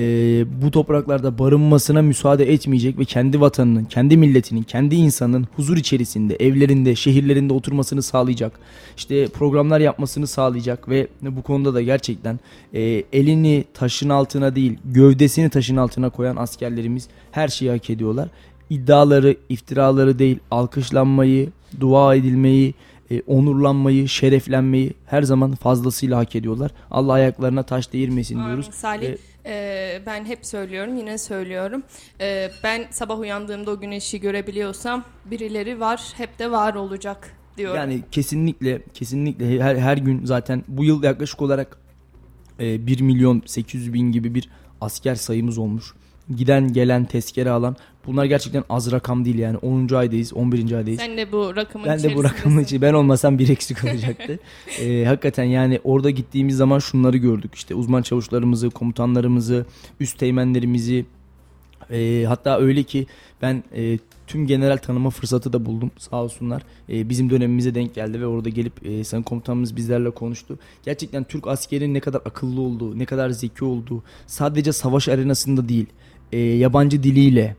bu 0.62 0.72
topraklarda 0.72 1.40
barınmasına 1.40 2.02
müsaade 2.02 2.54
etmeyecek 2.54 3.00
ve 3.00 3.06
kendi 3.06 3.42
vatanının, 3.42 3.86
kendi 3.86 4.18
milletinin, 4.18 4.64
kendi 4.64 4.96
insanın 4.96 5.48
huzur 5.56 5.78
içerisinde, 5.78 6.36
evlerinde, 6.36 6.96
şehirlerinde 6.96 7.54
oturmasını 7.54 8.02
sağlayacak. 8.02 8.60
İşte 8.98 9.28
programlar 9.28 9.80
yapmasını 9.80 10.28
sağlayacak 10.28 10.90
ve 10.90 11.08
bu 11.22 11.42
konuda 11.42 11.74
da 11.74 11.82
gerçekten 11.82 12.40
e, 12.74 13.04
elini 13.14 13.64
taşın 13.74 14.10
altına 14.10 14.56
değil, 14.56 14.78
gövdesini 14.86 15.50
taşın 15.50 15.78
altına 15.78 16.10
koyan 16.10 16.36
askerlerimiz 16.36 17.08
her 17.32 17.48
şeyi 17.48 17.72
hak 17.72 17.90
ediyorlar. 17.90 18.30
İddiaları, 18.70 19.36
iftiraları 19.50 20.20
değil, 20.20 20.40
alkışlanmayı, 20.52 21.50
dua 21.80 22.16
edilmeyi, 22.16 22.74
e, 23.12 23.22
onurlanmayı, 23.22 24.10
şereflenmeyi 24.10 24.94
her 25.06 25.24
zaman 25.24 25.56
fazlasıyla 25.56 26.18
hak 26.18 26.36
ediyorlar. 26.36 26.72
Allah 26.92 27.14
ayaklarına 27.14 27.64
taş 27.64 27.94
değirmesin 27.94 28.36
diyoruz. 28.36 28.66
Amin. 28.66 28.78
Salih 28.78 29.10
Ve- 29.10 29.18
e, 29.48 30.02
ben 30.06 30.26
hep 30.26 30.46
söylüyorum 30.46 30.98
yine 30.98 31.18
söylüyorum. 31.18 31.84
E, 32.22 32.52
ben 32.64 32.86
sabah 32.92 33.20
uyandığımda 33.20 33.72
o 33.72 33.80
güneşi 33.80 34.20
görebiliyorsam 34.20 35.04
birileri 35.26 35.80
var 35.80 36.14
hep 36.18 36.40
de 36.40 36.52
var 36.52 36.74
olacak 36.74 37.32
diyorum. 37.58 37.78
Yani 37.78 38.02
kesinlikle 38.12 38.82
kesinlikle 38.94 39.64
her, 39.64 39.76
her 39.76 39.98
gün 39.98 40.26
zaten 40.26 40.64
bu 40.68 40.84
yıl 40.84 41.04
yaklaşık 41.04 41.42
olarak 41.42 41.78
e, 42.60 42.88
1 42.88 43.02
milyon 43.02 43.44
800 43.46 43.94
bin 43.94 44.12
gibi 44.12 44.36
bir 44.36 44.50
asker 44.82 45.16
sayımız 45.16 45.58
olmuş. 45.58 45.94
Giden 46.36 46.74
gelen 46.74 47.06
tezkere 47.06 47.50
alan 47.50 47.76
bunlar 48.08 48.26
gerçekten 48.26 48.64
az 48.70 48.92
rakam 48.92 49.26
değil 49.26 49.38
yani 49.38 49.58
10. 49.58 49.96
aydayız 49.96 50.34
11. 50.34 50.72
aydayız. 50.72 51.00
Sen 51.00 51.18
de 51.18 51.32
bu 51.32 51.56
rakamın 51.56 51.88
Ben 51.88 52.04
de 52.04 52.16
bu 52.16 52.24
rakamın 52.24 52.64
içi 52.64 52.82
ben 52.82 52.94
olmasam 52.94 53.40
bir 53.40 53.50
eksik 53.50 53.84
olacaktı. 53.84 54.40
Ee, 54.82 55.06
hakikaten 55.06 55.44
yani 55.44 55.80
orada 55.84 56.10
gittiğimiz 56.10 56.58
zaman 56.58 56.80
şunları 56.80 57.18
gördük 57.18 57.56
işte 57.56 57.76
uzman 57.76 58.02
çavuşlarımızı, 58.02 58.70
komutanlarımızı, 58.70 59.66
üst 60.00 60.20
teğmenlerimizi 60.20 61.06
Ee, 61.92 62.26
hatta 62.28 62.60
öyle 62.60 62.84
ki 62.84 63.08
ben 63.42 63.64
e, 63.76 63.98
tüm 64.28 64.48
general 64.48 64.78
tanıma 64.78 65.10
fırsatı 65.10 65.54
da 65.54 65.66
buldum 65.66 65.92
sağ 65.98 66.24
olsunlar. 66.24 66.64
Ee, 66.90 67.10
bizim 67.10 67.30
dönemimize 67.30 67.76
denk 67.76 67.96
geldi 67.96 68.22
ve 68.22 68.28
orada 68.28 68.50
gelip 68.50 68.86
e, 68.86 69.04
sayın 69.04 69.24
komutanımız 69.24 69.76
bizlerle 69.76 70.10
konuştu. 70.10 70.60
Gerçekten 70.86 71.24
Türk 71.24 71.48
askerinin 71.48 71.94
ne 71.94 72.00
kadar 72.00 72.22
akıllı 72.26 72.62
olduğu, 72.62 73.00
ne 73.00 73.06
kadar 73.06 73.30
zeki 73.30 73.66
olduğu 73.66 74.04
sadece 74.28 74.72
savaş 74.72 75.10
arenasında 75.10 75.70
değil 75.70 75.86
e, 76.32 76.40
yabancı 76.40 77.04
diliyle, 77.04 77.56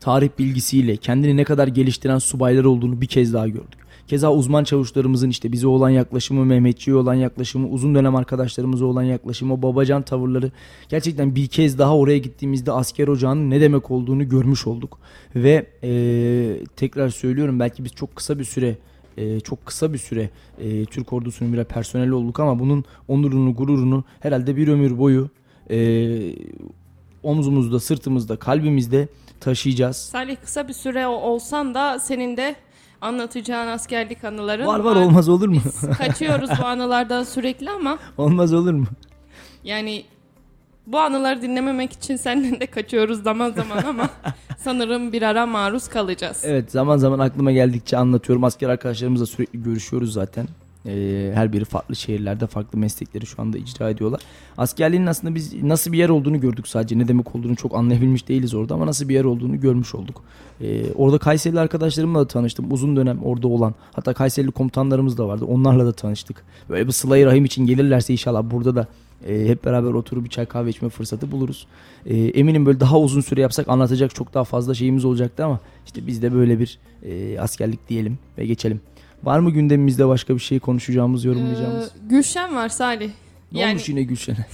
tarih 0.00 0.28
bilgisiyle 0.38 0.96
kendini 0.96 1.36
ne 1.36 1.44
kadar 1.44 1.68
geliştiren 1.68 2.18
subaylar 2.18 2.64
olduğunu 2.64 3.00
bir 3.00 3.06
kez 3.06 3.32
daha 3.32 3.48
gördük. 3.48 3.84
Keza 4.06 4.32
uzman 4.32 4.64
çavuşlarımızın 4.64 5.30
işte 5.30 5.52
bize 5.52 5.66
olan 5.66 5.90
yaklaşımı, 5.90 6.44
Mehmetçi'ye 6.44 6.96
olan 6.96 7.14
yaklaşımı, 7.14 7.68
uzun 7.68 7.94
dönem 7.94 8.16
arkadaşlarımıza 8.16 8.84
olan 8.84 9.02
yaklaşımı, 9.02 9.62
babacan 9.62 10.02
tavırları 10.02 10.50
gerçekten 10.88 11.34
bir 11.34 11.46
kez 11.46 11.78
daha 11.78 11.96
oraya 11.96 12.18
gittiğimizde 12.18 12.72
asker 12.72 13.08
ocağının 13.08 13.50
ne 13.50 13.60
demek 13.60 13.90
olduğunu 13.90 14.28
görmüş 14.28 14.66
olduk. 14.66 14.98
Ve 15.36 15.66
eee, 15.82 16.64
tekrar 16.76 17.08
söylüyorum 17.08 17.60
belki 17.60 17.84
biz 17.84 17.92
çok 17.92 18.16
kısa 18.16 18.38
bir 18.38 18.44
süre 18.44 18.76
eee, 19.16 19.40
çok 19.40 19.66
kısa 19.66 19.92
bir 19.92 19.98
süre 19.98 20.30
eee, 20.60 20.84
Türk 20.84 21.12
ordusunun 21.12 21.52
bir 21.52 21.64
personeli 21.64 22.14
olduk 22.14 22.40
ama 22.40 22.58
bunun 22.58 22.84
onurunu, 23.08 23.54
gururunu 23.54 24.04
herhalde 24.20 24.56
bir 24.56 24.68
ömür 24.68 24.98
boyu 24.98 25.28
eee 25.70 26.34
omzumuzda, 27.24 27.80
sırtımızda, 27.80 28.36
kalbimizde 28.36 29.08
taşıyacağız. 29.40 29.96
Salih 29.96 30.36
kısa 30.44 30.68
bir 30.68 30.72
süre 30.72 31.06
olsan 31.06 31.74
da 31.74 31.98
senin 31.98 32.36
de 32.36 32.56
anlatacağın 33.00 33.66
askerlik 33.68 34.24
anıların 34.24 34.66
Var 34.66 34.80
var 34.80 34.96
olmaz 34.96 35.28
olur 35.28 35.48
mu? 35.48 35.60
Biz 35.64 35.98
kaçıyoruz 35.98 36.50
bu 36.60 36.64
anılardan 36.66 37.22
sürekli 37.22 37.70
ama 37.70 37.98
olmaz 38.18 38.54
olur 38.54 38.72
mu? 38.72 38.86
yani 39.64 40.04
bu 40.86 40.98
anıları 40.98 41.42
dinlememek 41.42 41.92
için 41.92 42.16
senden 42.16 42.60
de 42.60 42.66
kaçıyoruz 42.66 43.22
zaman 43.22 43.50
zaman 43.50 43.82
ama 43.82 44.10
sanırım 44.58 45.12
bir 45.12 45.22
ara 45.22 45.46
maruz 45.46 45.88
kalacağız. 45.88 46.40
Evet 46.44 46.70
zaman 46.70 46.96
zaman 46.96 47.18
aklıma 47.18 47.52
geldikçe 47.52 47.96
anlatıyorum. 47.96 48.44
Asker 48.44 48.68
arkadaşlarımızla 48.68 49.26
sürekli 49.26 49.62
görüşüyoruz 49.62 50.12
zaten. 50.12 50.48
Ee, 50.86 51.30
her 51.34 51.52
biri 51.52 51.64
farklı 51.64 51.96
şehirlerde 51.96 52.46
farklı 52.46 52.78
meslekleri 52.78 53.26
şu 53.26 53.42
anda 53.42 53.58
icra 53.58 53.90
ediyorlar. 53.90 54.20
Askerliğin 54.58 55.06
aslında 55.06 55.34
biz 55.34 55.62
nasıl 55.62 55.92
bir 55.92 55.98
yer 55.98 56.08
olduğunu 56.08 56.40
gördük 56.40 56.68
sadece. 56.68 56.98
Ne 56.98 57.08
demek 57.08 57.36
olduğunu 57.36 57.56
çok 57.56 57.74
anlayabilmiş 57.74 58.28
değiliz 58.28 58.54
orada 58.54 58.74
ama 58.74 58.86
nasıl 58.86 59.08
bir 59.08 59.14
yer 59.14 59.24
olduğunu 59.24 59.60
görmüş 59.60 59.94
olduk. 59.94 60.22
Ee, 60.60 60.92
orada 60.92 61.18
Kayserili 61.18 61.60
arkadaşlarımla 61.60 62.20
da 62.20 62.28
tanıştım. 62.28 62.72
Uzun 62.72 62.96
dönem 62.96 63.22
orada 63.22 63.48
olan. 63.48 63.74
Hatta 63.92 64.14
Kayserili 64.14 64.50
komutanlarımız 64.50 65.18
da 65.18 65.28
vardı. 65.28 65.44
Onlarla 65.44 65.86
da 65.86 65.92
tanıştık. 65.92 66.44
Böyle 66.68 66.86
bir 66.86 66.92
sıla 66.92 67.26
rahim 67.26 67.44
için 67.44 67.66
gelirlerse 67.66 68.12
inşallah 68.12 68.42
burada 68.50 68.76
da 68.76 68.86
e, 69.28 69.48
hep 69.48 69.64
beraber 69.64 69.90
oturup 69.90 70.24
bir 70.24 70.30
çay 70.30 70.46
kahve 70.46 70.70
içme 70.70 70.88
fırsatı 70.88 71.32
buluruz. 71.32 71.66
E, 72.06 72.16
eminim 72.16 72.66
böyle 72.66 72.80
daha 72.80 72.98
uzun 73.00 73.20
süre 73.20 73.40
yapsak 73.40 73.68
anlatacak 73.68 74.14
çok 74.14 74.34
daha 74.34 74.44
fazla 74.44 74.74
şeyimiz 74.74 75.04
olacaktı 75.04 75.44
ama 75.44 75.60
işte 75.86 76.06
biz 76.06 76.22
de 76.22 76.34
böyle 76.34 76.58
bir 76.58 76.78
e, 77.02 77.40
askerlik 77.40 77.88
diyelim 77.88 78.18
ve 78.38 78.46
geçelim. 78.46 78.80
Var 79.24 79.38
mı 79.38 79.50
gündemimizde 79.50 80.08
başka 80.08 80.34
bir 80.34 80.40
şey 80.40 80.58
konuşacağımız, 80.60 81.24
yorumlayacağımız? 81.24 81.86
Ee, 81.88 82.08
Gülşen 82.08 82.54
var 82.54 82.68
Salih. 82.68 83.10
ne 83.52 83.60
yani- 83.60 83.70
olmuş 83.70 83.88
yine 83.88 84.02
Gülşen'e? 84.02 84.46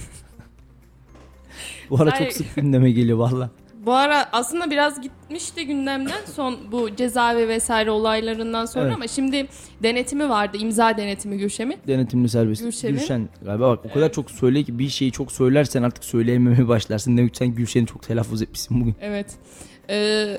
Bu 1.89 2.01
ara 2.01 2.11
Hayır. 2.11 2.23
çok 2.25 2.33
sık 2.33 2.55
gündeme 2.55 2.91
geliyor 2.91 3.17
valla. 3.17 3.49
Bu 3.85 3.93
ara 3.93 4.29
aslında 4.31 4.71
biraz 4.71 5.01
gitmişti 5.01 5.67
gündemden 5.67 6.21
son 6.35 6.57
bu 6.71 6.95
cezaevi 6.95 7.47
vesaire 7.47 7.91
olaylarından 7.91 8.65
sonra 8.65 8.85
Evet. 8.85 8.95
ama 8.95 9.07
şimdi 9.07 9.47
denetimi 9.83 10.29
vardı 10.29 10.57
imza 10.57 10.97
denetimi 10.97 11.37
Gülşen'in. 11.37 11.77
Denetimli 11.87 12.29
serbest. 12.29 12.61
Gülşen'in- 12.63 12.91
Gülşen 12.99 13.29
galiba 13.45 13.69
bak 13.69 13.85
o 13.85 13.93
kadar 13.93 14.11
çok 14.11 14.31
söyle 14.31 14.63
ki 14.63 14.79
bir 14.79 14.89
şeyi 14.89 15.11
çok 15.11 15.31
söylersen 15.31 15.83
artık 15.83 16.03
söyleyememeye 16.03 16.67
başlarsın. 16.67 17.17
Demek 17.17 17.31
ki 17.31 17.37
sen 17.37 17.47
Gülşen'i 17.55 17.85
çok 17.87 18.03
telaffuz 18.03 18.41
etmişsin 18.41 18.81
bugün. 18.81 18.95
Evet. 19.01 19.35
Ee, 19.89 20.37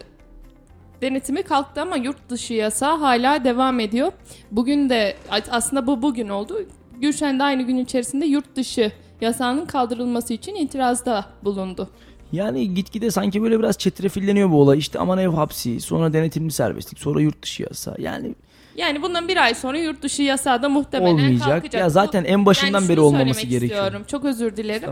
denetimi 1.03 1.43
kalktı 1.43 1.81
ama 1.83 1.97
yurt 1.97 2.29
dışı 2.29 2.55
yasa 2.55 3.01
hala 3.01 3.45
devam 3.45 3.81
ediyor. 3.81 4.13
Bugün 4.51 4.91
de 4.91 5.17
aslında 5.51 5.87
bu 5.87 6.03
bugün 6.03 6.29
oldu. 6.29 6.67
Gülşen 7.01 7.39
de 7.39 7.43
aynı 7.43 7.63
gün 7.63 7.77
içerisinde 7.77 8.27
yurt 8.27 8.57
dışı 8.57 8.93
yasağının 9.21 9.67
kaldırılması 9.67 10.35
için 10.35 10.55
itirazda 10.55 11.27
bulundu. 11.45 11.89
Yani 12.33 12.75
gitgide 12.75 13.11
sanki 13.11 13.43
böyle 13.43 13.59
biraz 13.59 13.79
çetrefilleniyor 13.79 14.51
bu 14.51 14.61
olay. 14.61 14.79
İşte 14.79 14.99
aman 14.99 15.19
ev 15.19 15.29
hapsi, 15.29 15.81
sonra 15.81 16.13
denetimli 16.13 16.53
serbestlik, 16.53 16.99
sonra 16.99 17.21
yurt 17.21 17.43
dışı 17.43 17.63
yasa. 17.63 17.95
Yani 17.99 18.35
Yani 18.77 19.03
bundan 19.03 19.29
bir 19.29 19.37
ay 19.37 19.55
sonra 19.55 19.79
yurt 19.79 20.03
dışı 20.03 20.23
yasağı 20.23 20.63
da 20.63 20.69
muhtemelen 20.69 21.13
olmayacak. 21.13 21.49
kalkacak. 21.49 21.81
Ya 21.81 21.89
zaten 21.89 22.25
en 22.25 22.47
başından 22.47 22.81
yani 22.81 22.89
beri 22.89 23.01
olmaması 23.01 23.47
gerekiyor. 23.47 23.63
istiyorum. 23.63 24.03
Çok 24.09 24.25
özür 24.25 24.57
dilerim. 24.57 24.91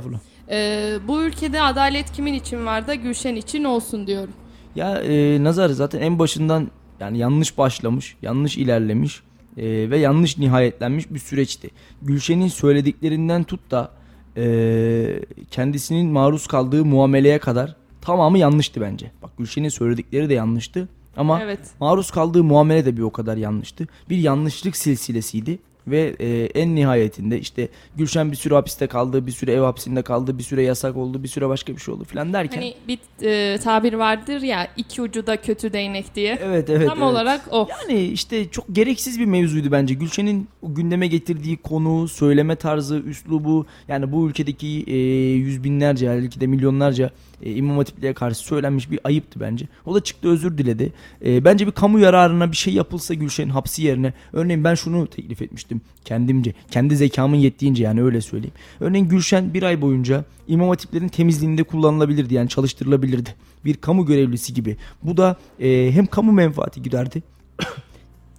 Ee, 0.50 0.98
bu 1.08 1.22
ülkede 1.22 1.62
adalet 1.62 2.12
kimin 2.12 2.34
için 2.34 2.66
var 2.66 2.86
da 2.86 2.94
Gülşen 2.94 3.34
için 3.36 3.64
olsun 3.64 4.06
diyorum. 4.06 4.32
Ya 4.76 5.02
e, 5.02 5.44
Nazar 5.44 5.68
zaten 5.68 6.00
en 6.00 6.18
başından 6.18 6.68
yani 7.00 7.18
yanlış 7.18 7.58
başlamış, 7.58 8.16
yanlış 8.22 8.58
ilerlemiş 8.58 9.22
e, 9.56 9.90
ve 9.90 9.98
yanlış 9.98 10.38
nihayetlenmiş 10.38 11.10
bir 11.10 11.18
süreçti. 11.18 11.70
Gülşen'in 12.02 12.48
söylediklerinden 12.48 13.44
tut 13.44 13.70
da 13.70 13.90
e, 14.36 15.22
kendisinin 15.50 16.12
maruz 16.12 16.46
kaldığı 16.46 16.84
muameleye 16.84 17.38
kadar 17.38 17.76
tamamı 18.00 18.38
yanlıştı 18.38 18.80
bence. 18.80 19.10
Bak 19.22 19.30
Gülşen'in 19.38 19.68
söyledikleri 19.68 20.28
de 20.28 20.34
yanlıştı. 20.34 20.88
Ama 21.16 21.40
Evet. 21.42 21.60
maruz 21.80 22.10
kaldığı 22.10 22.44
muamele 22.44 22.86
de 22.86 22.96
bir 22.96 23.02
o 23.02 23.10
kadar 23.10 23.36
yanlıştı. 23.36 23.88
Bir 24.10 24.16
yanlışlık 24.18 24.76
silsilesiydi. 24.76 25.58
Ve 25.86 26.16
e, 26.20 26.44
en 26.44 26.74
nihayetinde 26.74 27.40
işte 27.40 27.68
Gülşen 27.96 28.30
bir 28.30 28.36
süre 28.36 28.54
hapiste 28.54 28.86
kaldı, 28.86 29.26
bir 29.26 29.32
süre 29.32 29.52
ev 29.52 29.60
hapsinde 29.60 30.02
kaldı, 30.02 30.38
bir 30.38 30.42
süre 30.42 30.62
yasak 30.62 30.96
oldu, 30.96 31.22
bir 31.22 31.28
süre 31.28 31.48
başka 31.48 31.76
bir 31.76 31.80
şey 31.80 31.94
oldu 31.94 32.04
falan 32.04 32.32
derken. 32.32 32.60
Hani 32.60 32.74
bir 32.88 32.98
e, 33.22 33.58
tabir 33.58 33.92
vardır 33.92 34.40
ya 34.40 34.68
iki 34.76 35.02
ucu 35.02 35.26
da 35.26 35.36
kötü 35.36 35.72
değnek 35.72 36.14
diye. 36.14 36.38
evet 36.42 36.70
evet. 36.70 36.88
Tam 36.88 36.98
evet. 36.98 37.12
olarak 37.12 37.40
o. 37.50 37.68
Yani 37.70 38.00
işte 38.00 38.50
çok 38.50 38.64
gereksiz 38.72 39.20
bir 39.20 39.26
mevzuydu 39.26 39.72
bence. 39.72 39.94
Gülşen'in 39.94 40.48
gündeme 40.62 41.06
getirdiği 41.06 41.56
konu, 41.56 42.08
söyleme 42.08 42.56
tarzı, 42.56 42.98
üslubu 42.98 43.66
yani 43.88 44.12
bu 44.12 44.28
ülkedeki 44.28 44.84
e, 44.86 44.96
yüz 45.34 45.64
binlerce 45.64 46.08
belki 46.08 46.40
de 46.40 46.46
milyonlarca 46.46 47.10
e, 47.42 47.52
İmam 47.52 47.78
Hatipliğe 47.78 48.14
karşı 48.14 48.38
söylenmiş 48.38 48.90
bir 48.90 49.00
ayıptı 49.04 49.40
bence. 49.40 49.68
O 49.86 49.94
da 49.94 50.00
çıktı 50.00 50.28
özür 50.28 50.58
diledi. 50.58 50.92
E, 51.24 51.44
bence 51.44 51.66
bir 51.66 51.72
kamu 51.72 51.98
yararına 51.98 52.52
bir 52.52 52.56
şey 52.56 52.74
yapılsa 52.74 53.14
Gülşen'in 53.14 53.50
hapsi 53.50 53.82
yerine 53.82 54.12
örneğin 54.32 54.64
ben 54.64 54.74
şunu 54.74 55.06
teklif 55.06 55.42
etmiştim 55.42 55.80
kendimce. 56.04 56.54
Kendi 56.70 56.96
zekamın 56.96 57.36
yettiğince 57.36 57.84
yani 57.84 58.02
öyle 58.02 58.20
söyleyeyim. 58.20 58.54
Örneğin 58.80 59.08
Gülşen 59.08 59.54
bir 59.54 59.62
ay 59.62 59.80
boyunca 59.80 60.24
İmam 60.48 60.68
Hatiplerin 60.68 61.08
temizliğinde 61.08 61.62
kullanılabilirdi 61.62 62.34
yani 62.34 62.48
çalıştırılabilirdi. 62.48 63.34
Bir 63.64 63.74
kamu 63.74 64.06
görevlisi 64.06 64.54
gibi. 64.54 64.76
Bu 65.02 65.16
da 65.16 65.36
e, 65.60 65.92
hem 65.92 66.06
kamu 66.06 66.32
menfaati 66.32 66.82
giderdi 66.82 67.22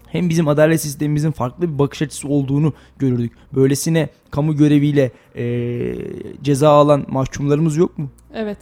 hem 0.08 0.30
bizim 0.30 0.48
adalet 0.48 0.82
sistemimizin 0.82 1.32
farklı 1.32 1.74
bir 1.74 1.80
bakış 1.80 2.02
açısı 2.02 2.28
olduğunu 2.28 2.74
görürdük. 3.00 3.32
Böylesine 3.56 4.10
kamu 4.32 4.58
göreviyle 4.58 5.12
e, 5.36 5.96
ceza 6.42 6.70
alan 6.70 7.06
mahkumlarımız 7.10 7.78
yok 7.78 7.98
mu? 7.98 8.10
Evet. 8.34 8.58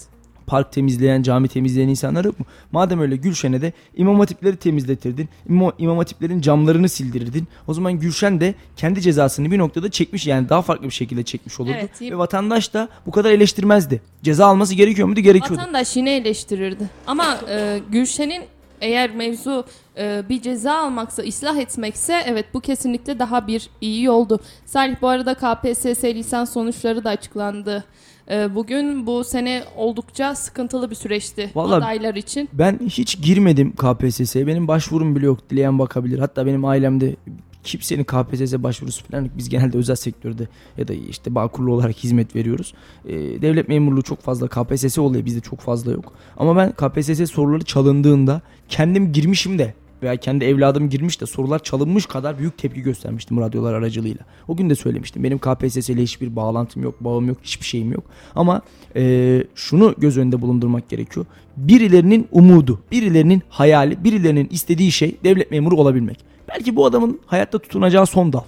Park 0.50 0.72
temizleyen, 0.72 1.22
cami 1.22 1.48
temizleyen 1.48 1.88
insanlar 1.88 2.26
yok 2.26 2.40
mu? 2.40 2.46
Madem 2.72 3.00
öyle 3.00 3.16
Gülşen'e 3.16 3.62
de 3.62 3.74
imam 3.96 4.20
hatipleri 4.20 4.56
temizletirdin. 4.56 5.30
İmam, 5.50 5.72
imam 5.78 5.98
hatiplerin 5.98 6.42
camlarını 6.42 6.90
sildirirdin. 6.90 7.48
O 7.68 7.74
zaman 7.74 8.00
Gülşen 8.00 8.42
de 8.42 8.56
kendi 8.78 9.02
cezasını 9.02 9.52
bir 9.52 9.58
noktada 9.58 9.92
çekmiş 9.92 10.28
yani 10.28 10.50
daha 10.50 10.62
farklı 10.62 10.86
bir 10.86 10.94
şekilde 10.94 11.24
çekmiş 11.24 11.60
olurdu. 11.60 11.76
Evet. 11.80 12.02
Ve 12.02 12.18
vatandaş 12.18 12.74
da 12.74 12.90
bu 13.06 13.12
kadar 13.12 13.32
eleştirmezdi. 13.32 14.02
Ceza 14.24 14.46
alması 14.46 14.76
gerekiyor 14.76 15.08
muydu? 15.08 15.20
Gerekiyordu. 15.20 15.62
Vatandaş 15.62 15.96
yine 15.96 16.16
eleştirirdi. 16.16 16.90
Ama 17.08 17.40
e, 17.50 17.80
Gülşen'in 17.90 18.44
eğer 18.82 19.16
mevzu 19.16 19.66
e, 19.98 20.24
bir 20.30 20.42
ceza 20.42 20.74
almaksa, 20.74 21.24
ıslah 21.24 21.58
etmekse 21.58 22.24
evet 22.26 22.46
bu 22.54 22.62
kesinlikle 22.62 23.20
daha 23.20 23.48
bir 23.48 23.70
iyi 23.82 24.04
yoldu. 24.04 24.40
Salih 24.66 24.96
bu 25.02 25.08
arada 25.08 25.34
KPSS 25.34 26.04
lisans 26.04 26.54
sonuçları 26.54 27.04
da 27.04 27.10
açıklandı. 27.10 27.84
E, 28.30 28.56
bugün 28.56 29.06
bu 29.08 29.24
sene 29.24 29.64
oldukça 29.76 30.36
sıkıntılı 30.36 30.90
bir 30.90 30.96
süreçti 30.96 31.50
Vallahi- 31.56 31.78
adaylar 31.78 32.16
için. 32.16 32.50
Ben 32.54 32.80
hiç 32.86 33.22
girmedim 33.22 33.72
KPSS'ye. 33.76 34.48
Benim 34.48 34.68
başvurum 34.68 35.16
bile 35.16 35.26
yok. 35.26 35.50
Dileyen 35.50 35.80
bakabilir. 35.80 36.20
Hatta 36.20 36.46
benim 36.46 36.66
ailemde 36.66 37.16
kimsenin 37.64 38.04
KPSS 38.04 38.64
başvurusu 38.64 39.04
falan 39.06 39.22
yok. 39.22 39.32
Biz 39.38 39.50
genelde 39.50 39.78
özel 39.78 39.96
sektörde 39.96 40.48
ya 40.78 40.88
da 40.88 40.94
işte 40.94 41.36
Bağkurlu 41.36 41.74
olarak 41.74 41.96
hizmet 41.96 42.36
veriyoruz. 42.36 42.74
Ee, 43.06 43.12
devlet 43.42 43.68
memurluğu 43.70 44.02
çok 44.02 44.22
fazla 44.22 44.48
KPSS 44.48 44.98
oluyor. 45.00 45.26
Bizde 45.26 45.40
çok 45.40 45.60
fazla 45.60 45.92
yok. 45.92 46.14
Ama 46.38 46.56
ben 46.58 46.72
KPSS 46.72 47.32
soruları 47.32 47.64
çalındığında 47.64 48.42
kendim 48.70 49.12
girmişim 49.12 49.60
de 49.60 49.74
veya 50.04 50.16
kendi 50.18 50.46
evladım 50.46 50.90
girmiş 50.90 51.22
de 51.22 51.26
sorular 51.26 51.60
çalınmış 51.64 52.06
kadar 52.06 52.40
büyük 52.40 52.58
tepki 52.58 52.82
göstermiştim 52.82 53.40
radyolar 53.40 53.74
aracılığıyla. 53.74 54.26
O 54.48 54.56
gün 54.56 54.70
de 54.70 54.76
söylemiştim. 54.76 55.24
Benim 55.24 55.38
KPSS 55.40 55.90
ile 55.90 56.02
hiçbir 56.04 56.36
bağlantım 56.36 56.84
yok, 56.84 56.96
bağım 57.02 57.28
yok, 57.28 57.38
hiçbir 57.44 57.66
şeyim 57.66 57.92
yok. 57.92 58.04
Ama 58.36 58.62
eee, 58.96 59.44
şunu 59.56 59.96
göz 59.98 60.18
önünde 60.18 60.42
bulundurmak 60.42 60.90
gerekiyor. 60.90 61.26
Birilerinin 61.58 62.28
umudu, 62.32 62.80
birilerinin 62.92 63.42
hayali, 63.50 64.04
birilerinin 64.04 64.48
istediği 64.52 64.92
şey 64.92 65.16
devlet 65.24 65.52
memuru 65.52 65.76
olabilmek. 65.78 66.20
Belki 66.50 66.76
bu 66.76 66.86
adamın 66.86 67.20
hayatta 67.26 67.60
tutunacağı 67.60 68.06
son 68.06 68.34
dal. 68.34 68.44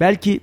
Belki 0.00 0.40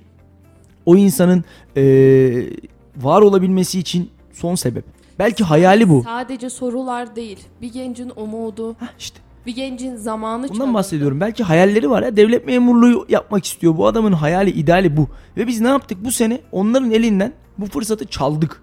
o 0.86 0.96
insanın 0.96 1.44
eee, 1.76 2.50
var 2.96 3.22
olabilmesi 3.22 3.78
için 3.78 4.10
son 4.32 4.54
sebep. 4.54 4.84
Belki 5.18 5.44
hayali 5.44 5.88
bu. 5.88 6.02
Sadece 6.02 6.50
sorular 6.50 7.16
değil. 7.16 7.38
Bir 7.62 7.72
gencin 7.72 8.12
umudu, 8.16 8.74
Hah 8.78 8.88
işte. 8.98 9.20
Bir 9.46 9.54
gencin 9.54 9.96
zamanı 9.96 10.42
Bundan 10.42 10.54
çalındı. 10.54 10.74
bahsediyorum. 10.74 11.20
Belki 11.20 11.44
hayalleri 11.44 11.90
var 11.90 12.02
ya. 12.02 12.16
Devlet 12.16 12.46
memurluğu 12.46 13.06
yapmak 13.08 13.44
istiyor. 13.44 13.76
Bu 13.76 13.86
adamın 13.86 14.12
hayali, 14.12 14.50
ideali 14.50 14.96
bu. 14.96 15.08
Ve 15.36 15.46
biz 15.46 15.60
ne 15.60 15.68
yaptık 15.68 15.98
bu 16.04 16.12
sene? 16.12 16.40
Onların 16.52 16.90
elinden 16.90 17.32
bu 17.58 17.66
fırsatı 17.66 18.06
çaldık. 18.06 18.62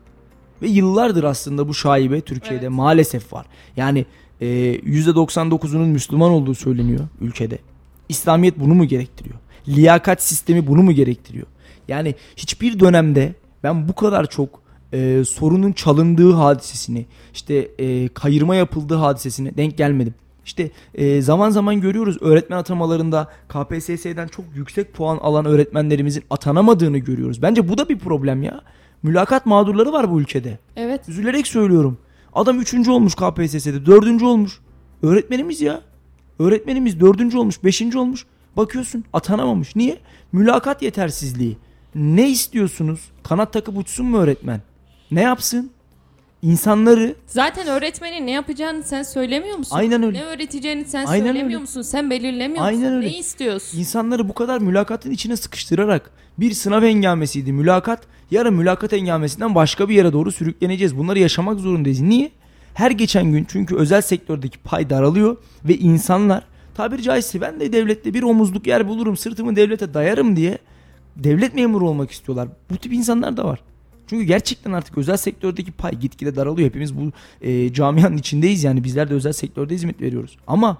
Ve 0.61 0.67
yıllardır 0.67 1.23
aslında 1.23 1.67
bu 1.67 1.73
şaibe 1.73 2.21
Türkiye'de 2.21 2.65
Evet. 2.65 2.75
maalesef 2.75 3.33
var. 3.33 3.45
Yani 3.77 4.05
e, 4.41 4.45
%99'unun 4.75 5.87
Müslüman 5.87 6.31
olduğu 6.31 6.55
söyleniyor 6.55 7.07
ülkede. 7.21 7.57
İslamiyet 8.09 8.59
bunu 8.59 8.73
mu 8.73 8.85
gerektiriyor? 8.85 9.35
Liyakat 9.67 10.23
sistemi 10.23 10.67
bunu 10.67 10.83
mu 10.83 10.91
gerektiriyor? 10.91 11.47
Yani 11.87 12.15
hiçbir 12.35 12.79
dönemde 12.79 13.33
ben 13.63 13.87
bu 13.89 13.95
kadar 13.95 14.29
çok 14.29 14.61
e, 14.93 15.23
sorunun 15.27 15.71
çalındığı 15.71 16.31
hadisesini, 16.33 17.05
işte 17.33 17.55
e, 17.79 18.07
kayırma 18.07 18.55
yapıldığı 18.55 18.95
hadisesine 18.95 19.57
denk 19.57 19.77
gelmedim. 19.77 20.13
İşte 20.47 20.71
e, 20.95 21.21
zaman 21.21 21.49
zaman 21.49 21.81
görüyoruz 21.81 22.17
öğretmen 22.21 22.57
atamalarında 22.57 23.27
KPSS'den 23.47 24.27
çok 24.27 24.45
yüksek 24.55 24.93
puan 24.93 25.17
alan 25.17 25.45
öğretmenlerimizin 25.45 26.23
atanamadığını 26.29 26.97
görüyoruz. 26.97 27.41
Bence 27.41 27.69
bu 27.69 27.77
da 27.77 27.89
bir 27.89 27.99
problem 27.99 28.43
ya. 28.43 28.61
Mülakat 29.03 29.45
mağdurları 29.45 29.91
var 29.91 30.11
bu 30.11 30.21
ülkede. 30.21 30.59
Evet. 30.75 31.09
Üzülerek 31.09 31.47
söylüyorum. 31.47 31.97
Adam 32.33 32.59
3. 32.59 32.87
olmuş 32.87 33.15
KPSS'de, 33.15 33.85
4. 33.85 34.23
olmuş. 34.23 34.59
Öğretmenimiz 35.03 35.61
ya. 35.61 35.81
Öğretmenimiz 36.39 36.99
4. 36.99 37.35
olmuş, 37.35 37.63
5. 37.63 37.95
olmuş. 37.95 38.25
Bakıyorsun 38.57 39.03
atanamamış. 39.13 39.75
Niye? 39.75 39.97
Mülakat 40.31 40.81
yetersizliği. 40.81 41.57
Ne 41.95 42.29
istiyorsunuz? 42.29 43.11
Kanat 43.23 43.53
takıp 43.53 43.77
uçsun 43.77 44.05
mu 44.05 44.17
öğretmen? 44.17 44.61
Ne 45.11 45.21
yapsın? 45.21 45.71
İnsanları 46.41 47.15
Zaten 47.27 47.67
öğretmenin 47.67 48.27
ne 48.27 48.31
yapacağını 48.31 48.83
sen 48.83 49.03
söylemiyor 49.03 49.57
musun? 49.57 49.75
Aynen 49.75 50.03
öyle. 50.03 50.19
Ne 50.19 50.23
öğreteceğini 50.25 50.85
sen 50.85 51.05
Aynen 51.05 51.25
söylemiyor 51.25 51.45
öyle. 51.45 51.57
musun? 51.57 51.81
Sen 51.81 52.09
belirlemiyor 52.09 52.65
Aynen 52.65 52.81
musun? 52.81 52.95
öyle. 52.95 53.07
Ne 53.07 53.17
istiyorsun? 53.17 53.79
İnsanları 53.79 54.29
bu 54.29 54.33
kadar 54.33 54.61
mülakatın 54.61 55.11
içine 55.11 55.37
sıkıştırarak 55.37 56.11
bir 56.39 56.51
sınav 56.53 56.81
hengamesiydi 56.83 57.51
mülakat. 57.53 58.01
Yarın 58.31 58.53
mülakat 58.53 58.91
hengamesinden 58.91 59.55
başka 59.55 59.89
bir 59.89 59.95
yere 59.95 60.13
doğru 60.13 60.31
sürükleneceğiz. 60.31 60.97
Bunları 60.97 61.19
yaşamak 61.19 61.59
zorundayız. 61.59 61.99
Niye? 62.01 62.31
Her 62.73 62.91
geçen 62.91 63.31
gün 63.31 63.45
çünkü 63.49 63.75
özel 63.75 64.01
sektördeki 64.01 64.57
pay 64.59 64.89
daralıyor 64.89 65.37
ve 65.65 65.77
insanlar 65.77 66.43
tabiri 66.75 67.01
caizse 67.03 67.41
ben 67.41 67.59
de 67.59 67.73
devlette 67.73 68.13
bir 68.13 68.23
omuzluk 68.23 68.67
yer 68.67 68.87
bulurum 68.87 69.17
sırtımı 69.17 69.55
devlete 69.55 69.93
dayarım 69.93 70.35
diye 70.35 70.57
devlet 71.15 71.55
memuru 71.55 71.89
olmak 71.89 72.11
istiyorlar. 72.11 72.47
Bu 72.69 72.77
tip 72.77 72.93
insanlar 72.93 73.37
da 73.37 73.45
var. 73.45 73.59
Çünkü 74.07 74.23
gerçekten 74.23 74.71
artık 74.71 74.97
özel 74.97 75.17
sektördeki 75.17 75.71
pay 75.71 75.91
gitgide 75.91 76.35
daralıyor. 76.35 76.67
Hepimiz 76.67 76.97
bu 76.97 77.11
e, 77.41 77.73
camianın 77.73 78.17
içindeyiz 78.17 78.63
yani 78.63 78.83
bizler 78.83 79.09
de 79.09 79.13
özel 79.13 79.33
sektörde 79.33 79.73
hizmet 79.73 80.01
veriyoruz. 80.01 80.37
Ama 80.47 80.77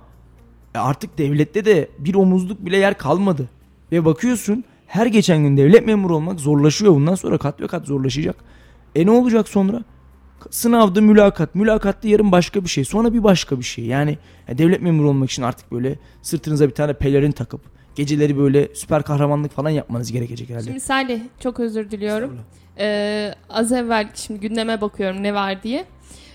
e, 0.76 0.80
artık 0.80 1.18
devlette 1.18 1.66
de 1.66 1.90
bir 2.00 2.16
omuzluk 2.16 2.66
bile 2.66 2.78
yer 2.78 2.98
kalmadı. 2.98 3.50
Ve 3.92 4.06
bakıyorsun 4.06 4.64
her 4.88 5.06
geçen 5.06 5.44
gün 5.44 5.58
devlet 5.58 5.86
memuru 5.86 6.16
olmak 6.16 6.40
zorlaşıyor. 6.40 6.94
Bundan 6.94 7.16
sonra 7.16 7.38
kat 7.38 7.62
ve 7.62 7.68
kat 7.68 7.86
zorlaşacak. 7.86 8.36
E 8.96 9.06
ne 9.06 9.12
olacak 9.12 9.48
sonra? 9.48 9.84
Sınavda 10.50 11.02
mülakat, 11.02 11.56
mülakatta 11.56 12.08
yarın 12.08 12.32
başka 12.32 12.64
bir 12.64 12.70
şey, 12.70 12.86
sonra 12.86 13.14
bir 13.14 13.24
başka 13.24 13.60
bir 13.60 13.64
şey. 13.64 13.86
Yani 13.86 14.18
e, 14.48 14.58
devlet 14.58 14.82
memuru 14.82 15.10
olmak 15.10 15.32
için 15.32 15.44
artık 15.44 15.72
böyle 15.72 16.00
sırtınıza 16.22 16.68
bir 16.68 16.74
tane 16.74 16.94
pelerin 16.94 17.32
takıp 17.32 17.62
geceleri 17.98 18.38
böyle 18.38 18.76
süper 18.76 19.04
kahramanlık 19.04 19.52
falan 19.52 19.70
yapmanız 19.70 20.12
gerekecek 20.12 20.50
herhalde. 20.50 20.66
Şimdi 20.66 20.80
Salih 20.80 21.22
çok 21.40 21.60
özür 21.60 21.92
diliyorum. 21.92 22.40
Ee, 22.80 23.34
az 23.50 23.72
evvel 23.72 24.10
şimdi 24.16 24.40
gündeme 24.40 24.82
bakıyorum 24.82 25.24
ne 25.24 25.34
var 25.34 25.64
diye. 25.64 25.86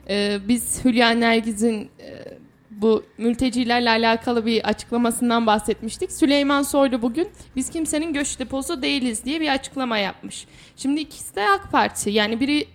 Ee, 0.09 0.39
biz 0.49 0.85
Hülya 0.85 1.11
Nergiz'in 1.11 1.91
e, 2.01 2.39
bu 2.71 3.05
mültecilerle 3.19 3.91
alakalı 3.91 4.47
bir 4.47 4.69
açıklamasından 4.69 5.47
bahsetmiştik. 5.47 6.13
Süleyman 6.13 6.63
Soylu 6.63 7.03
bugün 7.03 7.29
biz 7.57 7.71
kimsenin 7.71 8.13
göç 8.13 8.39
deposu 8.39 8.83
değiliz 8.83 9.25
diye 9.25 9.41
bir 9.41 9.49
açıklama 9.49 9.99
yapmış. 9.99 10.47
Şimdi 10.77 11.01
ikisi 11.01 11.37
de 11.37 11.49
AK 11.49 11.73
Parti 11.73 12.11
yani 12.11 12.41
biri 12.41 12.67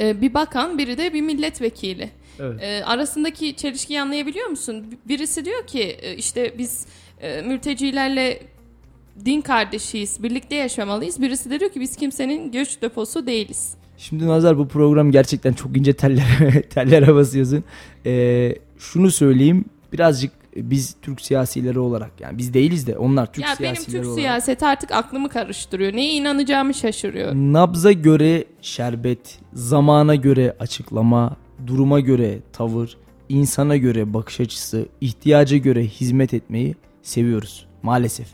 e, 0.00 0.20
bir 0.20 0.34
bakan 0.34 0.78
biri 0.78 0.98
de 0.98 1.14
bir 1.14 1.20
milletvekili. 1.20 2.10
Evet. 2.40 2.62
E, 2.62 2.84
arasındaki 2.84 3.56
çelişkiyi 3.56 4.02
anlayabiliyor 4.02 4.46
musun? 4.46 4.98
Birisi 5.08 5.44
diyor 5.44 5.66
ki 5.66 5.96
işte 6.16 6.58
biz 6.58 6.86
e, 7.22 7.42
mültecilerle 7.42 8.40
din 9.24 9.40
kardeşiyiz, 9.40 10.22
birlikte 10.22 10.54
yaşamalıyız. 10.54 11.22
Birisi 11.22 11.50
de 11.50 11.60
diyor 11.60 11.70
ki 11.72 11.80
biz 11.80 11.96
kimsenin 11.96 12.52
göç 12.52 12.82
deposu 12.82 13.26
değiliz. 13.26 13.74
Şimdi 13.98 14.26
Nazar 14.26 14.58
bu 14.58 14.68
program 14.68 15.10
gerçekten 15.12 15.52
çok 15.52 15.76
ince 15.76 15.92
tellere, 15.92 16.62
tellere 16.70 17.14
basıyorsun. 17.14 17.64
Ee, 18.06 18.54
şunu 18.78 19.10
söyleyeyim 19.10 19.64
birazcık 19.92 20.32
biz 20.56 20.96
Türk 21.02 21.20
siyasileri 21.20 21.78
olarak 21.78 22.10
yani 22.20 22.38
biz 22.38 22.54
değiliz 22.54 22.86
de 22.86 22.98
onlar 22.98 23.32
Türk 23.32 23.44
ya 23.44 23.54
benim 23.60 23.76
siyasileri 23.76 24.02
Türk 24.02 24.06
olarak. 24.06 24.20
siyaseti 24.20 24.66
artık 24.66 24.90
aklımı 24.90 25.28
karıştırıyor. 25.28 25.92
Neye 25.92 26.12
inanacağımı 26.12 26.74
şaşırıyorum. 26.74 27.52
Nabza 27.52 27.92
göre 27.92 28.44
şerbet, 28.62 29.38
zamana 29.52 30.14
göre 30.14 30.56
açıklama, 30.60 31.36
duruma 31.66 32.00
göre 32.00 32.38
tavır, 32.52 32.96
insana 33.28 33.76
göre 33.76 34.14
bakış 34.14 34.40
açısı, 34.40 34.86
ihtiyaca 35.00 35.56
göre 35.56 35.84
hizmet 35.84 36.34
etmeyi 36.34 36.74
seviyoruz 37.02 37.66
maalesef. 37.82 38.26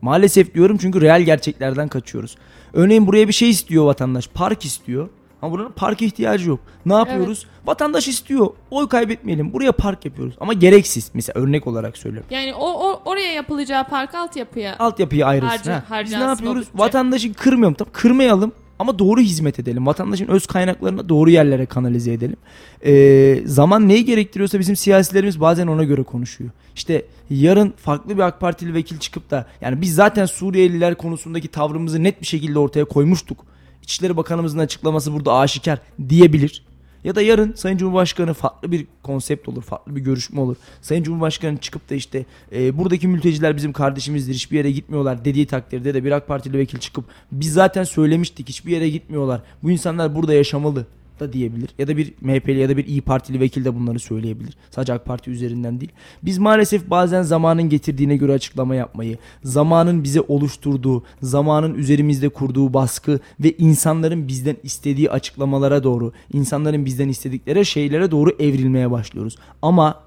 Maalesef 0.00 0.54
diyorum 0.54 0.78
çünkü 0.80 1.00
real 1.00 1.22
gerçeklerden 1.22 1.88
kaçıyoruz. 1.88 2.36
Örneğin 2.72 3.06
buraya 3.06 3.28
bir 3.28 3.32
şey 3.32 3.50
istiyor 3.50 3.84
vatandaş, 3.84 4.28
park 4.28 4.64
istiyor. 4.64 5.08
Ama 5.42 5.52
buranın 5.52 5.72
park 5.72 6.02
ihtiyacı 6.02 6.48
yok. 6.48 6.60
Ne 6.86 6.94
yapıyoruz? 6.94 7.46
Vatandaş 7.66 8.08
istiyor. 8.08 8.46
Oy 8.70 8.88
kaybetmeyelim. 8.88 9.52
Buraya 9.52 9.72
park 9.72 10.04
yapıyoruz. 10.04 10.34
Ama 10.40 10.52
gereksiz. 10.52 11.10
Mesela 11.14 11.40
örnek 11.40 11.66
olarak 11.66 11.98
söylüyorum. 11.98 12.28
Yani 12.30 12.54
o, 12.54 12.66
o 12.66 13.02
oraya 13.04 13.32
yapılacağı 13.32 13.84
park 13.88 14.14
altyapıya 14.14 14.76
Altyapıyı 14.78 15.26
ayrılsın. 15.26 15.56
Harca- 15.56 15.90
ha. 15.90 16.02
Biz 16.04 16.12
ne 16.12 16.18
yapıyoruz? 16.18 16.68
Vatandaşı 16.74 17.34
kırmayalım. 17.34 17.74
Tamam 17.74 17.92
kırmayalım 17.92 18.52
ama 18.78 18.98
doğru 18.98 19.20
hizmet 19.20 19.58
edelim. 19.58 19.86
Vatandaşın 19.86 20.28
öz 20.28 20.46
kaynaklarını 20.46 21.08
doğru 21.08 21.30
yerlere 21.30 21.66
kanalize 21.66 22.12
edelim. 22.12 22.36
Ee, 22.84 23.42
zaman 23.46 23.88
neyi 23.88 24.04
gerektiriyorsa 24.04 24.58
bizim 24.58 24.76
siyasilerimiz 24.76 25.40
bazen 25.40 25.66
ona 25.66 25.84
göre 25.84 26.02
konuşuyor. 26.02 26.50
İşte 26.74 27.06
yarın 27.30 27.74
farklı 27.76 28.16
bir 28.16 28.22
AK 28.22 28.40
Partili 28.40 28.74
vekil 28.74 28.98
çıkıp 28.98 29.30
da 29.30 29.46
yani 29.60 29.80
biz 29.80 29.94
zaten 29.94 30.26
Suriyeliler 30.26 30.94
konusundaki 30.94 31.48
tavrımızı 31.48 32.02
net 32.02 32.20
bir 32.20 32.26
şekilde 32.26 32.58
ortaya 32.58 32.84
koymuştuk. 32.84 33.46
İçişleri 33.82 34.16
Bakanımızın 34.16 34.58
açıklaması 34.58 35.12
burada 35.12 35.34
aşikar 35.34 35.78
diyebilir. 36.08 36.62
Ya 37.04 37.14
da 37.14 37.22
yarın 37.22 37.52
Sayın 37.52 37.76
Cumhurbaşkanı 37.76 38.34
farklı 38.34 38.72
bir 38.72 38.86
konsept 39.02 39.48
olur, 39.48 39.62
farklı 39.62 39.96
bir 39.96 40.00
görüşme 40.00 40.40
olur. 40.40 40.56
Sayın 40.82 41.02
Cumhurbaşkanı 41.02 41.58
çıkıp 41.58 41.90
da 41.90 41.94
işte 41.94 42.26
e, 42.52 42.78
buradaki 42.78 43.08
mülteciler 43.08 43.56
bizim 43.56 43.72
kardeşimizdir, 43.72 44.34
hiçbir 44.34 44.56
yere 44.56 44.70
gitmiyorlar 44.70 45.24
dediği 45.24 45.46
takdirde 45.46 45.94
de 45.94 46.04
bir 46.04 46.12
AK 46.12 46.28
Partili 46.28 46.58
vekil 46.58 46.78
çıkıp 46.78 47.04
biz 47.32 47.52
zaten 47.52 47.84
söylemiştik 47.84 48.48
hiçbir 48.48 48.72
yere 48.72 48.90
gitmiyorlar. 48.90 49.42
Bu 49.62 49.70
insanlar 49.70 50.14
burada 50.14 50.34
yaşamalı 50.34 50.86
da 51.20 51.32
diyebilir. 51.32 51.70
Ya 51.78 51.88
da 51.88 51.96
bir 51.96 52.12
MHP'li 52.20 52.58
ya 52.58 52.68
da 52.68 52.76
bir 52.76 52.86
İyi 52.86 53.00
Partili 53.00 53.40
vekil 53.40 53.64
de 53.64 53.74
bunları 53.74 53.98
söyleyebilir. 53.98 54.56
Sadece 54.70 54.92
AK 54.92 55.04
Parti 55.04 55.30
üzerinden 55.30 55.80
değil. 55.80 55.92
Biz 56.22 56.38
maalesef 56.38 56.90
bazen 56.90 57.22
zamanın 57.22 57.68
getirdiğine 57.68 58.16
göre 58.16 58.32
açıklama 58.32 58.74
yapmayı, 58.74 59.18
zamanın 59.44 60.04
bize 60.04 60.20
oluşturduğu, 60.20 61.04
zamanın 61.22 61.74
üzerimizde 61.74 62.28
kurduğu 62.28 62.74
baskı 62.74 63.20
ve 63.40 63.52
insanların 63.58 64.28
bizden 64.28 64.56
istediği 64.62 65.10
açıklamalara 65.10 65.82
doğru, 65.82 66.12
insanların 66.32 66.84
bizden 66.84 67.08
istedikleri 67.08 67.66
şeylere 67.66 68.10
doğru 68.10 68.30
evrilmeye 68.38 68.90
başlıyoruz. 68.90 69.36
Ama 69.62 70.04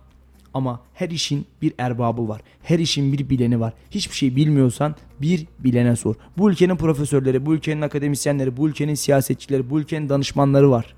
ama 0.57 0.79
her 0.93 1.09
işin 1.09 1.45
bir 1.61 1.73
erbabı 1.77 2.27
var. 2.27 2.41
Her 2.63 2.79
işin 2.79 3.13
bir 3.13 3.29
bileni 3.29 3.59
var. 3.59 3.73
Hiçbir 3.91 4.15
şey 4.15 4.35
bilmiyorsan 4.35 4.95
bir 5.21 5.45
bilene 5.59 5.95
sor. 5.95 6.15
Bu 6.37 6.51
ülkenin 6.51 6.75
profesörleri, 6.75 7.45
bu 7.45 7.53
ülkenin 7.53 7.81
akademisyenleri, 7.81 8.57
bu 8.57 8.69
ülkenin 8.69 8.95
siyasetçileri, 8.95 9.69
bu 9.69 9.79
ülkenin 9.79 10.09
danışmanları 10.09 10.71
var. 10.71 10.95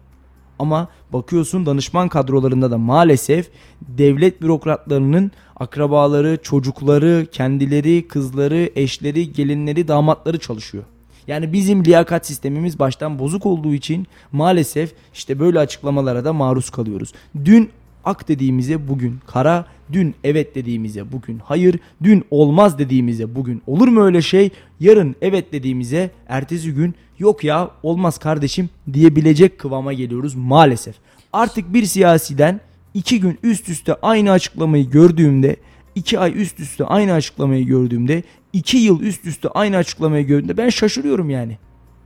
Ama 0.60 0.88
bakıyorsun 1.14 1.66
danışman 1.66 2.10
kadrolarında 2.10 2.72
da 2.72 2.78
maalesef 2.78 3.50
devlet 3.82 4.42
bürokratlarının 4.42 5.32
akrabaları, 5.56 6.38
çocukları, 6.44 7.28
kendileri, 7.32 8.08
kızları, 8.08 8.70
eşleri, 8.76 9.34
gelinleri, 9.34 9.88
damatları 9.88 10.40
çalışıyor. 10.40 10.84
Yani 11.28 11.54
bizim 11.54 11.86
liyakat 11.86 12.28
sistemimiz 12.28 12.80
baştan 12.80 13.20
bozuk 13.20 13.46
olduğu 13.46 13.74
için 13.74 14.08
maalesef 14.32 14.94
işte 15.14 15.40
böyle 15.40 15.60
açıklamalara 15.60 16.26
da 16.26 16.34
maruz 16.34 16.70
kalıyoruz. 16.70 17.14
Dün 17.46 17.70
ak 18.06 18.28
dediğimize 18.28 18.88
bugün 18.88 19.20
kara, 19.28 19.66
dün 19.92 20.16
evet 20.24 20.56
dediğimize 20.56 21.12
bugün 21.12 21.40
hayır, 21.44 21.80
dün 22.04 22.24
olmaz 22.32 22.80
dediğimize 22.80 23.36
bugün 23.36 23.62
olur 23.68 23.88
mu 23.88 24.04
öyle 24.04 24.22
şey, 24.22 24.50
yarın 24.80 25.16
evet 25.22 25.54
dediğimize 25.54 26.12
ertesi 26.28 26.74
gün 26.74 26.96
yok 27.20 27.44
ya 27.44 27.72
olmaz 27.84 28.18
kardeşim 28.18 28.70
diyebilecek 28.94 29.60
kıvama 29.60 29.94
geliyoruz 29.94 30.36
maalesef. 30.36 30.96
Artık 31.34 31.74
bir 31.74 31.86
siyasiden 31.86 32.62
iki 32.94 33.20
gün 33.20 33.40
üst 33.44 33.70
üste 33.70 33.96
aynı 34.02 34.32
açıklamayı 34.32 34.90
gördüğümde, 34.90 35.56
iki 35.96 36.20
ay 36.20 36.42
üst 36.42 36.60
üste 36.60 36.86
aynı 36.86 37.14
açıklamayı 37.14 37.66
gördüğümde, 37.66 38.24
iki 38.54 38.78
yıl 38.78 39.02
üst 39.02 39.26
üste 39.26 39.50
aynı 39.50 39.78
açıklamayı 39.78 40.28
gördüğümde 40.28 40.58
ben 40.58 40.70
şaşırıyorum 40.70 41.30
yani. 41.30 41.58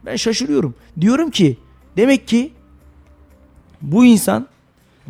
Ben 0.06 0.16
şaşırıyorum. 0.16 0.76
Diyorum 1.02 1.32
ki 1.32 1.58
demek 1.98 2.28
ki 2.28 2.52
bu 3.82 4.06
insan 4.06 4.48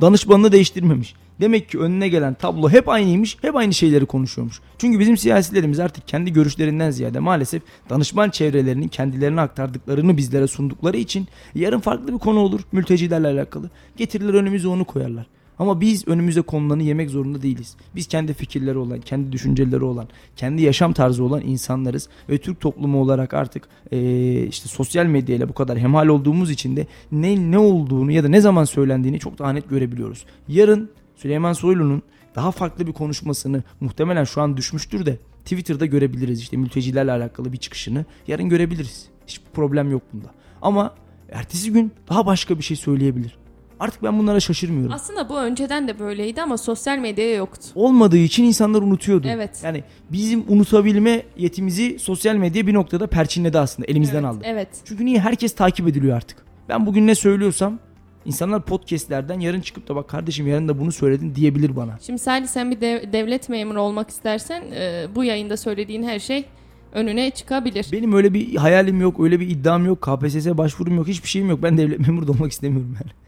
danışmanını 0.01 0.51
değiştirmemiş. 0.51 1.15
Demek 1.39 1.69
ki 1.69 1.79
önüne 1.79 2.07
gelen 2.07 2.33
tablo 2.33 2.69
hep 2.69 2.89
aynıymış, 2.89 3.37
hep 3.41 3.55
aynı 3.55 3.73
şeyleri 3.73 4.05
konuşuyormuş. 4.05 4.59
Çünkü 4.77 4.99
bizim 4.99 5.17
siyasilerimiz 5.17 5.79
artık 5.79 6.07
kendi 6.07 6.33
görüşlerinden 6.33 6.91
ziyade 6.91 7.19
maalesef 7.19 7.61
danışman 7.89 8.29
çevrelerinin 8.29 8.87
kendilerine 8.87 9.41
aktardıklarını 9.41 10.17
bizlere 10.17 10.47
sundukları 10.47 10.97
için 10.97 11.27
yarın 11.55 11.79
farklı 11.79 12.13
bir 12.13 12.19
konu 12.19 12.39
olur 12.39 12.61
mültecilerle 12.71 13.27
alakalı. 13.27 13.69
Getirirler 13.97 14.33
önümüze 14.33 14.67
onu 14.67 14.85
koyarlar. 14.85 15.25
Ama 15.59 15.81
biz 15.81 16.07
önümüze 16.07 16.41
konulanı 16.41 16.83
yemek 16.83 17.09
zorunda 17.09 17.41
değiliz. 17.41 17.75
Biz 17.95 18.07
kendi 18.07 18.33
fikirleri 18.33 18.77
olan, 18.77 18.99
kendi 19.01 19.31
düşünceleri 19.31 19.83
olan, 19.83 20.07
kendi 20.35 20.61
yaşam 20.61 20.93
tarzı 20.93 21.23
olan 21.23 21.41
insanlarız. 21.41 22.09
Ve 22.29 22.37
Türk 22.37 22.59
toplumu 22.59 23.01
olarak 23.01 23.33
artık 23.33 23.67
eee, 23.91 24.43
işte 24.43 24.69
sosyal 24.69 25.05
medyayla 25.05 25.49
bu 25.49 25.53
kadar 25.53 25.79
hemhal 25.79 26.07
olduğumuz 26.07 26.51
için 26.51 26.75
de 26.75 26.87
ne 27.11 27.51
ne 27.51 27.57
olduğunu 27.57 28.11
ya 28.11 28.23
da 28.23 28.27
ne 28.27 28.41
zaman 28.41 28.63
söylendiğini 28.63 29.19
çok 29.19 29.39
daha 29.39 29.53
net 29.53 29.69
görebiliyoruz. 29.69 30.25
Yarın 30.47 30.89
Süleyman 31.15 31.53
Soylu'nun 31.53 32.01
daha 32.35 32.51
farklı 32.51 32.87
bir 32.87 32.93
konuşmasını 32.93 33.63
muhtemelen 33.79 34.23
şu 34.23 34.41
an 34.41 34.57
düşmüştür 34.57 35.05
de 35.05 35.17
Twitter'da 35.43 35.85
görebiliriz. 35.85 36.41
İşte 36.41 36.57
mültecilerle 36.57 37.11
alakalı 37.11 37.53
bir 37.53 37.57
çıkışını 37.57 38.05
yarın 38.27 38.49
görebiliriz. 38.49 39.05
Hiçbir 39.27 39.51
problem 39.51 39.91
yok 39.91 40.01
bunda. 40.13 40.27
Ama 40.61 40.95
ertesi 41.31 41.71
gün 41.71 41.91
daha 42.09 42.25
başka 42.25 42.57
bir 42.57 42.63
şey 42.63 42.77
söyleyebilir. 42.77 43.37
Artık 43.83 44.03
ben 44.03 44.19
bunlara 44.19 44.39
şaşırmıyorum. 44.39 44.93
Aslında 44.95 45.29
bu 45.29 45.39
önceden 45.39 45.87
de 45.87 45.99
böyleydi 45.99 46.41
ama 46.41 46.57
sosyal 46.57 46.97
medyaya 46.97 47.35
yoktu. 47.35 47.67
Olmadığı 47.75 48.17
için 48.17 48.43
insanlar 48.43 48.81
unutuyordu. 48.81 49.27
Evet. 49.29 49.61
Yani 49.63 49.83
bizim 50.11 50.45
unutabilme 50.47 51.23
yetimizi 51.37 51.99
sosyal 51.99 52.35
medya 52.35 52.67
bir 52.67 52.73
noktada 52.73 53.07
perçinledi 53.07 53.59
aslında. 53.59 53.87
Elimizden 53.87 54.23
evet, 54.23 54.25
aldı. 54.25 54.43
Evet. 54.47 54.67
Çünkü 54.85 55.05
niye? 55.05 55.19
Herkes 55.19 55.55
takip 55.55 55.87
ediliyor 55.87 56.17
artık. 56.17 56.37
Ben 56.69 56.85
bugün 56.85 57.07
ne 57.07 57.15
söylüyorsam 57.15 57.79
insanlar 58.25 58.65
podcastlerden 58.65 59.39
yarın 59.39 59.61
çıkıp 59.61 59.87
da 59.87 59.95
bak 59.95 60.09
kardeşim 60.09 60.47
yarın 60.47 60.67
da 60.67 60.79
bunu 60.79 60.91
söyledin 60.91 61.35
diyebilir 61.35 61.75
bana. 61.75 61.99
Şimdi 62.01 62.19
Salih 62.19 62.47
sen 62.47 62.71
bir 62.71 62.81
dev- 62.81 63.13
devlet 63.13 63.49
memuru 63.49 63.81
olmak 63.81 64.09
istersen 64.09 64.63
e, 64.71 65.07
bu 65.15 65.23
yayında 65.23 65.57
söylediğin 65.57 66.03
her 66.03 66.19
şey 66.19 66.45
önüne 66.93 67.31
çıkabilir. 67.31 67.87
Benim 67.91 68.13
öyle 68.13 68.33
bir 68.33 68.55
hayalim 68.55 69.01
yok, 69.01 69.19
öyle 69.19 69.39
bir 69.39 69.49
iddiam 69.49 69.85
yok, 69.85 70.01
KPSS 70.01 70.47
başvurum 70.47 70.95
yok, 70.95 71.07
hiçbir 71.07 71.29
şeyim 71.29 71.49
yok. 71.49 71.63
Ben 71.63 71.77
devlet 71.77 71.99
memuru 72.07 72.27
da 72.27 72.31
olmak 72.31 72.51
istemiyorum 72.51 72.97
yani. 73.03 73.22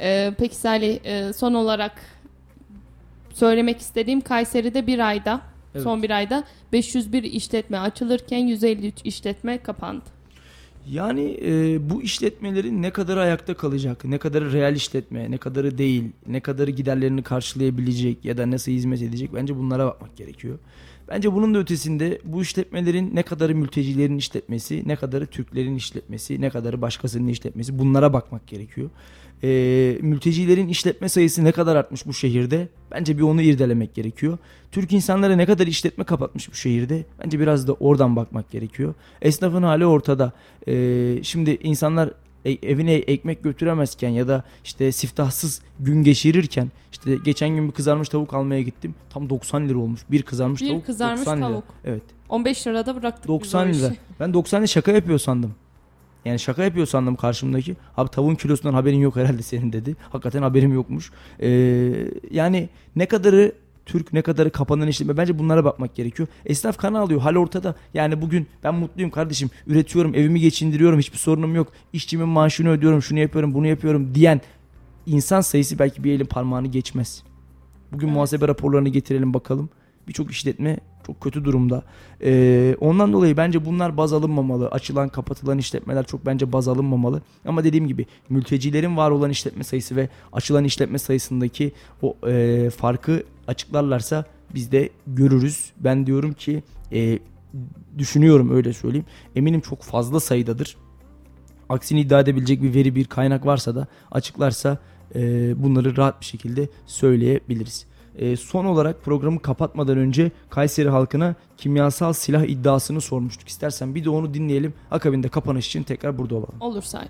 E, 0.00 0.34
peki 0.38 0.56
Salih 0.56 0.98
e, 1.04 1.32
son 1.32 1.54
olarak 1.54 1.92
söylemek 3.34 3.78
istediğim 3.78 4.20
Kayseri'de 4.20 4.86
bir 4.86 4.98
ayda 5.08 5.40
Evet. 5.74 5.84
son 5.84 6.02
bir 6.02 6.10
ayda 6.10 6.44
501 6.72 7.22
işletme 7.22 7.78
açılırken 7.78 8.38
153 8.38 8.94
işletme 9.04 9.58
kapandı. 9.58 10.04
Yani 10.90 11.38
e, 11.44 11.78
bu 11.90 12.02
işletmelerin 12.02 12.82
ne 12.82 12.90
kadarı 12.90 13.20
ayakta 13.20 13.54
kalacak, 13.54 14.04
ne 14.04 14.18
kadarı 14.18 14.52
real 14.52 14.76
işletme, 14.76 15.30
ne 15.30 15.38
kadarı 15.38 15.78
değil, 15.78 16.04
ne 16.26 16.40
kadarı 16.40 16.70
giderlerini 16.70 17.22
karşılayabilecek 17.22 18.24
ya 18.24 18.36
da 18.38 18.50
nasıl 18.50 18.72
hizmet 18.72 19.02
edecek 19.02 19.30
bence 19.34 19.56
bunlara 19.56 19.86
bakmak 19.86 20.16
gerekiyor. 20.16 20.58
Bence 21.08 21.32
bunun 21.32 21.54
da 21.54 21.58
ötesinde 21.58 22.20
bu 22.24 22.42
işletmelerin 22.42 23.16
ne 23.16 23.22
kadarı 23.22 23.54
mültecilerin 23.54 24.16
işletmesi, 24.16 24.82
ne 24.86 24.96
kadarı 24.96 25.26
Türklerin 25.26 25.74
işletmesi, 25.74 26.40
ne 26.40 26.50
kadarı 26.50 26.82
başkasının 26.82 27.28
işletmesi 27.28 27.78
bunlara 27.78 28.12
bakmak 28.12 28.46
gerekiyor. 28.46 28.90
E, 29.44 29.48
mültecilerin 30.00 30.68
işletme 30.68 31.08
sayısı 31.08 31.44
ne 31.44 31.52
kadar 31.52 31.76
artmış 31.76 32.06
bu 32.06 32.14
şehirde 32.14 32.68
bence 32.92 33.18
bir 33.18 33.22
onu 33.22 33.42
irdelemek 33.42 33.94
gerekiyor. 33.94 34.38
Türk 34.72 34.92
insanlara 34.92 35.36
ne 35.36 35.46
kadar 35.46 35.66
işletme 35.66 36.04
kapatmış 36.04 36.50
bu 36.50 36.54
şehirde 36.54 37.04
bence 37.24 37.40
biraz 37.40 37.68
da 37.68 37.72
oradan 37.72 38.16
bakmak 38.16 38.50
gerekiyor. 38.50 38.94
Esnafın 39.22 39.62
hali 39.62 39.86
ortada. 39.86 40.32
Ee, 40.68 41.18
şimdi 41.22 41.58
insanlar 41.62 42.10
e- 42.44 42.50
evine 42.68 42.94
ekmek 42.94 43.42
götüremezken 43.44 44.08
ya 44.08 44.28
da 44.28 44.44
işte 44.64 44.92
siftahsız 44.92 45.62
gün 45.80 46.02
geçirirken 46.02 46.68
işte 46.92 47.16
geçen 47.24 47.48
gün 47.48 47.68
bir 47.68 47.72
kızarmış 47.72 48.08
tavuk 48.08 48.34
almaya 48.34 48.62
gittim. 48.62 48.94
Tam 49.10 49.30
90 49.30 49.68
lira 49.68 49.78
olmuş. 49.78 50.00
Bir 50.10 50.22
kızarmış 50.22 50.62
Bir 50.62 50.68
tavuk 50.68 50.86
kızarmış 50.86 51.20
90 51.20 51.38
lira. 51.38 51.46
tavuk. 51.48 51.64
Evet. 51.84 52.02
15 52.28 52.66
lirada 52.66 52.96
bıraktık 52.96 53.24
biz 53.24 53.30
o 53.30 53.34
90 53.40 53.72
lira. 53.72 53.92
Ben 54.20 54.34
90 54.34 54.60
lira 54.60 54.66
şaka 54.66 54.92
yapıyor 54.92 55.18
sandım. 55.18 55.54
Yani 56.24 56.38
şaka 56.38 56.64
yapıyor 56.64 56.86
sandım 56.86 57.16
karşımdaki. 57.16 57.76
Abi 57.96 58.10
tavuğun 58.10 58.34
kilosundan 58.34 58.74
haberin 58.74 58.98
yok 58.98 59.16
herhalde 59.16 59.42
senin 59.42 59.72
dedi. 59.72 59.96
Hakikaten 60.10 60.42
haberim 60.42 60.72
yokmuş. 60.72 61.10
Ee, 61.40 61.48
yani 62.30 62.68
ne 62.96 63.06
kadarı 63.06 63.52
Türk 63.86 64.12
ne 64.12 64.22
kadarı 64.22 64.50
kapanan 64.50 64.88
işletme 64.88 65.16
bence 65.16 65.38
bunlara 65.38 65.64
bakmak 65.64 65.94
gerekiyor. 65.94 66.28
Esnaf 66.46 66.76
kan 66.76 66.94
alıyor 66.94 67.20
hal 67.20 67.36
ortada. 67.36 67.74
Yani 67.94 68.22
bugün 68.22 68.46
ben 68.64 68.74
mutluyum 68.74 69.10
kardeşim 69.10 69.50
üretiyorum 69.66 70.14
evimi 70.14 70.40
geçindiriyorum 70.40 70.98
hiçbir 70.98 71.18
sorunum 71.18 71.54
yok. 71.54 71.72
İşçimin 71.92 72.28
maaşını 72.28 72.70
ödüyorum 72.70 73.02
şunu 73.02 73.18
yapıyorum 73.18 73.54
bunu 73.54 73.66
yapıyorum 73.66 74.14
diyen 74.14 74.40
insan 75.06 75.40
sayısı 75.40 75.78
belki 75.78 76.04
bir 76.04 76.12
elin 76.12 76.24
parmağını 76.24 76.66
geçmez. 76.66 77.22
Bugün 77.92 78.10
muhasebe 78.10 78.48
raporlarını 78.48 78.88
getirelim 78.88 79.34
bakalım. 79.34 79.70
Birçok 80.08 80.30
işletme 80.30 80.78
çok 81.10 81.20
kötü 81.20 81.44
durumda. 81.44 81.82
Ee, 82.22 82.76
ondan 82.80 83.12
dolayı 83.12 83.36
bence 83.36 83.64
bunlar 83.64 83.96
baz 83.96 84.12
alınmamalı. 84.12 84.68
Açılan 84.68 85.08
kapatılan 85.08 85.58
işletmeler 85.58 86.06
çok 86.06 86.26
bence 86.26 86.52
baz 86.52 86.68
alınmamalı. 86.68 87.22
Ama 87.44 87.64
dediğim 87.64 87.88
gibi 87.88 88.06
mültecilerin 88.28 88.96
var 88.96 89.10
olan 89.10 89.30
işletme 89.30 89.64
sayısı 89.64 89.96
ve 89.96 90.08
açılan 90.32 90.64
işletme 90.64 90.98
sayısındaki 90.98 91.72
o 92.02 92.16
e, 92.26 92.70
farkı 92.70 93.24
açıklarlarsa 93.46 94.24
biz 94.54 94.72
de 94.72 94.90
görürüz. 95.06 95.72
Ben 95.76 96.06
diyorum 96.06 96.32
ki 96.32 96.62
e, 96.92 97.18
düşünüyorum 97.98 98.50
öyle 98.54 98.72
söyleyeyim. 98.72 99.06
Eminim 99.36 99.60
çok 99.60 99.82
fazla 99.82 100.20
sayıdadır. 100.20 100.76
Aksini 101.68 102.00
iddia 102.00 102.20
edebilecek 102.20 102.62
bir 102.62 102.74
veri 102.74 102.94
bir 102.94 103.04
kaynak 103.04 103.46
varsa 103.46 103.74
da 103.74 103.86
açıklarsa 104.10 104.78
e, 105.14 105.20
bunları 105.62 105.96
rahat 105.96 106.20
bir 106.20 106.26
şekilde 106.26 106.68
söyleyebiliriz. 106.86 107.89
E, 108.20 108.36
son 108.36 108.64
olarak 108.64 109.04
programı 109.04 109.42
kapatmadan 109.42 109.98
önce 109.98 110.30
Kayseri 110.50 110.88
halkına 110.88 111.34
kimyasal 111.56 112.12
silah 112.12 112.42
iddiasını 112.42 113.00
sormuştuk. 113.00 113.48
İstersen 113.48 113.94
bir 113.94 114.04
de 114.04 114.10
onu 114.10 114.34
dinleyelim. 114.34 114.74
Akabinde 114.90 115.28
kapanış 115.28 115.66
için 115.66 115.82
tekrar 115.82 116.18
burada 116.18 116.34
olalım. 116.34 116.54
Olur 116.60 116.82
Salih. 116.82 117.08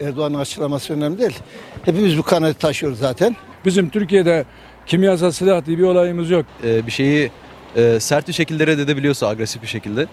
Erdoğan'ın 0.00 0.38
açıklaması 0.38 0.92
önemli 0.94 1.18
değil. 1.18 1.38
Hepimiz 1.84 2.18
bu 2.18 2.22
kanaati 2.22 2.58
taşıyoruz 2.58 2.98
zaten. 2.98 3.36
Bizim 3.64 3.88
Türkiye'de 3.88 4.44
kimyasal 4.86 5.30
silah 5.30 5.66
diye 5.66 5.78
bir 5.78 5.82
olayımız 5.82 6.30
yok. 6.30 6.46
e, 6.64 6.86
bir 6.86 6.92
şeyi 6.92 7.30
e, 7.76 8.00
sert 8.00 8.28
bir 8.28 8.32
şekilde 8.32 8.66
reddedebiliyorsa 8.66 9.28
agresif 9.28 9.62
bir 9.62 9.66
şekilde 9.66 10.06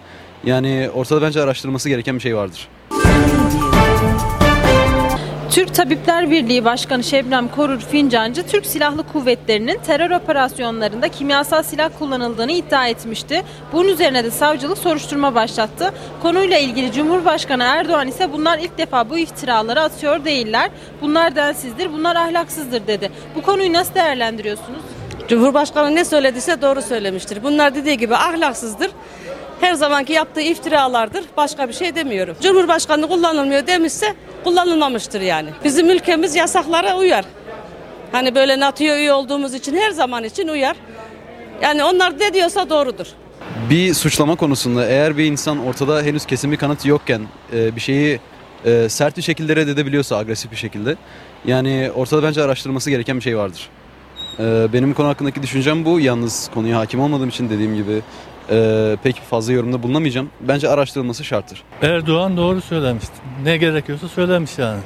yani 0.44 0.90
ortada 0.94 1.22
bence 1.22 1.42
araştırılması 1.42 1.88
gereken 1.88 2.14
bir 2.14 2.20
şey 2.20 2.36
vardır. 2.36 2.68
Türk 5.50 5.74
Tabipler 5.74 6.30
Birliği 6.30 6.64
Başkanı 6.64 7.04
Şebnem 7.04 7.48
Korur 7.48 7.80
Fincancı, 7.80 8.46
Türk 8.46 8.66
Silahlı 8.66 9.02
Kuvvetleri'nin 9.02 9.78
terör 9.86 10.10
operasyonlarında 10.10 11.08
kimyasal 11.08 11.62
silah 11.62 11.90
kullanıldığını 11.98 12.52
iddia 12.52 12.86
etmişti. 12.88 13.42
Bunun 13.72 13.88
üzerine 13.88 14.24
de 14.24 14.30
savcılık 14.30 14.78
soruşturma 14.78 15.34
başlattı. 15.34 15.92
Konuyla 16.22 16.58
ilgili 16.58 16.92
Cumhurbaşkanı 16.92 17.62
Erdoğan 17.62 18.08
ise 18.08 18.32
bunlar 18.32 18.58
ilk 18.58 18.78
defa 18.78 19.10
bu 19.10 19.18
iftiraları 19.18 19.80
atıyor 19.80 20.24
değiller. 20.24 20.70
Bunlar 21.02 21.36
densizdir, 21.36 21.92
bunlar 21.92 22.16
ahlaksızdır 22.16 22.86
dedi. 22.86 23.10
Bu 23.34 23.42
konuyu 23.42 23.72
nasıl 23.72 23.94
değerlendiriyorsunuz? 23.94 24.82
Cumhurbaşkanı 25.28 25.94
ne 25.94 26.04
söylediyse 26.04 26.62
doğru 26.62 26.82
söylemiştir. 26.82 27.42
Bunlar 27.42 27.74
dediği 27.74 27.98
gibi 27.98 28.16
ahlaksızdır. 28.16 28.90
Her 29.60 29.74
zamanki 29.74 30.12
yaptığı 30.12 30.40
iftiralardır. 30.40 31.24
Başka 31.36 31.68
bir 31.68 31.72
şey 31.72 31.94
demiyorum. 31.94 32.36
Cumhurbaşkanı 32.42 33.08
kullanılmıyor 33.08 33.66
demişse 33.66 34.14
kullanılmamıştır 34.44 35.20
yani. 35.20 35.50
Bizim 35.64 35.90
ülkemiz 35.90 36.34
yasaklara 36.34 36.96
uyar. 36.96 37.24
Hani 38.12 38.34
böyle 38.34 38.60
NATO'ya 38.60 38.98
üye 38.98 39.12
olduğumuz 39.12 39.54
için 39.54 39.76
her 39.76 39.90
zaman 39.90 40.24
için 40.24 40.48
uyar. 40.48 40.76
Yani 41.62 41.84
onlar 41.84 42.20
ne 42.20 42.34
diyorsa 42.34 42.70
doğrudur. 42.70 43.06
Bir 43.70 43.94
suçlama 43.94 44.36
konusunda 44.36 44.86
eğer 44.86 45.18
bir 45.18 45.24
insan 45.24 45.66
ortada 45.66 46.02
henüz 46.02 46.26
kesin 46.26 46.52
bir 46.52 46.56
kanıt 46.56 46.86
yokken 46.86 47.22
e, 47.52 47.76
bir 47.76 47.80
şeyi 47.80 48.20
e, 48.64 48.88
sert 48.88 49.16
bir 49.16 49.22
şekilde 49.22 49.56
reddedebiliyorsa 49.56 50.16
agresif 50.16 50.50
bir 50.50 50.56
şekilde 50.56 50.96
yani 51.44 51.90
ortada 51.94 52.22
bence 52.22 52.42
araştırılması 52.42 52.90
gereken 52.90 53.16
bir 53.16 53.22
şey 53.22 53.38
vardır. 53.38 53.68
E, 54.38 54.72
benim 54.72 54.94
konu 54.94 55.08
hakkındaki 55.08 55.42
düşüncem 55.42 55.84
bu. 55.84 56.00
Yalnız 56.00 56.50
konuya 56.54 56.78
hakim 56.78 57.00
olmadığım 57.00 57.28
için 57.28 57.50
dediğim 57.50 57.74
gibi 57.74 58.02
e, 58.50 58.96
pek 59.02 59.16
fazla 59.30 59.52
yorumda 59.52 59.82
bulunamayacağım. 59.82 60.30
Bence 60.40 60.68
araştırılması 60.68 61.24
şarttır. 61.24 61.62
Erdoğan 61.82 62.36
doğru 62.36 62.60
söylemişti. 62.60 63.12
Ne 63.44 63.56
gerekiyorsa 63.56 64.08
söylemiş 64.08 64.58
yani. 64.58 64.80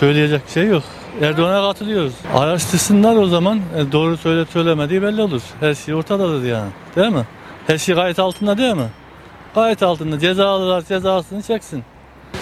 Söyleyecek 0.00 0.46
bir 0.46 0.52
şey 0.52 0.66
yok. 0.66 0.82
Erdoğan'a 1.22 1.68
katılıyoruz. 1.72 2.12
Araştırsınlar 2.34 3.16
o 3.16 3.26
zaman 3.26 3.60
E, 3.76 3.92
doğru 3.92 4.16
söyle 4.16 4.44
söylemediği 4.52 5.02
belli 5.02 5.22
olur. 5.22 5.42
Her 5.60 5.74
şey 5.74 5.94
ortadadır 5.94 6.44
yani. 6.44 6.70
Değil 6.96 7.12
mi? 7.12 7.24
Her 7.66 7.78
şey 7.78 7.94
gayet 7.94 8.18
altında 8.18 8.58
değil 8.58 8.74
mi? 8.74 8.88
Gayet 9.54 9.82
altında. 9.82 10.18
Cezalılar 10.18 10.82
cezasını 10.84 11.42
çeksin. 11.42 11.84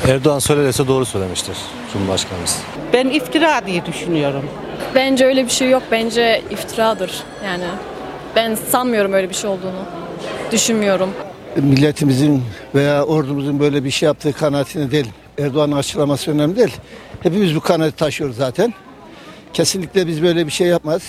Erdoğan 0.09 0.39
söylerse 0.39 0.89
doğru 0.89 1.05
söylemiştir 1.05 1.57
Cumhurbaşkanımız. 1.93 2.63
Ben 2.93 3.07
iftira 3.09 3.67
diye 3.67 3.87
düşünüyorum. 3.87 4.45
Bence 4.95 5.25
öyle 5.27 5.45
bir 5.45 5.51
şey 5.51 5.71
yok. 5.71 5.83
Bence 5.91 6.43
iftiradır. 6.51 7.13
Yani 7.45 7.65
ben 8.37 8.55
sanmıyorum 8.55 9.13
öyle 9.13 9.29
bir 9.29 9.35
şey 9.35 9.51
olduğunu. 9.51 10.04
Düşünmüyorum. 10.55 11.11
Milletimizin 11.57 12.43
veya 12.75 13.05
ordumuzun 13.05 13.61
böyle 13.61 13.85
bir 13.85 13.91
şey 13.91 14.07
yaptığı 14.07 14.33
kanaatine 14.33 14.91
değil. 14.91 15.07
Erdoğan'ın 15.39 15.77
açıklaması 15.77 16.31
önemli 16.31 16.57
değil. 16.57 16.77
Hepimiz 17.21 17.57
bu 17.57 17.61
kanaati 17.61 17.97
taşıyoruz 17.97 18.37
zaten. 18.37 18.75
Kesinlikle 19.53 20.07
biz 20.07 20.23
böyle 20.23 20.47
bir 20.47 20.53
şey 20.53 20.67
yapmaz. 20.67 21.03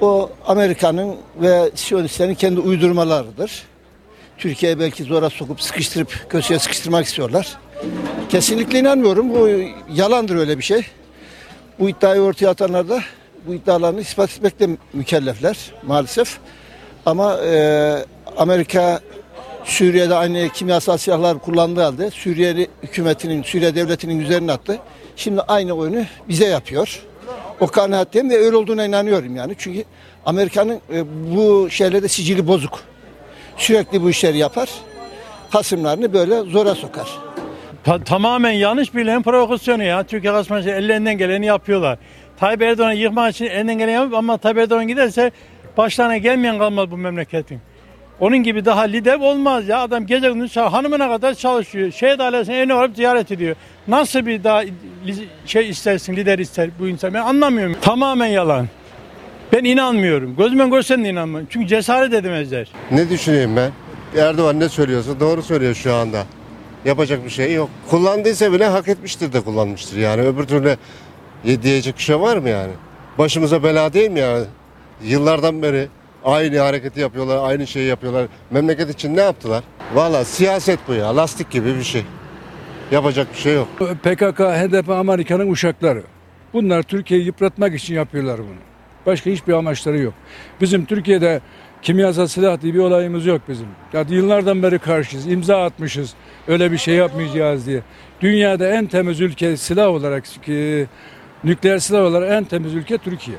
O 0.00 0.30
Amerika'nın 0.46 1.16
ve 1.40 1.70
Siyonistlerin 1.74 2.34
kendi 2.34 2.60
uydurmalarıdır. 2.60 3.62
Türkiye'yi 4.38 4.80
belki 4.80 5.04
zora 5.04 5.30
sokup 5.30 5.60
sıkıştırıp 5.60 6.26
köşeye 6.30 6.58
sıkıştırmak 6.58 7.06
istiyorlar. 7.06 7.58
Kesinlikle 8.28 8.78
inanmıyorum. 8.78 9.30
Bu 9.30 9.48
yalandır 9.94 10.36
öyle 10.36 10.58
bir 10.58 10.64
şey. 10.64 10.86
Bu 11.78 11.88
iddiayı 11.88 12.20
ortaya 12.20 12.48
atanlar 12.48 12.88
da 12.88 13.00
bu 13.46 13.54
iddialarını 13.54 14.00
ispat 14.00 14.30
etmekle 14.30 14.68
mükellefler 14.92 15.56
maalesef. 15.86 16.38
Ama 17.06 17.38
e, 17.44 18.04
Amerika 18.36 19.00
Suriye'de 19.64 20.14
aynı 20.14 20.48
kimyasal 20.48 20.96
silahlar 20.96 21.38
kullandığı 21.38 21.82
halde 21.82 22.10
Suriye 22.10 22.66
hükümetinin, 22.82 23.42
Suriye 23.42 23.74
devletinin 23.74 24.20
üzerine 24.20 24.52
attı. 24.52 24.78
Şimdi 25.16 25.40
aynı 25.40 25.72
oyunu 25.72 26.04
bize 26.28 26.46
yapıyor. 26.46 27.02
O 27.60 27.66
kanaatteyim 27.66 28.30
ve 28.30 28.36
öyle 28.36 28.56
olduğuna 28.56 28.84
inanıyorum 28.84 29.36
yani. 29.36 29.54
Çünkü 29.58 29.84
Amerika'nın 30.26 30.80
e, 30.92 31.04
bu 31.36 31.70
şeylerde 31.70 32.08
sicili 32.08 32.46
bozuk. 32.46 32.80
Sürekli 33.56 34.02
bu 34.02 34.10
işleri 34.10 34.38
yapar. 34.38 34.68
Hasımlarını 35.50 36.12
böyle 36.12 36.40
zora 36.40 36.74
sokar. 36.74 37.08
Ta- 37.84 38.04
tamamen 38.04 38.50
yanlış 38.50 38.94
bilen 38.94 39.22
provokasyonu 39.22 39.82
ya. 39.82 40.02
Türkiye 40.02 40.32
kasması 40.32 40.70
ellerinden 40.70 41.18
geleni 41.18 41.46
yapıyorlar. 41.46 41.98
Tayyip 42.36 42.62
Erdoğan'ı 42.62 42.94
yıkmak 42.94 43.34
için 43.34 43.44
elinden 43.44 43.78
geleni 43.78 43.92
yapıyor 43.92 44.18
ama 44.18 44.38
Tayyip 44.38 44.58
Erdoğan 44.58 44.88
giderse 44.88 45.30
başlarına 45.76 46.16
gelmeyen 46.16 46.58
kalmaz 46.58 46.90
bu 46.90 46.96
memleketin. 46.96 47.60
Onun 48.20 48.38
gibi 48.38 48.64
daha 48.64 48.82
lider 48.82 49.18
olmaz 49.20 49.68
ya. 49.68 49.78
Adam 49.80 50.06
gece 50.06 50.28
gündüz 50.28 50.56
hanımına 50.56 51.08
kadar 51.08 51.34
çalışıyor. 51.34 51.92
Şehit 51.92 52.20
ailesine 52.20 52.56
evine 52.58 52.74
varıp 52.74 52.96
ziyaret 52.96 53.30
ediyor. 53.32 53.56
Nasıl 53.88 54.26
bir 54.26 54.44
daha 54.44 54.62
şey 55.46 55.68
istersin, 55.70 56.16
lider 56.16 56.38
ister 56.38 56.70
bu 56.78 56.88
insan? 56.88 57.14
Ben 57.14 57.20
anlamıyorum. 57.22 57.76
Tamamen 57.82 58.26
yalan. 58.26 58.68
Ben 59.52 59.64
inanmıyorum. 59.64 60.36
Gözümden 60.36 60.70
görsem 60.70 61.04
de 61.04 61.08
inanmıyorum. 61.08 61.48
Çünkü 61.50 61.66
cesaret 61.66 62.14
edemezler. 62.14 62.68
Ne 62.90 63.10
düşüneyim 63.10 63.56
ben? 63.56 63.70
Erdoğan 64.20 64.60
ne 64.60 64.68
söylüyorsa 64.68 65.20
doğru 65.20 65.42
söylüyor 65.42 65.74
şu 65.74 65.94
anda. 65.94 66.22
Yapacak 66.84 67.24
bir 67.24 67.30
şey 67.30 67.52
yok. 67.54 67.70
Kullandıysa 67.90 68.52
bile 68.52 68.66
hak 68.66 68.88
etmiştir 68.88 69.32
de 69.32 69.40
kullanmıştır 69.40 69.96
yani. 69.98 70.22
Öbür 70.22 70.44
türlü 70.44 70.76
ye- 71.44 71.62
diyecek 71.62 71.96
bir 71.98 72.02
şey 72.02 72.20
var 72.20 72.36
mı 72.36 72.48
yani? 72.48 72.72
Başımıza 73.18 73.62
bela 73.62 73.92
değil 73.92 74.10
mi 74.10 74.20
yani? 74.20 74.44
Yıllardan 75.04 75.62
beri 75.62 75.88
aynı 76.24 76.58
hareketi 76.58 77.00
yapıyorlar, 77.00 77.48
aynı 77.50 77.66
şeyi 77.66 77.88
yapıyorlar. 77.88 78.26
Memleket 78.50 78.90
için 78.90 79.16
ne 79.16 79.20
yaptılar? 79.20 79.64
Valla 79.94 80.24
siyaset 80.24 80.78
bu 80.88 80.94
ya, 80.94 81.16
lastik 81.16 81.50
gibi 81.50 81.76
bir 81.78 81.82
şey. 81.82 82.02
Yapacak 82.90 83.32
bir 83.32 83.38
şey 83.38 83.54
yok. 83.54 83.68
PKK, 83.78 84.40
HDP, 84.40 84.90
Amerika'nın 84.90 85.50
uşakları. 85.50 86.02
Bunlar 86.52 86.82
Türkiye'yi 86.82 87.26
yıpratmak 87.26 87.74
için 87.74 87.94
yapıyorlar 87.94 88.38
bunu. 88.38 88.56
Başka 89.06 89.30
hiçbir 89.30 89.52
amaçları 89.52 89.98
yok. 89.98 90.14
Bizim 90.60 90.84
Türkiye'de 90.84 91.40
kimyasal 91.82 92.26
silah 92.26 92.60
diye 92.60 92.74
bir 92.74 92.78
olayımız 92.78 93.26
yok 93.26 93.42
bizim. 93.48 93.66
Ya 93.92 94.04
yıllardan 94.08 94.62
beri 94.62 94.78
karşıyız, 94.78 95.26
imza 95.26 95.64
atmışız. 95.64 96.14
Öyle 96.48 96.72
bir 96.72 96.78
şey 96.78 96.94
yapmayacağız 96.94 97.66
diye. 97.66 97.82
Dünyada 98.20 98.68
en 98.68 98.86
temiz 98.86 99.20
ülke 99.20 99.56
silah 99.56 99.88
olarak, 99.88 100.24
ki, 100.24 100.86
nükleer 101.44 101.78
silah 101.78 102.02
olarak 102.02 102.32
en 102.32 102.44
temiz 102.44 102.74
ülke 102.74 102.98
Türkiye. 102.98 103.36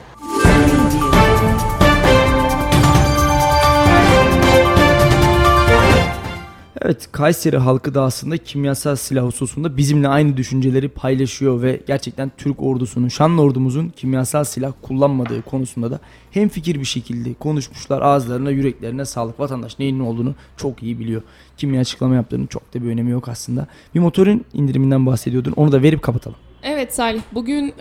Evet 6.85 7.09
Kayseri 7.11 7.57
halkı 7.57 7.93
da 7.93 8.03
aslında 8.03 8.37
kimyasal 8.37 8.95
silah 8.95 9.23
hususunda 9.23 9.77
bizimle 9.77 10.07
aynı 10.07 10.37
düşünceleri 10.37 10.89
paylaşıyor 10.89 11.61
ve 11.61 11.81
gerçekten 11.87 12.31
Türk 12.37 12.61
ordusunun, 12.61 13.07
şanlı 13.07 13.41
ordumuzun 13.41 13.89
kimyasal 13.89 14.43
silah 14.43 14.73
kullanmadığı 14.81 15.41
konusunda 15.41 15.91
da 15.91 15.99
hem 16.31 16.49
fikir 16.49 16.79
bir 16.79 16.85
şekilde 16.85 17.33
konuşmuşlar. 17.33 18.01
Ağızlarına, 18.01 18.51
yüreklerine 18.51 19.05
sağlık. 19.05 19.39
Vatandaş 19.39 19.79
neyin 19.79 19.99
ne 19.99 20.03
olduğunu 20.03 20.35
çok 20.57 20.83
iyi 20.83 20.99
biliyor. 20.99 21.21
Kimya 21.57 21.81
açıklama 21.81 22.15
yaptığının 22.15 22.47
çok 22.47 22.73
da 22.73 22.83
bir 22.83 22.87
önemi 22.87 23.11
yok 23.11 23.29
aslında. 23.29 23.67
Bir 23.95 23.99
motorun 23.99 24.45
indiriminden 24.53 25.05
bahsediyordun. 25.05 25.53
Onu 25.55 25.71
da 25.71 25.81
verip 25.81 26.01
kapatalım. 26.01 26.37
Evet 26.63 26.95
Salih. 26.95 27.21
Bugün 27.33 27.73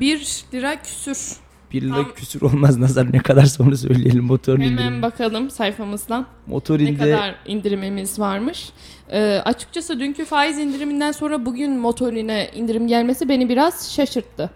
1 0.00 0.44
lira 0.54 0.82
küsür. 0.82 1.36
1 1.72 1.82
lira 1.82 1.94
Tam- 1.94 2.14
küsür 2.14 2.42
olmaz 2.42 2.78
nazar 2.78 3.12
ne 3.12 3.18
kadar 3.18 3.44
sonra 3.44 3.76
söyleyelim 3.76 4.24
motorun 4.24 4.60
Hemen 4.60 4.72
indirimi. 4.72 5.02
bakalım 5.02 5.50
sayfamızdan. 5.50 6.20
ne 6.46 6.52
Motorinde 6.54 6.98
kadar 6.98 7.34
indirimimiz 7.46 8.18
varmış. 8.18 8.68
Ee, 9.10 9.40
açıkçası 9.44 10.00
dünkü 10.00 10.24
faiz 10.24 10.58
indiriminden 10.58 11.12
sonra 11.12 11.46
bugün 11.46 11.72
motorine 11.78 12.50
indirim 12.54 12.88
gelmesi 12.88 13.28
beni 13.28 13.48
biraz 13.48 13.92
şaşırttı. 13.92 14.50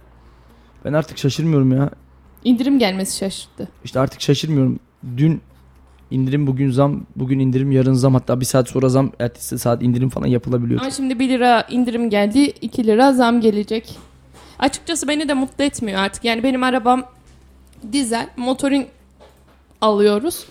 ben 0.85 0.93
artık 0.93 1.19
şaşırmıyorum 1.19 1.73
ya. 1.77 1.91
İndirim 2.45 2.79
gelmesi 2.79 3.17
şaşırttı. 3.19 3.69
İşte 3.85 4.01
artık 4.01 4.21
şaşırmıyorum. 4.21 4.79
Dün 5.17 5.41
indirim 6.11 6.47
bugün 6.47 6.71
zam, 6.71 7.07
bugün 7.17 7.39
indirim 7.39 7.73
yarın 7.73 7.93
zam 7.95 8.15
hatta 8.15 8.41
bir 8.41 8.45
saat 8.45 8.69
sonra 8.69 8.89
zam 8.89 9.13
ertesi 9.21 9.59
saat 9.59 9.83
indirim 9.83 10.09
falan 10.09 10.27
yapılabiliyor. 10.27 10.81
Ama 10.81 10.91
şimdi 10.91 11.19
1 11.19 11.29
lira 11.29 11.67
indirim 11.71 12.11
geldi 12.11 12.39
2 12.41 12.87
lira 12.87 13.13
zam 13.13 13.41
gelecek. 13.41 13.99
Açıkçası 14.59 15.09
beni 15.09 15.29
de 15.29 15.35
mutlu 15.35 15.65
etmiyor 15.65 16.01
artık. 16.01 16.25
Yani 16.25 16.43
benim 16.43 16.63
arabam 16.63 17.05
dizel 17.93 18.29
motorin 18.37 18.87
alıyoruz. 19.81 20.45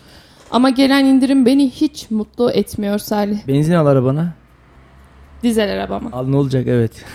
Ama 0.51 0.69
gelen 0.69 1.05
indirim 1.05 1.45
beni 1.45 1.69
hiç 1.69 2.11
mutlu 2.11 2.51
etmiyor 2.51 2.99
Salih. 2.99 3.47
Benzin 3.47 3.73
al 3.73 3.85
arabana. 3.85 4.33
Dizel 5.43 5.71
arabama. 5.73 6.09
Al 6.13 6.27
ne 6.27 6.35
olacak 6.37 6.67
evet. 6.67 7.05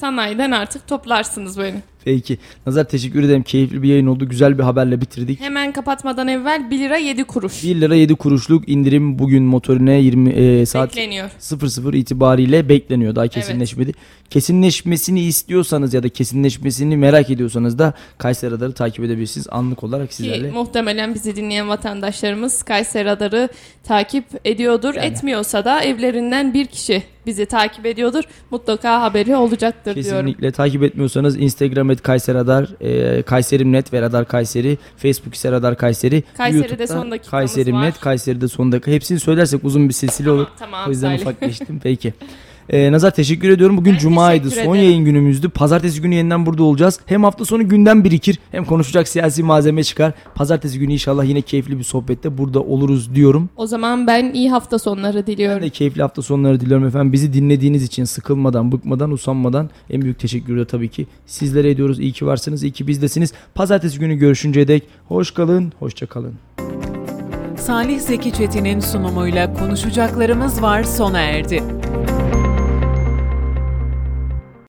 Sanayiden 0.00 0.50
artık 0.50 0.86
toplarsınız 0.86 1.58
beni. 1.58 1.82
Peki. 2.08 2.38
Nazar 2.66 2.84
teşekkür 2.84 3.22
ederim. 3.22 3.42
Keyifli 3.42 3.82
bir 3.82 3.88
yayın 3.88 4.06
oldu. 4.06 4.28
Güzel 4.28 4.58
bir 4.58 4.62
haberle 4.62 5.00
bitirdik. 5.00 5.40
Hemen 5.40 5.72
kapatmadan 5.72 6.28
evvel 6.28 6.70
1 6.70 6.78
lira 6.78 6.96
7 6.96 7.24
kuruş. 7.24 7.64
1 7.64 7.80
lira 7.80 7.94
7 7.94 8.14
kuruşluk 8.14 8.68
indirim 8.68 9.18
bugün 9.18 9.42
motorine 9.42 10.00
20 10.00 10.30
e, 10.30 10.66
saat 10.66 10.88
Bekleniyor. 10.88 11.30
00 11.38 11.96
itibariyle 11.96 12.68
bekleniyor. 12.68 13.16
Daha 13.16 13.28
kesinleşmedi. 13.28 13.92
Kesinleşmesini 14.30 15.20
istiyorsanız 15.20 15.94
ya 15.94 16.02
da 16.02 16.08
kesinleşmesini 16.08 16.96
merak 16.96 17.30
ediyorsanız 17.30 17.78
da 17.78 17.94
Kayseri 18.18 18.50
Radar'ı 18.50 18.72
takip 18.72 19.04
edebilirsiniz. 19.04 19.46
Anlık 19.50 19.84
olarak 19.84 20.08
Ki 20.08 20.14
sizlerle. 20.14 20.50
muhtemelen 20.50 21.14
bizi 21.14 21.36
dinleyen 21.36 21.68
vatandaşlarımız 21.68 22.62
Kayseri 22.62 23.04
Radar'ı 23.04 23.48
takip 23.84 24.24
ediyordur. 24.44 24.94
Etmiyorsa 24.94 25.64
da 25.64 25.82
evlerinden 25.82 26.54
bir 26.54 26.66
kişi 26.66 27.02
bizi 27.26 27.46
takip 27.46 27.86
ediyordur. 27.86 28.24
Mutlaka 28.50 29.02
haberi 29.02 29.36
olacaktır 29.36 29.94
diyorum. 29.94 30.26
Kesinlikle 30.26 30.52
takip 30.52 30.82
etmiyorsanız 30.82 31.36
Instagram 31.40 31.90
et 31.90 32.02
Kayseri 32.02 32.36
Radar, 32.38 32.68
e, 32.80 33.22
Kayserimnet 33.22 33.92
ve 33.92 34.02
Radar 34.02 34.28
Kayseri, 34.28 34.78
Facebook 34.96 35.34
ise 35.34 35.52
Radar 35.52 35.76
Kayseri, 35.76 36.22
Kayseri'de 36.36 36.86
son 36.86 37.10
dakikamız 37.10 37.30
Kayserimnet, 37.30 37.94
var. 37.94 38.00
Kayseri'de 38.00 38.48
son 38.48 38.72
dakika. 38.72 38.90
Hepsini 38.90 39.20
söylersek 39.20 39.64
uzun 39.64 39.88
bir 39.88 39.94
silsile 39.94 40.30
olur. 40.30 40.46
tamam, 40.58 40.88
o 40.88 40.90
yüzden 40.90 41.08
Salih. 41.08 41.20
ufak 41.20 41.40
geçtim. 41.40 41.80
Peki. 41.82 42.14
Ee, 42.70 42.92
Nazar 42.92 43.10
teşekkür 43.10 43.48
ediyorum. 43.50 43.76
Bugün 43.76 43.96
Cuma'ydı. 43.96 44.44
teşekkür 44.48 44.64
Son 44.64 44.74
ederim. 44.74 44.88
yayın 44.90 45.04
günümüzdü. 45.04 45.48
Pazartesi 45.48 46.00
günü 46.02 46.14
yeniden 46.14 46.46
burada 46.46 46.62
olacağız. 46.62 47.00
Hem 47.06 47.24
hafta 47.24 47.44
sonu 47.44 47.68
gündem 47.68 48.04
birikir 48.04 48.38
hem 48.50 48.64
konuşacak 48.64 49.08
siyasi 49.08 49.42
malzeme 49.42 49.84
çıkar. 49.84 50.12
Pazartesi 50.34 50.78
günü 50.78 50.92
inşallah 50.92 51.24
yine 51.24 51.40
keyifli 51.42 51.78
bir 51.78 51.84
sohbette 51.84 52.38
burada 52.38 52.60
oluruz 52.62 53.14
diyorum. 53.14 53.48
O 53.56 53.66
zaman 53.66 54.06
ben 54.06 54.32
iyi 54.32 54.50
hafta 54.50 54.78
sonları 54.78 55.16
Ben 55.18 55.26
diliyorum. 55.26 55.62
de 55.62 55.68
keyifli 55.70 56.02
hafta 56.02 56.22
sonları 56.22 56.60
diliyorum 56.60 56.86
efendim. 56.86 57.12
Bizi 57.12 57.32
dinlediğiniz 57.32 57.82
için 57.82 58.04
sıkılmadan, 58.04 58.72
bıkmadan, 58.72 59.10
usanmadan 59.10 59.70
en 59.90 60.02
büyük 60.02 60.18
teşekkürü 60.18 60.60
de 60.60 60.64
tabii 60.64 60.88
ki 60.88 61.06
sizlere 61.26 61.70
ediyoruz. 61.70 61.98
İyi 62.00 62.12
ki 62.12 62.26
varsınız, 62.26 62.62
iyi 62.62 62.72
ki 62.72 62.86
bizdesiniz. 62.86 63.32
Pazartesi 63.54 63.98
günü 63.98 64.14
görüşünceye 64.14 64.68
dek 64.68 64.82
hoş 65.08 65.30
kalın, 65.30 65.72
hoşça 65.78 66.06
kalın. 66.06 66.34
Salih 67.56 68.00
Zeki 68.00 68.32
Çetin'in 68.32 68.80
sunumuyla 68.80 69.52
konuşacaklarımız 69.54 70.62
var 70.62 70.82
sona 70.82 71.20
erdi. 71.20 71.62